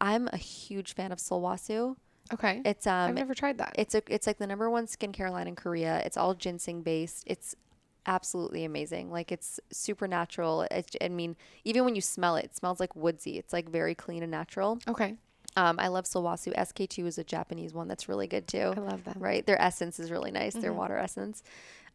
I'm 0.00 0.28
a 0.32 0.36
huge 0.36 0.94
fan 0.94 1.10
of 1.10 1.18
Sulwhasoo. 1.18 1.96
Okay. 2.32 2.62
It's 2.64 2.86
um 2.86 3.08
I've 3.08 3.14
never 3.16 3.34
tried 3.34 3.58
that. 3.58 3.74
it's 3.76 3.96
a 3.96 4.02
it's 4.06 4.28
like 4.28 4.38
the 4.38 4.46
number 4.46 4.70
one 4.70 4.86
skincare 4.86 5.32
line 5.32 5.48
in 5.48 5.56
Korea. 5.56 6.00
It's 6.04 6.16
all 6.16 6.34
ginseng 6.34 6.82
based. 6.82 7.24
It's 7.26 7.56
absolutely 8.08 8.64
amazing. 8.64 9.12
Like 9.12 9.30
it's 9.30 9.60
super 9.70 10.08
natural. 10.08 10.62
It's, 10.62 10.96
I 11.00 11.08
mean, 11.08 11.36
even 11.64 11.84
when 11.84 11.94
you 11.94 12.00
smell 12.00 12.34
it, 12.36 12.46
it 12.46 12.56
smells 12.56 12.80
like 12.80 12.96
woodsy. 12.96 13.38
It's 13.38 13.52
like 13.52 13.68
very 13.68 13.94
clean 13.94 14.22
and 14.24 14.32
natural. 14.32 14.80
okay. 14.88 15.14
Um, 15.56 15.80
I 15.80 15.88
love 15.88 16.04
Sulwhasoo. 16.04 16.52
SK-II 16.66 17.06
is 17.08 17.18
a 17.18 17.24
Japanese 17.24 17.72
one 17.72 17.88
that's 17.88 18.08
really 18.08 18.28
good 18.28 18.46
too. 18.46 18.72
I 18.76 18.80
love 18.80 19.02
them. 19.04 19.16
Right? 19.18 19.44
Their 19.44 19.60
essence 19.60 19.98
is 19.98 20.10
really 20.10 20.30
nice. 20.30 20.52
Mm-hmm. 20.52 20.62
Their 20.62 20.72
water 20.72 20.96
essence. 20.96 21.42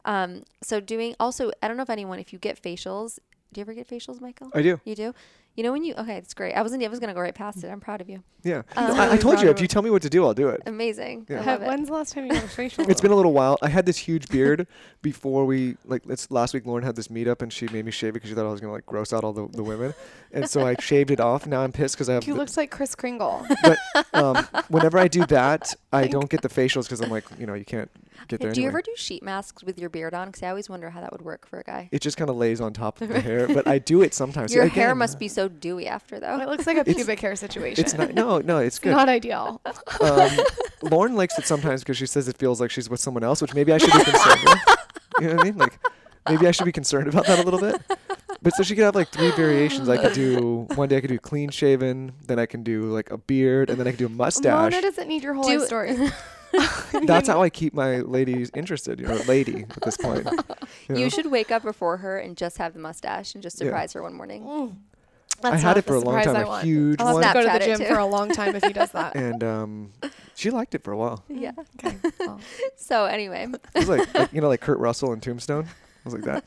Um, 0.06 0.44
so 0.62 0.82
doing 0.82 1.16
also, 1.20 1.52
I 1.62 1.68
don't 1.68 1.78
know 1.78 1.84
if 1.84 1.90
anyone, 1.90 2.20
if 2.20 2.34
you 2.34 2.40
get 2.40 2.62
facials, 2.62 3.20
do 3.54 3.60
you 3.60 3.64
ever 3.64 3.74
get 3.74 3.88
facials, 3.88 4.20
Michael? 4.20 4.50
I 4.54 4.62
do. 4.62 4.82
You 4.84 4.96
do? 4.96 5.14
You 5.56 5.62
know 5.64 5.72
when 5.72 5.84
you 5.84 5.94
okay, 5.96 6.18
it's 6.18 6.34
great. 6.34 6.54
I 6.54 6.64
wasn't 6.64 6.84
I 6.84 6.88
was 6.88 7.00
gonna 7.00 7.14
go 7.14 7.20
right 7.22 7.36
past 7.36 7.64
it. 7.64 7.68
I'm 7.70 7.80
proud 7.80 8.02
of 8.02 8.10
you. 8.10 8.24
Yeah. 8.44 8.64
Um, 8.76 8.88
No, 8.88 8.94
I, 9.04 9.14
I 9.14 9.18
told 9.18 9.40
you 9.40 9.50
if 9.50 9.62
you 9.62 9.68
tell 9.68 9.84
me 9.84 9.90
what 9.92 10.02
to 10.02 10.10
do, 10.10 10.26
I'll 10.26 10.34
do 10.34 10.50
it. 10.50 10.62
Amazing. 10.66 11.28
I 11.30 11.34
Yeah. 11.34 11.44
love 11.46 11.62
it. 11.62 11.68
When's 11.68 11.88
the 11.90 11.94
last 11.94 12.14
time 12.14 12.26
you 12.26 12.34
had 12.34 12.44
a 12.44 12.48
facial? 12.48 12.90
It's 12.90 13.02
been 13.02 13.12
a 13.12 13.16
little 13.16 13.34
while. 13.34 13.58
I 13.62 13.70
had 13.70 13.86
this 13.86 13.98
huge 14.10 14.30
beard 14.30 14.66
before 15.04 15.46
we 15.46 15.78
like. 15.86 16.02
It's 16.10 16.32
last 16.32 16.54
week. 16.56 16.64
Lauryn 16.64 16.84
had 16.84 16.96
this 16.96 17.08
meetup 17.10 17.42
and 17.44 17.54
she 17.54 17.68
made 17.68 17.86
me 17.86 17.92
shave 17.92 18.10
it 18.10 18.14
because 18.14 18.30
she 18.30 18.36
thought 18.36 18.48
I 18.48 18.52
was 18.52 18.62
gonna 18.62 18.74
like 18.74 18.86
gross 18.88 19.14
out 19.14 19.24
all 19.24 19.32
the, 19.34 19.48
the 19.50 19.64
women, 19.64 19.94
and 20.32 20.50
so 20.50 20.66
I 20.66 20.76
shaved 20.80 21.12
it 21.12 21.20
off. 21.20 21.46
Now 21.46 21.62
I'm 21.62 21.72
pissed 21.72 21.96
because 21.96 22.10
I 22.10 22.16
have. 22.16 22.24
You 22.26 22.34
the- 22.34 22.40
looked 22.40 22.58
like 22.58 22.72
Kris 22.72 22.96
Kringle. 22.96 23.46
but 23.62 23.78
um, 24.14 24.38
whenever 24.70 24.98
I 24.98 25.08
do 25.08 25.24
that, 25.28 25.74
I 25.92 26.08
don't 26.08 26.30
get 26.32 26.42
the 26.42 26.50
facials 26.50 26.86
because 26.86 27.00
I'm 27.02 27.12
like, 27.12 27.26
you 27.40 27.46
know, 27.46 27.54
you 27.54 27.66
can't 27.66 27.92
get 28.28 28.40
there 28.42 28.52
do 28.52 28.62
you 28.62 28.68
ever 28.68 28.82
do 28.82 28.92
sheet 28.96 29.24
masks 29.24 29.64
with 29.64 29.78
your 29.80 29.90
beard 29.90 30.14
on? 30.14 30.28
Because 30.28 30.44
I 30.44 30.50
always 30.50 30.70
wonder 30.70 30.90
how 30.90 31.02
that 31.02 31.12
would 31.12 31.22
work 31.22 31.48
for 31.48 31.60
a 31.60 31.64
guy. 31.64 31.90
it 31.92 32.02
just 32.02 32.18
kind 32.18 32.30
of 32.30 32.36
lays 32.36 32.62
on 32.62 32.74
top 32.74 33.02
of 33.02 33.10
the 33.10 33.20
hair, 33.30 33.48
but 33.48 33.68
I 33.68 33.80
do 33.80 34.02
it 34.02 34.14
sometimes. 34.14 34.52
See, 34.52 34.58
Your 34.58 34.68
hair 34.68 34.96
must 34.96 35.20
be 35.20 35.28
so 35.28 35.48
dewy 35.48 35.88
after 35.88 36.20
though. 36.20 36.40
it 36.40 36.48
looks 36.48 36.66
like 36.68 36.78
a 36.78 36.84
pubic 36.84 37.20
hair 37.20 37.36
situation. 37.36 37.84
It's 37.84 37.94
not. 37.94 38.14
No, 38.14 38.40
no, 38.40 38.58
it's 38.60 38.76
It's 38.76 38.80
good. 38.80 38.92
not 38.92 39.10
ideal. 39.10 39.62
um, 39.66 40.30
Lauryn 40.84 41.16
likes 41.16 41.38
it 41.40 41.46
sometimes 41.46 41.82
because 41.82 41.98
she 41.98 42.06
says 42.06 42.28
it 42.28 42.38
feels 42.38 42.60
like 42.60 42.72
she's 42.72 42.90
with 42.90 43.00
someone 43.00 43.24
else, 43.24 43.42
which 43.42 43.54
maybe 43.54 43.72
I 43.72 43.78
should 43.78 43.94
be 43.94 44.04
concerned 44.04 44.40
with. 44.44 44.60
You 45.22 45.28
know 45.28 45.36
what 45.36 45.42
I 45.42 45.44
mean? 45.44 45.58
Like, 45.58 45.80
maybe 46.30 46.48
I 46.48 46.52
should 46.52 46.66
be 46.66 46.72
concerned 46.72 47.08
about 47.08 47.26
that 47.28 47.40
a 47.40 47.44
little 47.44 47.60
bit. 47.60 47.82
But 48.42 48.54
so 48.56 48.64
she 48.64 48.76
could 48.76 48.84
have 48.84 48.96
like 48.96 49.10
three 49.10 49.32
variations. 49.32 49.88
I 49.88 49.98
could 49.98 50.12
do 50.14 50.68
one 50.76 50.90
day 50.90 50.98
I 50.98 51.02
could 51.02 51.10
do 51.10 51.20
clean 51.20 51.50
shaven, 51.50 52.12
then 52.28 52.40
I 52.40 52.46
can 52.46 52.62
do 52.64 52.92
like 52.92 53.10
a 53.12 53.18
beard, 53.18 53.70
and 53.70 53.80
then 53.80 53.88
I 53.88 53.92
could 53.92 54.00
do 54.00 54.08
a 54.08 54.10
mustache. 54.10 54.72
Mona 54.72 54.82
doesn't 54.82 55.08
need 55.08 55.24
your 55.24 55.34
whole 55.34 55.44
Do- 55.44 55.60
life 55.60 55.68
story. 55.68 55.96
That's 57.06 57.28
how 57.28 57.42
I 57.42 57.50
keep 57.50 57.74
my 57.74 57.98
ladies 58.00 58.52
interested, 58.54 59.00
you 59.00 59.08
know, 59.08 59.16
lady 59.28 59.64
at 59.70 59.82
this 59.84 59.98
point. 59.98 60.28
You, 60.90 60.96
know? 60.96 61.02
You 61.02 61.10
should 61.10 61.28
wake 61.28 61.50
up 61.52 61.64
before 61.64 61.98
her 61.98 62.18
and 62.20 62.36
just 62.36 62.58
have 62.58 62.74
the 62.74 62.80
mustache 62.80 63.36
and 63.36 63.44
just 63.44 63.60
Yeah. 63.60 63.68
surprise 63.68 63.94
her 63.94 64.02
one 64.02 64.14
morning. 64.14 64.76
That's 65.42 65.62
had 65.62 65.78
it 65.78 65.86
for 65.86 65.96
a 65.96 66.00
long 66.00 66.22
time, 66.24 66.36
I 66.36 66.42
a 66.42 66.48
want. 66.48 66.64
huge 66.66 67.00
I'll 67.00 67.08
have 67.08 67.16
one. 67.16 67.24
to 67.24 67.34
go 67.34 67.54
to 67.54 67.60
the 67.60 67.78
gym 67.78 67.88
for 67.88 68.00
a 68.00 68.06
long 68.06 68.30
time 68.32 68.56
if 68.56 68.64
he 68.64 68.74
does 68.74 68.92
that. 68.92 69.16
and 69.16 69.44
um, 69.44 69.92
she 70.36 70.52
liked 70.52 70.76
it 70.76 70.84
for 70.84 70.92
a 70.92 70.98
while. 70.98 71.24
Yeah. 71.30 71.52
okay. 71.84 71.98
well. 72.20 72.40
So 72.76 73.06
anyway, 73.06 73.48
It 73.76 73.80
was 73.80 73.90
like, 73.90 74.14
like 74.14 74.34
you 74.34 74.42
know, 74.42 74.48
like 74.50 74.62
Kurt 74.62 74.80
Russell 74.80 75.14
in 75.14 75.20
Tombstone. 75.22 75.66
It 75.66 76.06
was 76.06 76.14
like 76.14 76.24
that. 76.24 76.46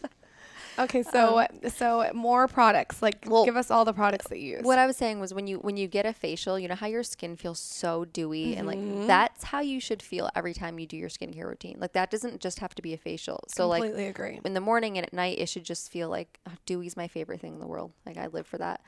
Okay, 0.78 1.02
so 1.02 1.46
so 1.74 2.10
more 2.12 2.46
products. 2.48 3.00
Like, 3.02 3.24
Well, 3.26 3.44
give 3.44 3.56
us 3.56 3.70
all 3.70 3.84
the 3.84 3.92
products 3.94 4.28
that 4.28 4.38
you 4.40 4.56
use. 4.58 4.62
what 4.64 4.78
I 4.78 4.86
was 4.86 4.96
saying 4.96 5.20
was 5.20 5.32
when 5.32 5.46
you 5.46 5.58
when 5.58 5.76
you 5.76 5.86
get 5.88 6.04
a 6.06 6.12
facial, 6.12 6.58
you 6.58 6.68
know 6.68 6.74
how 6.74 6.86
your 6.86 7.02
skin 7.02 7.34
feels 7.36 7.58
so 7.58 8.04
dewy 8.04 8.54
and 8.56 8.68
Mm-hmm. 8.68 8.98
like 8.98 9.06
that's 9.06 9.44
how 9.44 9.60
you 9.60 9.80
should 9.80 10.02
feel 10.02 10.28
every 10.36 10.52
time 10.54 10.78
you 10.78 10.86
do 10.86 10.96
your 10.96 11.08
skincare 11.08 11.46
routine. 11.46 11.76
Like 11.80 11.92
that 11.94 12.10
doesn't 12.10 12.40
just 12.40 12.58
have 12.58 12.74
to 12.74 12.82
be 12.82 12.92
a 12.92 12.98
facial. 12.98 13.44
So 13.48 13.68
like 13.68 13.82
Completely 13.82 14.08
agree. 14.08 14.40
in 14.44 14.54
the 14.54 14.60
morning 14.60 14.98
and 14.98 15.06
at 15.06 15.12
night, 15.12 15.38
it 15.38 15.48
should 15.48 15.64
just 15.64 15.90
feel 15.90 16.08
like 16.08 16.38
oh, 16.48 16.52
dewy's 16.66 16.96
my 16.96 17.08
favorite 17.08 17.40
thing 17.40 17.54
in 17.54 17.60
the 17.60 17.66
world. 17.66 17.92
Like 18.04 18.18
I 18.18 18.26
live 18.26 18.46
for 18.46 18.58
that. 18.58 18.80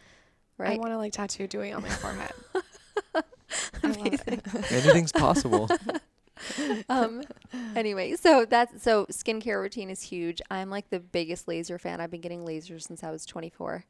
Right? 0.59 0.77
I 0.77 0.79
want 0.81 0.91
to 0.93 0.99
like 0.99 1.13
tattoo 1.13 1.47
dewy 1.47 1.73
on 1.73 1.83
my 1.83 1.89
forehead. 1.89 2.33
I 3.15 3.23
love 3.89 4.23
it. 4.27 4.73
Anything's 4.73 5.13
possible. 5.13 5.71
um 6.89 7.23
anyway 7.75 8.15
so 8.17 8.45
that's 8.45 8.83
so 8.83 9.07
skincare 9.07 9.61
routine 9.61 9.91
is 9.91 10.03
huge. 10.03 10.41
I'm 10.51 10.71
like 10.71 10.91
the 10.91 11.01
biggest 11.01 11.49
laser 11.49 11.79
fan. 11.79 12.01
I've 12.01 12.11
been 12.11 12.21
getting 12.21 12.45
lasers 12.45 12.83
since 12.83 13.03
i 13.03 13.11
was 13.11 13.25
24 13.27 13.85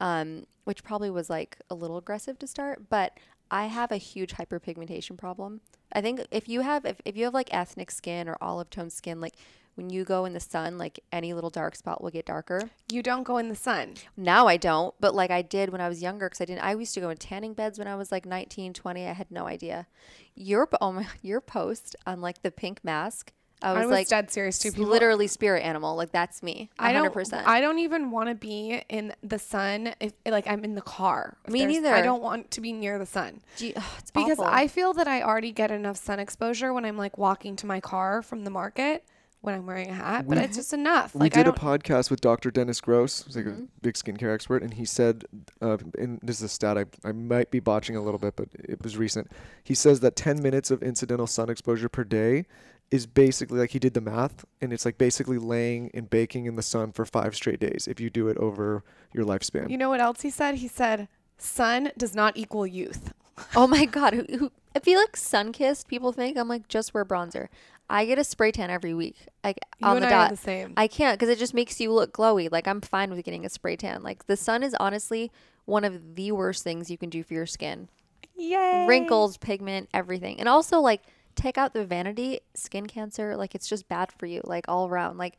um 0.00 0.44
which 0.64 0.82
probably 0.82 1.10
was 1.10 1.30
like 1.30 1.58
a 1.70 1.74
little 1.74 1.96
aggressive 1.96 2.38
to 2.38 2.46
start 2.46 2.88
but 2.88 3.18
i 3.50 3.66
have 3.66 3.92
a 3.92 3.96
huge 3.96 4.34
hyperpigmentation 4.34 5.16
problem. 5.16 5.60
I 5.92 6.00
think 6.00 6.26
if 6.32 6.48
you 6.48 6.62
have 6.62 6.84
if, 6.84 7.00
if 7.04 7.16
you 7.16 7.24
have 7.24 7.34
like 7.34 7.54
ethnic 7.54 7.90
skin 7.90 8.28
or 8.28 8.36
olive 8.40 8.70
tone 8.70 8.90
skin 8.90 9.20
like 9.20 9.34
when 9.74 9.90
you 9.90 10.04
go 10.04 10.24
in 10.24 10.32
the 10.32 10.40
sun 10.40 10.78
like 10.78 11.00
any 11.12 11.32
little 11.34 11.50
dark 11.50 11.74
spot 11.76 12.02
will 12.02 12.10
get 12.10 12.26
darker 12.26 12.70
You 12.90 13.02
don't 13.02 13.24
go 13.24 13.38
in 13.38 13.48
the 13.48 13.56
sun. 13.56 13.94
now 14.16 14.46
I 14.46 14.56
don't, 14.56 14.94
but 15.00 15.14
like 15.14 15.30
I 15.30 15.42
did 15.42 15.70
when 15.70 15.80
I 15.80 15.88
was 15.88 16.00
younger 16.02 16.26
because 16.28 16.40
I 16.40 16.44
didn't. 16.44 16.62
I 16.64 16.74
used 16.74 16.94
to 16.94 17.00
go 17.00 17.10
in 17.10 17.16
tanning 17.16 17.54
beds 17.54 17.78
when 17.78 17.88
I 17.88 17.96
was 17.96 18.12
like 18.12 18.24
19, 18.26 18.72
20. 18.72 19.06
I 19.06 19.12
had 19.12 19.30
no 19.30 19.46
idea. 19.46 19.86
Your 20.34 20.68
oh 20.80 20.92
my, 20.92 21.06
your 21.22 21.40
post 21.40 21.96
on 22.06 22.20
like 22.20 22.42
the 22.42 22.50
pink 22.50 22.84
mask. 22.84 23.32
I 23.62 23.72
was, 23.72 23.82
I 23.82 23.86
was 23.86 23.92
like 23.92 24.08
dead 24.08 24.30
serious 24.30 24.58
too. 24.58 24.72
People- 24.72 24.90
literally 24.90 25.26
spirit 25.26 25.62
animal. 25.62 25.96
Like 25.96 26.12
that's 26.12 26.42
me. 26.42 26.70
I 26.78 26.92
100%. 26.92 27.30
don't. 27.30 27.48
I 27.48 27.60
don't 27.62 27.78
even 27.78 28.10
want 28.10 28.28
to 28.28 28.34
be 28.34 28.82
in 28.90 29.14
the 29.22 29.38
sun. 29.38 29.94
If 30.00 30.12
like 30.26 30.46
I'm 30.46 30.64
in 30.64 30.74
the 30.74 30.82
car. 30.82 31.38
If 31.46 31.52
Me 31.52 31.64
neither. 31.64 31.94
I 31.94 32.02
don't 32.02 32.22
want 32.22 32.50
to 32.52 32.60
be 32.60 32.72
near 32.72 32.98
the 32.98 33.06
sun 33.06 33.40
you- 33.58 33.72
because 34.12 34.38
awful. 34.38 34.44
I 34.44 34.68
feel 34.68 34.92
that 34.94 35.08
I 35.08 35.22
already 35.22 35.50
get 35.52 35.70
enough 35.70 35.96
sun 35.96 36.18
exposure 36.18 36.74
when 36.74 36.84
I'm 36.84 36.98
like 36.98 37.16
walking 37.16 37.56
to 37.56 37.66
my 37.66 37.80
car 37.80 38.20
from 38.22 38.44
the 38.44 38.50
market 38.50 39.04
when 39.44 39.54
I'm 39.54 39.66
wearing 39.66 39.90
a 39.90 39.94
hat. 39.94 40.26
But 40.26 40.38
it's 40.38 40.56
just 40.56 40.72
enough. 40.72 41.14
we 41.14 41.20
Like 41.20 41.36
I 41.36 41.42
did 41.42 41.52
a 41.54 41.56
podcast 41.56 42.10
with 42.10 42.20
Dr. 42.20 42.50
Dennis 42.50 42.80
Gross, 42.80 43.22
who's 43.22 43.36
like 43.36 43.44
Mm-hmm. 43.44 43.64
a 43.64 43.80
big 43.82 43.94
skincare 43.94 44.32
expert, 44.34 44.62
and 44.62 44.74
he 44.74 44.84
said, 44.84 45.24
uh, 45.60 45.76
and 45.98 46.18
this 46.22 46.36
is 46.38 46.42
a 46.42 46.48
stat 46.48 46.78
I, 46.78 46.86
I 47.04 47.12
might 47.12 47.50
be 47.50 47.60
botching 47.60 47.94
a 47.96 48.02
little 48.02 48.18
bit, 48.18 48.36
but 48.36 48.48
it 48.54 48.82
was 48.82 48.96
recent. 48.96 49.30
He 49.62 49.74
says 49.74 50.00
that 50.00 50.16
10 50.16 50.42
minutes 50.42 50.70
of 50.70 50.82
incidental 50.82 51.26
sun 51.26 51.50
exposure 51.50 51.88
per 51.88 52.04
day 52.04 52.46
is 52.90 53.06
basically 53.06 53.58
like 53.58 53.70
he 53.70 53.78
did 53.78 53.94
the 53.94 54.00
math, 54.00 54.44
and 54.60 54.72
it's 54.72 54.84
like 54.84 54.98
basically 54.98 55.38
laying 55.38 55.90
and 55.94 56.08
baking 56.08 56.46
in 56.46 56.56
the 56.56 56.62
sun 56.62 56.92
for 56.92 57.04
five 57.04 57.34
straight 57.34 57.60
days 57.60 57.86
if 57.88 58.00
you 58.00 58.08
do 58.10 58.28
it 58.28 58.36
over 58.38 58.82
your 59.12 59.24
lifespan. 59.24 59.70
You 59.70 59.78
know 59.78 59.88
what 59.90 60.00
else 60.00 60.20
he 60.22 60.30
said? 60.30 60.56
He 60.56 60.68
said, 60.68 61.08
"Sun 61.38 61.90
does 61.96 62.14
not 62.14 62.36
equal 62.36 62.66
youth." 62.66 63.12
oh 63.56 63.66
my 63.66 63.84
god, 63.84 64.14
who, 64.14 64.24
who, 64.38 64.52
I 64.76 64.78
feel 64.78 65.00
like 65.00 65.16
sun 65.16 65.50
kissed. 65.52 65.88
People 65.88 66.12
think 66.12 66.36
I'm 66.38 66.46
like 66.48 66.68
just 66.68 66.94
wear 66.94 67.04
bronzer. 67.04 67.48
I 67.88 68.06
get 68.06 68.18
a 68.18 68.24
spray 68.24 68.50
tan 68.50 68.70
every 68.70 68.94
week. 68.94 69.16
Like 69.42 69.58
You 69.78 69.86
on 69.86 69.96
and 69.96 70.04
the 70.04 70.08
I 70.08 70.10
dot. 70.10 70.30
the 70.30 70.36
same. 70.36 70.72
I 70.76 70.86
can't 70.86 71.18
because 71.18 71.28
it 71.28 71.38
just 71.38 71.54
makes 71.54 71.80
you 71.80 71.92
look 71.92 72.12
glowy. 72.12 72.50
Like 72.50 72.66
I'm 72.66 72.80
fine 72.80 73.10
with 73.10 73.22
getting 73.24 73.44
a 73.44 73.48
spray 73.48 73.76
tan. 73.76 74.02
Like 74.02 74.26
the 74.26 74.36
sun 74.36 74.62
is 74.62 74.74
honestly 74.80 75.30
one 75.66 75.84
of 75.84 76.14
the 76.16 76.32
worst 76.32 76.64
things 76.64 76.90
you 76.90 76.98
can 76.98 77.10
do 77.10 77.22
for 77.22 77.34
your 77.34 77.46
skin. 77.46 77.88
Yay! 78.36 78.86
wrinkles, 78.88 79.36
pigment, 79.36 79.88
everything. 79.94 80.40
And 80.40 80.48
also 80.48 80.80
like 80.80 81.02
take 81.36 81.58
out 81.58 81.72
the 81.72 81.84
vanity, 81.84 82.40
skin 82.54 82.86
cancer, 82.86 83.36
like 83.36 83.54
it's 83.54 83.68
just 83.68 83.88
bad 83.88 84.10
for 84.12 84.26
you, 84.26 84.40
like 84.44 84.64
all 84.68 84.88
around. 84.88 85.18
Like, 85.18 85.36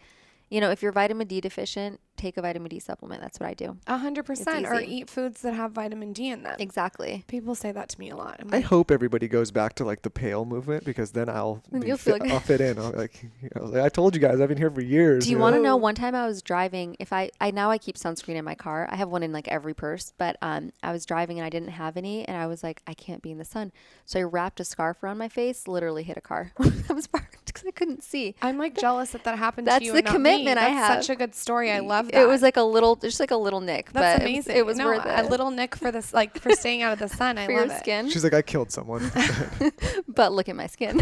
you 0.56 0.62
know, 0.62 0.72
if 0.72 0.82
you're 0.82 0.94
vitamin 0.94 1.28
D 1.28 1.42
deficient, 1.42 2.00
take 2.16 2.38
a 2.38 2.42
vitamin 2.42 2.70
D 2.70 2.80
supplement. 2.80 3.22
That's 3.22 3.42
what 3.42 3.50
I 3.50 3.54
do. 3.54 3.76
A 3.88 3.98
hundred 3.98 4.24
percent, 4.24 4.66
or 4.66 4.80
eat 4.80 5.10
foods 5.10 5.42
that 5.42 5.54
have 5.54 5.74
vitamin 5.74 6.14
D 6.14 6.30
in 6.30 6.44
them. 6.44 6.56
Exactly. 6.60 7.26
People 7.28 7.56
say 7.56 7.74
that 7.74 7.90
to 7.90 8.00
me 8.00 8.10
a 8.10 8.16
lot. 8.16 8.38
I'm 8.40 8.48
I 8.54 8.58
like, 8.58 8.66
hope 8.68 8.90
everybody 8.90 9.28
goes 9.28 9.52
back 9.52 9.76
to 9.76 9.84
like 9.84 10.04
the 10.04 10.10
pale 10.10 10.46
movement 10.46 10.86
because 10.86 11.12
then 11.12 11.28
I'll 11.28 11.62
be 11.74 11.88
you'll 11.88 11.98
feel 11.98 12.14
fit, 12.14 12.24
good. 12.24 12.32
I'll 12.32 12.40
fit 12.40 12.62
in. 12.62 12.80
I'll, 12.80 12.92
like, 12.92 13.22
you 13.42 13.50
know, 13.54 13.66
like, 13.66 13.84
I 13.84 13.90
told 13.90 14.16
you 14.16 14.22
guys, 14.22 14.40
I've 14.40 14.48
been 14.48 14.58
here 14.58 14.72
for 14.72 14.80
years. 14.80 15.26
Do 15.26 15.30
you 15.30 15.36
know? 15.36 15.42
want 15.44 15.56
to 15.58 15.62
know? 15.62 15.76
One 15.76 15.94
time 15.94 16.16
I 16.16 16.26
was 16.26 16.42
driving. 16.42 16.96
If 17.02 17.12
I, 17.12 17.32
I 17.42 17.52
now 17.52 17.70
I 17.70 17.78
keep 17.78 17.98
sunscreen 17.98 18.36
in 18.36 18.46
my 18.46 18.56
car. 18.56 18.88
I 18.90 18.96
have 18.96 19.10
one 19.10 19.24
in 19.24 19.34
like 19.34 19.50
every 19.50 19.74
purse. 19.74 20.14
But 20.18 20.38
um, 20.42 20.72
I 20.82 20.94
was 20.94 21.06
driving 21.06 21.38
and 21.38 21.46
I 21.46 21.50
didn't 21.50 21.68
have 21.72 21.98
any, 21.98 22.26
and 22.26 22.38
I 22.38 22.48
was 22.48 22.64
like, 22.64 22.82
I 22.88 22.94
can't 22.94 23.22
be 23.22 23.32
in 23.32 23.40
the 23.40 23.44
sun. 23.44 23.74
So 24.06 24.22
I 24.22 24.24
wrapped 24.24 24.62
a 24.62 24.64
scarf 24.64 25.04
around 25.04 25.18
my 25.18 25.28
face. 25.28 25.68
Literally 25.68 26.04
hit 26.04 26.16
a 26.16 26.22
car. 26.22 26.54
I 26.90 26.94
was 26.94 27.08
parked 27.08 27.25
because 27.25 27.25
I 27.68 27.72
couldn't 27.72 28.04
see. 28.04 28.36
I'm 28.42 28.58
like 28.58 28.78
jealous 28.78 29.12
that 29.12 29.24
that 29.24 29.38
happened 29.38 29.68
That's 29.68 29.80
to 29.80 29.86
you. 29.86 29.92
That's 29.94 30.04
the 30.06 30.10
not 30.12 30.16
commitment 30.16 30.46
me. 30.58 30.64
I 30.64 30.70
That's 30.70 30.88
have. 30.88 31.04
Such 31.04 31.10
a 31.14 31.16
good 31.18 31.34
story. 31.36 31.72
I 31.72 31.80
love 31.80 32.12
that. 32.12 32.22
It 32.22 32.28
was 32.28 32.42
like 32.42 32.58
a 32.58 32.62
little, 32.62 32.96
just 32.96 33.20
like 33.20 33.32
a 33.32 33.36
little 33.38 33.62
nick. 33.62 33.92
that's 33.92 33.94
but 33.94 34.22
it 34.22 34.24
was- 34.24 34.32
amazing. 34.46 34.58
It 34.58 34.66
was, 34.66 34.78
no, 34.78 34.86
worth 34.86 35.06
it. 35.06 35.20
a 35.26 35.28
little 35.28 35.52
nick 35.52 35.76
for 35.76 35.92
this, 35.92 36.14
like 36.14 36.40
for 36.40 36.52
staying 36.56 36.82
out 36.82 36.94
of 36.94 37.00
the 37.00 37.10
sun. 37.10 37.38
I 37.38 37.46
for 37.46 37.56
love 37.58 37.68
your 37.68 37.76
it. 37.76 37.80
skin. 37.80 38.10
She's 38.10 38.24
like, 38.24 38.34
I 38.34 38.42
killed 38.42 38.72
someone. 38.72 39.12
but 40.08 40.32
look 40.32 40.50
at 40.50 40.56
my 40.56 40.68
skin. 40.68 41.02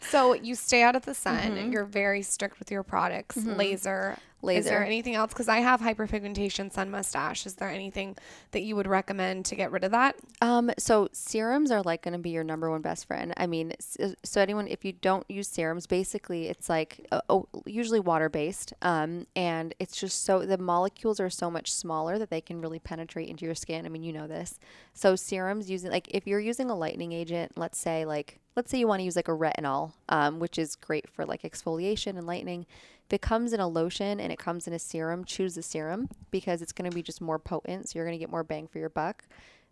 So 0.00 0.34
you 0.34 0.54
stay 0.54 0.82
out 0.82 0.94
of 0.96 1.04
the 1.04 1.14
sun. 1.14 1.56
Mm-hmm. 1.56 1.72
You're 1.72 1.84
very 1.84 2.22
strict 2.22 2.58
with 2.58 2.70
your 2.70 2.82
products. 2.82 3.36
Mm-hmm. 3.36 3.54
Laser. 3.54 4.18
Is 4.42 4.66
Mm-hmm. 4.66 4.74
There 4.74 4.84
anything 4.84 5.14
else? 5.14 5.32
Because 5.32 5.48
I 5.48 5.58
have 5.58 5.80
hyperpigmentation 5.80 6.72
sun 6.72 6.90
mustache. 6.90 7.46
Is 7.46 7.54
there 7.54 7.70
anything 7.70 8.16
that 8.50 8.62
you 8.62 8.74
would 8.76 8.86
recommend 8.86 9.44
to 9.46 9.54
get 9.54 9.70
rid 9.70 9.84
of 9.84 9.92
that? 9.92 10.16
Um, 10.40 10.70
so 10.78 11.08
serums 11.12 11.70
are 11.70 11.82
like 11.82 12.02
going 12.02 12.12
to 12.12 12.18
be 12.18 12.30
your 12.30 12.44
number 12.44 12.70
one 12.70 12.82
best 12.82 13.06
friend. 13.06 13.32
I 13.36 13.46
mean, 13.46 13.72
uh, 14.00 14.08
so 14.24 14.40
anyone, 14.40 14.66
if 14.66 14.84
you 14.84 14.92
don't 14.92 15.24
use 15.30 15.48
serums, 15.48 15.86
basically 15.86 16.48
it's 16.48 16.68
like 16.68 17.06
uh, 17.12 17.20
oh, 17.30 17.48
usually 17.66 18.00
water 18.00 18.28
based, 18.28 18.72
um, 18.82 19.26
and 19.36 19.74
it's 19.78 19.96
just 19.96 20.24
so 20.24 20.44
the 20.44 20.58
molecules 20.58 21.20
are 21.20 21.30
so 21.30 21.50
much 21.50 21.72
smaller 21.72 22.18
that 22.18 22.30
they 22.30 22.40
can 22.40 22.60
really 22.60 22.78
penetrate 22.80 23.28
into 23.28 23.44
your 23.44 23.54
skin. 23.54 23.86
I 23.86 23.88
mean, 23.88 24.02
you 24.02 24.12
know 24.12 24.26
this. 24.26 24.58
So 24.92 25.16
serums 25.16 25.70
using 25.70 25.90
like 25.90 26.08
if 26.10 26.26
you're 26.26 26.40
using 26.40 26.68
a 26.68 26.74
lightening 26.74 27.12
agent, 27.12 27.52
let's 27.56 27.78
say 27.78 28.04
like 28.04 28.40
let's 28.56 28.70
say 28.70 28.78
you 28.78 28.86
want 28.86 29.00
to 29.00 29.04
use 29.04 29.16
like 29.16 29.28
a 29.28 29.32
retinol, 29.32 29.92
um, 30.08 30.38
which 30.38 30.58
is 30.58 30.76
great 30.76 31.08
for 31.08 31.24
like 31.24 31.42
exfoliation 31.42 32.18
and 32.18 32.26
lightening. 32.26 32.66
If 33.06 33.14
it 33.14 33.22
comes 33.22 33.52
in 33.52 33.60
a 33.60 33.68
lotion 33.68 34.20
and 34.20 34.32
it 34.32 34.38
comes 34.38 34.66
in 34.66 34.72
a 34.72 34.78
serum, 34.78 35.24
choose 35.24 35.54
the 35.54 35.62
serum 35.62 36.08
because 36.30 36.62
it's 36.62 36.72
going 36.72 36.90
to 36.90 36.94
be 36.94 37.02
just 37.02 37.20
more 37.20 37.38
potent. 37.38 37.88
So 37.88 37.98
you're 37.98 38.06
going 38.06 38.18
to 38.18 38.22
get 38.22 38.30
more 38.30 38.44
bang 38.44 38.66
for 38.66 38.78
your 38.78 38.88
buck. 38.88 39.24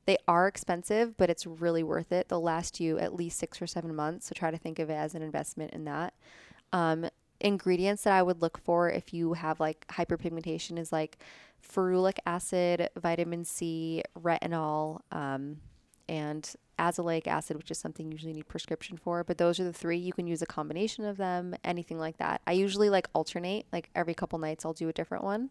They 0.06 0.16
are 0.26 0.48
expensive, 0.48 1.16
but 1.16 1.30
it's 1.30 1.46
really 1.46 1.82
worth 1.82 2.10
it. 2.10 2.28
They'll 2.28 2.42
last 2.42 2.80
you 2.80 2.98
at 2.98 3.14
least 3.14 3.38
six 3.38 3.60
or 3.60 3.66
seven 3.66 3.94
months. 3.94 4.26
So 4.26 4.32
try 4.34 4.50
to 4.50 4.58
think 4.58 4.78
of 4.78 4.90
it 4.90 4.94
as 4.94 5.14
an 5.14 5.22
investment 5.22 5.72
in 5.72 5.84
that. 5.84 6.14
Um, 6.72 7.08
ingredients 7.40 8.04
that 8.04 8.14
I 8.14 8.22
would 8.22 8.42
look 8.42 8.58
for 8.58 8.90
if 8.90 9.12
you 9.12 9.34
have 9.34 9.60
like 9.60 9.86
hyperpigmentation 9.88 10.78
is 10.78 10.92
like 10.92 11.18
ferulic 11.66 12.18
acid, 12.26 12.88
vitamin 12.96 13.44
C, 13.44 14.02
retinol, 14.18 15.00
um, 15.12 15.58
and 16.10 16.56
azelaic 16.76 17.28
acid, 17.28 17.56
which 17.56 17.70
is 17.70 17.78
something 17.78 18.06
you 18.06 18.12
usually 18.12 18.32
need 18.32 18.48
prescription 18.48 18.96
for. 18.96 19.22
But 19.22 19.38
those 19.38 19.60
are 19.60 19.64
the 19.64 19.72
three. 19.72 19.96
You 19.96 20.12
can 20.12 20.26
use 20.26 20.42
a 20.42 20.46
combination 20.46 21.04
of 21.04 21.16
them, 21.16 21.54
anything 21.62 21.98
like 22.00 22.16
that. 22.16 22.40
I 22.48 22.52
usually 22.52 22.90
like 22.90 23.08
alternate, 23.12 23.66
like 23.72 23.90
every 23.94 24.12
couple 24.12 24.38
nights 24.40 24.64
I'll 24.64 24.72
do 24.72 24.88
a 24.88 24.92
different 24.92 25.22
one. 25.22 25.50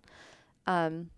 Um, 0.68 1.12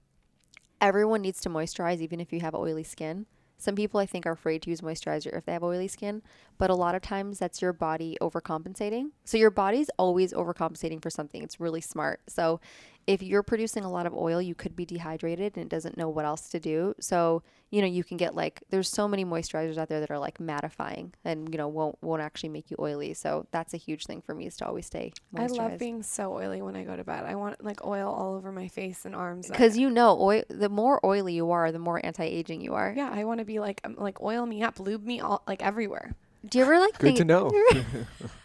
everyone 0.80 1.24
needs 1.24 1.42
to 1.42 1.50
moisturize, 1.50 2.02
even 2.02 2.22
if 2.22 2.32
you 2.32 2.40
have 2.42 2.54
oily 2.54 2.84
skin. 2.84 3.26
Some 3.58 3.76
people 3.76 4.00
I 4.00 4.06
think 4.06 4.28
are 4.28 4.32
afraid 4.32 4.62
to 4.64 4.70
use 4.70 4.82
moisturizer 4.82 5.36
if 5.36 5.46
they 5.46 5.54
have 5.54 5.64
oily 5.64 5.88
skin, 5.88 6.22
but 6.60 6.70
a 6.70 6.76
lot 6.76 6.94
of 6.94 7.02
times 7.02 7.40
that's 7.40 7.62
your 7.62 7.74
body 7.74 8.18
overcompensating. 8.22 9.12
So 9.24 9.38
your 9.38 9.52
body's 9.52 9.90
always 9.98 10.34
overcompensating 10.34 11.02
for 11.02 11.10
something. 11.10 11.44
It's 11.44 11.60
really 11.60 11.82
smart. 11.82 12.22
So 12.28 12.60
if 13.08 13.24
you're 13.24 13.44
producing 13.44 13.84
a 13.84 13.92
lot 13.92 14.06
of 14.06 14.14
oil, 14.14 14.42
you 14.42 14.56
could 14.56 14.76
be 14.76 14.86
dehydrated 14.86 15.56
and 15.56 15.66
it 15.66 15.70
doesn't 15.70 15.98
know 15.98 16.10
what 16.10 16.26
else 16.26 16.50
to 16.50 16.60
do. 16.60 16.94
So, 17.00 17.44
you 17.70 17.82
know, 17.82 17.88
you 17.88 18.04
can 18.04 18.18
get 18.18 18.36
like 18.36 18.64
there's 18.70 18.90
so 18.90 19.08
many 19.08 19.26
moisturizers 19.26 19.78
out 19.78 19.90
there 19.90 20.00
that 20.00 20.12
are 20.12 20.20
like 20.20 20.38
mattifying 20.38 21.12
and, 21.26 21.50
you 21.52 21.58
know, 21.58 21.68
won't 21.68 21.98
won't 22.02 22.22
actually 22.22 22.50
make 22.50 22.70
you 22.70 22.78
oily. 22.80 23.14
So 23.14 23.48
that's 23.52 23.74
a 23.74 23.78
huge 23.78 24.06
thing 24.06 24.22
for 24.22 24.36
me 24.36 24.48
is 24.48 24.56
to 24.58 24.68
always 24.68 24.86
stay 24.86 25.14
I 25.36 25.48
love 25.48 25.80
being 25.80 26.04
so 26.04 26.34
oily 26.34 26.62
when 26.62 26.76
I 26.76 26.84
go 26.84 26.96
to 26.96 27.04
bed. 27.04 27.26
I 27.26 27.36
want 27.36 27.64
like 27.64 27.84
oil 27.86 28.12
all 28.12 28.36
over 28.36 28.52
my 28.52 28.68
face 28.68 29.06
and 29.06 29.16
arms. 29.16 29.48
Because 29.48 29.78
you 29.78 29.90
know, 29.90 30.18
oil, 30.20 30.44
the 30.50 30.70
more 30.70 31.04
oily 31.06 31.34
you 31.34 31.52
are, 31.52 31.72
the 31.72 31.80
more 31.80 32.04
anti-aging 32.06 32.62
you 32.62 32.74
are. 32.74 32.94
yeah, 32.96 33.10
I 33.12 33.24
want 33.24 33.40
to 33.40 33.46
be 33.46 33.60
like 33.60 33.82
um, 33.84 33.96
like 33.98 34.22
oil 34.22 34.46
me 34.46 34.64
up, 34.64 34.80
lube 34.80 35.04
me 35.04 35.20
all 35.20 35.44
like 35.48 35.64
everywhere. 35.64 36.16
Do 36.48 36.58
you 36.58 36.64
ever 36.64 36.80
like 36.80 36.98
Good 36.98 37.16
think, 37.16 37.18
to 37.18 37.26
know. 37.26 37.52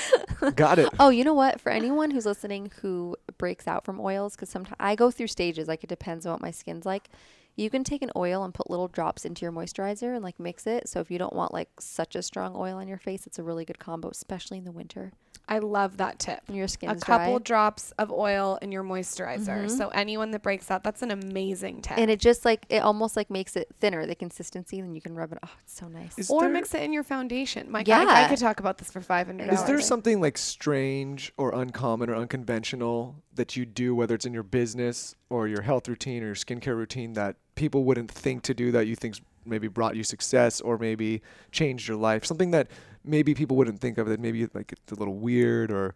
Got 0.56 0.78
it. 0.78 0.88
Oh, 0.98 1.10
you 1.10 1.24
know 1.24 1.34
what? 1.34 1.60
For 1.60 1.70
anyone 1.70 2.10
who's 2.10 2.26
listening 2.26 2.70
who 2.80 3.16
breaks 3.38 3.66
out 3.66 3.84
from 3.84 4.00
oils, 4.00 4.34
because 4.34 4.48
sometimes 4.48 4.76
I 4.80 4.94
go 4.94 5.10
through 5.10 5.28
stages, 5.28 5.68
like 5.68 5.84
it 5.84 5.88
depends 5.88 6.26
on 6.26 6.32
what 6.32 6.42
my 6.42 6.50
skin's 6.50 6.86
like. 6.86 7.08
You 7.54 7.68
can 7.68 7.84
take 7.84 8.00
an 8.00 8.10
oil 8.16 8.44
and 8.44 8.54
put 8.54 8.70
little 8.70 8.88
drops 8.88 9.24
into 9.24 9.44
your 9.44 9.52
moisturizer 9.52 10.14
and 10.14 10.24
like 10.24 10.40
mix 10.40 10.66
it. 10.66 10.88
So 10.88 11.00
if 11.00 11.10
you 11.10 11.18
don't 11.18 11.34
want 11.34 11.52
like 11.52 11.68
such 11.78 12.16
a 12.16 12.22
strong 12.22 12.54
oil 12.56 12.78
on 12.78 12.88
your 12.88 12.98
face, 12.98 13.26
it's 13.26 13.38
a 13.38 13.42
really 13.42 13.64
good 13.64 13.78
combo, 13.78 14.08
especially 14.08 14.58
in 14.58 14.64
the 14.64 14.72
winter 14.72 15.12
I 15.48 15.58
love 15.58 15.96
that 15.98 16.18
tip. 16.18 16.40
when 16.46 16.56
your 16.56 16.66
A 16.66 16.68
couple 16.94 16.96
dry. 16.98 17.28
Mm-hmm. 17.28 17.42
drops 17.42 17.92
of 17.98 18.10
oil 18.10 18.58
in 18.62 18.72
your 18.72 18.82
moisturizer. 18.84 19.68
So 19.70 19.88
anyone 19.88 20.30
that 20.30 20.42
breaks 20.42 20.70
out, 20.70 20.82
that's 20.84 21.02
an 21.02 21.10
amazing 21.10 21.82
tip. 21.82 21.98
and 21.98 22.10
it 22.10 22.20
just 22.20 22.44
like 22.44 22.64
it 22.68 22.78
almost 22.82 23.16
like 23.16 23.30
makes 23.30 23.56
it 23.56 23.68
thinner, 23.80 24.06
the 24.06 24.14
consistency, 24.14 24.78
and 24.78 24.88
then 24.88 24.94
you 24.94 25.00
can 25.02 25.14
rub 25.14 25.32
it. 25.32 25.38
Oh, 25.44 25.50
it's 25.62 25.74
so 25.78 25.88
nice. 25.88 26.18
Is 26.18 26.30
or 26.30 26.42
there- 26.42 26.50
mix 26.50 26.74
it 26.74 26.82
in 26.82 26.92
your 26.92 27.02
foundation. 27.02 27.70
Mike, 27.70 27.88
I, 27.88 28.24
I 28.24 28.28
could 28.28 28.38
talk 28.38 28.60
about 28.60 28.78
this 28.78 28.90
for 28.90 29.00
five 29.00 29.26
hundred 29.26 29.50
hours. 29.50 29.60
Is 29.60 29.66
there 29.66 29.80
something 29.80 30.20
like 30.20 30.38
strange 30.38 31.32
or 31.36 31.54
uncommon 31.54 32.08
or 32.08 32.14
unconventional 32.16 33.16
that 33.34 33.56
you 33.56 33.64
do, 33.66 33.94
whether 33.94 34.14
it's 34.14 34.26
in 34.26 34.32
your 34.34 34.42
business 34.42 35.14
or 35.30 35.48
your 35.48 35.62
health 35.62 35.88
routine 35.88 36.22
or 36.22 36.26
your 36.26 36.34
skincare 36.34 36.76
routine, 36.76 37.14
that 37.14 37.36
people 37.54 37.84
wouldn't 37.84 38.10
think 38.10 38.42
to 38.44 38.54
do 38.54 38.70
that 38.72 38.86
you 38.86 38.94
think 38.94 39.16
maybe 39.44 39.66
brought 39.68 39.96
you 39.96 40.04
success 40.04 40.60
or 40.60 40.78
maybe 40.78 41.20
changed 41.50 41.88
your 41.88 41.96
life? 41.96 42.24
Something 42.24 42.52
that 42.52 42.68
maybe 43.04 43.34
people 43.34 43.56
wouldn't 43.56 43.80
think 43.80 43.98
of 43.98 44.08
it. 44.08 44.20
maybe 44.20 44.46
like 44.54 44.72
it's 44.72 44.92
a 44.92 44.94
little 44.94 45.14
weird 45.16 45.70
or 45.70 45.94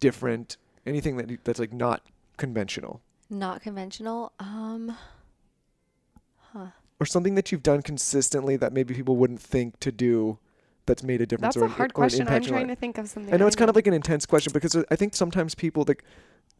different. 0.00 0.56
Anything 0.86 1.16
that 1.16 1.44
that's 1.44 1.58
like 1.58 1.72
not 1.72 2.02
conventional 2.36 3.00
Not 3.30 3.60
conventional. 3.62 4.32
Um, 4.38 4.96
Huh. 6.52 6.68
or 6.98 7.04
something 7.06 7.34
that 7.34 7.52
you've 7.52 7.62
done 7.62 7.82
consistently 7.82 8.56
that 8.56 8.72
maybe 8.72 8.94
people 8.94 9.16
wouldn't 9.16 9.40
think 9.40 9.78
to 9.80 9.92
do, 9.92 10.38
that's 10.86 11.02
made 11.02 11.20
a 11.20 11.26
difference 11.26 11.54
That's 11.54 11.62
or 11.62 11.66
a 11.66 11.68
hard 11.68 11.90
or 11.90 11.92
question. 11.92 12.22
I'm 12.22 12.28
impact 12.28 12.46
in 12.46 12.50
your 12.52 12.58
trying 12.60 12.68
to 12.68 12.74
think 12.76 12.96
of 12.98 13.08
something. 13.08 13.34
I 13.34 13.36
know 13.36 13.46
it's 13.46 13.54
kind 13.56 13.68
of 13.68 13.76
like 13.76 13.86
an 13.86 13.92
intense 13.92 14.24
question 14.24 14.52
because 14.54 14.74
I 14.90 14.96
think 14.96 15.14
sometimes 15.14 15.54
people 15.54 15.84
like 15.86 16.02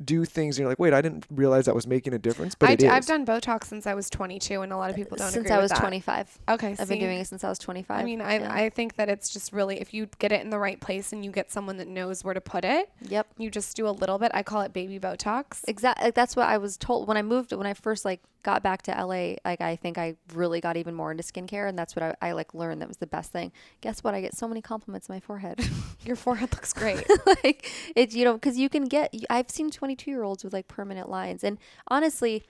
do 0.04 0.24
things 0.24 0.56
and 0.56 0.62
you're 0.62 0.68
like, 0.70 0.78
wait, 0.78 0.92
I 0.94 1.00
didn't 1.02 1.26
realize 1.30 1.64
that 1.66 1.74
was 1.74 1.86
making 1.86 2.14
a 2.14 2.18
difference, 2.18 2.54
but 2.54 2.68
I 2.68 2.72
it 2.72 2.78
d- 2.80 2.86
is. 2.86 2.92
I've 2.92 3.06
done 3.06 3.26
Botox 3.26 3.64
since 3.64 3.86
I 3.86 3.94
was 3.94 4.08
22, 4.10 4.62
and 4.62 4.72
a 4.72 4.76
lot 4.76 4.90
of 4.90 4.94
uh, 4.94 4.96
people 4.96 5.16
don't 5.16 5.30
Since 5.30 5.46
agree 5.46 5.50
I 5.54 5.56
with 5.56 5.64
was 5.64 5.70
that. 5.72 5.80
25. 5.80 6.38
Okay, 6.50 6.76
I've 6.78 6.88
been 6.88 6.98
doing 7.00 7.18
it 7.18 7.26
since 7.26 7.42
I 7.44 7.48
was 7.48 7.58
25. 7.58 7.98
I 7.98 8.04
mean, 8.04 8.20
I, 8.20 8.38
Yeah. 8.38 8.52
I 8.52 8.70
think 8.70 8.96
that 8.96 9.08
it's 9.08 9.28
just 9.30 9.52
really 9.52 9.80
if 9.80 9.92
you 9.92 10.08
get 10.18 10.30
it 10.32 10.40
in 10.40 10.50
the 10.50 10.58
right 10.58 10.80
place 10.80 11.12
and 11.12 11.24
you 11.24 11.30
get 11.32 11.50
someone 11.50 11.76
that 11.78 11.88
knows 11.88 12.22
where 12.24 12.34
to 12.34 12.40
put 12.40 12.64
it, 12.64 12.90
Yep. 13.02 13.26
you 13.38 13.50
just 13.50 13.76
do 13.76 13.88
a 13.88 13.90
little 13.90 14.18
bit. 14.18 14.30
I 14.34 14.42
call 14.42 14.60
it 14.62 14.72
baby 14.72 14.98
Botox. 15.00 15.60
Exactly. 15.66 16.06
Like, 16.06 16.14
that's 16.14 16.36
what 16.36 16.48
I 16.48 16.58
was 16.58 16.76
told 16.76 17.08
when 17.08 17.16
I 17.16 17.22
moved. 17.22 17.52
When 17.52 17.66
I 17.66 17.74
first 17.74 18.04
like 18.04 18.20
got 18.44 18.62
back 18.62 18.82
to 18.82 18.92
LA, 18.92 19.34
like 19.44 19.60
I 19.60 19.74
think 19.76 19.98
I 19.98 20.14
really 20.32 20.60
got 20.60 20.76
even 20.76 20.94
more 20.94 21.10
into 21.10 21.24
skincare, 21.24 21.68
and 21.68 21.76
that's 21.78 21.96
what 21.96 22.02
I, 22.22 22.28
I 22.28 22.32
like 22.32 22.54
learned. 22.54 22.80
That 22.80 22.88
was 22.88 22.98
the 22.98 23.06
best 23.06 23.32
thing. 23.32 23.50
Guess 23.80 24.04
what? 24.04 24.14
I 24.14 24.20
get 24.20 24.36
so 24.36 24.46
many 24.46 24.62
compliments 24.62 25.10
on 25.10 25.16
my 25.16 25.20
forehead. 25.20 25.60
Your 26.04 26.14
forehead 26.16 26.52
looks 26.52 26.72
great. 26.72 27.04
like 27.44 27.68
it's 27.96 28.14
you 28.14 28.24
know 28.24 28.34
because 28.34 28.56
you 28.56 28.68
can 28.68 28.84
get. 28.84 29.12
I've 29.28 29.50
seen 29.50 29.70
22 29.88 30.10
year 30.10 30.22
olds 30.22 30.44
with 30.44 30.52
like 30.52 30.68
permanent 30.68 31.08
lines, 31.08 31.42
and 31.42 31.56
honestly, 31.88 32.44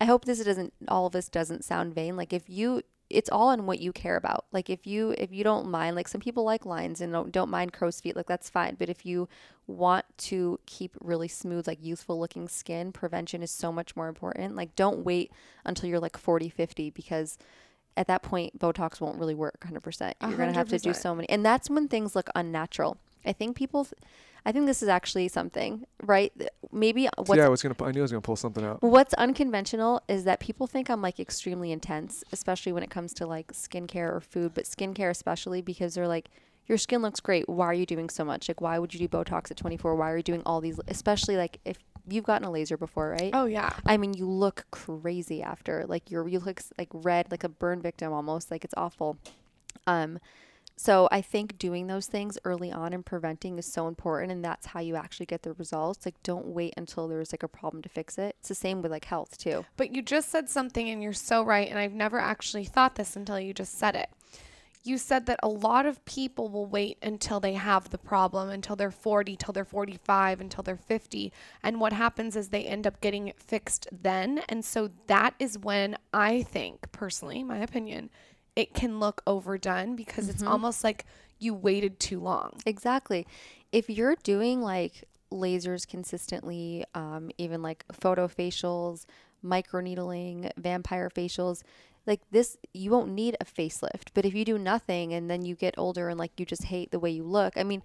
I 0.00 0.04
hope 0.04 0.24
this 0.24 0.42
doesn't. 0.42 0.72
All 0.88 1.06
of 1.06 1.12
this 1.12 1.28
doesn't 1.28 1.64
sound 1.64 1.94
vain. 1.94 2.16
Like 2.16 2.32
if 2.32 2.48
you. 2.48 2.82
It's 3.08 3.30
all 3.30 3.52
in 3.52 3.66
what 3.66 3.78
you 3.78 3.92
care 3.92 4.16
about. 4.16 4.46
Like 4.50 4.68
if 4.68 4.84
you 4.84 5.14
if 5.16 5.32
you 5.32 5.44
don't 5.44 5.68
mind, 5.68 5.94
like 5.94 6.08
some 6.08 6.20
people 6.20 6.42
like 6.42 6.66
lines 6.66 7.00
and 7.00 7.12
don't 7.12 7.30
don't 7.30 7.50
mind 7.50 7.72
crow's 7.72 8.00
feet, 8.00 8.16
like 8.16 8.26
that's 8.26 8.50
fine. 8.50 8.74
But 8.76 8.88
if 8.88 9.06
you 9.06 9.28
want 9.68 10.04
to 10.18 10.58
keep 10.66 10.96
really 11.00 11.28
smooth, 11.28 11.68
like 11.68 11.78
youthful 11.80 12.18
looking 12.18 12.48
skin, 12.48 12.90
prevention 12.90 13.44
is 13.44 13.52
so 13.52 13.70
much 13.70 13.94
more 13.94 14.08
important. 14.08 14.56
Like 14.56 14.74
don't 14.74 15.04
wait 15.04 15.30
until 15.64 15.88
you're 15.88 16.00
like 16.00 16.16
40, 16.16 16.48
50 16.48 16.90
because 16.90 17.38
at 17.96 18.08
that 18.08 18.22
point 18.24 18.58
Botox 18.58 19.00
won't 19.00 19.20
really 19.20 19.36
work 19.36 19.64
100%. 19.64 20.14
You're 20.22 20.36
going 20.36 20.48
to 20.48 20.58
have 20.58 20.68
to 20.70 20.78
do 20.78 20.92
so 20.92 21.14
many. 21.14 21.28
And 21.28 21.46
that's 21.46 21.70
when 21.70 21.86
things 21.86 22.16
look 22.16 22.28
unnatural. 22.34 22.98
I 23.24 23.32
think 23.32 23.56
people 23.56 23.86
I 24.46 24.52
think 24.52 24.66
this 24.66 24.80
is 24.80 24.88
actually 24.88 25.26
something, 25.26 25.84
right? 26.04 26.32
Maybe 26.70 27.08
what's 27.16 27.36
yeah, 27.36 27.46
I 27.46 27.48
was 27.48 27.62
gonna. 27.62 27.74
I 27.82 27.90
knew 27.90 28.00
I 28.00 28.02
was 28.02 28.12
gonna 28.12 28.20
pull 28.22 28.36
something 28.36 28.64
out. 28.64 28.80
What's 28.80 29.12
unconventional 29.14 30.02
is 30.06 30.22
that 30.22 30.38
people 30.38 30.68
think 30.68 30.88
I'm 30.88 31.02
like 31.02 31.18
extremely 31.18 31.72
intense, 31.72 32.22
especially 32.32 32.70
when 32.72 32.84
it 32.84 32.88
comes 32.88 33.12
to 33.14 33.26
like 33.26 33.48
skincare 33.48 34.14
or 34.14 34.20
food, 34.20 34.54
but 34.54 34.62
skincare 34.62 35.10
especially 35.10 35.62
because 35.62 35.94
they're 35.94 36.06
like, 36.06 36.28
your 36.66 36.78
skin 36.78 37.02
looks 37.02 37.18
great. 37.18 37.48
Why 37.48 37.66
are 37.66 37.74
you 37.74 37.86
doing 37.86 38.08
so 38.08 38.24
much? 38.24 38.46
Like, 38.46 38.60
why 38.60 38.78
would 38.78 38.94
you 38.94 39.00
do 39.00 39.08
Botox 39.08 39.50
at 39.50 39.56
24? 39.56 39.96
Why 39.96 40.12
are 40.12 40.16
you 40.16 40.22
doing 40.22 40.42
all 40.46 40.60
these? 40.60 40.78
Especially 40.86 41.36
like 41.36 41.58
if 41.64 41.78
you've 42.06 42.24
gotten 42.24 42.46
a 42.46 42.50
laser 42.52 42.76
before, 42.76 43.10
right? 43.10 43.30
oh 43.34 43.46
yeah. 43.46 43.70
I 43.84 43.96
mean, 43.96 44.14
you 44.14 44.30
look 44.30 44.66
crazy 44.70 45.42
after. 45.42 45.84
Like 45.88 46.08
you're 46.08 46.28
you 46.28 46.38
look 46.38 46.62
like 46.78 46.88
red, 46.92 47.32
like 47.32 47.42
a 47.42 47.48
burn 47.48 47.82
victim 47.82 48.12
almost. 48.12 48.52
Like 48.52 48.64
it's 48.64 48.74
awful. 48.76 49.18
Um, 49.88 50.20
so 50.78 51.08
I 51.10 51.22
think 51.22 51.58
doing 51.58 51.86
those 51.86 52.06
things 52.06 52.38
early 52.44 52.70
on 52.70 52.92
and 52.92 53.04
preventing 53.04 53.58
is 53.58 53.64
so 53.64 53.88
important, 53.88 54.30
and 54.30 54.44
that's 54.44 54.66
how 54.66 54.80
you 54.80 54.94
actually 54.94 55.26
get 55.26 55.42
the 55.42 55.54
results. 55.54 56.04
Like 56.04 56.22
don't 56.22 56.48
wait 56.48 56.74
until 56.76 57.08
there's 57.08 57.32
like 57.32 57.42
a 57.42 57.48
problem 57.48 57.82
to 57.82 57.88
fix 57.88 58.18
it. 58.18 58.36
It's 58.40 58.50
the 58.50 58.54
same 58.54 58.82
with 58.82 58.92
like 58.92 59.06
health 59.06 59.38
too. 59.38 59.64
But 59.76 59.94
you 59.94 60.02
just 60.02 60.30
said 60.30 60.50
something 60.50 60.88
and 60.88 61.02
you're 61.02 61.14
so 61.14 61.42
right. 61.42 61.68
And 61.68 61.78
I've 61.78 61.94
never 61.94 62.18
actually 62.18 62.64
thought 62.64 62.96
this 62.96 63.16
until 63.16 63.40
you 63.40 63.54
just 63.54 63.78
said 63.78 63.96
it. 63.96 64.10
You 64.84 64.98
said 64.98 65.26
that 65.26 65.40
a 65.42 65.48
lot 65.48 65.84
of 65.84 66.04
people 66.04 66.48
will 66.48 66.66
wait 66.66 66.98
until 67.02 67.40
they 67.40 67.54
have 67.54 67.90
the 67.90 67.98
problem, 67.98 68.50
until 68.50 68.76
they're 68.76 68.92
40, 68.92 69.34
till 69.34 69.52
they're 69.52 69.64
45, 69.64 70.40
until 70.40 70.62
they're 70.62 70.76
50. 70.76 71.32
And 71.62 71.80
what 71.80 71.92
happens 71.92 72.36
is 72.36 72.48
they 72.48 72.64
end 72.64 72.86
up 72.86 73.00
getting 73.00 73.26
it 73.26 73.40
fixed 73.40 73.88
then. 73.90 74.42
And 74.48 74.64
so 74.64 74.90
that 75.08 75.34
is 75.40 75.58
when 75.58 75.96
I 76.12 76.42
think, 76.42 76.92
personally, 76.92 77.42
my 77.42 77.58
opinion, 77.58 78.10
it 78.56 78.74
can 78.74 78.98
look 78.98 79.22
overdone 79.26 79.94
because 79.94 80.28
it's 80.28 80.42
almost 80.42 80.82
like 80.82 81.04
you 81.38 81.54
waited 81.54 82.00
too 82.00 82.18
long. 82.18 82.54
Exactly. 82.64 83.26
If 83.70 83.90
you're 83.90 84.16
doing 84.22 84.62
like 84.62 85.04
lasers 85.30 85.86
consistently, 85.86 86.84
um, 86.94 87.30
even 87.36 87.62
like 87.62 87.84
photo 87.92 88.26
facials, 88.26 89.04
microneedling, 89.44 90.50
vampire 90.56 91.10
facials, 91.14 91.62
like 92.06 92.20
this, 92.30 92.56
you 92.72 92.90
won't 92.90 93.10
need 93.10 93.36
a 93.40 93.44
facelift. 93.44 94.08
But 94.14 94.24
if 94.24 94.34
you 94.34 94.44
do 94.44 94.58
nothing 94.58 95.12
and 95.12 95.30
then 95.30 95.44
you 95.44 95.54
get 95.54 95.74
older 95.76 96.08
and 96.08 96.18
like 96.18 96.32
you 96.38 96.46
just 96.46 96.64
hate 96.64 96.90
the 96.90 97.00
way 97.00 97.10
you 97.10 97.24
look, 97.24 97.54
I 97.56 97.64
mean, 97.64 97.82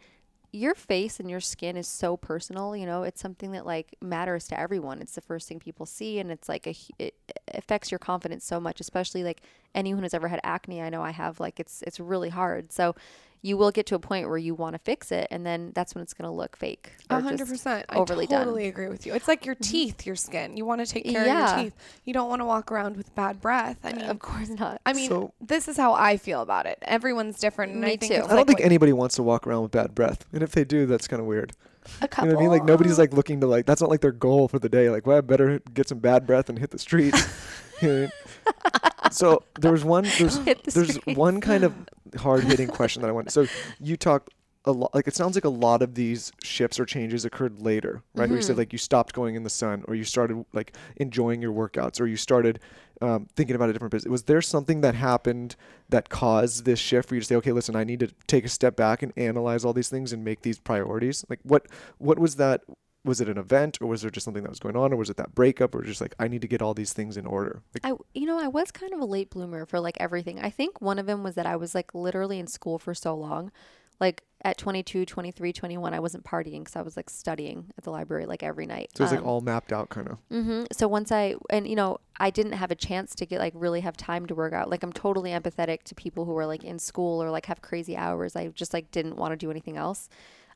your 0.54 0.76
face 0.76 1.20
and 1.20 1.30
your 1.30 1.40
skin 1.40 1.78
is 1.78 1.88
so 1.88 2.18
personal, 2.18 2.76
you 2.76 2.86
know, 2.86 3.04
it's 3.04 3.22
something 3.22 3.52
that 3.54 3.66
like 3.66 3.96
matters 4.02 4.48
to 4.48 4.60
everyone. 4.60 5.02
It's 5.02 5.16
the 5.16 5.22
first 5.22 5.48
thing 5.48 5.60
people 5.60 5.86
see 5.86 6.20
and 6.20 6.30
it's 6.30 6.50
like 6.50 6.68
a, 6.68 6.76
it 7.00 7.16
affects 7.54 7.90
your 7.92 8.00
confidence 8.00 8.46
so 8.46 8.60
much, 8.60 8.82
especially 8.82 9.24
like 9.24 9.42
anyone 9.74 10.04
who's 10.04 10.14
ever 10.14 10.28
had 10.28 10.42
acne. 10.44 10.82
I 10.82 10.90
know 10.90 11.02
I 11.02 11.12
have 11.12 11.40
like, 11.40 11.60
it's, 11.60 11.82
it's 11.84 12.00
really 12.00 12.30
hard. 12.30 12.72
So 12.74 12.96
you 13.42 13.58
will 13.58 13.72
get 13.72 13.88
to 13.88 13.96
a 13.96 14.00
point 14.00 14.30
where 14.30 14.38
you 14.38 14.54
want 14.54 14.74
to 14.74 14.80
fix 14.80 15.12
it 15.12 15.28
and 15.32 15.46
then 15.46 15.72
that's 15.74 15.96
when 15.96 16.02
it's 16.04 16.14
going 16.14 16.28
to 16.28 16.32
look 16.32 16.56
fake. 16.56 16.92
A 17.10 17.18
or 17.18 17.22
hundred 17.22 17.40
just 17.40 17.52
percent. 17.52 17.86
I 17.90 17.96
totally 17.96 18.28
done. 18.28 18.48
agree 18.58 18.88
with 18.88 19.06
you. 19.06 19.14
It's 19.14 19.28
like 19.28 19.46
your 19.46 19.56
mm-hmm. 19.56 19.72
teeth, 19.72 20.06
your 20.06 20.16
skin. 20.16 20.58
You 20.58 20.66
want 20.66 20.86
to 20.86 20.92
take 20.92 21.06
care 21.06 21.22
of 21.22 21.28
your 21.28 21.64
teeth. 21.64 21.76
You 22.06 22.14
don't 22.14 22.30
want 22.30 22.42
to 22.42 22.46
walk 22.46 22.72
around 22.72 22.98
with 22.98 23.14
bad 23.16 23.42
breath. 23.42 23.80
I 23.84 23.92
uh, 23.92 23.96
mean, 23.96 24.06
Of 24.06 24.20
course 24.20 24.50
not. 24.50 24.80
I 24.86 24.94
mean, 24.94 25.10
So- 25.10 25.34
this 25.42 25.68
is 25.68 25.78
how 25.78 25.94
I 25.94 26.18
feel 26.18 26.42
about 26.42 26.66
it. 26.66 26.78
Everyone's 26.84 27.40
different, 27.40 27.74
and 27.74 27.82
Me 27.82 27.94
I 27.94 27.96
think 27.98 28.12
too. 28.12 28.18
I 28.18 28.28
don't 28.28 28.30
like 28.38 28.48
think 28.48 28.60
what- 28.60 28.66
anybody 28.66 28.94
wants 28.94 29.16
to 29.16 29.24
walk 29.24 29.48
around 29.48 29.64
with 29.64 29.72
bad 29.72 29.96
breath, 29.96 30.26
and 30.32 30.44
if 30.44 30.52
they 30.52 30.64
do, 30.64 30.86
that's 30.86 31.08
kind 31.08 31.20
of 31.20 31.26
weird. 31.26 31.54
a 32.02 32.08
couple. 32.08 32.28
You 32.28 32.34
know 32.34 32.36
what 32.36 32.42
I 32.42 32.44
mean? 32.44 32.52
Like 32.52 32.66
nobody's 32.66 33.00
like 33.00 33.14
looking 33.14 33.42
to 33.42 33.48
like. 33.48 33.66
That's 33.66 33.82
not 33.82 33.90
like 33.90 34.02
their 34.02 34.12
goal 34.12 34.48
for 34.48 34.60
the 34.60 34.70
day. 34.70 34.90
Like, 34.92 35.08
well, 35.08 35.18
I 35.18 35.22
better 35.22 35.60
get 35.74 35.90
some 35.90 36.00
bad 36.00 36.28
breath 36.28 36.48
and 36.50 36.60
hit 36.60 36.70
the 36.70 36.80
streets. 36.80 37.28
You 37.82 37.88
know 37.88 37.94
what 37.94 37.98
I 37.98 38.00
mean? 38.02 39.12
so 39.12 39.44
there 39.60 39.72
was 39.72 39.84
one. 39.84 40.04
There's 40.18 40.40
the 40.40 40.58
there's 40.66 40.98
one 41.18 41.42
kind 41.42 41.64
of 41.64 41.74
hard 42.18 42.44
hitting 42.44 42.68
question 42.68 43.02
that 43.02 43.10
I 43.10 43.12
want. 43.12 43.32
So 43.32 43.48
you 43.80 43.98
talked 43.98 44.34
a 44.66 44.72
lot. 44.72 44.94
Like 44.94 45.08
it 45.08 45.16
sounds 45.16 45.36
like 45.36 45.46
a 45.46 45.50
lot 45.50 45.82
of 45.82 45.96
these 45.96 46.32
shifts 46.44 46.80
or 46.80 46.86
changes 46.86 47.26
occurred 47.26 47.60
later, 47.60 48.04
right? 48.14 48.30
Where 48.30 48.38
you 48.38 48.44
said 48.44 48.58
like 48.58 48.72
you 48.72 48.80
stopped 48.80 49.14
going 49.14 49.36
in 49.36 49.44
the 49.44 49.50
sun, 49.50 49.84
or 49.88 49.96
you 49.96 50.04
started 50.04 50.46
like 50.54 50.76
enjoying 50.98 51.42
your 51.42 51.54
workouts, 51.54 52.00
or 52.00 52.08
you 52.08 52.18
started 52.18 52.60
um, 53.02 53.28
thinking 53.36 53.56
about 53.56 53.70
a 53.70 53.74
different 53.74 53.92
business. 53.92 54.12
Was 54.12 54.24
there 54.24 54.42
something 54.42 54.82
that 54.82 54.96
happened 54.96 55.56
that 55.90 56.10
caused 56.10 56.66
this 56.66 56.80
shift 56.80 57.10
for 57.10 57.16
you 57.16 57.22
to 57.22 57.28
say, 57.28 57.36
okay, 57.36 57.52
listen, 57.52 57.76
I 57.76 57.84
need 57.84 58.00
to 58.02 58.10
take 58.28 58.46
a 58.46 58.50
step 58.50 58.76
back 58.76 59.02
and 59.02 59.12
analyze 59.18 59.66
all 59.66 59.74
these 59.74 59.90
things 59.90 60.14
and 60.14 60.24
make 60.24 60.42
these 60.42 60.60
priorities? 60.60 61.26
Like 61.30 61.40
what 61.44 61.68
what 61.98 62.20
was 62.20 62.36
that? 62.36 62.62
Was 63.04 63.20
it 63.20 63.28
an 63.28 63.38
event, 63.38 63.80
or 63.82 63.88
was 63.88 64.02
there 64.04 64.12
just 64.12 64.26
something 64.26 64.44
that 64.44 64.50
was 64.50 64.60
going 64.60 64.76
on, 64.76 64.94
or 64.94 64.96
was 64.96 65.10
it 65.10 65.18
that 65.18 65.34
breakup, 65.34 65.74
or 65.74 65.82
just 65.82 66.02
like 66.02 66.14
I 66.20 66.28
need 66.28 66.42
to 66.42 66.48
get 66.48 66.62
all 66.62 66.74
these 66.76 66.94
things 66.94 67.18
in 67.18 67.26
order? 67.26 67.64
Like, 67.74 67.94
I, 67.94 67.98
you 68.14 68.28
know, 68.28 68.40
I 68.40 68.48
was 68.48 68.70
kind 68.72 68.94
of 68.94 69.00
a 69.00 69.06
late 69.06 69.32
bloomer 69.32 69.66
for 69.66 69.80
like 69.80 69.98
everything. 70.00 70.40
I 70.40 70.52
think 70.52 70.82
one 70.82 71.00
of 71.00 71.08
them 71.08 71.24
was 71.24 71.34
that 71.36 71.46
I 71.48 71.56
was 71.56 71.74
like 71.74 71.96
literally 71.96 72.38
in 72.38 72.46
school 72.48 72.78
for 72.78 72.94
so 72.94 73.16
long. 73.16 73.52
Like 74.00 74.24
at 74.44 74.58
22, 74.58 75.06
23, 75.06 75.54
21, 75.54 75.94
I 75.94 76.00
wasn't 76.00 76.24
partying 76.24 76.62
because 76.62 76.76
I 76.76 76.82
was 76.82 76.98
like 76.98 77.08
studying 77.08 77.72
at 77.78 77.84
the 77.84 77.92
library 77.92 78.26
like 78.26 78.42
every 78.42 78.66
night. 78.66 78.90
so 78.96 79.04
it's 79.04 79.14
like 79.14 79.22
Um, 79.22 79.28
all 79.28 79.42
mapped 79.42 79.72
out, 79.72 79.90
kind 79.90 80.08
of. 80.08 80.18
Mm-hmm. 80.32 80.64
So 80.72 80.88
once 80.88 81.12
I 81.12 81.36
and 81.52 81.68
you 81.68 81.76
know 81.76 82.00
I 82.20 82.32
didn't 82.32 82.54
have 82.54 82.72
a 82.72 82.76
chance 82.76 83.14
to 83.16 83.28
get 83.28 83.38
like 83.40 83.54
really 83.56 83.82
have 83.82 83.96
time 83.98 84.26
to 84.28 84.34
work 84.36 84.54
out. 84.54 84.70
Like 84.72 84.82
I'm 84.82 84.92
totally 84.94 85.30
empathetic 85.32 85.84
to 85.84 85.96
people 85.96 86.26
who 86.26 86.36
are 86.38 86.48
like 86.48 86.64
in 86.64 86.80
school 86.80 87.22
or 87.22 87.30
like 87.30 87.46
have 87.46 87.62
crazy 87.62 87.96
hours. 87.96 88.36
I 88.36 88.48
just 88.48 88.74
like 88.74 88.90
didn't 88.92 89.18
want 89.18 89.34
to 89.34 89.38
do 89.38 89.52
anything 89.52 89.78
else. 89.78 90.10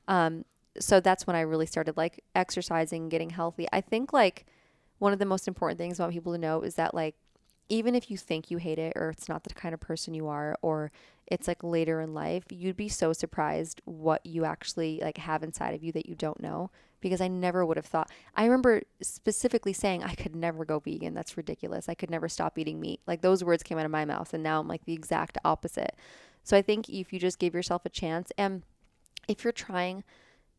Um, 0.07 0.45
so 0.80 0.99
that's 0.99 1.26
when 1.28 1.36
I 1.36 1.41
really 1.41 1.65
started 1.65 1.97
like 1.97 2.23
exercising, 2.36 3.09
getting 3.09 3.30
healthy. 3.32 3.67
I 3.71 3.82
think 3.82 4.13
like 4.13 4.45
one 4.99 5.13
of 5.13 5.19
the 5.19 5.26
most 5.26 5.47
important 5.47 5.78
things 5.78 5.99
I 5.99 6.03
want 6.03 6.13
people 6.13 6.34
to 6.34 6.39
know 6.39 6.61
is 6.61 6.76
that 6.76 6.93
like 6.93 7.15
even 7.69 7.95
if 7.95 8.11
you 8.11 8.17
think 8.17 8.51
you 8.51 8.57
hate 8.57 8.78
it 8.78 8.93
or 8.95 9.09
it's 9.09 9.28
not 9.28 9.43
the 9.43 9.53
kind 9.53 9.73
of 9.73 9.80
person 9.80 10.13
you 10.13 10.28
are 10.28 10.55
or 10.61 10.91
it's 11.28 11.47
like 11.47 11.63
later 11.63 11.99
in 11.99 12.13
life, 12.13 12.43
you'd 12.51 12.78
be 12.78 12.88
so 12.88 13.11
surprised 13.11 13.82
what 13.86 14.23
you 14.26 14.45
actually 14.45 14.99
like 15.01 15.17
have 15.17 15.41
inside 15.41 15.73
of 15.73 15.84
you 15.84 15.91
that 15.91 16.05
you 16.05 16.13
don't 16.13 16.39
know 16.39 16.69
because 17.01 17.21
I 17.21 17.28
never 17.28 17.65
would 17.65 17.78
have 17.78 17.86
thought. 17.86 18.11
I 18.36 18.45
remember 18.45 18.84
specifically 19.01 19.73
saying 19.73 20.03
I 20.03 20.13
could 20.13 20.36
never 20.36 20.65
go 20.65 20.80
vegan. 20.80 21.13
That's 21.13 21.38
ridiculous. 21.38 21.89
I 21.89 21.95
could 21.95 22.11
never 22.11 22.30
stop 22.30 22.57
eating 22.57 22.80
meat. 22.80 23.01
Like 23.07 23.21
those 23.21 23.43
words 23.43 23.63
came 23.63 23.80
out 23.80 23.86
of 23.86 23.91
my 23.91 24.05
mouth 24.05 24.34
and 24.34 24.43
now 24.43 24.59
I'm 24.59 24.67
like 24.67 24.86
the 24.86 24.93
exact 24.93 25.38
opposite. 25.43 25.95
So 26.43 26.55
I 26.55 26.61
think 26.61 26.88
if 26.89 27.11
you 27.11 27.19
just 27.19 27.39
give 27.39 27.55
yourself 27.55 27.86
a 27.86 27.89
chance 27.89 28.32
and 28.38 28.61
if 29.28 29.43
you're 29.43 29.53
trying 29.53 30.03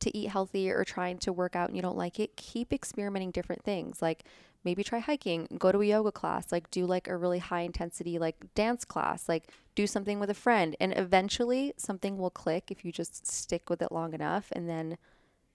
to 0.01 0.16
eat 0.16 0.28
healthy 0.28 0.70
or 0.70 0.84
trying 0.84 1.18
to 1.18 1.32
work 1.32 1.57
out 1.57 1.68
and 1.68 1.76
you 1.76 1.82
don't 1.82 1.97
like 1.97 2.20
it, 2.20 2.36
keep 2.36 2.72
experimenting 2.72 3.30
different 3.30 3.64
things. 3.64 4.03
Like 4.03 4.24
maybe 4.64 4.82
try 4.82 4.99
hiking, 4.99 5.47
go 5.59 5.72
to 5.72 5.80
a 5.80 5.86
yoga 5.86 6.12
class, 6.12 6.51
like 6.53 6.70
do 6.70 6.86
like 6.86 7.09
a 7.09 7.16
really 7.16 7.38
high 7.38 7.61
intensity 7.61 8.18
like 8.18 8.36
dance 8.55 8.84
class, 8.84 9.28
like 9.28 9.51
do 9.74 9.86
something 9.86 10.18
with 10.20 10.30
a 10.30 10.34
friend 10.34 10.76
and 10.80 10.97
eventually 10.97 11.72
something 11.76 12.18
will 12.18 12.30
click 12.30 12.70
if 12.70 12.84
you 12.84 12.92
just 12.92 13.26
stick 13.26 13.70
with 13.70 13.80
it 13.80 13.92
long 13.92 14.12
enough 14.12 14.49
and 14.53 14.68
then 14.68 14.99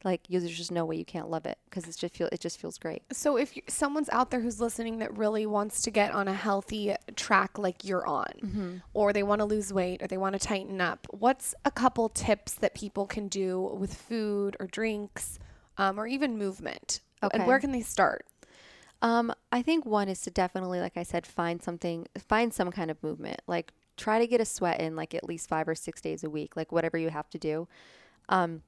like 0.03 0.21
you, 0.27 0.39
there's 0.39 0.57
just 0.57 0.71
no 0.71 0.85
way 0.85 0.95
you 0.95 1.05
can't 1.05 1.29
love 1.29 1.45
it 1.45 1.57
because 1.65 1.87
it's 1.87 1.97
just 1.97 2.15
feel 2.15 2.27
it 2.31 2.39
just 2.39 2.59
feels 2.59 2.77
great. 2.77 3.03
So 3.11 3.37
if 3.37 3.55
you, 3.55 3.63
someone's 3.67 4.09
out 4.09 4.31
there 4.31 4.39
who's 4.39 4.59
listening 4.59 4.99
that 4.99 5.15
really 5.17 5.45
wants 5.45 5.81
to 5.83 5.91
get 5.91 6.11
on 6.11 6.27
a 6.27 6.33
healthy 6.33 6.95
track 7.15 7.57
like 7.57 7.83
you're 7.83 8.05
on, 8.05 8.81
or 8.93 9.13
they 9.13 9.23
want 9.23 9.39
to 9.39 9.45
lose 9.45 9.71
weight 9.71 10.01
or 10.01 10.07
they 10.07 10.17
want 10.17 10.33
to 10.33 10.39
tighten 10.39 10.81
up, 10.81 11.07
what's 11.11 11.53
a 11.65 11.71
couple 11.71 12.09
tips 12.09 12.53
that 12.55 12.73
people 12.73 13.05
can 13.05 13.27
do 13.27 13.59
with 13.59 13.93
food 13.93 14.57
or 14.59 14.67
drinks, 14.67 15.39
um, 15.77 15.99
or 15.99 16.07
even 16.07 16.37
movement? 16.37 17.01
Okay. 17.23 17.37
And 17.37 17.47
where 17.47 17.59
can 17.59 17.71
they 17.71 17.81
start? 17.81 18.25
Um, 19.01 19.33
I 19.51 19.61
think 19.61 19.85
one 19.85 20.09
is 20.09 20.21
to 20.21 20.31
definitely, 20.31 20.79
like 20.79 20.97
I 20.97 21.03
said, 21.03 21.25
find 21.25 21.61
something, 21.61 22.07
find 22.17 22.53
some 22.53 22.71
kind 22.71 22.91
of 22.91 23.01
movement. 23.01 23.41
Like 23.47 23.73
try 23.97 24.19
to 24.19 24.27
get 24.27 24.41
a 24.41 24.45
sweat 24.45 24.79
in 24.79 24.95
like 24.95 25.13
at 25.13 25.23
least 25.23 25.49
five 25.49 25.67
or 25.67 25.75
six 25.75 26.01
days 26.01 26.23
a 26.23 26.29
week, 26.29 26.55
like 26.55 26.71
whatever 26.71 26.97
you 26.97 27.09
have 27.09 27.29
to 27.31 27.37
do. 27.37 27.67
Um, 28.29 28.61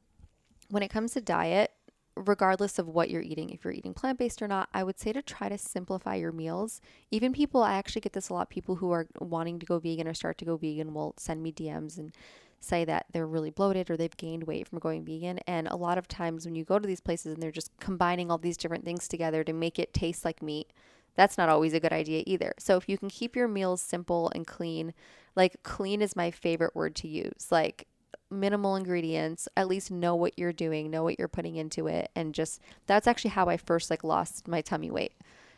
when 0.69 0.83
it 0.83 0.89
comes 0.89 1.13
to 1.13 1.21
diet, 1.21 1.71
regardless 2.15 2.77
of 2.79 2.87
what 2.87 3.09
you're 3.09 3.21
eating, 3.21 3.49
if 3.49 3.63
you're 3.63 3.73
eating 3.73 3.93
plant 3.93 4.19
based 4.19 4.41
or 4.41 4.47
not, 4.47 4.69
I 4.73 4.83
would 4.83 4.99
say 4.99 5.13
to 5.13 5.21
try 5.21 5.49
to 5.49 5.57
simplify 5.57 6.15
your 6.15 6.31
meals. 6.31 6.81
Even 7.11 7.33
people, 7.33 7.63
I 7.63 7.73
actually 7.73 8.01
get 8.01 8.13
this 8.13 8.29
a 8.29 8.33
lot. 8.33 8.49
People 8.49 8.75
who 8.75 8.91
are 8.91 9.07
wanting 9.19 9.59
to 9.59 9.65
go 9.65 9.79
vegan 9.79 10.07
or 10.07 10.13
start 10.13 10.37
to 10.39 10.45
go 10.45 10.57
vegan 10.57 10.93
will 10.93 11.15
send 11.17 11.41
me 11.41 11.51
DMs 11.51 11.97
and 11.97 12.13
say 12.59 12.85
that 12.85 13.05
they're 13.11 13.27
really 13.27 13.49
bloated 13.49 13.89
or 13.89 13.97
they've 13.97 14.15
gained 14.15 14.45
weight 14.45 14.67
from 14.67 14.79
going 14.79 15.03
vegan. 15.03 15.39
And 15.47 15.67
a 15.67 15.75
lot 15.75 15.97
of 15.97 16.07
times 16.07 16.45
when 16.45 16.55
you 16.55 16.63
go 16.63 16.79
to 16.79 16.87
these 16.87 17.01
places 17.01 17.33
and 17.33 17.43
they're 17.43 17.51
just 17.51 17.71
combining 17.79 18.31
all 18.31 18.37
these 18.37 18.57
different 18.57 18.85
things 18.85 19.07
together 19.07 19.43
to 19.43 19.53
make 19.53 19.79
it 19.79 19.93
taste 19.93 20.23
like 20.23 20.41
meat, 20.41 20.71
that's 21.15 21.37
not 21.37 21.49
always 21.49 21.73
a 21.73 21.79
good 21.79 21.93
idea 21.93 22.23
either. 22.25 22.53
So 22.57 22.77
if 22.77 22.87
you 22.87 22.97
can 22.97 23.09
keep 23.09 23.35
your 23.35 23.47
meals 23.47 23.81
simple 23.81 24.31
and 24.33 24.47
clean, 24.47 24.93
like 25.35 25.61
clean 25.63 26.01
is 26.01 26.15
my 26.15 26.31
favorite 26.31 26.75
word 26.75 26.95
to 26.97 27.07
use. 27.07 27.47
Like 27.51 27.87
minimal 28.33 28.75
ingredients, 28.75 29.47
at 29.55 29.67
least 29.67 29.91
know 29.91 30.15
what 30.15 30.37
you're 30.37 30.53
doing, 30.53 30.89
know 30.89 31.03
what 31.03 31.17
you're 31.17 31.27
putting 31.27 31.55
into 31.55 31.87
it 31.87 32.11
and 32.15 32.33
just 32.33 32.61
that's 32.87 33.07
actually 33.07 33.31
how 33.31 33.47
I 33.47 33.57
first 33.57 33.89
like 33.89 34.03
lost 34.03 34.47
my 34.47 34.61
tummy 34.61 34.91
weight. 34.91 35.13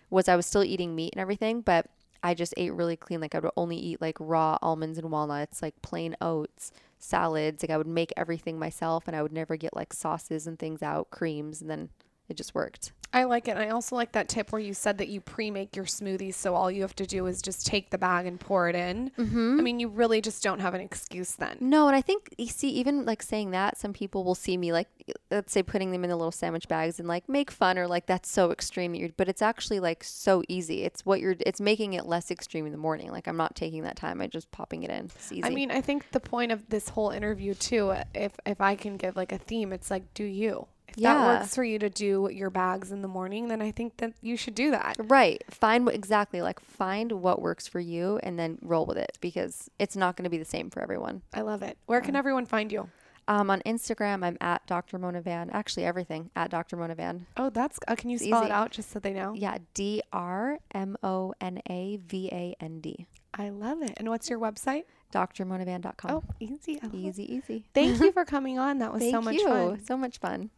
Was 0.10 0.28
I 0.28 0.36
was 0.36 0.46
still 0.46 0.64
eating 0.64 0.96
meat 0.96 1.14
and 1.14 1.22
everything, 1.22 1.62
but 1.62 1.88
I 2.22 2.34
just 2.34 2.54
ate 2.58 2.74
really 2.74 2.96
clean. 2.96 3.22
Like 3.22 3.36
I 3.36 3.40
would 3.40 3.52
only 3.56 3.78
eat 3.78 4.02
like 4.02 4.18
raw 4.20 4.58
almonds 4.62 4.98
and 4.98 5.12
walnuts, 5.12 5.62
like 5.62 5.82
plain 5.82 6.16
oats, 6.22 6.72
salads. 6.98 7.64
Like 7.64 7.70
I 7.70 7.78
would 7.78 7.88
make 7.88 8.14
everything 8.18 8.58
myself 8.58 9.08
and 9.08 9.16
I 9.16 9.22
would 9.22 9.34
never 9.34 9.56
get 9.56 9.76
like 9.76 9.94
sauces 9.94 10.48
and 10.48 10.58
things 10.58 10.82
out, 10.82 11.12
creams, 11.12 11.62
and 11.62 11.70
then 11.70 11.90
it 12.28 12.36
just 12.36 12.56
worked. 12.56 12.92
I 13.16 13.24
like 13.24 13.48
it. 13.48 13.56
I 13.56 13.70
also 13.70 13.96
like 13.96 14.12
that 14.12 14.28
tip 14.28 14.52
where 14.52 14.60
you 14.60 14.74
said 14.74 14.98
that 14.98 15.08
you 15.08 15.22
pre 15.22 15.50
make 15.50 15.74
your 15.74 15.86
smoothies. 15.86 16.34
So 16.34 16.54
all 16.54 16.70
you 16.70 16.82
have 16.82 16.98
to 16.98 17.06
do 17.06 17.28
is 17.28 17.42
just 17.42 17.66
take 17.66 17.90
the 17.90 17.98
bag 17.98 18.26
and 18.26 18.38
pour 18.38 18.68
it 18.68 18.76
in. 18.76 19.10
Mm-hmm. 19.18 19.58
I 19.58 19.64
mean, 19.64 19.80
you 19.80 19.88
really 19.88 20.20
just 20.20 20.44
don't 20.44 20.60
have 20.60 20.74
an 20.74 20.82
excuse 20.82 21.32
then. 21.32 21.56
No, 21.62 21.88
and 21.88 21.96
I 21.96 22.02
think 22.02 22.36
you 22.38 22.48
see, 22.48 22.68
even 22.72 23.06
like 23.06 23.24
saying 23.24 23.52
that, 23.52 23.78
some 23.78 23.94
people 23.94 24.26
will 24.26 24.36
see 24.36 24.58
me 24.58 24.74
like, 24.74 24.90
let's 25.32 25.54
say, 25.54 25.64
putting 25.64 25.92
them 25.92 26.04
in 26.04 26.10
the 26.10 26.18
little 26.18 26.30
sandwich 26.30 26.68
bags 26.68 27.00
and 27.00 27.08
like 27.08 27.30
make 27.30 27.52
fun 27.52 27.78
or 27.78 27.88
like 27.88 28.06
that's 28.06 28.30
so 28.30 28.52
extreme. 28.52 28.92
That 28.92 28.98
you're, 28.98 29.10
but 29.16 29.30
it's 29.30 29.42
actually 29.42 29.80
like 29.80 30.04
so 30.04 30.44
easy. 30.50 30.84
It's 30.84 31.06
what 31.06 31.22
you're. 31.22 31.38
It's 31.40 31.62
making 31.62 31.94
it 31.94 32.06
less 32.06 32.32
extreme 32.32 32.66
in 32.66 32.74
the 32.74 32.78
morning. 32.78 33.12
Like 33.12 33.30
I'm 33.30 33.38
not 33.38 33.56
taking 33.56 33.84
that 33.84 33.96
time. 33.96 34.22
I'm 34.22 34.30
just 34.30 34.52
popping 34.52 34.84
it 34.84 34.90
in. 34.90 35.06
It's 35.06 35.32
easy. 35.32 35.46
I 35.46 35.52
mean, 35.52 35.72
I 35.72 35.80
think 35.80 36.12
the 36.12 36.20
point 36.20 36.52
of 36.52 36.68
this 36.68 36.90
whole 36.90 37.12
interview 37.12 37.54
too, 37.54 37.96
if 38.14 38.34
if 38.46 38.60
I 38.60 38.76
can 38.76 38.98
give 38.98 39.16
like 39.16 39.32
a 39.32 39.38
theme, 39.38 39.72
it's 39.72 39.90
like 39.90 40.14
do 40.14 40.26
you. 40.26 40.68
Yeah. 40.98 41.14
that 41.16 41.40
works 41.42 41.56
for 41.56 41.64
you 41.64 41.80
to 41.80 41.90
do 41.90 42.30
your 42.32 42.50
bags 42.50 42.92
in 42.92 43.02
the 43.02 43.08
morning, 43.08 43.48
then 43.48 43.62
I 43.62 43.72
think 43.72 43.98
that 43.98 44.14
you 44.22 44.38
should 44.38 44.56
do 44.56 44.72
that. 44.72 44.96
Right. 45.00 45.44
Find 45.50 45.86
what 45.86 45.96
exactly 45.96 46.42
like 46.42 46.60
find 46.60 47.12
what 47.14 47.42
works 47.42 47.68
for 47.68 47.80
you 47.80 48.20
and 48.24 48.38
then 48.40 48.58
roll 48.62 48.86
with 48.86 48.98
it 48.98 49.18
because 49.22 49.70
it's 49.80 49.96
not 49.96 50.16
going 50.16 50.24
to 50.26 50.30
be 50.30 50.38
the 50.38 50.46
same 50.46 50.70
for 50.70 50.82
everyone. 50.82 51.22
I 51.34 51.42
love 51.42 51.62
it. 51.62 51.78
Where 51.86 52.02
can 52.02 52.16
everyone 52.16 52.46
find 52.46 52.72
you? 52.72 52.90
Um, 53.28 53.50
on 53.50 53.62
Instagram, 53.66 54.24
I'm 54.24 54.38
at 54.40 54.68
Dr. 54.68 55.00
Mona 55.00 55.20
Vand. 55.20 55.50
Actually, 55.52 55.86
everything 55.86 56.30
at 56.36 56.52
Dr. 56.52 56.78
Mona 56.78 56.94
Vand. 56.94 57.26
Oh, 57.38 57.50
that's. 57.50 57.80
Uh, 57.88 57.96
can 57.96 58.12
you 58.12 58.18
It's 58.18 58.26
spell 58.26 58.42
easy. 58.42 58.50
it 58.50 58.52
out 58.52 58.70
just 58.70 58.92
so 58.92 59.00
they 59.00 59.14
know? 59.14 59.34
Yeah, 59.36 59.58
D 59.74 60.04
R 60.14 60.60
M 60.76 60.96
O 61.02 61.34
N 61.42 61.60
A 61.68 61.98
V 62.06 62.30
A 62.32 62.56
N 62.60 62.82
D. 62.82 63.08
I 63.34 63.50
love 63.50 63.82
it. 63.82 63.94
And 63.98 64.10
what's 64.10 64.30
your 64.30 64.38
website? 64.40 64.84
DrMonaVand.com. 65.12 66.12
Oh, 66.12 66.24
easy. 66.40 66.74
It. 66.74 66.94
easy, 66.94 67.34
easy. 67.36 67.66
Thank 67.74 68.00
you 68.00 68.12
for 68.12 68.26
coming 68.36 68.60
on. 68.60 68.80
That 68.80 68.94
was 68.94 69.02
so 69.10 69.22
much 69.22 69.36
you. 69.36 69.48
fun. 69.48 69.84
So 69.86 69.98
much 69.98 70.20
fun. 70.20 70.50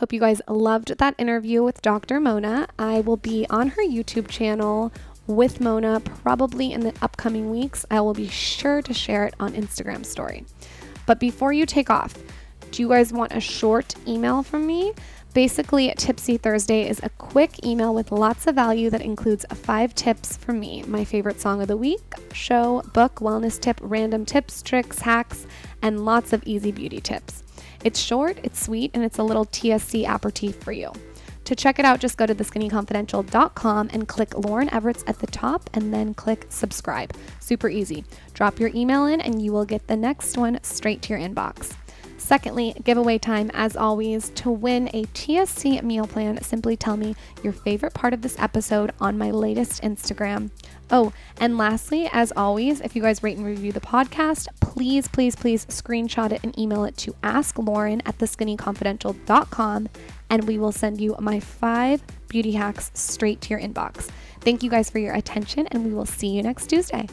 Hope 0.00 0.14
you 0.14 0.20
guys 0.20 0.40
loved 0.48 0.96
that 0.96 1.14
interview 1.18 1.62
with 1.62 1.82
Dr. 1.82 2.20
Mona. 2.20 2.66
I 2.78 3.02
will 3.02 3.18
be 3.18 3.46
on 3.50 3.68
her 3.68 3.82
YouTube 3.82 4.28
channel 4.28 4.90
with 5.26 5.60
Mona 5.60 6.00
probably 6.00 6.72
in 6.72 6.80
the 6.80 6.94
upcoming 7.02 7.50
weeks. 7.50 7.84
I 7.90 8.00
will 8.00 8.14
be 8.14 8.26
sure 8.26 8.80
to 8.80 8.94
share 8.94 9.26
it 9.26 9.34
on 9.38 9.52
Instagram 9.52 10.06
story. 10.06 10.46
But 11.04 11.20
before 11.20 11.52
you 11.52 11.66
take 11.66 11.90
off, 11.90 12.14
do 12.70 12.80
you 12.80 12.88
guys 12.88 13.12
want 13.12 13.32
a 13.32 13.40
short 13.40 13.94
email 14.08 14.42
from 14.42 14.66
me? 14.66 14.94
Basically, 15.34 15.92
Tipsy 15.98 16.38
Thursday 16.38 16.88
is 16.88 17.00
a 17.02 17.10
quick 17.10 17.62
email 17.62 17.94
with 17.94 18.10
lots 18.10 18.46
of 18.46 18.54
value 18.54 18.88
that 18.88 19.02
includes 19.02 19.44
five 19.52 19.94
tips 19.94 20.34
from 20.34 20.58
me 20.58 20.82
my 20.84 21.04
favorite 21.04 21.42
song 21.42 21.60
of 21.60 21.68
the 21.68 21.76
week, 21.76 22.14
show, 22.32 22.80
book, 22.94 23.16
wellness 23.16 23.60
tip, 23.60 23.78
random 23.82 24.24
tips, 24.24 24.62
tricks, 24.62 25.00
hacks, 25.00 25.46
and 25.82 26.06
lots 26.06 26.32
of 26.32 26.42
easy 26.46 26.72
beauty 26.72 27.02
tips. 27.02 27.42
It's 27.84 27.98
short, 27.98 28.38
it's 28.42 28.60
sweet, 28.60 28.90
and 28.94 29.02
it's 29.02 29.18
a 29.18 29.22
little 29.22 29.46
TSC 29.46 30.06
aperitif 30.06 30.56
for 30.62 30.72
you. 30.72 30.92
To 31.44 31.56
check 31.56 31.78
it 31.78 31.84
out, 31.84 31.98
just 31.98 32.16
go 32.16 32.26
to 32.26 32.34
theskinnyconfidential.com 32.34 33.90
and 33.92 34.06
click 34.06 34.30
Lauryn 34.30 34.70
Evarts 34.70 35.02
at 35.08 35.18
the 35.18 35.26
top 35.26 35.68
and 35.74 35.92
then 35.92 36.14
click 36.14 36.46
subscribe. 36.48 37.12
Super 37.40 37.68
easy. 37.68 38.04
Drop 38.34 38.60
your 38.60 38.70
email 38.74 39.06
in 39.06 39.20
and 39.20 39.42
you 39.42 39.52
will 39.52 39.64
get 39.64 39.86
the 39.88 39.96
next 39.96 40.36
one 40.36 40.60
straight 40.62 41.02
to 41.02 41.08
your 41.14 41.18
inbox. 41.18 41.74
Secondly, 42.18 42.76
giveaway 42.84 43.18
time 43.18 43.50
as 43.54 43.76
always. 43.76 44.28
To 44.36 44.50
win 44.50 44.88
a 44.92 45.04
TSC 45.06 45.82
meal 45.82 46.06
plan, 46.06 46.40
simply 46.42 46.76
tell 46.76 46.96
me 46.96 47.16
your 47.42 47.52
favorite 47.52 47.94
part 47.94 48.14
of 48.14 48.22
this 48.22 48.38
episode 48.38 48.92
on 49.00 49.18
my 49.18 49.32
latest 49.32 49.82
Instagram. 49.82 50.50
Oh, 50.92 51.12
and 51.38 51.56
lastly, 51.56 52.08
as 52.12 52.32
always, 52.34 52.80
if 52.80 52.96
you 52.96 53.02
guys 53.02 53.22
rate 53.22 53.36
and 53.36 53.46
review 53.46 53.70
the 53.70 53.80
podcast, 53.80 54.48
please, 54.60 55.06
please, 55.06 55.36
please 55.36 55.64
screenshot 55.66 56.32
it 56.32 56.40
and 56.42 56.58
email 56.58 56.84
it 56.84 56.96
to 56.98 57.12
asklauryn 57.22 58.02
at 58.06 58.18
theskinnyconfidential.com 58.18 59.88
and 60.30 60.44
we 60.44 60.58
will 60.58 60.72
send 60.72 61.00
you 61.00 61.16
my 61.20 61.38
five 61.38 62.02
beauty 62.28 62.52
hacks 62.52 62.90
straight 62.94 63.40
to 63.42 63.50
your 63.50 63.60
inbox. 63.60 64.10
Thank 64.40 64.62
you 64.62 64.70
guys 64.70 64.90
for 64.90 64.98
your 64.98 65.14
attention 65.14 65.68
and 65.68 65.84
we 65.84 65.94
will 65.94 66.06
see 66.06 66.28
you 66.28 66.42
next 66.42 66.66
Tuesday. 66.66 67.06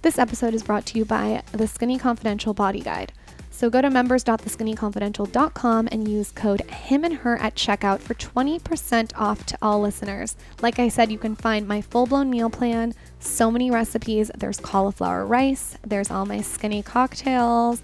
This 0.00 0.18
episode 0.18 0.54
is 0.54 0.62
brought 0.62 0.86
to 0.86 0.98
you 0.98 1.04
by 1.04 1.42
the 1.52 1.66
Skinny 1.66 1.98
Confidential 1.98 2.54
Body 2.54 2.80
Guide. 2.80 3.12
So 3.56 3.70
go 3.70 3.80
to 3.80 3.88
members.theskinnyconfidential.com 3.88 5.88
and 5.90 6.06
use 6.06 6.30
code 6.30 6.60
him 6.60 7.04
and 7.04 7.14
her 7.14 7.38
at 7.38 7.54
checkout 7.54 8.00
for 8.00 8.12
20% 8.12 9.12
off 9.16 9.46
to 9.46 9.56
all 9.62 9.80
listeners. 9.80 10.36
Like 10.60 10.78
I 10.78 10.88
said, 10.88 11.10
you 11.10 11.16
can 11.16 11.34
find 11.34 11.66
my 11.66 11.80
full-blown 11.80 12.28
meal 12.28 12.50
plan, 12.50 12.92
so 13.18 13.50
many 13.50 13.70
recipes. 13.70 14.30
There's 14.36 14.60
cauliflower 14.60 15.24
rice, 15.24 15.78
there's 15.86 16.10
all 16.10 16.26
my 16.26 16.42
skinny 16.42 16.82
cocktails. 16.82 17.80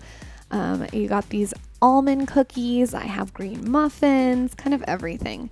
Um, 0.51 0.87
you 0.93 1.09
got 1.09 1.31
these 1.31 1.55
almond 1.81 2.29
cookies, 2.29 2.93
I 2.93 3.07
have 3.07 3.33
green 3.33 3.71
muffins, 3.71 4.55
kind 4.55 4.75
of 4.75 4.83
everything. 4.83 5.49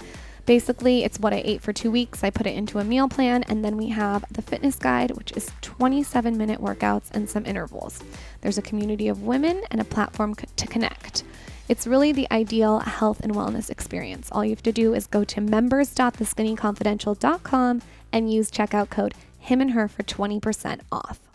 Basically, 0.47 1.05
it's 1.05 1.19
what 1.19 1.33
I 1.33 1.43
ate 1.45 1.63
for 1.63 1.73
two 1.73 1.91
weeks. 1.91 2.23
I 2.25 2.31
put 2.31 2.47
it 2.47 2.57
into 2.57 2.79
a 2.79 2.85
meal 2.85 3.09
plan, 3.09 3.43
and 3.45 3.65
then 3.65 3.77
we 3.77 3.89
have 3.89 4.25
the 4.31 4.43
fitness 4.43 4.77
guide, 4.77 5.13
which 5.13 5.33
is 5.33 5.51
27 5.63 6.37
minute 6.37 6.61
workouts 6.61 7.11
and 7.13 7.29
some 7.29 7.47
intervals. 7.47 8.03
There's 8.41 8.59
a 8.59 8.63
community 8.63 9.09
of 9.09 9.23
women 9.23 9.63
and 9.71 9.81
a 9.81 9.85
platform 9.85 10.35
to 10.35 10.67
connect. 10.67 11.25
It's 11.69 11.87
really 11.87 12.11
the 12.11 12.27
ideal 12.33 12.81
health 12.81 13.21
and 13.21 13.33
wellness 13.33 13.71
experience. 13.71 14.29
All 14.33 14.45
you 14.45 14.51
have 14.51 14.63
to 14.65 14.73
do 14.73 14.93
is 14.93 15.07
go 15.07 15.23
to 15.25 15.41
members.theskinnyconfidential.com 15.41 17.83
and 18.13 18.33
use 18.33 18.51
checkout 18.51 18.91
code 18.91 19.15
him 19.41 19.61
and 19.61 19.71
her 19.71 19.89
for 19.89 20.03
20% 20.03 20.81
off. 20.93 21.30